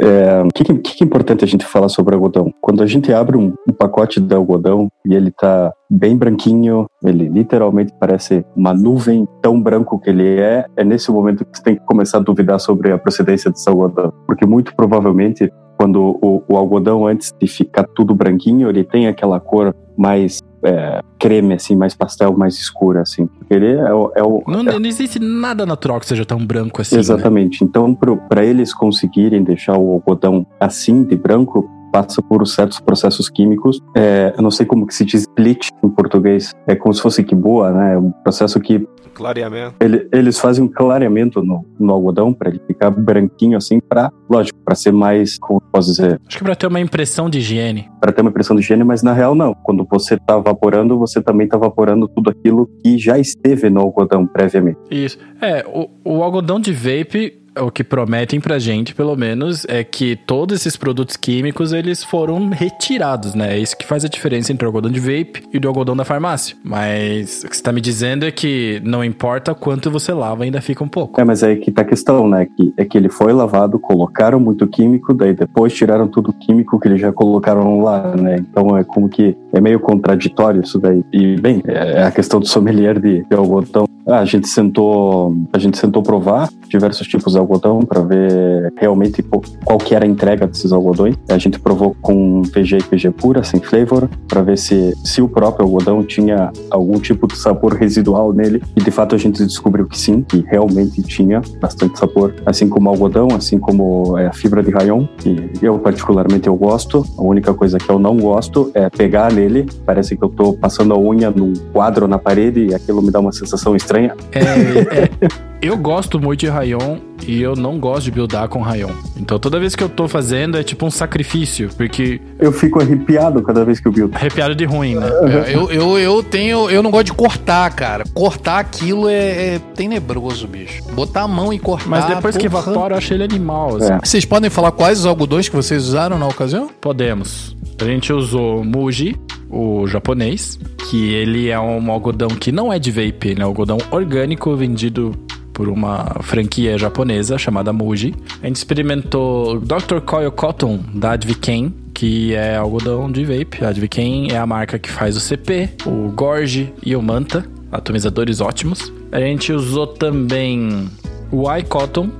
É, 0.00 0.42
O 0.42 0.48
que, 0.54 0.64
que- 0.64 1.02
é 1.02 1.06
importante 1.06 1.44
a 1.44 1.48
gente 1.48 1.64
falar 1.66 1.88
sobre 1.88 2.14
algodão? 2.14 2.52
Quando 2.60 2.82
a 2.82 2.86
gente 2.86 3.12
abre 3.12 3.36
um, 3.36 3.52
um 3.68 3.72
pacote 3.72 4.20
de 4.20 4.34
algodão 4.34 4.88
e 5.06 5.14
ele 5.14 5.30
tá 5.30 5.72
bem 5.90 6.16
branquinho, 6.16 6.86
ele 7.04 7.28
literalmente 7.28 7.92
parece 8.00 8.44
uma 8.56 8.72
nuvem 8.72 9.26
tão 9.42 9.60
branco 9.60 9.98
que 9.98 10.10
ele 10.10 10.38
é, 10.40 10.64
é 10.76 10.84
nesse 10.84 11.10
momento 11.10 11.44
que 11.44 11.56
você 11.58 11.62
tem 11.62 11.74
que 11.76 11.84
começar 11.84 12.18
a 12.18 12.22
duvidar 12.22 12.58
sobre 12.58 12.92
a 12.92 12.98
procedência 12.98 13.50
desse 13.50 13.68
algodão. 13.68 14.12
Porque 14.26 14.46
muito 14.46 14.74
provavelmente, 14.74 15.50
quando 15.78 16.18
o, 16.22 16.42
o 16.48 16.56
algodão, 16.56 17.06
antes 17.06 17.32
de 17.38 17.46
ficar 17.46 17.84
tudo 17.94 18.14
branquinho, 18.14 18.68
ele 18.68 18.84
tem 18.84 19.08
aquela 19.08 19.40
cor 19.40 19.74
mais 19.96 20.38
é, 20.64 21.00
creme, 21.18 21.54
assim, 21.54 21.74
mais 21.76 21.94
pastel, 21.94 22.36
mais 22.36 22.54
escura, 22.54 23.02
assim. 23.02 23.26
Porque 23.26 23.54
ele 23.54 23.72
é, 23.72 23.92
o- 23.92 24.12
é 24.14 24.22
o, 24.22 24.42
Não, 24.46 24.62
não 24.62 24.86
existe 24.86 25.18
nada 25.18 25.64
natural 25.66 25.98
que 26.00 26.06
seja 26.06 26.24
tão 26.24 26.44
branco 26.44 26.80
assim. 26.82 26.94
né? 26.96 27.00
Exatamente. 27.00 27.64
Então, 27.64 27.94
para 28.28 28.44
eles 28.44 28.72
conseguirem 28.74 29.42
deixar 29.42 29.76
o 29.76 29.92
algodão 29.92 30.46
assim 30.60 31.04
de 31.04 31.16
branco, 31.16 31.68
passa 31.92 32.22
por 32.22 32.46
certos 32.46 32.80
processos 32.80 33.28
químicos. 33.28 33.78
É, 33.94 34.32
eu 34.36 34.42
não 34.42 34.50
sei 34.50 34.64
como 34.64 34.86
que 34.86 34.94
se 34.94 35.04
diz 35.04 35.26
bleach 35.36 35.68
em 35.84 35.88
português. 35.90 36.54
É 36.66 36.74
como 36.74 36.94
se 36.94 37.02
fosse 37.02 37.22
que 37.22 37.34
boa, 37.34 37.70
né? 37.70 37.94
É 37.94 37.98
um 37.98 38.10
processo 38.10 38.58
que 38.60 38.86
Clareamento. 39.14 39.74
ele- 39.80 40.08
eles 40.12 40.38
fazem 40.38 40.64
um 40.64 40.68
clareamento 40.68 41.42
no, 41.42 41.64
no 41.78 41.92
algodão 41.92 42.32
para 42.32 42.48
ele 42.50 42.60
ficar 42.66 42.90
branquinho 42.90 43.56
assim, 43.56 43.78
para 43.80 44.10
lógico, 44.28 44.58
para 44.64 44.74
ser 44.74 44.92
mais, 44.92 45.38
como 45.38 45.60
eu 45.62 45.70
posso 45.72 45.90
dizer, 45.90 46.20
Acho 46.26 46.38
que 46.38 46.44
pra 46.44 46.54
ter 46.54 46.66
uma 46.66 46.80
impressão 46.80 47.28
de 47.28 47.38
higiene. 47.38 47.88
para 48.00 48.12
ter 48.12 48.20
uma 48.22 48.30
impressão 48.30 48.56
de 48.56 48.62
higiene, 48.62 48.84
mas 48.84 49.02
na 49.02 49.12
real 49.12 49.34
não. 49.34 49.54
Quando 49.54 49.86
você 49.90 50.14
está 50.14 50.38
vaporando, 50.38 50.98
você 50.98 51.20
também 51.22 51.44
está 51.44 51.56
vaporando 51.58 52.08
tudo 52.08 52.30
aquilo 52.30 52.68
que 52.82 52.98
já 52.98 53.18
esteve 53.18 53.68
no 53.68 53.80
algodão 53.80 54.26
previamente. 54.26 54.78
Isso. 54.90 55.18
É, 55.40 55.64
o, 55.68 55.88
o 56.04 56.22
algodão 56.22 56.58
de 56.58 56.72
vape, 56.72 57.41
o 57.58 57.70
que 57.70 57.84
prometem 57.84 58.40
pra 58.40 58.58
gente, 58.58 58.94
pelo 58.94 59.16
menos, 59.16 59.64
é 59.68 59.84
que 59.84 60.16
todos 60.16 60.60
esses 60.60 60.76
produtos 60.76 61.16
químicos, 61.16 61.72
eles 61.72 62.02
foram 62.02 62.48
retirados, 62.48 63.34
né? 63.34 63.54
É 63.54 63.58
isso 63.58 63.76
que 63.76 63.86
faz 63.86 64.04
a 64.04 64.08
diferença 64.08 64.52
entre 64.52 64.66
o 64.66 64.68
algodão 64.68 64.90
de 64.90 65.00
vape 65.00 65.42
e 65.52 65.58
o 65.58 65.68
algodão 65.68 65.96
da 65.96 66.04
farmácia. 66.04 66.56
Mas 66.64 67.42
o 67.44 67.48
que 67.48 67.56
você 67.56 67.62
tá 67.62 67.72
me 67.72 67.80
dizendo 67.80 68.24
é 68.24 68.30
que 68.30 68.80
não 68.84 69.04
importa 69.04 69.54
quanto 69.54 69.90
você 69.90 70.12
lava, 70.12 70.44
ainda 70.44 70.60
fica 70.60 70.82
um 70.82 70.88
pouco. 70.88 71.20
É, 71.20 71.24
mas 71.24 71.42
aí 71.42 71.56
que 71.56 71.70
tá 71.70 71.82
a 71.82 71.84
questão, 71.84 72.28
né? 72.28 72.46
Que, 72.46 72.72
é 72.76 72.84
que 72.84 72.96
ele 72.96 73.08
foi 73.08 73.32
lavado, 73.32 73.78
colocaram 73.78 74.40
muito 74.40 74.66
químico, 74.66 75.12
daí 75.12 75.34
depois 75.34 75.72
tiraram 75.72 76.08
tudo 76.08 76.32
químico 76.32 76.78
que 76.78 76.88
eles 76.88 77.00
já 77.00 77.12
colocaram 77.12 77.80
lá, 77.80 78.14
né? 78.16 78.36
Então 78.36 78.76
é 78.76 78.84
como 78.84 79.08
que 79.08 79.36
é 79.52 79.60
meio 79.60 79.80
contraditório 79.80 80.62
isso 80.62 80.78
daí. 80.78 81.04
E, 81.12 81.36
bem, 81.40 81.62
é 81.66 82.04
a 82.04 82.10
questão 82.10 82.40
do 82.40 82.46
sommelier 82.46 82.98
de, 82.98 83.24
de 83.24 83.36
algodão. 83.36 83.86
Ah, 84.06 84.18
a 84.18 84.24
gente 84.24 84.48
sentou, 84.48 85.36
a 85.52 85.58
gente 85.58 85.78
sentou 85.78 86.02
provar 86.02 86.48
diversos 86.68 87.06
tipos 87.06 87.34
de 87.34 87.38
algodão 87.42 87.80
para 87.80 88.00
ver 88.00 88.72
realmente 88.76 89.22
qual, 89.64 89.78
que 89.78 89.94
era 89.94 90.04
a 90.04 90.08
entrega 90.08 90.46
desses 90.46 90.72
algodões. 90.72 91.16
A 91.28 91.38
gente 91.38 91.58
provou 91.58 91.96
com 92.00 92.42
PG 92.42 92.78
e 92.78 92.82
PG 92.82 93.10
pura, 93.10 93.42
sem 93.42 93.60
flavor, 93.60 94.08
para 94.28 94.42
ver 94.42 94.58
se, 94.58 94.94
se 95.04 95.20
o 95.20 95.28
próprio 95.28 95.66
algodão 95.66 96.02
tinha 96.02 96.52
algum 96.70 96.98
tipo 96.98 97.26
de 97.26 97.36
sabor 97.36 97.74
residual 97.74 98.32
nele. 98.32 98.62
E 98.76 98.82
de 98.82 98.90
fato 98.90 99.14
a 99.14 99.18
gente 99.18 99.44
descobriu 99.44 99.86
que 99.86 99.98
sim, 99.98 100.22
que 100.22 100.44
realmente 100.48 101.02
tinha 101.02 101.42
bastante 101.60 101.98
sabor, 101.98 102.34
assim 102.46 102.68
como 102.68 102.88
o 102.88 102.92
algodão, 102.92 103.28
assim 103.36 103.58
como 103.58 104.18
é, 104.18 104.26
a 104.26 104.32
fibra 104.32 104.62
de 104.62 104.70
rayon, 104.70 105.06
que 105.18 105.50
eu 105.62 105.78
particularmente 105.78 106.48
eu 106.48 106.56
gosto. 106.56 107.04
A 107.18 107.22
única 107.22 107.52
coisa 107.54 107.78
que 107.78 107.90
eu 107.90 107.98
não 107.98 108.16
gosto 108.16 108.70
é 108.74 108.88
pegar 108.88 109.32
nele, 109.32 109.66
parece 109.84 110.16
que 110.16 110.24
eu 110.24 110.28
tô 110.28 110.52
passando 110.52 110.94
a 110.94 110.98
unha 110.98 111.30
num 111.30 111.52
quadro 111.72 112.06
na 112.06 112.18
parede 112.18 112.66
e 112.66 112.74
aquilo 112.74 113.02
me 113.02 113.10
dá 113.10 113.20
uma 113.20 113.32
sensação 113.32 113.74
estranha. 113.74 114.14
É, 114.32 114.40
é, 114.40 115.48
eu 115.62 115.76
gosto 115.76 116.18
muito 116.18 116.40
de 116.40 116.48
rayon 116.48 116.98
e 117.24 117.40
eu 117.40 117.54
não 117.54 117.78
gosto 117.78 118.06
de 118.06 118.10
buildar 118.10 118.48
com 118.48 118.60
rayon. 118.60 118.90
Então 119.16 119.38
toda 119.38 119.60
vez 119.60 119.76
que 119.76 119.84
eu 119.84 119.88
tô 119.88 120.08
fazendo 120.08 120.58
é 120.58 120.64
tipo 120.64 120.84
um 120.84 120.90
sacrifício, 120.90 121.70
porque 121.76 122.20
Eu 122.40 122.50
fico 122.50 122.80
arrepiado 122.80 123.40
cada 123.42 123.64
vez 123.64 123.78
que 123.78 123.86
eu 123.86 123.92
build. 123.92 124.14
arrepiado 124.16 124.56
de 124.56 124.64
ruim, 124.64 124.96
né? 124.96 125.06
É, 125.46 125.54
eu, 125.54 125.70
eu, 125.70 125.98
eu 125.98 126.22
tenho. 126.22 126.68
Eu 126.68 126.82
não 126.82 126.90
gosto 126.90 127.06
de 127.06 127.12
cortar, 127.12 127.72
cara. 127.74 128.02
Cortar 128.12 128.58
aquilo 128.58 129.08
é, 129.08 129.54
é 129.54 129.58
tenebroso, 129.74 130.48
bicho. 130.48 130.82
Botar 130.94 131.22
a 131.22 131.28
mão 131.28 131.52
e 131.52 131.60
cortar. 131.60 131.88
Mas 131.88 132.06
depois 132.06 132.36
que 132.36 132.46
evapora, 132.46 132.94
eu 132.94 132.98
achei 132.98 133.16
ele 133.16 133.22
animal, 133.24 133.76
assim. 133.76 133.92
É. 133.92 133.98
Vocês 134.02 134.24
podem 134.24 134.50
falar 134.50 134.72
quais 134.72 134.98
os 134.98 135.06
algodões 135.06 135.48
que 135.48 135.54
vocês 135.54 135.84
usaram 135.84 136.18
na 136.18 136.26
ocasião? 136.26 136.68
Podemos. 136.80 137.56
A 137.80 137.84
gente 137.84 138.12
usou 138.12 138.64
Muji, 138.64 139.16
o 139.48 139.86
japonês, 139.86 140.58
que 140.90 141.14
ele 141.14 141.48
é 141.50 141.58
um 141.58 141.90
algodão 141.90 142.28
que 142.28 142.50
não 142.50 142.72
é 142.72 142.78
de 142.78 142.90
vape, 142.90 143.28
ele 143.28 143.42
é 143.42 143.44
um 143.44 143.48
algodão 143.48 143.78
orgânico 143.90 144.54
vendido 144.56 145.12
por 145.52 145.68
uma 145.68 146.16
franquia 146.22 146.76
japonesa 146.78 147.38
chamada 147.38 147.72
Muji. 147.72 148.14
A 148.42 148.46
gente 148.46 148.56
experimentou 148.56 149.60
Dr. 149.60 150.00
Coil 150.04 150.32
Cotton 150.32 150.80
da 150.94 151.12
Advicem, 151.12 151.74
que 151.94 152.34
é 152.34 152.56
algodão 152.56 153.10
de 153.10 153.24
vape. 153.24 153.64
A 153.64 153.68
Advicem 153.68 154.28
é 154.32 154.38
a 154.38 154.46
marca 154.46 154.78
que 154.78 154.90
faz 154.90 155.16
o 155.16 155.20
CP, 155.20 155.70
o 155.86 156.10
Gorge 156.10 156.72
e 156.84 156.96
o 156.96 157.02
Manta, 157.02 157.46
atomizadores 157.70 158.40
ótimos. 158.40 158.92
A 159.10 159.20
gente 159.20 159.52
usou 159.52 159.86
também 159.86 160.88
o 161.30 161.52
iCotton, 161.56 162.10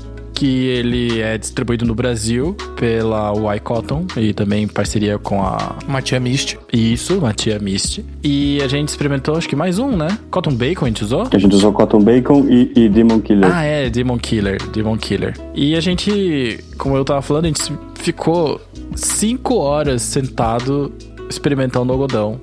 que 0.42 0.66
ele 0.66 1.20
é 1.20 1.38
distribuído 1.38 1.86
no 1.86 1.94
Brasil 1.94 2.56
pela 2.74 3.32
Y 3.32 3.60
Cotton 3.60 4.04
e 4.16 4.34
também 4.34 4.64
em 4.64 4.66
parceria 4.66 5.16
com 5.16 5.40
a 5.40 5.76
Matia 5.86 6.18
Mist. 6.18 6.58
Isso, 6.72 7.20
Matia 7.20 7.60
Mist. 7.60 8.04
E 8.24 8.60
a 8.60 8.66
gente 8.66 8.88
experimentou 8.88 9.36
acho 9.36 9.48
que 9.48 9.54
mais 9.54 9.78
um, 9.78 9.96
né? 9.96 10.18
Cotton 10.32 10.56
Bacon 10.56 10.86
a 10.86 10.88
gente 10.88 11.04
usou? 11.04 11.28
A 11.32 11.38
gente 11.38 11.54
usou 11.54 11.72
Cotton 11.72 12.00
Bacon 12.00 12.44
e, 12.48 12.72
e 12.74 12.88
Demon 12.88 13.20
Killer. 13.20 13.54
Ah, 13.54 13.62
é, 13.62 13.88
Demon 13.88 14.18
Killer, 14.18 14.60
Demon 14.70 14.96
Killer. 14.96 15.32
E 15.54 15.76
a 15.76 15.80
gente, 15.80 16.58
como 16.76 16.96
eu 16.96 17.04
tava 17.04 17.22
falando, 17.22 17.44
a 17.44 17.46
gente 17.48 17.62
ficou 17.94 18.60
cinco 18.96 19.58
horas 19.58 20.02
sentado 20.02 20.92
experimentando 21.30 21.92
o 21.92 21.92
algodão. 21.92 22.40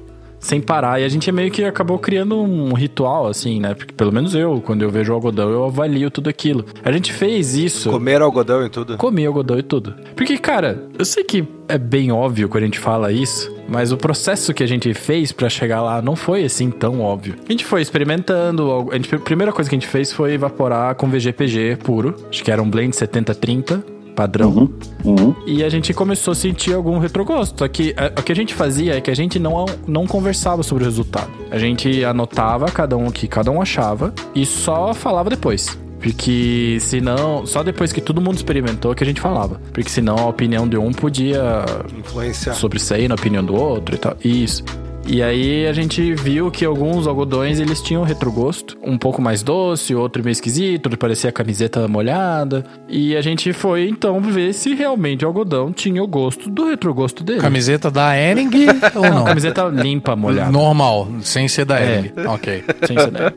Sem 0.50 0.60
parar. 0.60 1.00
E 1.00 1.04
a 1.04 1.08
gente 1.10 1.32
meio 1.32 1.52
que 1.52 1.64
acabou 1.64 2.00
criando 2.00 2.36
um 2.42 2.74
ritual, 2.74 3.28
assim, 3.28 3.60
né? 3.60 3.76
Porque 3.76 3.94
pelo 3.94 4.12
menos 4.12 4.34
eu, 4.34 4.60
quando 4.66 4.82
eu 4.82 4.90
vejo 4.90 5.12
o 5.12 5.16
algodão, 5.16 5.48
eu 5.52 5.64
avalio 5.64 6.10
tudo 6.10 6.28
aquilo. 6.28 6.66
A 6.84 6.92
gente 6.92 7.14
fez 7.14 7.54
isso. 7.56 7.92
Comer 7.92 8.20
algodão 8.20 8.66
e 8.66 8.70
tudo. 8.70 8.98
Comi 8.98 9.24
algodão 9.28 9.60
e 9.60 9.62
tudo. 9.62 9.94
Porque, 10.16 10.40
cara, 10.40 10.86
eu 10.98 11.06
sei 11.06 11.24
que 11.24 11.48
é 11.68 11.78
bem 11.78 12.12
óbvio 12.12 12.50
quando 12.50 12.64
a 12.64 12.66
gente 12.66 12.80
fala 12.80 13.12
isso, 13.12 13.56
mas 13.68 13.92
o 13.92 13.98
processo 13.98 14.52
que 14.52 14.64
a 14.64 14.68
gente 14.68 14.92
fez 14.96 15.32
pra 15.32 15.48
chegar 15.50 15.84
lá 15.84 16.02
não 16.02 16.16
foi 16.16 16.44
assim 16.44 16.72
tão 16.72 17.00
óbvio. 17.00 17.36
A 17.48 17.52
gente 17.52 17.64
foi 17.64 17.84
experimentando, 17.84 18.90
a, 18.92 18.96
gente- 18.96 19.14
a 19.14 19.20
primeira 19.20 19.52
coisa 19.54 19.70
que 19.70 19.76
a 19.76 19.80
gente 19.80 19.88
fez 19.88 20.12
foi 20.12 20.34
evaporar 20.34 20.96
com 20.96 21.08
VGPG 21.08 21.78
puro, 21.84 22.16
acho 22.28 22.44
que 22.44 22.50
era 22.52 22.60
um 22.60 22.68
blend 22.68 22.92
70-30, 22.96 23.84
padrão. 24.20 24.50
Uhum, 24.50 24.70
uhum. 25.06 25.36
E 25.48 25.64
a 25.64 25.70
gente 25.70 25.94
começou 25.94 26.34
a 26.34 26.36
sentir 26.36 26.74
algum 26.74 27.00
retrogosto. 27.00 27.60
Só 27.60 27.68
que 27.68 27.94
a- 27.96 28.20
o 28.20 28.24
que 28.24 28.32
a 28.32 28.36
gente 28.36 28.54
fazia 28.54 28.98
é 28.98 29.02
que 29.02 29.10
a 29.10 29.16
gente 29.16 29.40
não, 29.40 29.66
não 29.88 30.06
conversava 30.06 30.62
sobre 30.62 30.84
o 30.84 30.88
resultado. 30.88 31.30
A 31.50 31.58
gente 31.58 32.04
anotava 32.04 32.66
cada 32.66 32.98
um 32.98 33.08
o 33.08 33.12
que 33.12 33.28
cada 33.28 33.50
um 33.50 33.62
achava 33.62 34.14
e 34.36 34.46
só 34.46 34.94
falava 34.94 35.30
depois. 35.30 35.78
Porque 36.02 36.78
senão, 36.80 37.46
só 37.46 37.62
depois 37.62 37.92
que 37.92 38.00
todo 38.02 38.22
mundo 38.22 38.36
experimentou 38.38 38.96
que 38.96 39.04
a 39.04 39.08
gente 39.08 39.20
falava. 39.20 39.60
Porque 39.74 39.90
senão 39.90 40.16
a 40.18 40.28
opinião 40.28 40.66
de 40.68 40.78
um 40.78 40.92
podia 40.94 41.66
Influenciar. 41.98 42.54
sobressair 42.54 43.10
na 43.10 43.16
opinião 43.16 43.44
do 43.44 43.54
outro 43.56 43.96
e 43.96 43.98
tal. 43.98 44.16
Isso. 44.24 44.64
E 45.12 45.24
aí 45.24 45.66
a 45.66 45.74
gente 45.74 46.14
viu 46.14 46.52
que 46.52 46.64
alguns 46.64 47.08
algodões 47.08 47.60
eles 47.60 47.82
tinham 47.82 48.04
retrogosto, 48.04 48.78
um 48.84 48.96
pouco 48.96 49.20
mais 49.20 49.42
doce, 49.42 49.96
outro 49.96 50.24
meio 50.24 50.32
esquisito, 50.32 50.86
outro 50.86 51.00
parecia 51.00 51.32
camiseta 51.32 51.88
molhada. 51.88 52.64
E 52.88 53.18
a 53.18 53.22
gente 53.22 53.52
foi 53.52 53.90
então 53.90 54.22
ver 54.22 54.54
se 54.54 54.76
realmente 54.76 55.26
o 55.26 55.28
algodão 55.28 55.74
tinha 55.74 56.04
o 56.04 56.08
gosto 56.08 56.48
do 56.48 56.70
retrogosto 56.70 57.24
dele. 57.24 57.40
Camiseta 57.40 57.90
da 57.90 58.16
Ering 58.16 58.52
ou 58.96 59.02
Não, 59.10 59.26
camiseta 59.26 59.64
limpa, 59.64 60.16
molhada. 60.16 60.52
Normal, 60.52 61.08
sem 61.22 61.48
ser 61.48 61.66
da 61.66 61.80
É. 61.80 61.98
Ering. 61.98 62.12
Ok. 62.28 62.64
Sem 62.86 63.00
ser 63.00 63.10
daí. 63.10 63.32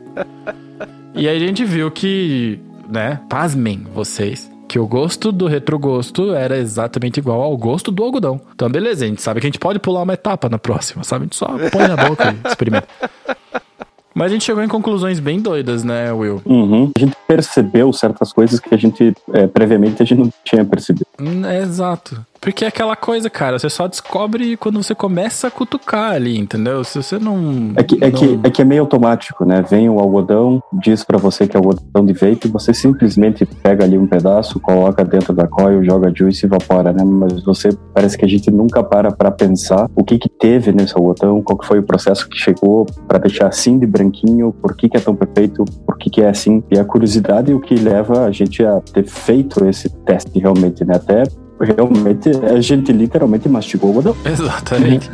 E 1.15 1.27
aí 1.27 1.35
a 1.35 1.39
gente 1.39 1.65
viu 1.65 1.89
que, 1.89 2.59
né, 2.87 3.19
pasmem 3.27 3.83
vocês, 3.95 4.47
que 4.73 4.79
o 4.79 4.87
gosto 4.87 5.31
do 5.31 5.45
retrogosto 5.45 6.33
era 6.33 6.57
exatamente 6.57 7.19
igual 7.19 7.39
ao 7.43 7.55
gosto 7.55 7.91
do 7.91 8.03
algodão. 8.03 8.41
Então, 8.55 8.67
beleza, 8.67 9.05
a 9.05 9.07
gente 9.07 9.21
sabe 9.21 9.39
que 9.39 9.45
a 9.45 9.49
gente 9.49 9.59
pode 9.59 9.77
pular 9.77 10.01
uma 10.01 10.15
etapa 10.15 10.49
na 10.49 10.57
próxima, 10.57 11.03
sabe? 11.03 11.21
A 11.21 11.25
gente 11.25 11.35
só 11.35 11.45
põe 11.45 11.87
na 11.87 11.95
boca 11.95 12.33
e 12.33 12.47
experimenta. 12.47 12.87
Mas 14.15 14.31
a 14.31 14.33
gente 14.33 14.43
chegou 14.43 14.63
em 14.63 14.67
conclusões 14.67 15.19
bem 15.19 15.39
doidas, 15.39 15.83
né, 15.83 16.11
Will? 16.11 16.41
Uhum. 16.43 16.91
A 16.97 16.99
gente 16.99 17.15
percebeu 17.27 17.93
certas 17.93 18.33
coisas 18.33 18.59
que 18.59 18.73
a 18.73 18.77
gente, 18.77 19.13
é, 19.31 19.45
previamente, 19.45 20.01
a 20.01 20.05
gente 20.07 20.17
não 20.17 20.33
tinha 20.43 20.65
percebido. 20.65 21.05
Hum, 21.21 21.45
é 21.45 21.61
exato. 21.61 22.25
Porque 22.43 22.65
é 22.65 22.67
aquela 22.67 22.97
coisa, 22.97 23.29
cara, 23.29 23.57
você 23.57 23.69
só 23.69 23.87
descobre 23.87 24.57
quando 24.57 24.83
você 24.83 24.93
começa 24.93 25.47
a 25.47 25.51
cutucar 25.51 26.11
ali, 26.11 26.37
entendeu? 26.37 26.83
Se 26.83 27.01
você 27.01 27.17
não. 27.17 27.71
É 27.77 27.83
que, 27.83 27.95
é, 28.03 28.11
não- 28.11 28.19
que, 28.19 28.39
é 28.43 28.49
que 28.49 28.61
é 28.61 28.65
meio 28.65 28.81
automático, 28.81 29.45
né? 29.45 29.61
Vem 29.61 29.89
o 29.89 29.97
algodão, 29.97 30.61
diz 30.73 31.05
pra 31.05 31.17
você 31.17 31.47
que 31.47 31.55
é 31.55 31.57
algodão 31.57 32.05
de 32.05 32.11
vape, 32.11 32.49
você 32.49 32.73
simplesmente 32.73 33.45
pega 33.45 33.85
ali 33.85 33.97
um 33.97 34.05
pedaço, 34.05 34.59
coloca 34.59 35.05
dentro 35.05 35.33
da 35.33 35.47
coil, 35.47 35.85
joga 35.85 36.11
juice 36.13 36.45
e 36.45 36.47
evapora, 36.47 36.91
né? 36.91 37.01
Mas 37.05 37.41
você, 37.45 37.69
parece 37.93 38.17
que 38.17 38.25
a 38.25 38.27
gente 38.27 38.51
nunca 38.51 38.83
para 38.83 39.09
pra 39.09 39.31
pensar 39.31 39.89
o 39.95 40.03
que 40.03 40.17
que 40.19 40.27
teve 40.27 40.73
nesse 40.73 40.93
algodão, 40.97 41.41
qual 41.41 41.57
que 41.57 41.65
foi 41.65 41.79
o 41.79 41.83
processo 41.83 42.27
que 42.27 42.37
chegou 42.37 42.85
pra 43.07 43.19
deixar 43.19 43.47
assim 43.47 43.79
de 43.79 43.87
branquinho, 43.87 44.51
por 44.61 44.75
que 44.75 44.89
que 44.89 44.97
é 44.97 44.99
tão 44.99 45.15
perfeito, 45.15 45.63
por 45.85 45.97
que 45.97 46.09
que 46.09 46.21
é 46.21 46.27
assim. 46.27 46.61
E 46.69 46.77
a 46.77 46.83
curiosidade 46.83 47.53
é 47.53 47.55
o 47.55 47.61
que 47.61 47.75
leva 47.75 48.25
a 48.25 48.31
gente 48.31 48.65
a 48.65 48.81
ter 48.81 49.05
feito 49.07 49.63
esse 49.65 49.87
teste 50.03 50.37
realmente, 50.39 50.83
né? 50.83 50.95
Até 50.97 51.23
realmente, 51.63 52.29
a 52.29 52.59
gente 52.61 52.91
literalmente 52.91 53.47
mastigou 53.49 53.89
o 53.89 53.97
algodão. 53.97 54.15
Exatamente. 54.25 55.09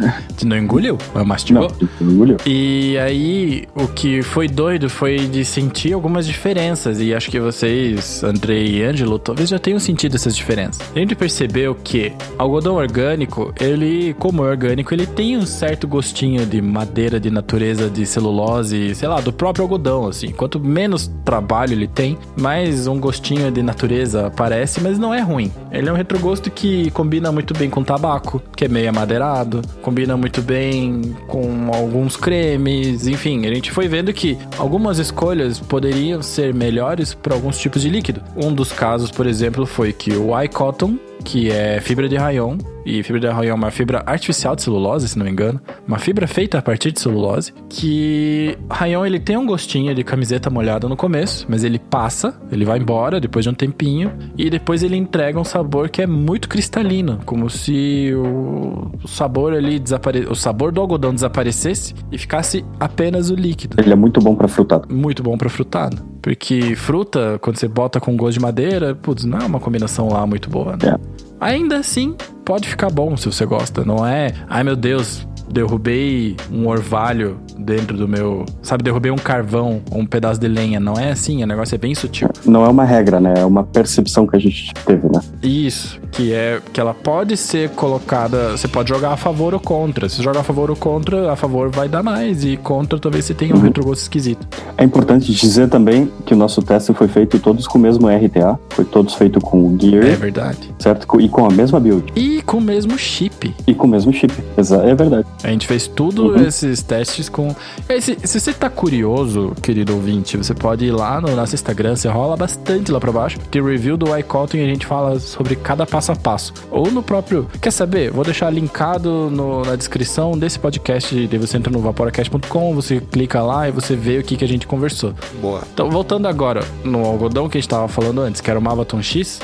Não 0.46 0.58
engoliu, 0.58 0.98
mas 1.14 1.26
mastigou. 1.26 1.72
Não, 2.00 2.08
orgulho. 2.08 2.38
E 2.46 2.98
aí, 2.98 3.64
o 3.76 3.88
que 3.88 4.22
foi 4.22 4.48
doido 4.48 4.90
foi 4.90 5.28
de 5.28 5.44
sentir 5.44 5.94
algumas 5.94 6.26
diferenças. 6.26 7.00
E 7.00 7.14
acho 7.14 7.30
que 7.30 7.40
vocês, 7.40 8.24
Andrei 8.24 8.78
e 8.78 8.84
Ângelo, 8.84 9.20
talvez 9.20 9.50
já 9.50 9.60
tenham 9.60 9.80
sentido 9.80 10.16
essas 10.16 10.36
diferenças. 10.36 10.82
A 10.96 11.00
gente 11.00 11.16
percebeu 11.16 11.76
que 11.76 12.14
algodão 12.38 12.76
orgânico, 12.76 13.54
ele, 13.60 14.14
como 14.20 14.46
é 14.46 14.50
orgânico, 14.50 14.94
ele 14.94 15.06
tem 15.06 15.38
um 15.38 15.46
certo 15.46 15.88
gostinho 15.88 16.46
de 16.46 16.62
madeira, 16.62 17.20
de 17.20 17.30
natureza, 17.30 17.90
de 17.90 18.06
celulose, 18.06 18.96
sei 18.96 19.08
lá, 19.08 19.20
do 19.20 19.34
próprio 19.34 19.64
algodão, 19.64 20.08
assim. 20.08 20.32
Quanto 20.32 20.60
menos 20.60 21.12
trabalho 21.26 21.74
ele 21.74 21.88
tem, 21.88 22.18
mais 22.40 22.88
um 22.88 23.00
gostinho 23.00 23.52
de 23.52 23.62
natureza 23.62 24.28
aparece, 24.28 24.80
mas 24.82 24.98
não 24.98 25.14
é 25.14 25.22
ruim. 25.22 25.52
Ele 25.72 25.90
é 25.90 25.92
um 25.92 25.96
retrogosto 25.96 26.39
que 26.48 26.92
combina 26.92 27.32
muito 27.32 27.54
bem 27.56 27.70
com 27.70 27.84
tabaco, 27.84 28.42
que 28.56 28.66
é 28.66 28.68
meio 28.68 28.90
amadeirado, 28.90 29.62
combina 29.82 30.16
muito 30.16 30.42
bem 30.42 31.16
com 31.28 31.72
alguns 31.74 32.16
cremes, 32.16 33.08
enfim, 33.08 33.48
a 33.48 33.54
gente 33.54 33.72
foi 33.72 33.88
vendo 33.88 34.14
que 34.14 34.38
algumas 34.58 35.00
escolhas 35.00 35.60
poderiam 35.60 36.22
ser 36.22 36.54
melhores 36.54 37.16
para 37.16 37.34
alguns 37.34 37.58
tipos 37.58 37.82
de 37.82 37.90
líquido. 37.90 38.22
Um 38.36 38.54
dos 38.54 38.72
casos, 38.72 39.10
por 39.10 39.26
exemplo, 39.26 39.66
foi 39.66 39.92
que 39.92 40.12
o 40.14 40.40
iCotton, 40.42 40.98
que 41.24 41.52
é 41.52 41.80
fibra 41.82 42.08
de 42.08 42.16
rayon, 42.16 42.58
e 42.86 43.04
fibra 43.04 43.20
de 43.20 43.28
rayon 43.28 43.52
é 43.52 43.54
uma 43.54 43.72
fibra 43.72 44.04
artificial 44.06 44.56
de 44.56 44.64
celulose, 44.64 45.08
se 45.08 45.18
não 45.18 45.26
me 45.26 45.32
engano, 45.32 45.62
uma 45.88 46.00
fibra 46.00 46.28
feita 46.28 46.58
a 46.58 46.62
partir 46.62 46.92
de 46.92 47.00
celulose, 47.00 47.54
que 47.70 48.58
rayon 48.70 49.06
ele 49.06 49.20
tem 49.20 49.38
um 49.38 49.46
gostinho 49.46 49.94
de 49.94 50.04
camiseta 50.04 50.50
molhada 50.50 50.88
no 50.88 50.96
começo, 50.96 51.46
mas 51.50 51.64
ele 51.64 51.78
passa, 51.78 52.40
ele 52.52 52.66
vai 52.66 52.80
embora 52.80 53.20
depois 53.20 53.44
de 53.44 53.50
um 53.50 53.54
tempinho, 53.54 54.12
e 54.38 54.50
depois 54.50 54.82
ele 54.82 54.96
entrega 54.96 55.40
um 55.40 55.44
sabor 55.44 55.90
que 55.90 56.02
é 56.02 56.08
muito 56.08 56.50
cristalino, 56.50 57.20
como 57.26 57.50
se 57.50 58.12
o 58.16 59.08
sabor 59.08 59.54
ali 59.54 59.80
desapare... 59.80 60.26
o 60.30 60.36
sabor 60.36 60.72
do 60.72 60.82
algodão 60.82 61.14
desaparecesse 61.14 61.94
e 62.12 62.18
ficasse 62.18 62.66
apenas 62.80 63.30
o 63.30 63.36
líquido. 63.36 63.78
Ele 63.80 63.92
é 63.92 63.96
muito 63.96 64.20
bom 64.20 64.36
pra 64.36 64.48
frutado. 64.48 64.94
Muito 64.94 65.22
bom 65.22 65.38
pra 65.38 65.50
frutado. 65.50 66.02
Porque 66.22 66.76
fruta, 66.76 67.40
quando 67.40 67.58
você 67.58 67.68
bota 67.68 68.00
com 68.00 68.16
gosto 68.16 68.34
de 68.34 68.40
madeira, 68.40 68.94
putz, 68.94 69.24
não 69.24 69.40
é 69.40 69.46
uma 69.46 69.60
combinação 69.60 70.10
lá 70.10 70.26
muito 70.26 70.50
boa, 70.50 70.74
né? 70.74 70.96
É. 70.96 71.19
Ainda 71.40 71.78
assim, 71.78 72.16
pode 72.44 72.68
ficar 72.68 72.90
bom 72.90 73.16
se 73.16 73.26
você 73.26 73.46
gosta. 73.46 73.84
Não 73.86 74.06
é, 74.06 74.34
ai 74.50 74.64
meu 74.64 74.76
Deus, 74.76 75.28
derrubei 75.52 76.36
um 76.52 76.68
orvalho 76.68 77.38
dentro 77.58 77.98
do 77.98 78.08
meu. 78.08 78.46
Sabe, 78.62 78.84
derrubei 78.84 79.12
um 79.12 79.16
carvão 79.18 79.82
ou 79.92 80.00
um 80.00 80.06
pedaço 80.06 80.40
de 80.40 80.48
lenha. 80.48 80.80
Não 80.80 80.94
é 80.94 81.12
assim, 81.12 81.44
o 81.44 81.48
negócio 81.48 81.76
é 81.76 81.78
bem 81.78 81.94
sutil. 81.96 82.30
Não 82.46 82.64
é 82.66 82.70
uma 82.70 82.84
regra, 82.86 83.20
né? 83.20 83.34
É 83.38 83.46
uma 83.46 83.64
percepção 83.64 84.26
que 84.28 84.36
a 84.36 84.40
gente 84.40 84.74
teve, 84.86 85.08
né? 85.10 85.22
Isso, 85.44 86.00
que 86.12 86.34
é 86.34 86.62
que 86.72 86.80
ela 86.80 86.94
pode 86.94 87.36
ser 87.38 87.70
colocada. 87.72 88.52
Você 88.52 88.68
pode 88.68 88.90
jogar 88.90 89.12
a 89.14 89.18
favor 89.18 89.54
ou 89.54 89.60
contra. 89.60 90.08
Se 90.10 90.22
jogar 90.22 90.42
a 90.42 90.44
favor 90.44 90.70
ou 90.70 90.76
contra, 90.76 91.32
a 91.32 91.36
favor 91.36 91.70
vai 91.70 91.88
dar 91.90 92.04
mais. 92.04 92.44
E 92.44 92.58
contra, 92.58 92.98
talvez 93.00 93.26
você 93.26 93.34
tenha 93.34 93.56
um 93.56 93.60
retrogosto 93.60 94.04
esquisito. 94.04 94.48
É 94.78 94.84
importante 94.84 95.34
dizer 95.34 95.68
também 95.70 96.10
que 96.26 96.34
o 96.34 96.38
nosso 96.38 96.62
teste 96.62 96.94
foi 96.94 97.08
feito 97.08 97.40
todos 97.40 97.68
com 97.68 97.78
o 97.78 97.82
mesmo 97.82 98.08
RTA, 98.08 98.58
foi 98.70 98.86
todos 98.86 99.14
feito 99.16 99.40
com 99.42 99.62
o 99.68 99.76
É 99.76 99.80
Gear, 99.82 100.18
verdade. 100.18 100.74
certo? 100.80 101.20
E 101.20 101.28
com 101.28 101.46
a 101.46 101.50
mesma 101.52 101.80
build. 101.80 102.12
E 102.16 102.42
com 102.44 102.58
o 102.58 102.62
mesmo 102.62 102.98
chip. 102.98 103.54
E 103.68 103.74
com 103.74 103.88
o 103.88 103.90
mesmo 103.90 104.14
chip. 104.14 104.34
É 104.58 104.96
verdade. 104.96 105.26
A 105.44 105.48
gente 105.50 105.66
fez 105.68 105.88
tudo 105.88 106.30
Uhum. 106.34 106.46
esses 106.46 106.82
testes 106.84 107.30
com. 107.30 107.56
Se 108.02 108.40
você 108.40 108.52
tá 108.54 108.70
curioso, 108.70 109.54
querido 109.62 109.94
ouvinte, 109.96 110.36
você 110.38 110.54
pode 110.54 110.86
ir 110.86 110.92
lá 110.92 111.22
no 111.22 111.34
nosso 111.36 111.56
Instagram, 111.56 111.96
você 111.96 112.10
rola 112.10 112.36
bastante 112.36 112.92
lá 112.92 113.00
pra 113.00 113.12
baixo. 113.12 113.40
Tem 113.50 113.64
review 113.64 113.96
do 113.96 114.16
iCotton 114.18 114.58
e 114.58 114.64
a 114.64 114.68
gente 114.68 114.86
fala 114.86 115.20
sobre 115.20 115.56
cada 115.56 115.86
passo 115.86 116.12
a 116.12 116.16
passo. 116.16 116.54
Ou 116.70 116.92
no 116.92 117.02
próprio. 117.02 117.48
Quer 117.62 117.72
saber? 117.72 118.12
Vou 118.12 118.24
deixar 118.26 118.50
linkado 118.50 119.30
no- 119.32 119.62
na 119.64 119.76
descrição 119.76 120.38
desse 120.38 120.60
podcast. 120.60 121.28
Daí 121.28 121.40
você 121.40 121.56
entra 121.58 121.72
no 121.72 121.80
vaporacast.com, 121.80 122.76
você 122.76 123.00
clica 123.00 123.42
lá 123.42 123.68
e 123.70 123.72
você 123.72 123.96
vê 123.96 124.18
o 124.20 124.24
que, 124.24 124.36
que 124.36 124.44
a 124.44 124.48
gente 124.48 124.68
conversou. 124.68 125.14
Boa. 125.42 125.62
Então, 125.74 125.90
voltando 125.90 126.28
agora 126.28 126.64
no 126.84 127.06
algodão 127.06 127.48
que 127.48 127.58
a 127.58 127.62
gente 127.62 127.70
tava 127.70 127.88
falando 127.88 128.22
antes, 128.22 128.42
que 128.42 128.50
era 128.50 128.60
o 128.60 128.62
Mavaton 128.62 129.02
X, 129.02 129.40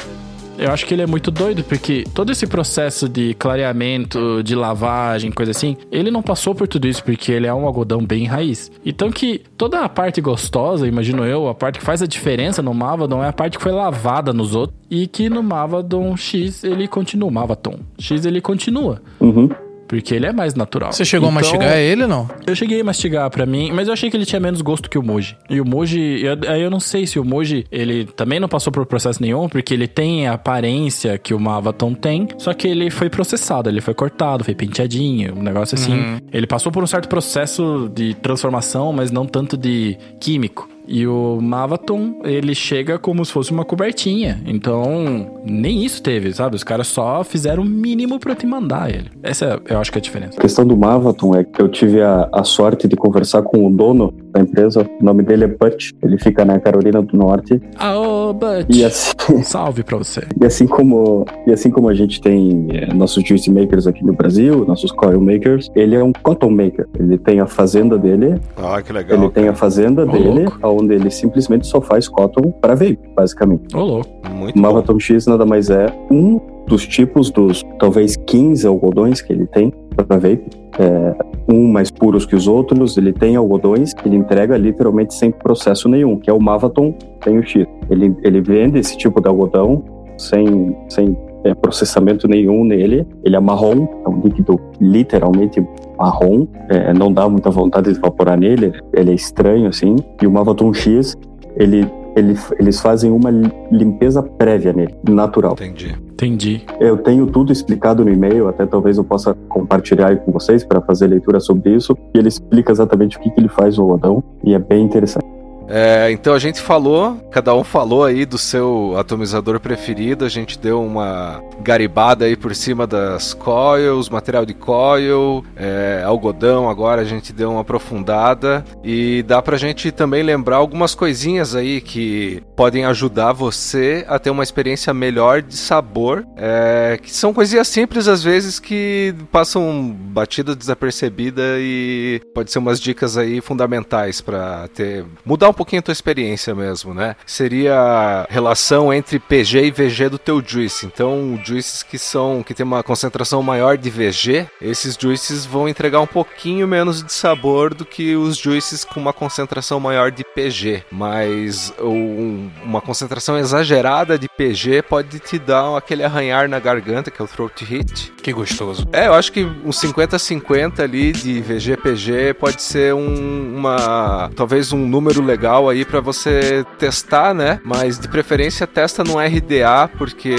eu 0.58 0.72
acho 0.72 0.86
que 0.86 0.94
ele 0.94 1.02
é 1.02 1.08
muito 1.08 1.32
doido, 1.32 1.64
porque 1.64 2.04
todo 2.14 2.32
esse 2.32 2.48
processo 2.48 3.08
de 3.10 3.34
clareamento, 3.34 4.42
de 4.44 4.56
lavagem, 4.56 5.32
coisa 5.32 5.52
assim, 5.52 5.76
ele 5.92 6.10
não 6.12 6.22
passou 6.22 6.56
por 6.56 6.68
tudo 6.68 6.88
isso, 6.88 7.04
porque 7.04 7.32
ele 7.32 7.48
é 7.48 7.54
um 7.54 7.66
algodão 7.66 8.06
bem 8.06 8.26
raiz. 8.26 8.72
Então 8.86 9.12
que 9.12 9.42
toda 9.58 9.82
a 9.82 9.90
parte 9.90 10.22
gostosa, 10.22 10.88
imagino 10.88 11.26
eu, 11.26 11.48
a 11.48 11.56
parte 11.56 11.80
que 11.80 11.86
faz 11.86 12.02
a 12.02 12.08
diferença 12.08 12.62
no 12.62 12.74
Mavadon 12.74 13.24
é 13.24 13.28
a 13.28 13.34
parte 13.34 13.58
que 13.58 13.64
foi 13.64 13.72
lavada 13.72 14.34
nos 14.34 14.56
outros, 14.56 14.78
e 14.90 15.08
que 15.08 15.30
no 15.30 15.42
Mavadon 15.42 16.16
X 16.16 16.64
ele 16.64 16.88
continua, 16.88 17.32
Mavaton 17.32 17.80
X 17.98 18.26
ele 18.26 18.40
continua. 18.40 19.02
Uhum. 19.20 19.50
Porque 19.88 20.14
ele 20.16 20.26
é 20.26 20.32
mais 20.34 20.56
natural. 20.56 20.92
Você 20.92 21.06
chegou 21.06 21.30
Então, 21.30 21.40
a 21.40 21.42
mastigar 21.42 21.78
ele, 21.78 22.06
não? 22.08 22.28
Eu 22.46 22.56
cheguei 22.56 22.82
a 22.82 22.84
mastigar 22.84 23.30
pra 23.30 23.46
mim, 23.46 23.72
mas 23.74 23.88
eu 23.88 23.94
achei 23.94 24.10
que 24.10 24.18
ele 24.18 24.26
tinha 24.26 24.40
menos 24.40 24.62
gosto 24.62 24.90
que 24.90 24.98
o 24.98 25.04
Moji. 25.04 25.38
E 25.50 25.60
o 25.62 25.66
Moji, 25.66 26.22
eu- 26.24 26.38
aí 26.52 26.62
eu 26.62 26.70
não 26.70 26.80
sei 26.80 27.06
se 27.08 27.20
o 27.20 27.24
Moji, 27.26 27.66
ele 27.72 28.06
também 28.06 28.40
não 28.40 28.48
passou 28.48 28.72
por 28.72 28.86
processo 28.86 29.22
nenhum, 29.22 29.48
porque 29.50 29.74
ele 29.74 29.88
tem 29.88 30.28
a 30.28 30.34
aparência 30.34 31.18
que 31.18 31.34
o 31.34 31.40
Mavaton 31.40 31.94
tem, 31.94 32.28
só 32.38 32.54
que 32.54 32.68
ele 32.68 32.90
foi 32.90 33.10
processado, 33.10 33.70
ele 33.70 33.82
foi 33.82 33.94
cortado, 33.94 34.44
foi 34.44 34.56
penteadinho, 34.56 35.36
um 35.38 35.42
negócio 35.44 35.76
assim. 35.76 36.18
Ele 36.32 36.48
passou 36.48 36.72
por 36.72 36.84
um 36.84 36.88
certo 36.88 37.08
processo 37.08 37.90
de 37.94 38.14
transformação, 38.16 38.92
mas 38.94 39.12
não 39.12 39.26
tanto 39.26 39.56
de 39.58 39.98
químico. 40.20 40.68
E 40.88 41.08
o 41.08 41.40
Mavaton, 41.42 42.22
ele 42.24 42.54
chega 42.54 42.98
como 43.00 43.24
se 43.26 43.32
fosse 43.32 43.52
uma 43.52 43.66
cobertinha. 43.66 44.42
Então, 44.46 45.40
nem 45.44 45.84
isso 45.84 46.02
teve, 46.02 46.34
sabe? 46.34 46.56
Os 46.56 46.64
caras 46.64 46.88
só 46.88 47.24
fizeram 47.24 47.64
o 47.64 47.66
mínimo 47.66 48.20
pra 48.20 48.36
te 48.36 48.46
mandar 48.46 48.90
ele. 48.90 49.10
Essa 49.24 49.46
é, 49.46 49.74
eu 49.74 49.80
acho 49.80 49.92
que 49.92 49.98
é 49.98 50.00
a 50.00 50.02
diferença. 50.02 50.38
A 50.38 50.42
questão 50.42 50.66
do 50.66 50.78
Mavaton 50.78 51.36
é 51.36 51.44
que 51.44 51.62
eu 51.62 51.68
tive 51.68 52.02
a, 52.02 52.30
a 52.32 52.44
sorte 52.44 52.88
de 52.88 52.96
conversar 52.96 53.42
com 53.42 53.66
o 53.66 53.70
dono 53.72 54.14
da 54.36 54.42
empresa. 54.42 54.88
O 55.02 55.04
nome 55.04 55.24
dele 55.24 55.46
é 55.46 55.48
Butch. 55.48 55.92
Ele 56.04 56.18
fica 56.20 56.44
na 56.44 56.60
Carolina 56.60 57.02
do 57.02 57.16
Norte. 57.18 57.62
Aô, 57.80 58.34
Butch! 58.34 58.68
E 58.70 58.84
assim, 58.84 59.14
Salve 59.44 59.84
pra 59.84 59.98
você. 59.98 60.22
e 60.40 60.46
assim 60.46 60.68
como 60.68 61.26
e 61.48 61.52
assim 61.54 61.72
como 61.72 61.90
a 61.90 61.94
gente 61.94 62.22
tem 62.22 62.68
eh, 62.72 62.94
nossos 62.94 63.24
juice 63.24 63.50
makers 63.52 63.88
aqui 63.88 64.04
no 64.04 64.14
Brasil, 64.14 64.66
nossos 64.66 64.92
coil 64.92 65.20
makers, 65.22 65.70
ele 65.76 65.96
é 65.96 66.04
um 66.04 66.12
cotton 66.12 66.50
maker. 66.52 66.88
Ele 67.00 67.18
tem 67.18 67.40
a 67.40 67.46
fazenda 67.48 67.98
dele, 67.98 68.36
Ah, 68.58 68.82
que 68.82 68.92
legal. 68.92 69.18
ele 69.18 69.30
tem 69.32 69.48
a 69.48 69.54
fazenda 69.56 70.04
Ô, 70.04 70.06
dele, 70.08 70.44
louco. 70.44 70.60
onde 70.64 70.94
ele 70.94 71.10
simplesmente 71.10 71.66
só 71.68 71.80
faz 71.82 72.08
cotton 72.08 72.52
para 72.52 72.76
vape, 72.76 73.00
basicamente. 73.16 73.76
Ô, 73.76 73.80
louco. 73.84 74.10
Muito 74.30 74.58
O 74.58 74.62
bom. 74.62 74.68
Mavaton 74.68 75.00
X 75.00 75.26
nada 75.28 75.46
mais 75.46 75.70
é 75.70 75.86
um 76.12 76.40
dos 76.68 76.88
tipos 76.88 77.30
dos 77.32 77.64
talvez 77.80 78.16
15 78.16 78.66
algodões 78.68 79.22
que 79.22 79.32
ele 79.32 79.46
tem 79.48 79.72
para 79.96 80.18
vape. 80.18 80.46
É, 80.78 81.16
um 81.48 81.72
mais 81.72 81.92
puros 81.92 82.26
que 82.26 82.36
os 82.36 82.48
outros, 82.48 82.98
ele 82.98 83.14
tem 83.14 83.36
algodões 83.36 83.94
que 83.94 84.08
ele 84.08 84.18
entrega 84.18 84.58
literalmente 84.58 85.14
sem 85.14 85.32
processo 85.32 85.88
nenhum, 85.88 86.18
que 86.18 86.30
é 86.30 86.34
o 86.34 86.42
Mavaton, 86.42 86.94
tem 87.24 87.38
o 87.38 87.44
X. 87.44 87.66
Ele, 87.90 88.16
ele 88.24 88.42
vende 88.42 88.80
esse 88.80 88.98
tipo 88.98 89.22
de 89.22 89.28
algodão 89.28 89.84
sem, 90.18 90.76
sem 90.90 91.16
é, 91.44 91.54
processamento 91.54 92.28
nenhum 92.28 92.66
nele. 92.66 93.08
Ele 93.24 93.36
é 93.36 93.40
marrom, 93.40 93.88
é 94.06 94.10
um 94.10 94.22
líquido 94.22 94.60
literalmente 94.82 95.66
marrom, 95.98 96.48
é, 96.70 96.94
não 96.94 97.12
dá 97.12 97.30
muita 97.30 97.50
vontade 97.50 97.92
de 97.92 97.98
evaporar 97.98 98.38
nele, 98.38 98.74
ele 98.94 99.12
é 99.12 99.14
estranho 99.14 99.68
assim. 99.68 99.96
E 100.22 100.28
o 100.28 100.32
Mavaton 100.32 100.74
X, 100.74 101.16
ele, 101.56 101.88
ele, 102.16 102.38
eles 102.60 102.80
fazem 102.80 103.12
uma 103.12 103.30
li- 103.30 103.52
limpeza 103.72 104.24
prévia 104.24 104.74
nele, 104.74 104.96
natural. 105.08 105.54
Entendi. 105.54 105.96
Entendi. 106.14 106.62
Eu 106.80 106.98
tenho 106.98 107.28
tudo 107.28 107.52
explicado 107.52 108.06
no 108.06 108.12
e-mail, 108.12 108.48
até 108.48 108.66
talvez 108.66 108.98
eu 108.98 109.04
possa 109.04 109.36
compartilhar 109.50 110.08
aí 110.08 110.16
com 110.16 110.32
vocês 110.32 110.64
para 110.64 110.80
fazer 110.82 111.08
leitura 111.08 111.40
sobre 111.42 111.76
isso. 111.76 111.98
E 112.14 112.18
ele 112.18 112.30
explica 112.30 112.72
exatamente 112.72 113.18
o 113.18 113.20
que, 113.20 113.30
que 113.30 113.40
ele 113.40 113.50
faz 113.50 113.78
no 113.78 113.84
algodão 113.84 114.24
e 114.44 114.54
é 114.54 114.60
bem 114.60 114.84
interessante. 114.86 115.26
É, 115.68 116.12
então 116.12 116.34
a 116.34 116.40
gente 116.40 116.62
falou, 116.62 117.18
cada 117.32 117.54
um 117.56 117.64
falou 117.64 118.04
aí 118.04 118.26
do 118.26 118.38
seu 118.38 118.96
atomizador 118.98 119.60
preferido, 119.60 120.26
a 120.26 120.30
gente 120.30 120.58
deu 120.60 120.82
uma 120.84 121.42
garibada 121.62 122.26
aí 122.26 122.36
por 122.36 122.54
cima 122.54 122.86
das 122.86 123.34
coils, 123.34 124.10
material 124.10 124.46
de 124.46 124.54
coil, 124.54 125.44
é, 125.56 126.04
algodão, 126.06 126.70
agora 126.70 127.02
a 127.02 127.06
gente 127.06 127.34
deu 127.34 127.52
uma 127.52 127.62
aprofundada 127.62 128.64
e 128.84 129.24
dá 129.24 129.42
pra 129.42 129.58
gente 129.58 129.92
também 129.92 130.22
lembrar 130.22 130.58
algumas 130.58 130.94
coisinhas 130.94 131.56
aí 131.56 131.82
que 131.82 132.44
podem 132.56 132.86
ajudar 132.86 133.34
você 133.34 134.06
a 134.08 134.20
ter 134.20 134.30
uma 134.30 134.44
experiência 134.44 134.94
melhor 134.94 135.42
de 135.42 135.58
sabor, 135.58 136.26
é, 136.38 137.00
que 137.02 137.12
são 137.12 137.34
coisinhas 137.34 137.68
simples 137.68 138.08
às 138.08 138.24
vezes 138.24 138.60
que 138.60 139.16
passam 139.32 139.96
batida 140.10 140.56
desapercebida 140.56 141.42
e 141.58 142.22
pode 142.34 142.52
ser 142.52 142.60
umas 142.60 142.80
dicas 142.80 143.18
aí 143.18 143.42
fundamentais 143.42 144.22
pra 144.22 144.68
ter 144.68 145.06
mudar 145.26 145.50
um 145.50 145.55
pouquinho 145.56 145.80
a 145.80 145.84
tua 145.84 145.92
experiência 145.92 146.54
mesmo, 146.54 146.94
né? 146.94 147.16
Seria 147.26 147.76
a 147.76 148.28
relação 148.30 148.94
entre 148.94 149.20
PG 149.20 149.66
e 149.66 149.72
VG 149.72 150.10
do 150.10 150.18
teu 150.18 150.42
juice. 150.46 150.86
Então, 150.86 151.40
juices 151.44 151.82
que 151.84 151.98
são 151.98 152.44
que 152.44 152.54
tem 152.54 152.66
uma 152.66 152.84
concentração 152.84 153.42
maior 153.42 153.78
de 153.78 153.90
VG, 153.90 154.48
esses 154.62 154.98
juices 155.00 155.46
vão 155.46 155.68
entregar 155.68 156.00
um 156.02 156.08
pouquinho 156.08 156.68
menos 156.68 157.04
de 157.04 157.12
sabor 157.14 157.74
do 157.74 157.86
que 157.86 158.16
os 158.16 158.38
juices 158.38 158.84
com 158.84 159.00
uma 159.00 159.14
concentração 159.14 159.80
maior 159.80 160.12
de 160.12 160.24
PG, 160.24 160.84
mas 160.92 161.74
um- 161.82 162.50
uma 162.64 162.82
concentração 162.82 163.38
exagerada 163.38 164.18
de 164.20 164.28
PG 164.28 164.82
pode 164.84 165.20
te 165.20 165.40
dar 165.40 165.78
aquele 165.78 166.04
arranhar 166.04 166.48
na 166.50 166.60
garganta, 166.60 167.10
que 167.10 167.22
é 167.22 167.26
o 167.26 167.28
throat 167.28 167.64
hit. 167.64 168.12
Que 168.22 168.34
gostoso. 168.34 168.88
É, 168.92 169.08
eu 169.08 169.14
acho 169.14 169.32
que 169.32 169.44
um 169.44 169.72
50-50 169.72 170.82
ali 170.84 171.12
de 171.12 171.42
VG-PG 171.42 172.34
pode 172.34 172.62
ser 172.62 172.94
um- 172.94 173.56
uma. 173.56 174.30
talvez 174.36 174.72
um 174.74 174.88
número 174.88 175.22
legal 175.24 175.45
aí 175.46 175.86
pra 175.86 176.00
você 176.00 176.66
testar, 176.78 177.34
né? 177.34 177.60
Mas 177.64 178.00
de 178.00 178.08
preferência 178.08 178.66
testa 178.68 179.04
no 179.04 179.18
RDA, 179.20 179.90
porque 179.98 180.36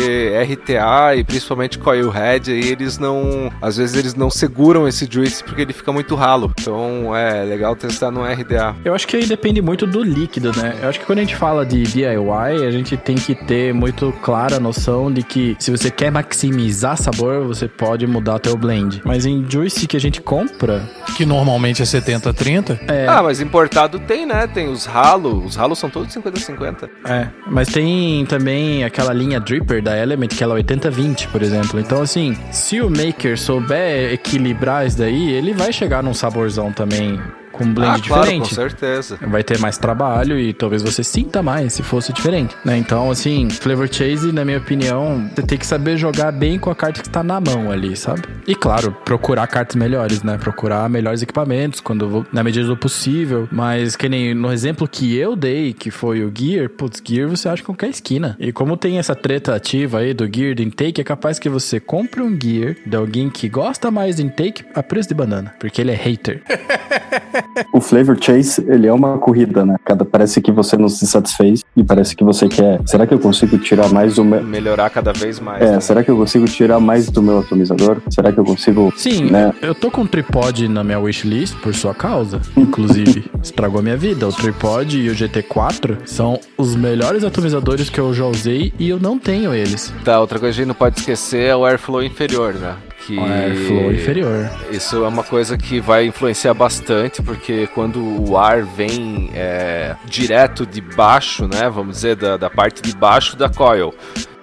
RTA 0.52 1.16
e 1.16 1.24
principalmente 1.24 1.78
Coilhead 1.78 2.50
aí 2.52 2.70
eles 2.70 2.98
não. 2.98 3.50
às 3.60 3.76
vezes 3.76 3.96
eles 3.96 4.14
não 4.14 4.30
seguram 4.30 4.86
esse 4.88 5.08
juice 5.10 5.42
porque 5.44 5.62
ele 5.62 5.72
fica 5.72 5.92
muito 5.92 6.14
ralo. 6.14 6.52
Então 6.60 7.14
é 7.16 7.44
legal 7.44 7.74
testar 7.76 8.10
no 8.10 8.22
RDA. 8.24 8.74
Eu 8.84 8.94
acho 8.94 9.06
que 9.06 9.16
aí 9.16 9.26
depende 9.26 9.60
muito 9.62 9.86
do 9.86 10.02
líquido, 10.02 10.52
né? 10.56 10.74
Eu 10.82 10.88
acho 10.88 11.00
que 11.00 11.06
quando 11.06 11.18
a 11.18 11.22
gente 11.22 11.36
fala 11.36 11.64
de 11.64 11.82
DIY, 11.82 12.66
a 12.66 12.70
gente 12.70 12.96
tem 12.96 13.16
que 13.16 13.34
ter 13.34 13.72
muito 13.72 14.12
clara 14.22 14.56
a 14.56 14.60
noção 14.60 15.12
de 15.12 15.22
que 15.22 15.56
se 15.58 15.70
você 15.70 15.90
quer 15.90 16.10
maximizar 16.10 16.96
sabor, 16.96 17.44
você 17.46 17.68
pode 17.68 18.06
mudar 18.06 18.38
teu 18.38 18.56
blend. 18.56 19.00
Mas 19.04 19.26
em 19.26 19.44
juice 19.48 19.86
que 19.86 19.96
a 19.96 20.00
gente 20.00 20.20
compra, 20.20 20.82
Que 21.16 21.24
normalmente 21.24 21.82
é 21.82 21.84
70-30. 21.84 22.78
é, 22.88 23.06
Ah, 23.08 23.22
mas 23.22 23.40
importado 23.40 23.98
tem, 23.98 24.26
né? 24.26 24.46
Tem 24.46 24.68
os 24.68 24.84
ralo. 24.96 25.44
Os 25.44 25.56
ralos 25.56 25.78
são 25.78 25.90
todos 25.90 26.14
50-50. 26.14 26.88
É, 27.04 27.28
mas 27.46 27.68
tem 27.68 28.24
também 28.26 28.82
aquela 28.84 29.12
linha 29.12 29.38
Dripper 29.38 29.82
da 29.82 29.96
Element, 29.96 30.28
que 30.28 30.42
ela 30.42 30.58
é 30.58 30.62
80-20, 30.62 31.28
por 31.28 31.42
exemplo. 31.42 31.78
Então, 31.78 32.00
assim, 32.00 32.36
se 32.50 32.80
o 32.80 32.88
maker 32.88 33.38
souber 33.38 34.12
equilibrar 34.12 34.86
isso 34.86 34.98
daí, 34.98 35.30
ele 35.32 35.52
vai 35.52 35.72
chegar 35.72 36.02
num 36.02 36.14
saborzão 36.14 36.72
também 36.72 37.20
com 37.56 37.64
um 37.64 37.72
blend 37.72 38.00
ah, 38.02 38.06
claro, 38.06 38.22
com 38.26 38.42
diferente. 38.42 38.54
certeza. 38.54 39.18
Vai 39.22 39.42
ter 39.42 39.58
mais 39.58 39.78
trabalho 39.78 40.38
e 40.38 40.52
talvez 40.52 40.82
você 40.82 41.02
sinta 41.02 41.42
mais 41.42 41.72
se 41.72 41.82
fosse 41.82 42.12
diferente, 42.12 42.54
né? 42.64 42.76
Então, 42.76 43.10
assim, 43.10 43.48
Flavor 43.50 43.88
Chase, 43.90 44.32
na 44.32 44.44
minha 44.44 44.58
opinião, 44.58 45.28
você 45.34 45.42
tem 45.42 45.58
que 45.58 45.66
saber 45.66 45.96
jogar 45.96 46.30
bem 46.32 46.58
com 46.58 46.70
a 46.70 46.74
carta 46.74 47.02
que 47.02 47.08
tá 47.08 47.22
na 47.22 47.40
mão 47.40 47.70
ali, 47.70 47.96
sabe? 47.96 48.22
E 48.46 48.54
claro, 48.54 48.94
procurar 49.04 49.46
cartas 49.46 49.76
melhores, 49.76 50.22
né? 50.22 50.36
Procurar 50.38 50.88
melhores 50.88 51.22
equipamentos 51.22 51.80
quando 51.80 52.26
na 52.32 52.44
medida 52.44 52.66
do 52.66 52.76
possível. 52.76 53.48
Mas 53.50 53.96
que 53.96 54.08
nem 54.08 54.34
no 54.34 54.52
exemplo 54.52 54.86
que 54.86 55.16
eu 55.16 55.34
dei, 55.34 55.72
que 55.72 55.90
foi 55.90 56.22
o 56.22 56.32
Gear, 56.34 56.68
putz, 56.68 57.02
Gear 57.04 57.28
você 57.28 57.48
acha 57.48 57.62
em 57.62 57.66
qualquer 57.66 57.88
esquina. 57.88 58.36
E 58.38 58.52
como 58.52 58.76
tem 58.76 58.98
essa 58.98 59.14
treta 59.14 59.54
ativa 59.54 59.98
aí 59.98 60.12
do 60.12 60.28
Gear 60.32 60.54
do 60.54 60.62
intake, 60.62 61.00
é 61.00 61.04
capaz 61.04 61.38
que 61.38 61.48
você 61.48 61.80
compre 61.80 62.20
um 62.20 62.38
Gear 62.40 62.76
de 62.84 62.96
alguém 62.96 63.30
que 63.30 63.48
gosta 63.48 63.90
mais 63.90 64.16
do 64.16 64.22
intake 64.22 64.64
a 64.74 64.82
preço 64.82 65.08
de 65.08 65.14
banana, 65.14 65.54
porque 65.58 65.80
ele 65.80 65.92
é 65.92 65.94
hater. 65.94 66.42
O 67.72 67.80
Flavor 67.80 68.16
Chase, 68.20 68.64
ele 68.68 68.86
é 68.86 68.92
uma 68.92 69.18
corrida, 69.18 69.64
né? 69.64 69.76
Cada 69.84 70.04
parece 70.04 70.40
que 70.40 70.50
você 70.52 70.76
não 70.76 70.88
se 70.88 71.06
satisfez 71.06 71.62
e 71.76 71.82
parece 71.84 72.14
que 72.16 72.24
você 72.24 72.48
quer. 72.48 72.80
Será 72.86 73.06
que 73.06 73.14
eu 73.14 73.18
consigo 73.18 73.58
tirar 73.58 73.88
mais 73.90 74.16
do 74.16 74.24
meu. 74.24 74.42
Melhorar 74.42 74.90
cada 74.90 75.12
vez 75.12 75.40
mais. 75.40 75.62
É, 75.62 75.72
né? 75.72 75.80
será 75.80 76.02
que 76.02 76.10
eu 76.10 76.16
consigo 76.16 76.44
tirar 76.46 76.80
mais 76.80 77.08
do 77.10 77.22
meu 77.22 77.38
atomizador? 77.38 77.98
Será 78.10 78.32
que 78.32 78.38
eu 78.38 78.44
consigo. 78.44 78.92
Sim, 78.96 79.30
Né? 79.30 79.52
eu 79.62 79.74
tô 79.74 79.90
com 79.90 80.02
um 80.02 80.06
tripod 80.06 80.68
na 80.68 80.82
minha 80.84 80.98
wishlist 80.98 81.54
por 81.60 81.74
sua 81.74 81.94
causa, 81.94 82.40
inclusive. 82.56 83.30
Estragou 83.42 83.82
minha 83.82 83.96
vida. 83.96 84.26
O 84.28 84.32
tripod 84.32 84.98
e 84.98 85.08
o 85.08 85.14
GT4 85.14 85.98
são 86.06 86.38
os 86.56 86.74
melhores 86.74 87.24
atomizadores 87.24 87.88
que 87.90 88.00
eu 88.00 88.12
já 88.12 88.24
usei 88.24 88.72
e 88.78 88.88
eu 88.88 88.98
não 88.98 89.18
tenho 89.18 89.54
eles. 89.54 89.92
Tá, 90.04 90.20
outra 90.20 90.38
coisa 90.38 90.54
que 90.54 90.60
a 90.60 90.64
gente 90.64 90.68
não 90.68 90.74
pode 90.74 90.98
esquecer 91.00 91.42
é 91.48 91.56
o 91.56 91.64
airflow 91.64 92.02
inferior, 92.02 92.54
né? 92.54 92.74
Que 93.06 93.16
airflow 93.20 93.92
inferior. 93.92 94.50
Isso 94.68 95.04
é 95.04 95.08
uma 95.08 95.22
coisa 95.22 95.56
que 95.56 95.78
vai 95.78 96.06
influenciar 96.06 96.54
bastante, 96.54 97.22
porque 97.22 97.68
quando 97.68 98.00
o 98.28 98.36
ar 98.36 98.64
vem 98.64 99.30
é, 99.32 99.94
direto 100.06 100.66
de 100.66 100.80
baixo, 100.80 101.46
né? 101.46 101.70
Vamos 101.70 101.96
dizer, 101.96 102.16
da, 102.16 102.36
da 102.36 102.50
parte 102.50 102.82
de 102.82 102.96
baixo 102.96 103.36
da 103.36 103.48
coil. 103.48 103.94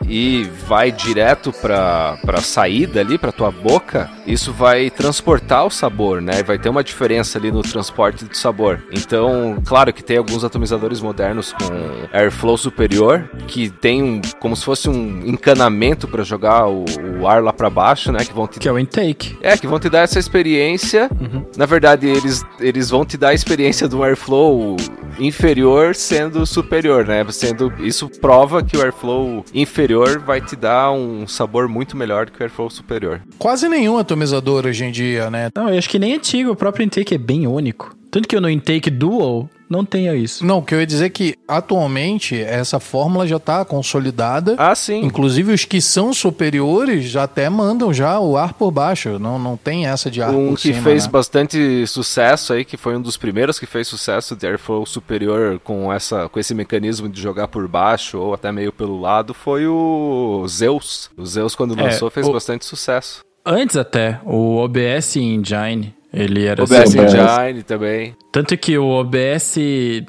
E 0.08 0.50
vai 0.68 0.92
direto 0.92 1.52
para 1.52 2.18
a 2.28 2.42
saída 2.42 3.00
ali, 3.00 3.18
para 3.18 3.32
tua 3.32 3.52
boca, 3.52 4.10
isso 4.28 4.52
vai 4.52 4.90
transportar 4.90 5.66
o 5.66 5.70
sabor, 5.70 6.22
né? 6.22 6.44
Vai 6.44 6.58
ter 6.58 6.70
uma 6.70 6.84
diferença 6.84 7.38
ali 7.38 7.52
no 7.52 7.62
transporte 7.62 8.26
do 8.26 8.36
sabor. 8.36 8.84
Então, 8.92 9.58
claro 9.66 9.94
que 9.94 10.04
tem 10.04 10.18
alguns 10.18 10.44
atomizadores 10.44 11.02
modernos 11.02 11.54
com 11.54 12.18
airflow 12.18 12.58
superior, 12.58 13.30
que 13.48 13.70
tem 13.70 14.04
um, 14.04 14.22
como 14.40 14.56
se 14.56 14.64
fosse 14.64 14.90
um 14.90 15.22
encanamento 15.26 16.08
para 16.08 16.24
jogar 16.24 16.68
o, 16.68 16.86
o 17.20 17.28
ar 17.28 17.42
lá 17.42 17.54
para 17.54 17.70
baixo, 17.70 18.12
né? 18.12 18.24
Que 18.26 18.34
vão 18.34 18.48
te 18.48 18.60
Que 18.60 18.68
é 18.68 18.72
o 18.72 18.80
intake. 18.80 19.38
é, 19.42 19.58
que 19.58 19.68
vão 19.68 19.80
te 19.80 19.90
dar 19.90 20.02
essa 20.02 20.20
experiência. 20.20 21.10
Uhum. 21.20 21.46
Na 21.56 21.66
verdade, 21.66 22.08
eles, 22.08 22.44
eles 22.60 22.90
vão 22.90 23.06
te 23.06 23.18
dar 23.18 23.30
a 23.30 23.34
experiência 23.34 23.88
do 23.88 24.04
airflow 24.04 24.76
inferior 25.20 25.96
sendo 25.96 26.46
superior, 26.46 27.06
né? 27.06 27.26
Sendo, 27.30 27.72
isso 27.80 28.10
prova 28.10 28.64
que 28.64 28.76
o 28.78 28.82
airflow 28.82 29.44
inferior 29.54 29.93
inferior 29.94 30.20
vai 30.20 30.42
te 30.42 30.56
dar 30.56 30.92
um 30.92 31.28
sabor 31.28 31.68
muito 31.68 31.96
melhor 31.96 32.26
do 32.26 32.32
que 32.32 32.40
o 32.40 32.44
Airflow 32.44 32.70
superior. 32.70 33.22
Quase 33.38 33.70
nenhum 33.70 33.98
atomizador 33.98 34.66
hoje 34.66 34.86
em 34.86 34.92
dia, 34.92 35.30
né? 35.30 35.50
Não, 35.56 35.70
eu 35.70 35.78
acho 35.78 35.90
que 35.90 36.00
nem 36.00 36.16
antigo, 36.16 36.52
o 36.52 36.56
próprio 36.56 36.84
intake 36.84 37.14
é 37.14 37.18
bem 37.18 37.46
único. 37.48 37.96
Tanto 38.10 38.28
que 38.28 38.40
no 38.40 38.50
intake 38.50 38.90
dual 38.90 39.50
não 39.74 39.84
tenha 39.86 40.16
isso. 40.16 40.46
Não, 40.46 40.60
o 40.60 40.62
que 40.62 40.74
eu 40.76 40.80
ia 40.80 40.86
dizer 40.88 41.06
é 41.06 41.10
que 41.10 41.36
atualmente 41.48 42.40
essa 42.40 42.80
fórmula 42.80 43.28
já 43.28 43.38
está 43.38 43.66
consolidada. 43.66 44.56
Ah, 44.58 44.76
sim. 44.76 45.02
Inclusive 45.04 45.52
os 45.54 45.66
que 45.66 45.82
são 45.82 46.14
superiores 46.14 47.06
já 47.06 47.24
até 47.24 47.50
mandam 47.50 47.92
já 47.94 48.20
o 48.20 48.38
ar 48.38 48.54
por 48.54 48.72
baixo. 48.72 49.18
Não, 49.20 49.40
não 49.40 49.58
tem 49.58 49.88
essa 49.88 50.10
de 50.12 50.22
ar 50.22 50.30
Um 50.32 50.50
por 50.50 50.58
que 50.60 50.74
cima. 50.74 50.84
fez 50.84 51.06
né? 51.06 51.12
bastante 51.12 51.88
sucesso 51.88 52.54
aí, 52.54 52.64
que 52.64 52.78
foi 52.78 52.96
um 52.96 53.02
dos 53.02 53.18
primeiros 53.18 53.60
que 53.60 53.66
fez 53.66 53.88
sucesso 53.88 54.36
de 54.36 54.46
Airflow 54.48 54.86
superior 54.86 55.60
com, 55.64 55.92
essa, 55.92 56.30
com 56.30 56.40
esse 56.40 56.54
mecanismo 56.54 57.10
de 57.10 57.20
jogar 57.22 57.48
por 57.48 57.68
baixo 57.68 58.18
ou 58.20 58.34
até 58.34 58.52
meio 58.52 58.72
pelo 58.72 59.00
lado, 59.02 59.34
foi 59.34 59.66
o 59.68 60.46
Zeus. 60.48 61.10
O 61.18 61.26
Zeus, 61.26 61.56
quando 61.56 61.78
É, 61.80 61.84
lançou, 61.84 62.10
fez 62.12 62.28
o- 62.28 62.32
bastante 62.34 62.66
sucesso. 62.66 63.22
Antes 63.46 63.76
até, 63.76 64.20
o 64.24 64.56
OBS 64.58 65.18
Engine, 65.18 65.94
ele 66.14 66.46
era 66.46 66.62
O 66.62 66.66
OBS 66.66 66.80
assim. 66.80 67.00
Engine 67.00 67.64
também. 67.64 68.16
Tanto 68.32 68.56
que 68.56 68.78
o 68.78 68.88
OBS 68.88 69.56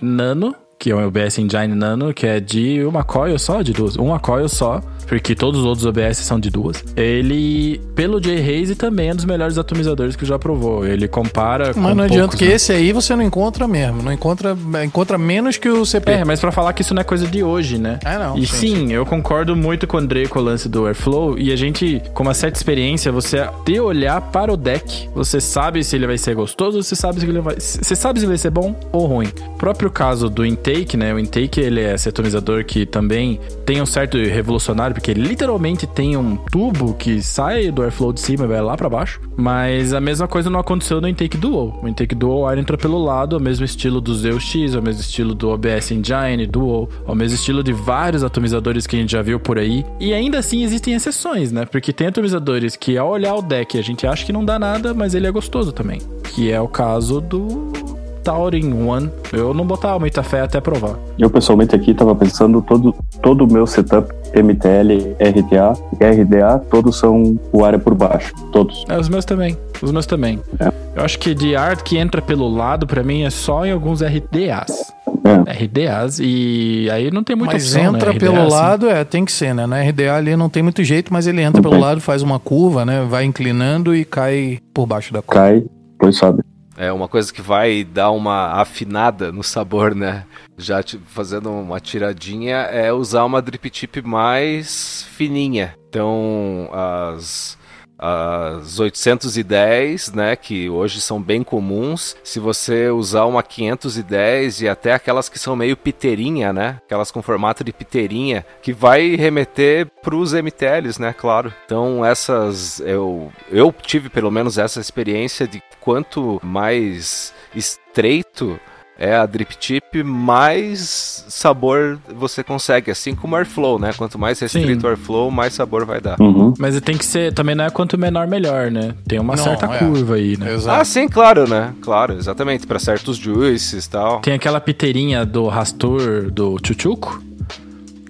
Nano, 0.03 0.55
que 0.79 0.91
é 0.91 0.95
o 0.95 1.07
OBS 1.07 1.39
Engine 1.39 1.75
Nano, 1.75 2.13
que 2.13 2.27
é 2.27 2.39
de 2.39 2.85
uma 2.85 3.03
coil 3.03 3.39
só, 3.39 3.63
de 3.63 3.73
duas, 3.73 3.97
uma 3.97 4.21
coil 4.21 4.49
só, 4.49 4.81
porque 5.07 5.35
todos 5.35 5.61
os 5.61 5.67
outros 5.67 5.87
OBS 5.87 6.19
são 6.19 6.39
de 6.39 6.51
duas. 6.51 6.83
Ele, 6.97 7.81
pelo 7.95 8.21
J-Haze, 8.21 8.75
também 8.75 9.09
é 9.11 9.13
um 9.13 9.17
dos 9.17 9.25
melhores 9.25 9.59
atomizadores 9.59 10.17
que 10.17 10.25
já 10.25 10.39
provou. 10.39 10.87
Ele 10.87 11.07
compara 11.09 11.73
com 11.73 11.81
Mas 11.81 11.97
não 11.97 12.05
adianta 12.05 12.29
poucos, 12.29 12.39
que 12.39 12.47
né? 12.47 12.55
esse 12.55 12.73
aí 12.73 12.93
você 12.93 13.15
não 13.15 13.23
encontra 13.23 13.67
mesmo. 13.69 14.03
Não 14.03 14.13
encontra, 14.13 14.57
encontra 14.85 15.19
menos 15.19 15.57
que 15.57 15.69
o 15.69 15.85
CP. 15.85 16.11
É, 16.11 16.25
mas 16.25 16.41
pra 16.41 16.51
falar 16.53 16.73
que 16.73 16.83
isso 16.83 16.95
não 16.95 17.01
é 17.01 17.05
coisa 17.05 17.27
de 17.27 17.43
hoje, 17.43 17.79
né? 17.79 17.99
É, 18.05 18.19
não, 18.19 18.37
E 18.37 18.47
sim, 18.47 18.87
sim, 18.87 18.93
eu 18.93 19.05
concordo 19.05 19.55
muito 19.55 19.87
com 19.87 19.97
o 19.97 20.01
André 20.01 20.27
com 20.27 20.39
o 20.39 20.43
lance 20.43 20.69
do 20.69 20.87
Airflow. 20.87 21.39
E 21.39 21.53
a 21.53 21.57
gente, 21.57 22.03
com 22.13 22.23
uma 22.23 22.35
certa 22.35 22.59
experiência, 22.59 23.13
você 23.13 23.47
ter 23.65 23.81
olhar 23.81 24.21
para 24.21 24.53
o 24.53 24.57
deck, 24.57 25.09
você 25.15 25.41
sabe 25.41 25.83
se 25.85 25.97
ele 25.97 26.07
vai 26.07 26.19
ser 26.19 26.35
gostoso, 26.35 26.83
você 26.83 26.97
sabe 26.97 27.21
se 27.21 27.27
ele 27.27 27.41
vai. 27.41 27.57
Você 27.59 27.95
sabe 27.95 28.19
se 28.19 28.25
ele 28.25 28.31
vai 28.31 28.39
ser 28.39 28.51
bom 28.51 28.75
ou 28.93 29.07
ruim. 29.07 29.29
O 29.55 29.59
próprio 29.59 29.91
caso 29.91 30.29
do 30.29 30.45
intake, 30.45 30.97
né? 30.97 31.13
O 31.15 31.19
intake 31.19 31.61
ele 31.61 31.81
é 31.81 31.95
esse 31.95 32.09
atomizador 32.09 32.65
que 32.65 32.87
também 32.87 33.41
tem 33.65 33.81
um 33.81 33.87
certo 33.87 34.17
revolucionário, 34.19 34.94
porque 34.95 35.13
literalmente 35.13 35.87
tem 35.87 36.17
um 36.17 36.37
tubo 36.37 36.95
que 36.95 37.21
sai 37.21 37.71
do 37.71 37.83
airflow 37.83 38.13
de 38.13 38.21
cima 38.21 38.45
e 38.45 38.49
vai 38.49 38.63
lá 38.63 38.77
pra 38.77 38.89
baixo. 38.89 39.21
Mas 39.37 39.93
a 39.93 40.01
mesma 40.01 40.29
coisa 40.29 40.49
não 40.49 40.61
aconteceu 40.61 41.01
no 41.01 41.09
intake 41.09 41.37
dual. 41.37 41.79
O 41.83 41.89
intake 41.89 42.15
dual 42.15 42.39
o 42.39 42.47
ar 42.47 42.57
entra 42.57 42.79
pelo 42.79 43.03
lado, 43.03 43.37
é 43.37 43.39
o 43.39 43.43
mesmo 43.43 43.65
estilo 43.65 44.01
do 44.01 44.15
Zeus 44.15 44.45
X, 44.45 44.75
é 44.75 44.79
o 44.79 44.83
mesmo 44.83 45.01
estilo 45.01 45.35
do 45.35 45.51
OBS 45.51 45.91
Engine 45.91 46.47
Dual, 46.47 46.89
é 47.07 47.11
o 47.11 47.15
mesmo 47.15 47.35
estilo 47.35 47.63
de 47.63 47.73
vários 47.73 48.23
atomizadores 48.23 48.87
que 48.87 48.97
a 48.97 48.99
gente 48.99 49.11
já 49.11 49.23
viu 49.23 49.41
por 49.41 49.59
aí. 49.59 49.85
E 49.99 50.15
ainda 50.15 50.39
assim 50.39 50.63
existem 50.63 50.95
exceções, 50.95 51.51
né? 51.51 51.65
Porque 51.67 51.93
tem 51.93 52.07
atomizadores 52.07 52.77
que 52.77 52.97
ao 52.97 53.11
olhar 53.11 53.35
o 53.35 53.43
deck 53.43 53.77
a 53.79 53.83
gente 53.83 54.07
acha 54.07 54.25
que 54.25 54.33
não 54.33 54.45
dá 54.45 54.59
nada, 54.59 54.95
mas 54.95 55.15
ele 55.15 55.27
é 55.27 55.31
gostoso 55.31 55.73
também. 55.73 56.01
Que 56.35 56.51
é 56.51 56.61
o 56.61 56.69
caso 56.69 57.21
do 57.21 57.94
Taurin 58.25 58.73
One. 58.73 59.11
Eu 59.33 59.53
não 59.53 59.67
botava 59.67 59.99
muita 60.01 60.23
fé 60.23 60.41
até 60.41 60.61
provar. 60.61 60.97
Eu 61.19 61.29
pessoalmente 61.29 61.77
aqui 61.77 61.91
estava 61.91 62.15
pensando 62.15 62.63
todo 62.63 62.95
todo 63.23 63.45
o 63.45 63.53
meu 63.53 63.67
setup 63.67 64.13
MTL, 64.35 65.15
RTA 65.21 65.75
RDA, 66.01 66.59
todos 66.71 66.99
são 66.99 67.39
o 67.53 67.65
área 67.65 67.79
por 67.79 67.95
baixo, 67.95 68.33
todos. 68.51 68.85
É, 68.89 68.99
os 68.99 69.09
meus 69.09 69.25
também. 69.25 69.57
Os 69.81 69.93
meus 69.93 70.07
também. 70.07 70.41
É. 70.59 70.73
Eu 70.97 71.05
acho 71.05 71.19
que 71.19 71.35
de 71.35 71.55
art 71.55 71.83
que 71.83 71.97
entra 71.97 72.23
pelo 72.23 72.49
lado, 72.49 72.87
pra 72.87 73.03
mim, 73.03 73.23
é 73.23 73.31
só 73.31 73.65
em 73.65 73.71
alguns 73.71 74.01
RDAs. 74.01 74.93
É. 75.25 75.65
RDAs, 75.65 76.19
e 76.21 76.89
aí 76.91 77.11
não 77.11 77.23
tem 77.23 77.35
muita 77.35 77.55
Mas 77.55 77.75
opção, 77.75 77.95
entra 77.95 78.13
né? 78.13 78.19
pelo 78.19 78.35
RDA, 78.35 78.43
assim. 78.47 78.55
lado, 78.57 78.89
é, 78.89 79.05
tem 79.05 79.25
que 79.25 79.33
ser, 79.33 79.55
né? 79.55 79.67
Na 79.67 79.81
RDA 79.81 80.15
ali 80.15 80.37
não 80.37 80.49
tem 80.49 80.63
muito 80.63 80.83
jeito, 80.83 81.13
mas 81.13 81.27
ele 81.27 81.41
entra 81.41 81.63
Não 81.63 81.71
pelo 81.71 81.81
lado, 81.81 82.01
faz 82.01 82.23
uma 82.23 82.39
curva, 82.39 82.85
né? 82.85 83.07
Vai 83.09 83.25
inclinando 83.25 83.95
e 83.95 84.05
cai 84.05 84.59
por 84.73 84.87
baixo 84.87 85.13
da 85.13 85.23
curva. 85.23 85.41
Cai, 85.43 85.65
pois 85.99 86.17
sabe. 86.17 86.43
É 86.77 86.93
uma 86.93 87.07
coisa 87.09 87.33
que 87.33 87.41
vai 87.41 87.85
dar 87.85 88.11
uma 88.11 88.61
afinada 88.61 89.31
no 89.31 89.43
sabor, 89.43 89.95
né? 89.95 90.27
Já 90.59 90.81
fazendo 91.07 91.51
uma 91.51 91.79
tiradinha, 91.79 92.57
é 92.57 92.93
usar 92.93 93.25
uma 93.25 93.41
drip 93.41 93.71
tip 93.71 94.03
mais 94.03 95.07
fininha. 95.11 95.77
Então, 95.89 96.69
as, 96.73 97.57
as 97.99 98.79
810, 98.79 100.13
né, 100.13 100.37
que 100.37 100.69
hoje 100.69 101.01
são 101.01 101.21
bem 101.21 101.43
comuns, 101.43 102.17
se 102.23 102.41
você 102.41 102.91
usar 102.91 103.25
uma 103.25 103.43
510 103.43 104.63
e 104.63 104.69
até 104.69 104.93
aquelas 104.93 105.29
que 105.29 105.39
são 105.39 105.57
meio 105.57 105.77
piteirinha, 105.77 106.53
né, 106.53 106.81
aquelas 106.85 107.11
com 107.11 107.23
formato 107.23 107.63
de 107.63 107.73
piteirinha, 107.73 108.45
que 108.63 108.73
vai 108.73 109.15
remeter 109.17 109.87
para 110.03 110.15
os 110.15 110.33
MTLs, 110.33 111.01
né, 111.01 111.13
claro. 111.13 111.53
Então, 111.65 112.05
essas, 112.05 112.81
eu, 112.81 113.33
eu 113.51 113.75
tive 113.83 114.09
pelo 114.09 114.31
menos 114.31 114.59
essa 114.59 114.81
experiência 114.81 115.47
de 115.47 115.63
quanto 115.81 116.41
mais 116.43 117.33
estreito 117.55 118.59
é 118.99 119.15
a 119.15 119.27
drip 119.27 119.57
tip, 119.57 120.03
mais 120.05 121.25
sabor 121.29 121.99
você 122.15 122.43
consegue, 122.45 122.91
assim 122.91 123.15
como 123.15 123.35
o 123.35 123.37
airflow, 123.37 123.79
né? 123.79 123.93
Quanto 123.97 124.19
mais 124.19 124.39
restrito 124.39 124.81
Sim. 124.81 124.87
o 124.87 124.89
airflow, 124.89 125.31
mais 125.31 125.55
sabor 125.55 125.85
vai 125.85 126.01
dar. 126.01 126.21
Uhum. 126.21 126.55
Mas 126.59 126.81
tem 126.81 126.97
que 126.97 127.05
ser, 127.05 127.33
também 127.33 127.55
não 127.55 127.65
é 127.65 127.71
quanto 127.71 127.99
menor, 127.99 128.27
melhor, 128.27 128.71
né? 128.71 128.95
Tem 129.07 129.19
uma 129.19 129.37
Não, 129.37 129.45
certa 129.45 129.67
é. 129.67 129.79
curva 129.79 130.15
aí, 130.15 130.37
né? 130.37 130.55
Exato. 130.55 130.81
Ah, 130.81 130.85
sim, 130.85 131.09
claro, 131.09 131.49
né? 131.49 131.73
Claro, 131.81 132.15
exatamente, 132.15 132.67
para 132.67 132.79
certos 132.79 133.17
juices 133.17 133.87
e 133.87 133.91
tal. 133.91 134.21
Tem 134.21 134.35
aquela 134.35 134.61
piteirinha 134.61 135.25
do 135.25 135.49
Rastur 135.49 136.31
do 136.31 136.57
Chuchuco, 136.65 137.23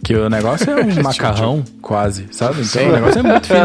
que 0.05 0.15
o 0.15 0.29
negócio 0.29 0.71
é 0.71 0.83
um 0.85 1.03
macarrão, 1.03 1.65
quase, 1.81 2.27
sabe? 2.31 2.61
Então 2.61 2.83
Sim. 2.83 2.89
o 2.89 2.93
negócio 2.93 3.19
é 3.21 3.23
muito 3.23 3.47
fino. 3.49 3.59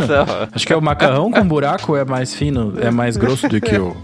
Acho 0.53 0.65
que 0.65 0.71
é 0.71 0.75
o 0.75 0.81
macarrão 0.81 1.29
com 1.29 1.45
buraco 1.45 1.97
é 1.97 2.05
mais 2.05 2.33
fino, 2.33 2.73
é 2.79 2.89
mais 2.89 3.17
grosso 3.17 3.47
do 3.49 3.59
que 3.59 3.77
o 3.77 3.95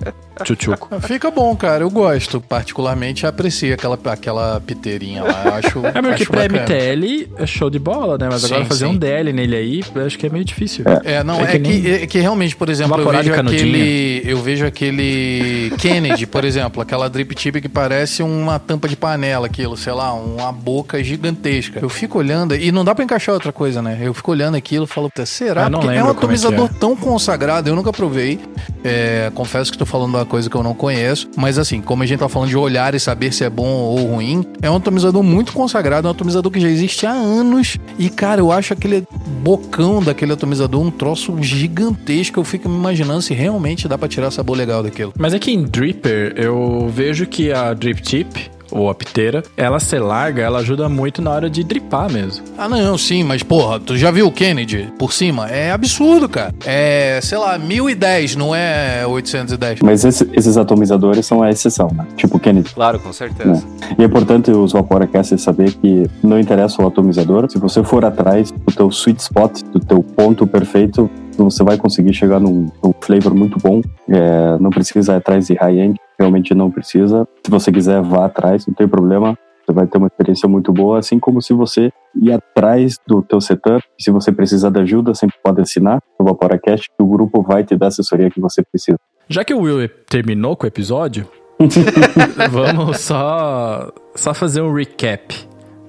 Chuchuco. 0.44 0.90
Fica 1.02 1.30
bom, 1.32 1.56
cara. 1.56 1.84
Eu 1.84 1.90
gosto. 1.90 2.42
Particularmente 2.42 3.26
aprecio 3.26 3.74
aquela, 3.74 3.98
aquela 4.06 4.60
piteirinha 4.60 5.24
lá. 5.24 5.44
Eu 5.46 5.54
acho. 5.54 5.80
É 5.86 5.92
porque 6.02 6.24
acho 6.24 6.26
pra 6.32 6.42
bacana. 6.48 6.62
MTL 6.64 7.30
é 7.38 7.46
show 7.46 7.70
de 7.70 7.80
bola, 7.80 8.18
né? 8.18 8.28
Mas 8.32 8.42
Sim, 8.42 8.48
agora 8.48 8.66
fazer 8.66 8.86
sim. 8.88 8.92
um 8.92 8.98
DL 8.98 9.32
nele 9.34 9.56
aí, 9.56 9.84
eu 9.94 10.06
acho 10.06 10.18
que 10.18 10.28
é 10.28 10.30
meio 10.30 10.44
difícil. 10.44 10.84
É, 11.04 11.24
não, 11.24 11.40
É 11.40 11.44
é, 11.44 11.46
que 11.48 11.52
que, 11.54 11.60
nem- 11.60 11.92
é 11.92 12.08
que 12.08 12.20
realmente, 12.20 12.56
por 12.56 12.70
exemplo, 12.70 13.00
eu 13.00 13.10
vejo, 13.12 13.34
aquele, 13.34 14.22
eu 14.26 14.42
vejo 14.42 14.66
aquele 14.66 15.72
Kennedy, 15.78 16.26
por 16.26 16.44
exemplo, 16.44 16.82
aquela 16.82 17.10
drip 17.10 17.34
tip 17.36 17.56
que 17.62 17.70
parece 17.70 18.24
uma 18.24 18.60
tampa 18.60 18.88
de 18.88 18.96
panela, 18.96 19.46
aquilo, 19.48 19.76
sei 19.78 19.94
lá, 19.94 20.14
uma 20.14 20.52
boca 20.52 21.04
gigantesca. 21.04 21.80
Eu 21.82 21.90
fico 21.90 22.18
olhando, 22.20 22.56
e 22.56 22.72
não 22.72 22.84
dá 22.84 22.94
pra 22.96 23.04
encaixar 23.04 23.34
outra 23.34 23.52
coisa, 23.52 23.82
né? 23.82 24.00
Eu 24.02 24.14
fico 24.14 24.32
olhando 24.32 24.56
aquilo 24.56 24.86
e 24.86 24.88
falo, 24.88 25.10
"Puta, 25.10 25.26
será? 25.26 25.70
Não 25.70 25.80
Porque 25.80 25.96
é 25.96 26.00
um 26.04 26.08
como 26.08 26.12
é 26.12 26.14
que 26.14 26.18
atomizador 26.20 26.70
é. 26.74 26.80
tão 26.80 26.96
consagrado, 26.96 27.70
eu 27.70 27.76
nunca 27.76 27.92
provei. 27.92 28.40
É, 28.84 29.32
confesso 29.34 29.72
que 29.72 29.78
tô 29.78 29.86
falando 29.86 30.12
de 30.12 30.25
uma 30.26 30.30
coisa 30.30 30.50
que 30.50 30.56
eu 30.56 30.64
não 30.64 30.74
conheço, 30.74 31.30
mas 31.38 31.60
assim, 31.60 31.80
como 31.80 32.02
a 32.04 32.06
gente 32.06 32.20
tá 32.20 32.28
falando 32.28 32.50
de 32.50 32.58
olhar 32.58 32.96
e 32.96 33.00
saber 33.00 33.32
se 33.32 33.44
é 33.44 33.50
bom 33.50 33.68
ou 33.68 33.98
ruim, 34.08 34.44
é 34.62 34.70
um 34.70 34.76
atomizador 34.76 35.22
muito 35.22 35.54
consagrado, 35.54 36.08
é 36.08 36.10
um 36.10 36.12
atomizador 36.12 36.52
que 36.52 36.60
já 36.60 36.68
existe 36.68 37.06
há 37.06 37.12
anos. 37.12 37.78
E, 37.98 38.10
cara, 38.10 38.42
eu 38.42 38.52
acho 38.52 38.74
aquele 38.74 39.06
bocão 39.42 40.02
daquele 40.02 40.34
atomizador 40.34 40.82
um 40.82 40.90
troço 40.90 41.42
gigantesco. 41.42 42.40
Eu 42.40 42.44
fico 42.44 42.68
me 42.68 42.76
imaginando 42.76 43.22
se 43.22 43.34
realmente 43.34 43.88
dá 43.88 43.98
pra 43.98 44.08
tirar 44.08 44.32
sabor 44.32 44.58
legal 44.58 44.82
daquilo. 44.82 45.14
Mas 45.18 45.34
aqui 45.34 45.52
em 45.52 45.64
Dripper, 45.64 46.34
eu 46.36 46.90
vejo 46.92 47.28
que 47.28 47.52
a 47.52 47.74
Drip 47.74 48.02
Tip, 48.02 48.50
ou 48.72 48.90
a 48.90 48.96
piteira, 48.96 49.44
ela 49.56 49.80
ser 49.80 50.00
larga, 50.00 50.42
ela 50.42 50.60
ajuda 50.60 50.88
muito 50.90 51.22
na 51.22 51.32
hora 51.32 51.50
de 51.50 51.64
dripar 51.64 52.12
mesmo. 52.12 52.44
Ah, 52.58 52.68
não, 52.68 52.98
sim, 52.98 53.24
mas 53.24 53.44
porra, 53.44 53.80
tu 53.80 53.98
já 53.98 54.12
viu 54.12 54.28
o 54.28 54.32
Kennedy 54.32 54.92
por 54.98 55.12
cima? 55.14 55.48
É 55.50 55.72
absurdo, 55.72 56.28
cara. 56.30 56.54
É, 56.66 57.20
sei 57.22 57.38
lá, 57.38 57.58
1010, 57.58 58.36
não 58.36 58.54
é 58.56 59.06
810. 59.08 59.80
Mas 59.82 60.04
esse- 60.06 60.30
esses 60.34 60.58
atomizadores 60.58 61.26
são 61.26 61.42
a 61.44 61.50
exceção, 61.50 61.90
né? 61.96 62.06
Tipo 62.18 62.38
o 62.38 62.40
Kennedy. 62.40 62.74
Claro, 62.74 63.00
com 63.00 63.12
certeza. 63.14 63.64
E 63.98 64.02
é 64.02 64.06
importante 64.06 64.52
os 64.52 64.72
Vaporacasters 64.74 65.42
saber 65.42 65.74
que 65.74 66.10
não 66.24 66.40
interessa 66.40 66.82
o 66.82 66.88
atomizador. 66.88 67.50
Se 67.50 67.58
você 67.58 67.84
for 67.84 68.04
atrás 68.06 68.52
do 68.52 68.74
teu 68.74 68.90
sweet 68.90 69.22
spot, 69.22 69.62
do 69.72 69.80
teu 69.80 70.02
ponto 70.04 70.46
perfeito, 70.48 71.10
você 71.44 71.64
vai 71.64 71.78
conseguir 71.78 72.14
chegar 72.14 72.40
num, 72.40 72.72
num 72.84 72.94
flavor 73.02 73.34
muito 73.34 73.58
bom. 73.60 73.82
É, 74.10 74.58
não 74.60 74.70
precisa 74.70 75.14
ir 75.14 75.16
atrás 75.18 75.48
de 75.48 75.54
high-end, 75.54 76.00
realmente 76.18 76.54
não 76.54 76.72
precisa. 76.72 77.28
Se 77.44 77.52
você 77.52 77.72
quiser, 77.72 78.02
vá 78.02 78.26
atrás, 78.26 78.66
não 78.68 78.74
tem 78.74 78.88
problema. 78.88 79.38
Você 79.66 79.74
vai 79.74 79.88
ter 79.88 79.98
uma 79.98 80.08
experiência 80.08 80.48
muito 80.48 80.72
boa, 80.72 81.00
assim 81.00 81.18
como 81.18 81.42
se 81.42 81.52
você 81.52 81.92
ir 82.16 82.32
atrás 82.32 83.00
do 83.08 83.24
teu 83.24 83.42
setup. 83.42 83.84
Se 84.00 84.12
você 84.12 84.32
precisar 84.32 84.70
de 84.70 84.80
ajuda, 84.80 85.16
sempre 85.16 85.38
pode 85.44 85.60
assinar 85.60 86.00
no 86.20 86.26
Vaporacast, 86.26 86.88
que 86.88 87.04
o 87.04 87.08
grupo 87.08 87.42
vai 87.42 87.64
te 87.64 87.76
dar 87.76 87.88
a 87.88 87.90
assessoria 87.90 88.30
que 88.30 88.40
você 88.40 88.62
precisa. 88.64 88.98
Já 89.28 89.44
que 89.44 89.54
o 89.54 89.62
Will 89.62 89.90
terminou 90.08 90.56
com 90.56 90.66
o 90.66 90.68
episódio, 90.68 91.28
vamos 92.52 93.00
só, 93.00 93.92
só 94.14 94.34
fazer 94.34 94.62
um 94.62 94.72
recap. 94.72 95.36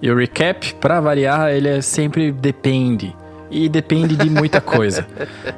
E 0.01 0.11
o 0.11 0.17
recap, 0.17 0.75
pra 0.77 1.01
variar, 1.01 1.51
ele 1.51 1.69
é 1.69 1.81
sempre 1.81 2.33
depende. 2.33 3.15
E 3.51 3.69
depende 3.69 4.17
de 4.17 4.29
muita 4.29 4.61
coisa. 4.61 5.07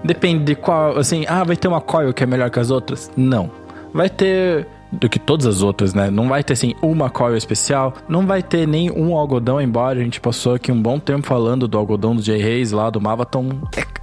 depende 0.05 0.45
de 0.45 0.55
qual, 0.55 0.99
assim, 0.99 1.25
ah, 1.29 1.45
vai 1.45 1.57
ter 1.57 1.69
uma 1.69 1.81
coil 1.81 2.13
que 2.13 2.23
é 2.23 2.27
melhor 2.27 2.51
que 2.51 2.59
as 2.59 2.71
outras? 2.71 3.11
Não. 3.17 3.51
Vai 3.93 4.11
ter 4.11 4.67
do 4.93 5.09
que 5.09 5.19
todas 5.19 5.47
as 5.47 5.63
outras, 5.63 5.95
né? 5.95 6.11
Não 6.11 6.29
vai 6.29 6.43
ter 6.43 6.55
assim 6.55 6.75
uma 6.83 7.11
coil 7.11 7.37
especial, 7.37 7.95
não 8.09 8.27
vai 8.27 8.43
ter 8.43 8.67
nem 8.67 8.91
um 8.91 9.17
algodão, 9.17 9.61
embora 9.61 10.01
a 10.01 10.03
gente 10.03 10.21
passou 10.21 10.55
aqui 10.55 10.73
um 10.73 10.81
bom 10.81 10.99
tempo 10.99 11.27
falando 11.27 11.69
do 11.69 11.79
algodão 11.79 12.15
do 12.15 12.23
J. 12.23 12.39
Reis 12.39 12.73
lá 12.73 12.91
do 12.91 13.01
Mavaton 13.01 13.49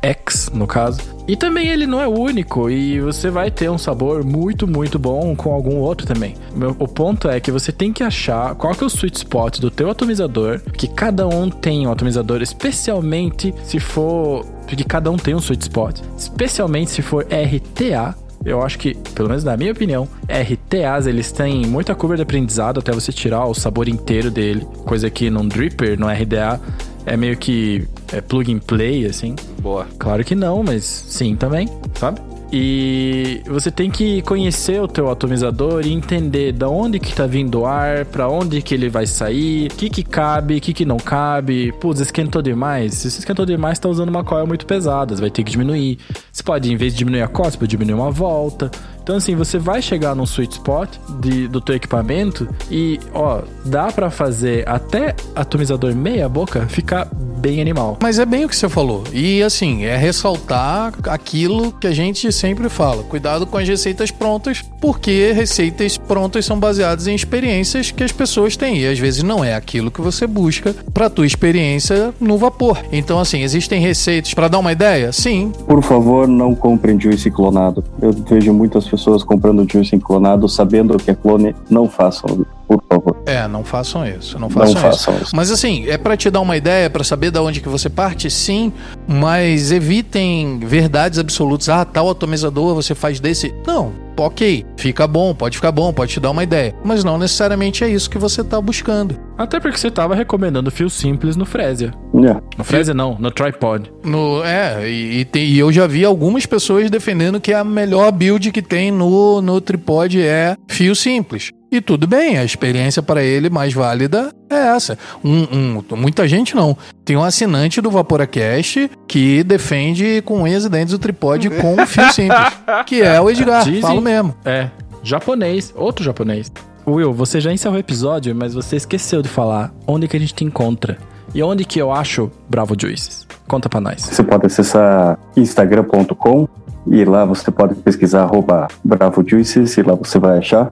X, 0.02 0.52
no 0.54 0.68
caso. 0.68 1.02
E 1.28 1.36
também 1.36 1.70
ele 1.70 1.88
não 1.88 2.00
é 2.00 2.08
único 2.08 2.70
e 2.70 3.00
você 3.00 3.32
vai 3.32 3.50
ter 3.50 3.70
um 3.70 3.78
sabor 3.78 4.24
muito, 4.24 4.68
muito 4.68 5.00
bom 5.00 5.36
com 5.36 5.52
algum 5.52 5.78
outro 5.78 6.06
também. 6.06 6.36
O 6.78 6.88
ponto 6.88 7.28
é 7.28 7.40
que 7.40 7.52
você 7.52 7.72
tem 7.72 7.92
que 7.92 8.04
achar 8.04 8.54
qual 8.56 8.76
que 8.76 8.84
é 8.84 8.88
o 8.88 8.90
sweet 8.90 9.18
spot 9.18 9.60
do 9.60 9.72
teu 9.72 9.90
atomizador, 9.90 10.62
que 10.78 10.88
cada 10.88 11.28
um 11.28 11.50
tem 11.50 11.88
um 11.88 11.92
atomizador, 11.92 12.42
especialmente 12.42 13.54
se 13.64 13.80
for 13.80 14.46
porque 14.66 14.84
cada 14.84 15.12
um 15.12 15.18
tem 15.18 15.36
um 15.36 15.40
sweet 15.40 15.64
spot, 15.64 16.00
especialmente 16.18 16.90
se 16.90 17.02
for 17.02 17.26
RTA, 17.26 18.16
eu 18.46 18.62
acho 18.62 18.78
que, 18.78 18.96
pelo 19.16 19.28
menos 19.28 19.44
na 19.44 19.58
minha 19.58 19.72
opinião, 19.72 20.08
RTAs 20.30 21.08
eles 21.08 21.32
têm 21.32 21.66
muita 21.66 21.96
curva 21.96 22.16
de 22.16 22.22
aprendizado 22.22 22.80
até 22.80 22.92
você 22.92 23.12
tirar 23.12 23.46
o 23.46 23.54
sabor 23.56 23.88
inteiro 23.88 24.30
dele. 24.30 24.66
Coisa 24.86 25.10
que 25.10 25.30
num 25.30 25.48
dripper, 25.48 26.00
no 26.00 26.08
RDA, 26.08 26.62
é 27.06 27.18
meio 27.18 27.36
que 27.38 27.88
é 28.14 28.22
plug 28.22 28.54
and 28.54 28.60
play, 28.60 29.06
assim. 29.06 29.36
Boa. 29.60 29.88
Claro 29.98 30.24
que 30.24 30.36
não, 30.36 30.64
mas 30.64 30.84
sim 30.84 31.36
também, 31.36 31.68
sabe? 31.96 32.22
E 32.52 33.42
você 33.48 33.72
tem 33.72 33.90
que 33.90 34.22
conhecer 34.22 34.82
o 34.82 34.88
teu 34.88 35.10
atomizador 35.10 35.86
e 35.86 35.92
entender 35.92 36.52
da 36.52 36.70
onde 36.70 37.00
que 37.00 37.14
tá 37.14 37.26
vindo 37.26 37.62
o 37.62 37.66
ar, 37.66 38.06
para 38.06 38.30
onde 38.30 38.62
que 38.62 38.74
ele 38.74 38.90
vai 38.90 39.06
sair, 39.06 39.72
o 39.72 39.76
que 39.76 39.90
que 39.90 40.04
cabe, 40.04 40.58
o 40.58 40.62
que 40.62 40.74
que 40.74 40.86
não 40.86 40.98
cabe. 40.98 41.72
Putz, 41.74 42.00
esquentou 42.00 42.42
demais. 42.42 42.94
Se 42.94 43.12
você 43.12 43.20
esquentou 43.20 43.46
demais, 43.46 43.80
tá 43.80 43.90
usando 43.90 44.10
uma 44.10 44.24
coil 44.24 44.48
muito 44.48 44.66
pesada, 44.66 45.16
você 45.16 45.22
vai 45.22 45.32
ter 45.32 45.44
que 45.44 45.52
diminuir. 45.52 45.98
Você 46.32 46.44
pode, 46.44 46.72
em 46.72 46.78
vez 46.78 46.94
de 46.94 47.00
diminuir 47.00 47.22
a 47.22 47.28
você 47.28 47.58
pode 47.58 47.68
diminuir 47.68 47.96
uma 47.96 48.12
volta. 48.12 48.72
Então, 49.06 49.18
assim, 49.18 49.36
você 49.36 49.60
vai 49.60 49.84
chegar 49.84 50.16
num 50.16 50.24
sweet 50.24 50.54
spot 50.54 50.90
de, 51.20 51.48
do 51.48 51.62
teu 51.62 51.76
equipamento 51.76 52.50
e, 52.72 53.00
ó, 53.14 53.44
dá 53.64 53.92
para 53.92 54.10
fazer 54.10 54.68
até 54.68 55.14
atomizador 55.36 55.96
meia 55.96 56.28
boca 56.28 56.68
ficar 56.68 57.08
bem 57.46 57.62
animal. 57.62 58.00
Mas 58.02 58.18
é 58.18 58.26
bem 58.26 58.46
o 58.46 58.50
que 58.50 58.56
você 58.56 58.68
falou. 58.68 59.04
E 59.14 59.44
assim, 59.44 59.86
é 59.86 59.96
ressaltar 59.96 60.92
aquilo 61.04 61.72
que 61.74 61.86
a 61.86 61.92
gente 61.92 62.32
sempre 62.32 62.68
fala. 62.68 63.04
Cuidado 63.04 63.46
com 63.46 63.60
as 63.60 63.68
receitas 63.68 64.10
prontas, 64.10 64.64
porque 64.82 65.32
receitas 65.32 65.96
prontas 65.96 66.44
são 66.44 66.60
baseadas 66.60 67.06
em 67.06 67.14
experiências 67.14 67.92
que 67.92 68.04
as 68.04 68.12
pessoas 68.12 68.58
têm. 68.58 68.80
E 68.80 68.88
às 68.88 68.98
vezes 68.98 69.22
não 69.22 69.44
é 69.44 69.54
aquilo 69.54 69.92
que 69.92 70.02
você 70.02 70.26
busca 70.26 70.76
para 70.92 71.08
tua 71.08 71.28
experiência 71.28 72.12
no 72.20 72.40
vapor. 72.40 72.80
Então, 72.92 73.20
assim, 73.20 73.44
existem 73.44 73.80
receitas 73.80 74.34
para 74.34 74.48
dar 74.48 74.58
uma 74.58 74.72
ideia? 74.72 75.12
Sim. 75.12 75.54
Por 75.68 75.84
favor, 75.84 76.28
não 76.28 76.56
comprem 76.56 77.00
juice 77.00 77.30
clonado. 77.30 77.84
Eu 78.02 78.12
vejo 78.12 78.52
muitas 78.54 78.88
pessoas 78.96 79.24
comprando 79.24 79.70
juice 79.70 79.98
clonado 80.00 80.48
sabendo 80.48 80.98
que 80.98 81.12
é 81.12 81.16
clone. 81.16 81.54
Não 81.70 81.90
façam 81.90 82.46
por 82.68 82.82
favor. 82.90 83.18
É, 83.26 83.48
não 83.48 83.64
façam 83.64 84.06
isso, 84.08 84.40
não 84.40 84.50
façam, 84.50 84.74
não 84.74 84.82
façam 84.82 85.14
isso. 85.14 85.24
isso. 85.26 85.36
Mas 85.36 85.52
assim, 85.52 85.86
é 85.88 85.98
para 85.98 86.18
te 86.18 86.30
dar 86.30 86.42
uma 86.42 86.58
ideia, 86.58 86.90
para 86.90 87.04
saber 87.04 87.30
da 87.30 87.42
onde 87.42 87.62
que 87.62 87.70
você 87.70 87.90
parte, 87.90 88.30
sim, 88.30 88.74
mas 89.08 89.72
evitem 89.72 90.60
verdades 90.60 91.20
absolutas. 91.20 91.70
Ah, 91.70 91.86
tal 91.86 92.10
atomizador 92.10 92.74
você 92.74 92.96
faz 92.96 93.20
desse. 93.20 93.54
Não, 93.68 93.92
ok, 94.18 94.66
fica 94.78 95.08
bom, 95.08 95.34
pode 95.34 95.58
ficar 95.58 95.72
bom, 95.72 95.92
pode 95.94 96.14
te 96.14 96.20
dar 96.20 96.32
uma 96.32 96.44
ideia, 96.44 96.74
mas 96.84 97.04
não 97.04 97.18
necessariamente 97.18 97.84
é 97.84 97.90
isso 97.90 98.10
que 98.10 98.18
você 98.18 98.44
tá 98.44 98.60
buscando. 98.62 99.18
Até 99.38 99.60
porque 99.60 99.78
você 99.78 99.92
tava 99.92 100.16
recomendando 100.16 100.72
fio 100.72 100.90
simples 100.90 101.36
no 101.36 101.46
Fresia. 101.46 101.94
Yeah. 102.16 102.42
No 102.58 102.64
Fresia 102.64 102.94
não, 102.94 103.18
no 103.20 103.30
Tripod. 103.32 103.92
No, 104.04 104.42
é, 104.44 104.90
e, 104.90 105.20
e, 105.20 105.26
tem- 105.26 105.44
e 105.46 105.60
eu 105.60 105.72
já 105.72 105.86
vi 105.88 106.06
algumas 106.06 106.46
pessoas 106.46 106.90
defendendo 106.90 107.40
que 107.42 107.54
a 107.54 107.64
melhor 107.64 108.12
build 108.12 108.52
que 108.52 108.62
tem 108.62 108.92
no, 108.92 109.42
no 109.42 109.60
tripod 109.60 110.22
é 110.22 110.56
fio 110.68 110.96
simples. 110.96 111.52
E 111.72 111.82
tudo 111.82 112.08
bem, 112.08 112.38
a 112.38 112.44
experiência 112.44 113.02
para 113.02 113.22
ele 113.24 113.50
mais 113.50 113.74
válida 113.74 114.32
é 114.50 114.56
essa. 114.76 114.98
Um, 115.24 115.82
um- 115.92 115.96
muita 115.98 116.28
gente 116.28 116.56
não. 116.56 116.78
Tem 117.04 117.18
um 117.18 117.24
assinante 117.24 117.82
do 117.82 117.90
VaporaCast 117.92 118.90
que 119.08 119.44
defende 119.44 120.22
com 120.24 120.42
unhas 120.44 120.64
e 120.66 120.70
dentes 120.70 120.94
o 120.94 121.00
tripod 121.00 121.50
com 121.50 121.86
fio 121.86 122.12
simples, 122.14 122.40
que 122.86 123.02
é 123.02 123.20
o 123.20 123.30
Edgar, 123.30 123.64
Dizem- 123.66 123.82
falo 123.82 124.02
mesmo. 124.02 124.34
É, 124.46 124.70
japonês, 125.04 125.74
outro 125.76 126.04
japonês. 126.06 126.52
Will, 126.88 127.12
você 127.14 127.42
já 127.42 127.52
encerrou 127.52 127.78
o 127.78 127.80
episódio, 127.80 128.34
mas 128.36 128.54
você 128.54 128.76
esqueceu 128.76 129.22
de 129.22 129.28
falar 129.28 129.74
onde 129.88 130.08
que 130.08 130.16
a 130.16 130.20
gente 130.20 130.34
te 130.36 130.46
encontra. 130.46 130.98
E 131.34 131.42
onde 131.44 131.66
que 131.66 131.80
eu 131.82 131.92
acho 131.92 132.32
Bravo 132.48 132.76
Juices? 132.80 133.28
Conta 133.48 133.68
pra 133.68 133.82
nós. 133.82 134.02
Você 134.04 134.24
pode 134.24 134.46
acessar 134.46 135.20
instagram.com 135.36 136.48
e 136.88 137.04
lá 137.04 137.26
você 137.26 137.50
pode 137.52 137.76
pesquisar 137.76 138.24
arroba 138.24 138.68
Bravo 138.84 139.24
Juices 139.28 139.76
e 139.78 139.82
lá 139.82 139.96
você 139.96 140.20
vai 140.20 140.38
achar 140.38 140.70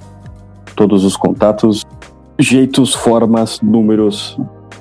todos 0.75 1.03
os 1.03 1.15
contatos, 1.15 1.83
jeitos, 2.39 2.93
formas, 2.93 3.61
números, 3.61 4.37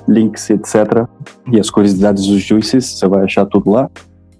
links, 0.07 0.49
etc. 0.49 1.05
E 1.51 1.59
as 1.59 1.69
curiosidades 1.69 2.27
dos 2.27 2.41
juices, 2.41 2.85
você 2.85 3.07
vai 3.07 3.23
achar 3.23 3.45
tudo 3.45 3.71
lá. 3.71 3.89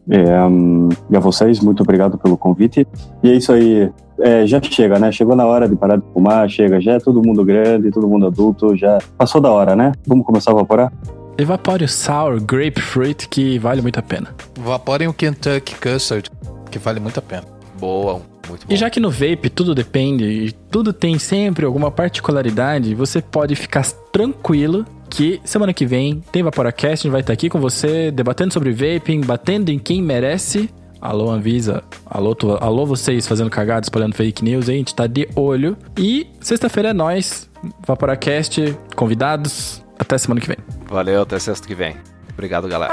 É, 0.09 0.43
hum, 0.43 0.89
e 1.09 1.15
a 1.15 1.19
vocês, 1.19 1.59
muito 1.59 1.81
obrigado 1.81 2.17
pelo 2.17 2.37
convite. 2.37 2.87
E 3.23 3.29
é 3.29 3.35
isso 3.35 3.51
aí. 3.51 3.91
É, 4.19 4.45
já 4.45 4.61
chega, 4.61 4.99
né? 4.99 5.11
Chegou 5.11 5.35
na 5.35 5.45
hora 5.45 5.67
de 5.67 5.75
parar 5.75 5.97
de 5.97 6.03
fumar, 6.13 6.47
chega. 6.49 6.79
Já 6.79 6.93
é 6.93 6.99
todo 6.99 7.21
mundo 7.25 7.43
grande, 7.43 7.89
todo 7.91 8.07
mundo 8.07 8.27
adulto, 8.27 8.75
já 8.75 8.99
passou 9.17 9.41
da 9.41 9.51
hora, 9.51 9.75
né? 9.75 9.91
Vamos 10.05 10.25
começar 10.25 10.51
a 10.51 10.53
evaporar? 10.53 10.91
Evapore 11.37 11.83
o 11.83 11.87
Sour 11.87 12.39
Grapefruit, 12.41 13.27
que 13.27 13.57
vale 13.57 13.81
muito 13.81 13.99
a 13.99 14.03
pena. 14.03 14.29
Vaporem 14.59 15.07
o 15.07 15.13
Kentucky 15.13 15.75
Custard, 15.75 16.29
que 16.69 16.77
vale 16.77 16.99
muito 16.99 17.17
a 17.17 17.21
pena. 17.23 17.43
Boa, 17.79 18.21
muito 18.47 18.67
bom. 18.67 18.73
E 18.73 18.75
já 18.75 18.89
que 18.89 18.99
no 18.99 19.09
vape 19.09 19.49
tudo 19.49 19.73
depende 19.75 20.23
e 20.25 20.51
tudo 20.51 20.93
tem 20.93 21.17
sempre 21.19 21.65
alguma 21.65 21.89
particularidade, 21.91 22.93
você 22.95 23.21
pode 23.21 23.55
ficar 23.55 23.83
tranquilo 24.11 24.85
que 25.09 25.39
semana 25.43 25.73
que 25.73 25.85
vem 25.85 26.23
tem 26.31 26.41
VaporaCast, 26.43 26.93
a 26.93 26.95
gente 26.95 27.11
vai 27.11 27.21
estar 27.21 27.33
aqui 27.33 27.49
com 27.49 27.59
você 27.59 28.09
debatendo 28.11 28.53
sobre 28.53 28.71
vaping, 28.71 29.21
batendo 29.21 29.69
em 29.69 29.77
quem 29.79 30.01
merece. 30.01 30.69
Alô 31.01 31.29
Anvisa, 31.29 31.83
alô, 32.05 32.33
tu- 32.33 32.57
alô 32.61 32.85
vocês 32.85 33.27
fazendo 33.27 33.49
cagada, 33.49 33.83
espalhando 33.85 34.15
fake 34.15 34.43
news 34.43 34.69
aí, 34.69 34.75
a 34.75 34.77
gente 34.77 34.95
tá 34.95 35.05
de 35.05 35.27
olho. 35.35 35.75
E 35.97 36.27
sexta-feira 36.39 36.89
é 36.89 36.93
nós, 36.93 37.49
VaporaCast, 37.85 38.73
convidados, 38.95 39.83
até 39.99 40.17
semana 40.17 40.39
que 40.39 40.47
vem. 40.47 40.57
Valeu, 40.87 41.23
até 41.23 41.37
sexta 41.39 41.67
que 41.67 41.75
vem. 41.75 41.95
Obrigado, 42.31 42.67
galera. 42.69 42.91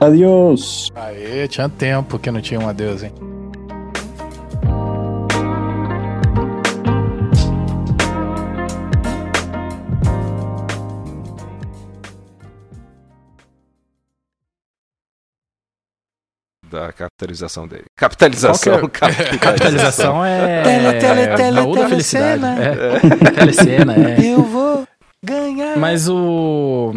Adiós! 0.00 0.88
Aê, 0.94 1.46
tinha 1.48 1.68
tempo 1.68 2.18
que 2.18 2.30
não 2.30 2.40
tinha 2.40 2.58
um 2.60 2.68
adeus, 2.68 3.02
hein? 3.02 3.12
Da 16.78 16.92
capitalização 16.92 17.66
dele. 17.66 17.86
Capitalização, 17.96 18.88
que 18.88 19.04
é? 19.04 19.34
Capitalização 19.38 20.24
é. 20.24 20.62
Tele, 20.62 21.00
tele, 21.00 21.36
tele, 21.36 21.56
baú 21.60 21.74
da 21.74 21.88
telecena. 21.88 22.54
felicidade. 22.54 23.26
É. 23.26 23.30
Telecena, 23.34 23.94
é. 23.94 24.20
Eu 24.24 24.42
vou 24.44 24.86
ganhar. 25.20 25.76
Mas 25.76 26.08
o. 26.08 26.92